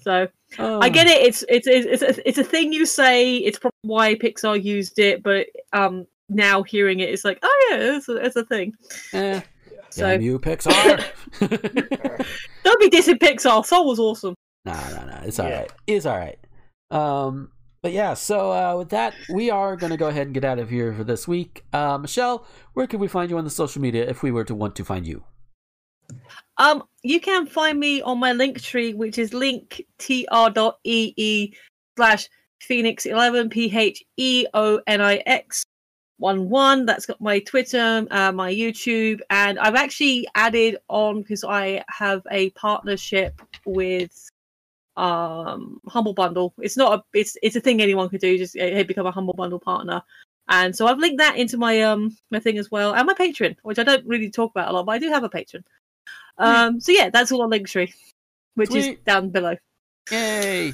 So 0.00 0.26
i 0.58 0.88
get 0.88 1.06
it. 1.06 1.24
It's 1.24 1.44
it's 1.48 1.66
it's 1.68 1.86
it's 1.86 2.18
a, 2.18 2.28
it's 2.28 2.38
a 2.38 2.42
thing 2.44 2.72
you 2.72 2.86
say. 2.86 3.36
It's 3.36 3.58
probably 3.58 3.78
why 3.82 4.14
pixar 4.16 4.60
used 4.62 4.98
it 4.98 5.22
but 5.22 5.46
um 5.72 6.06
now 6.28 6.62
hearing 6.64 6.98
it 7.00 7.08
it's 7.10 7.24
like 7.24 7.38
oh 7.42 7.68
yeah 7.70 7.96
it's 7.96 8.08
a, 8.08 8.16
it's 8.16 8.34
a 8.36 8.44
thing. 8.44 8.74
Eh, 9.12 9.40
so 9.90 10.02
damn 10.10 10.20
you 10.20 10.38
pixar. 10.40 11.04
Don't 12.64 12.80
be 12.80 12.90
dissing 12.90 13.18
pixar. 13.18 13.64
Soul 13.64 13.86
was 13.86 14.00
awesome. 14.00 14.34
Nah, 14.64 14.74
nah, 14.90 15.04
nah. 15.04 15.20
It's 15.22 15.38
all 15.38 15.48
Yeah. 15.48 15.60
right. 15.60 15.72
It's 15.86 16.06
all 16.06 16.18
right. 16.18 16.38
Um, 16.92 17.50
but 17.82 17.92
yeah. 17.92 18.14
So 18.14 18.52
uh, 18.52 18.76
with 18.78 18.90
that, 18.90 19.14
we 19.28 19.50
are 19.50 19.76
gonna 19.76 19.96
go 19.96 20.08
ahead 20.08 20.26
and 20.26 20.34
get 20.34 20.44
out 20.44 20.58
of 20.60 20.70
here 20.70 20.92
for 20.92 21.02
this 21.04 21.26
week. 21.26 21.64
Uh, 21.72 21.98
Michelle, 21.98 22.46
where 22.74 22.86
can 22.86 23.00
we 23.00 23.08
find 23.08 23.30
you 23.30 23.38
on 23.38 23.44
the 23.44 23.50
social 23.50 23.82
media 23.82 24.08
if 24.08 24.22
we 24.22 24.30
were 24.30 24.44
to 24.44 24.54
want 24.54 24.76
to 24.76 24.84
find 24.84 25.06
you? 25.06 25.24
Um, 26.58 26.84
you 27.02 27.20
can 27.20 27.46
find 27.46 27.80
me 27.80 28.02
on 28.02 28.18
my 28.18 28.32
link 28.32 28.60
tree, 28.60 28.94
which 28.94 29.18
is 29.18 29.30
linktr.ee 29.30 29.86
slash 31.96 32.28
phoenix 32.60 33.06
11 33.06 33.48
p 33.48 33.76
h 33.76 34.04
e 34.16 34.46
o 34.54 34.80
n 34.86 35.00
i 35.00 35.16
x 35.26 35.64
one 36.18 36.48
one. 36.48 36.86
That's 36.86 37.06
got 37.06 37.20
my 37.20 37.40
Twitter, 37.40 38.06
uh, 38.10 38.30
my 38.30 38.54
YouTube, 38.54 39.20
and 39.30 39.58
I've 39.58 39.74
actually 39.74 40.28
added 40.36 40.76
on 40.88 41.22
because 41.22 41.42
I 41.42 41.82
have 41.88 42.22
a 42.30 42.50
partnership 42.50 43.42
with 43.66 44.30
um 44.96 45.80
Humble 45.88 46.14
Bundle. 46.14 46.54
It's 46.58 46.76
not 46.76 46.98
a 46.98 47.18
it's 47.18 47.36
it's 47.42 47.56
a 47.56 47.60
thing 47.60 47.80
anyone 47.80 48.08
could 48.08 48.20
do. 48.20 48.38
Just 48.38 48.56
uh, 48.56 48.60
hey, 48.60 48.82
become 48.82 49.06
a 49.06 49.10
Humble 49.10 49.34
Bundle 49.34 49.60
partner. 49.60 50.02
And 50.48 50.74
so 50.74 50.86
I've 50.86 50.98
linked 50.98 51.18
that 51.18 51.36
into 51.36 51.56
my 51.56 51.82
um 51.82 52.16
my 52.30 52.40
thing 52.40 52.58
as 52.58 52.70
well, 52.70 52.94
and 52.94 53.06
my 53.06 53.14
Patreon, 53.14 53.56
which 53.62 53.78
I 53.78 53.84
don't 53.84 54.06
really 54.06 54.30
talk 54.30 54.50
about 54.50 54.68
a 54.68 54.72
lot, 54.72 54.86
but 54.86 54.92
I 54.92 54.98
do 54.98 55.08
have 55.08 55.24
a 55.24 55.28
Patreon. 55.28 55.64
Um, 56.38 56.80
so 56.80 56.92
yeah, 56.92 57.10
that's 57.10 57.30
all 57.30 57.42
on 57.42 57.50
Linktree, 57.50 57.92
which 58.54 58.74
is 58.74 58.96
down 59.06 59.30
below. 59.30 59.56
Yay! 60.10 60.72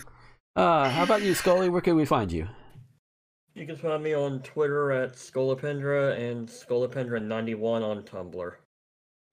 Uh, 0.56 0.88
how 0.88 1.02
about 1.02 1.22
you, 1.22 1.34
Scully? 1.34 1.68
Where 1.68 1.80
can 1.80 1.96
we 1.96 2.04
find 2.04 2.32
you? 2.32 2.48
You 3.54 3.66
can 3.66 3.76
find 3.76 4.02
me 4.02 4.14
on 4.14 4.40
Twitter 4.42 4.92
at 4.92 5.14
Scolopendra 5.14 6.16
and 6.16 6.48
Scolopendra91 6.48 7.82
on 7.82 8.02
Tumblr. 8.02 8.52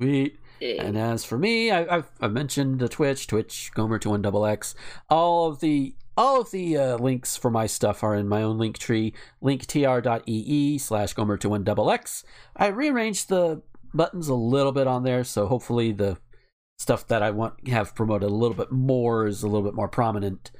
Sweet. 0.01 0.39
And 0.79 0.97
as 0.97 1.25
for 1.25 1.37
me, 1.37 1.69
I, 1.69 1.97
I've, 1.97 2.11
I've 2.21 2.31
mentioned 2.31 2.79
the 2.79 2.89
Twitch, 2.89 3.27
Twitch 3.27 3.71
Gomer 3.73 3.99
two 3.99 4.09
one 4.09 4.21
double 4.21 4.45
X. 4.45 4.73
All 5.09 5.47
of 5.47 5.59
the 5.59 5.95
all 6.17 6.39
of 6.41 6.51
the 6.51 6.77
uh, 6.77 6.97
links 6.97 7.35
for 7.35 7.51
my 7.51 7.65
stuff 7.65 8.03
are 8.03 8.15
in 8.15 8.27
my 8.27 8.41
own 8.41 8.57
link 8.57 8.77
tree, 8.77 9.13
linktr.ee 9.43 10.77
slash 10.77 11.13
Gomer 11.13 11.37
two 11.37 11.49
one 11.49 11.63
double 11.63 11.91
X. 11.91 12.23
I 12.55 12.67
rearranged 12.67 13.29
the 13.29 13.61
buttons 13.93 14.27
a 14.27 14.35
little 14.35 14.71
bit 14.71 14.87
on 14.87 15.03
there, 15.03 15.23
so 15.23 15.47
hopefully 15.47 15.91
the 15.91 16.17
stuff 16.77 17.07
that 17.07 17.21
I 17.21 17.31
want 17.31 17.67
have 17.67 17.95
promoted 17.95 18.29
a 18.29 18.33
little 18.33 18.55
bit 18.55 18.71
more 18.71 19.27
is 19.27 19.43
a 19.43 19.47
little 19.47 19.63
bit 19.63 19.75
more 19.75 19.87
prominent, 19.89 20.51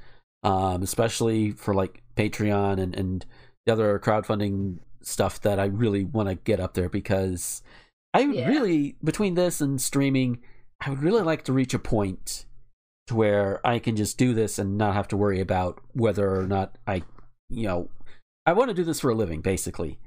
um, 0.42 0.82
especially 0.82 1.52
for 1.52 1.74
like 1.74 2.02
Patreon 2.16 2.78
and 2.78 2.94
and 2.94 3.24
the 3.64 3.72
other 3.72 3.98
crowdfunding 3.98 4.78
stuff 5.02 5.40
that 5.40 5.58
I 5.58 5.66
really 5.66 6.04
want 6.04 6.28
to 6.28 6.34
get 6.34 6.60
up 6.60 6.74
there 6.74 6.88
because 6.88 7.62
I 8.14 8.26
would 8.26 8.34
Yeah. 8.36 8.48
really 8.48 8.96
between 9.04 9.34
this 9.34 9.60
and 9.60 9.80
streaming, 9.80 10.40
I 10.80 10.90
would 10.90 11.02
really 11.02 11.22
like 11.22 11.42
to 11.44 11.52
reach 11.52 11.74
a 11.74 11.78
point 11.78 12.44
to 13.06 13.14
where 13.14 13.64
I 13.66 13.78
can 13.78 13.96
just 13.96 14.18
do 14.18 14.34
this 14.34 14.58
and 14.58 14.76
not 14.76 14.94
have 14.94 15.08
to 15.08 15.16
worry 15.16 15.40
about 15.40 15.80
whether 15.92 16.34
or 16.34 16.46
not 16.46 16.76
I, 16.86 17.02
you 17.48 17.66
know, 17.66 17.90
I 18.46 18.52
want 18.52 18.68
to 18.70 18.74
do 18.74 18.84
this 18.84 19.00
for 19.00 19.10
a 19.10 19.14
living. 19.14 19.40
Basically, 19.42 19.98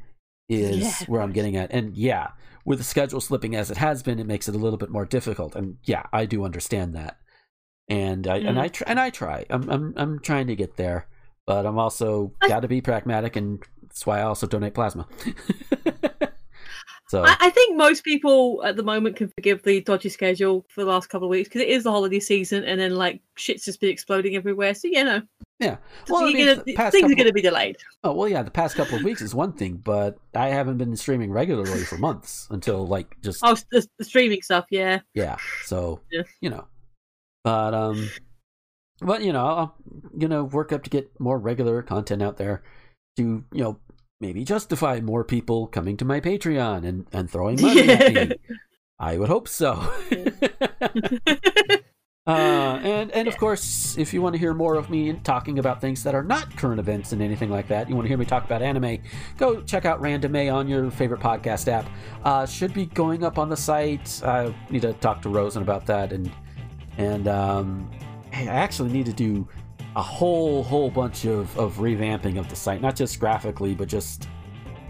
is 0.49 0.77
Yeah, 0.79 1.05
where 1.07 1.21
I'm 1.21 1.31
getting 1.31 1.55
at, 1.55 1.71
and 1.71 1.95
yeah, 1.95 2.29
with 2.65 2.77
the 2.79 2.83
schedule 2.83 3.21
slipping 3.21 3.55
as 3.55 3.69
it 3.71 3.77
has 3.77 4.03
been, 4.03 4.19
it 4.19 4.27
makes 4.27 4.47
it 4.49 4.55
a 4.55 4.57
little 4.57 4.77
bit 4.77 4.89
more 4.89 5.05
difficult. 5.05 5.55
And 5.55 5.77
yeah, 5.83 6.03
I 6.11 6.25
do 6.25 6.43
understand 6.45 6.95
that, 6.95 7.17
and 7.87 8.27
I 8.27 8.37
and 8.37 8.57
Mm. 8.57 8.61
I 8.61 8.67
tr- 8.69 8.83
and 8.87 8.99
I 8.99 9.09
try. 9.11 9.45
I'm 9.49 9.69
I'm 9.69 9.93
I'm 9.97 10.19
trying 10.19 10.47
to 10.47 10.55
get 10.55 10.75
there, 10.77 11.07
but 11.45 11.65
I'm 11.65 11.77
also 11.79 12.33
got 12.47 12.61
to 12.61 12.67
be 12.67 12.81
pragmatic, 12.81 13.35
and 13.35 13.63
that's 13.81 14.05
why 14.05 14.19
I 14.19 14.23
also 14.23 14.47
donate 14.47 14.73
plasma. 14.73 15.07
so 17.09 17.23
I, 17.23 17.35
I 17.39 17.49
think 17.49 17.75
most 17.75 18.03
people 18.03 18.61
at 18.63 18.75
the 18.75 18.83
moment 18.83 19.15
can 19.17 19.29
forgive 19.29 19.63
the 19.63 19.81
dodgy 19.81 20.09
schedule 20.09 20.65
for 20.69 20.83
the 20.83 20.89
last 20.89 21.07
couple 21.07 21.27
of 21.27 21.31
weeks 21.31 21.49
because 21.49 21.61
it 21.61 21.67
is 21.69 21.83
the 21.83 21.91
holiday 21.91 22.19
season, 22.19 22.63
and 22.63 22.79
then 22.79 22.95
like 22.95 23.21
shit's 23.35 23.65
just 23.65 23.81
been 23.81 23.89
exploding 23.89 24.35
everywhere. 24.35 24.73
So 24.73 24.87
you 24.87 25.03
know, 25.03 25.21
yeah, 25.59 25.77
well, 26.07 26.23
I 26.23 26.29
you're 26.29 26.33
mean, 26.37 26.63
gonna- 26.77 26.91
things 26.91 27.11
are 27.11 27.15
going 27.15 27.27
to 27.27 27.33
be 27.33 27.41
delayed. 27.41 27.77
Oh 28.03 28.13
well, 28.13 28.29
yeah. 28.29 28.43
The 28.43 28.51
past 28.51 28.75
couple 28.75 28.97
of 28.97 29.03
weeks 29.03 29.21
is 29.21 29.33
one 29.35 29.53
thing, 29.53 29.77
but 29.83 30.17
I 30.35 30.47
haven't 30.49 30.77
been 30.77 30.95
streaming 30.95 31.31
regularly 31.31 31.83
for 31.83 31.97
months 31.97 32.47
until 32.51 32.85
like 32.87 33.19
just 33.21 33.39
Oh, 33.43 33.55
the, 33.71 33.85
the 33.97 34.05
streaming 34.05 34.41
stuff, 34.41 34.65
yeah. 34.69 34.99
yeah. 35.13 35.35
So 35.65 36.01
Yeah. 36.11 36.21
you 36.41 36.49
know, 36.49 36.65
but 37.43 37.73
um, 37.73 38.09
but 39.01 39.23
you 39.23 39.33
know, 39.33 39.45
I'm 39.47 40.19
gonna 40.19 40.43
work 40.43 40.71
up 40.71 40.83
to 40.83 40.89
get 40.89 41.09
more 41.19 41.39
regular 41.39 41.81
content 41.81 42.21
out 42.21 42.37
there 42.37 42.61
to 43.17 43.43
you 43.51 43.63
know 43.63 43.79
maybe 44.19 44.43
justify 44.43 44.99
more 44.99 45.23
people 45.23 45.67
coming 45.67 45.97
to 45.97 46.05
my 46.05 46.19
Patreon 46.19 46.85
and 46.85 47.07
and 47.11 47.29
throwing 47.29 47.61
money 47.61 47.89
at 47.89 48.13
me. 48.13 48.35
I 48.99 49.17
would 49.17 49.29
hope 49.29 49.47
so. 49.47 49.91
Uh, 52.29 52.79
and 52.83 53.09
and 53.09 53.27
of 53.27 53.35
course, 53.37 53.97
if 53.97 54.13
you 54.13 54.21
want 54.21 54.33
to 54.33 54.39
hear 54.39 54.53
more 54.53 54.75
of 54.75 54.87
me 54.91 55.13
talking 55.23 55.57
about 55.57 55.81
things 55.81 56.03
that 56.03 56.13
are 56.13 56.21
not 56.21 56.55
current 56.57 56.79
events 56.79 57.11
and 57.11 57.23
anything 57.23 57.49
like 57.49 57.67
that, 57.67 57.89
you 57.89 57.95
want 57.95 58.05
to 58.05 58.07
hear 58.07 58.19
me 58.19 58.25
talk 58.25 58.45
about 58.45 58.61
anime, 58.61 58.99
go 59.35 59.61
check 59.63 59.85
out 59.85 59.99
Random 59.99 60.35
on 60.35 60.67
your 60.67 60.91
favorite 60.91 61.21
podcast 61.21 61.67
app. 61.67 61.89
Uh, 62.23 62.45
should 62.45 62.71
be 62.71 62.85
going 62.85 63.23
up 63.23 63.39
on 63.39 63.49
the 63.49 63.57
site. 63.57 64.21
I 64.23 64.53
need 64.69 64.83
to 64.83 64.93
talk 64.93 65.23
to 65.23 65.29
Rosen 65.29 65.63
about 65.63 65.87
that, 65.87 66.13
and 66.13 66.31
and 66.99 67.27
um, 67.27 67.89
hey, 68.31 68.47
I 68.47 68.57
actually 68.57 68.91
need 68.91 69.07
to 69.07 69.13
do 69.13 69.47
a 69.95 70.01
whole 70.01 70.63
whole 70.63 70.89
bunch 70.89 71.25
of 71.25 71.57
of 71.57 71.77
revamping 71.77 72.39
of 72.39 72.49
the 72.49 72.55
site, 72.55 72.81
not 72.81 72.95
just 72.95 73.19
graphically, 73.19 73.73
but 73.75 73.87
just 73.87 74.27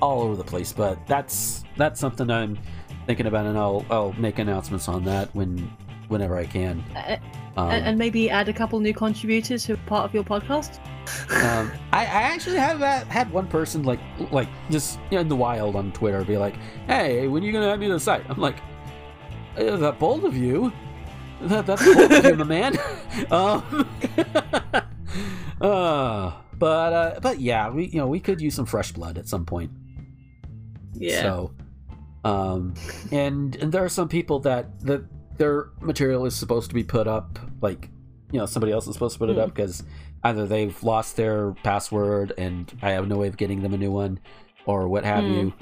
all 0.01 0.21
over 0.21 0.35
the 0.35 0.43
place. 0.43 0.71
But 0.73 1.05
that's 1.07 1.63
that's 1.77 1.99
something 1.99 2.29
I'm 2.29 2.57
thinking 3.05 3.25
about, 3.27 3.45
and 3.45 3.57
I'll 3.57 3.85
I'll 3.89 4.13
make 4.13 4.39
announcements 4.39 4.87
on 4.87 5.03
that 5.05 5.33
when 5.35 5.71
whenever 6.07 6.35
I 6.37 6.45
can. 6.45 6.83
Uh, 6.95 7.17
Um, 7.57 7.71
and, 7.71 7.85
and 7.85 7.97
maybe 7.97 8.29
add 8.29 8.47
a 8.47 8.53
couple 8.53 8.79
new 8.79 8.93
contributors 8.93 9.65
who 9.65 9.73
are 9.73 9.77
part 9.87 10.05
of 10.05 10.13
your 10.13 10.23
podcast. 10.23 10.79
um, 11.43 11.71
I, 11.91 12.01
I 12.01 12.21
actually 12.33 12.57
have 12.57 12.81
uh, 12.81 13.03
had 13.05 13.29
one 13.31 13.47
person 13.47 13.83
like 13.83 13.99
like 14.31 14.47
just 14.69 14.99
you 15.09 15.15
know, 15.17 15.21
in 15.21 15.27
the 15.27 15.35
wild 15.35 15.75
on 15.75 15.91
Twitter 15.91 16.23
be 16.23 16.37
like, 16.37 16.55
"Hey, 16.87 17.27
when 17.27 17.43
are 17.43 17.45
you 17.45 17.51
gonna 17.51 17.67
add 17.67 17.79
me 17.79 17.87
to 17.87 17.93
the 17.93 17.99
site?" 17.99 18.23
I'm 18.29 18.37
like, 18.39 18.57
"Uh, 19.57 19.75
"That 19.77 19.97
bold 19.99 20.23
of 20.25 20.37
you. 20.37 20.71
That, 21.41 21.65
that's 21.65 21.83
bold 21.83 22.11
of 22.11 22.25
you, 22.25 22.35
my 22.35 22.43
man." 22.43 22.77
um, 23.31 23.87
uh, 25.61 26.31
but 26.57 26.93
uh, 26.93 27.19
but 27.21 27.39
yeah, 27.39 27.69
we 27.69 27.85
you 27.87 27.97
know 27.97 28.07
we 28.07 28.19
could 28.19 28.41
use 28.41 28.55
some 28.55 28.65
fresh 28.65 28.91
blood 28.91 29.17
at 29.17 29.27
some 29.27 29.45
point. 29.45 29.71
Yeah. 30.93 31.21
So, 31.21 31.51
um, 32.25 32.73
and 33.11 33.55
and 33.55 33.71
there 33.71 33.83
are 33.83 33.89
some 33.89 34.09
people 34.09 34.39
that 34.39 34.79
that 34.81 35.03
their 35.37 35.69
material 35.81 36.25
is 36.25 36.35
supposed 36.35 36.69
to 36.69 36.75
be 36.75 36.83
put 36.83 37.07
up, 37.07 37.39
like 37.61 37.89
you 38.31 38.39
know 38.39 38.45
somebody 38.45 38.73
else 38.73 38.87
is 38.87 38.93
supposed 38.93 39.13
to 39.13 39.19
put 39.19 39.29
it 39.29 39.37
up 39.37 39.53
because 39.53 39.83
either 40.23 40.45
they've 40.45 40.81
lost 40.83 41.15
their 41.15 41.53
password 41.63 42.33
and 42.37 42.77
I 42.81 42.91
have 42.91 43.07
no 43.07 43.17
way 43.17 43.27
of 43.27 43.37
getting 43.37 43.61
them 43.61 43.73
a 43.73 43.77
new 43.77 43.91
one, 43.91 44.19
or 44.65 44.87
what 44.87 45.05
have 45.05 45.23
Hmm. 45.23 45.31
you. 45.31 45.53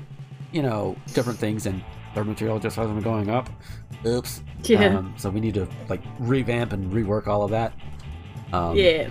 You 0.53 0.61
know, 0.61 0.95
different 1.13 1.37
things, 1.39 1.65
and 1.65 1.83
their 2.15 2.23
material 2.23 2.57
just 2.57 2.77
hasn't 2.77 2.95
been 2.95 3.03
going 3.03 3.29
up. 3.29 3.49
Oops. 4.05 4.41
yeah. 4.63 4.97
Um, 4.97 5.13
so 5.17 5.29
we 5.29 5.39
need 5.39 5.53
to 5.55 5.67
like 5.89 6.01
revamp 6.19 6.73
and 6.73 6.91
rework 6.91 7.27
all 7.27 7.43
of 7.43 7.51
that. 7.51 7.73
Um, 8.53 8.75
yeah. 8.77 9.09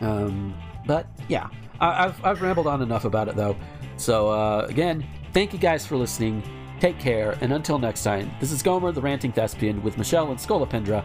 um, 0.00 0.54
but 0.86 1.06
yeah, 1.28 1.48
I, 1.80 2.04
I've 2.04 2.24
I've 2.24 2.42
rambled 2.42 2.66
on 2.66 2.82
enough 2.82 3.04
about 3.04 3.28
it 3.28 3.36
though. 3.36 3.56
So 3.96 4.30
uh, 4.30 4.66
again, 4.68 5.04
thank 5.32 5.52
you 5.52 5.58
guys 5.58 5.86
for 5.86 5.96
listening. 5.96 6.42
Take 6.80 6.98
care, 6.98 7.38
and 7.40 7.52
until 7.52 7.78
next 7.78 8.02
time, 8.02 8.30
this 8.40 8.50
is 8.50 8.60
Gomer, 8.60 8.90
the 8.90 9.00
ranting 9.00 9.30
thespian, 9.30 9.82
with 9.84 9.96
Michelle 9.96 10.30
and 10.30 10.38
Scolopendra, 10.38 11.04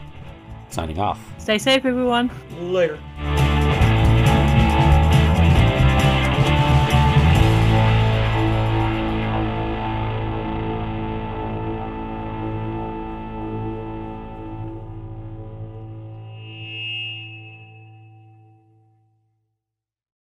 signing 0.69 0.97
off. 0.97 1.19
Stay 1.37 1.59
safe, 1.59 1.85
everyone. 1.85 2.31
Later. 2.59 2.99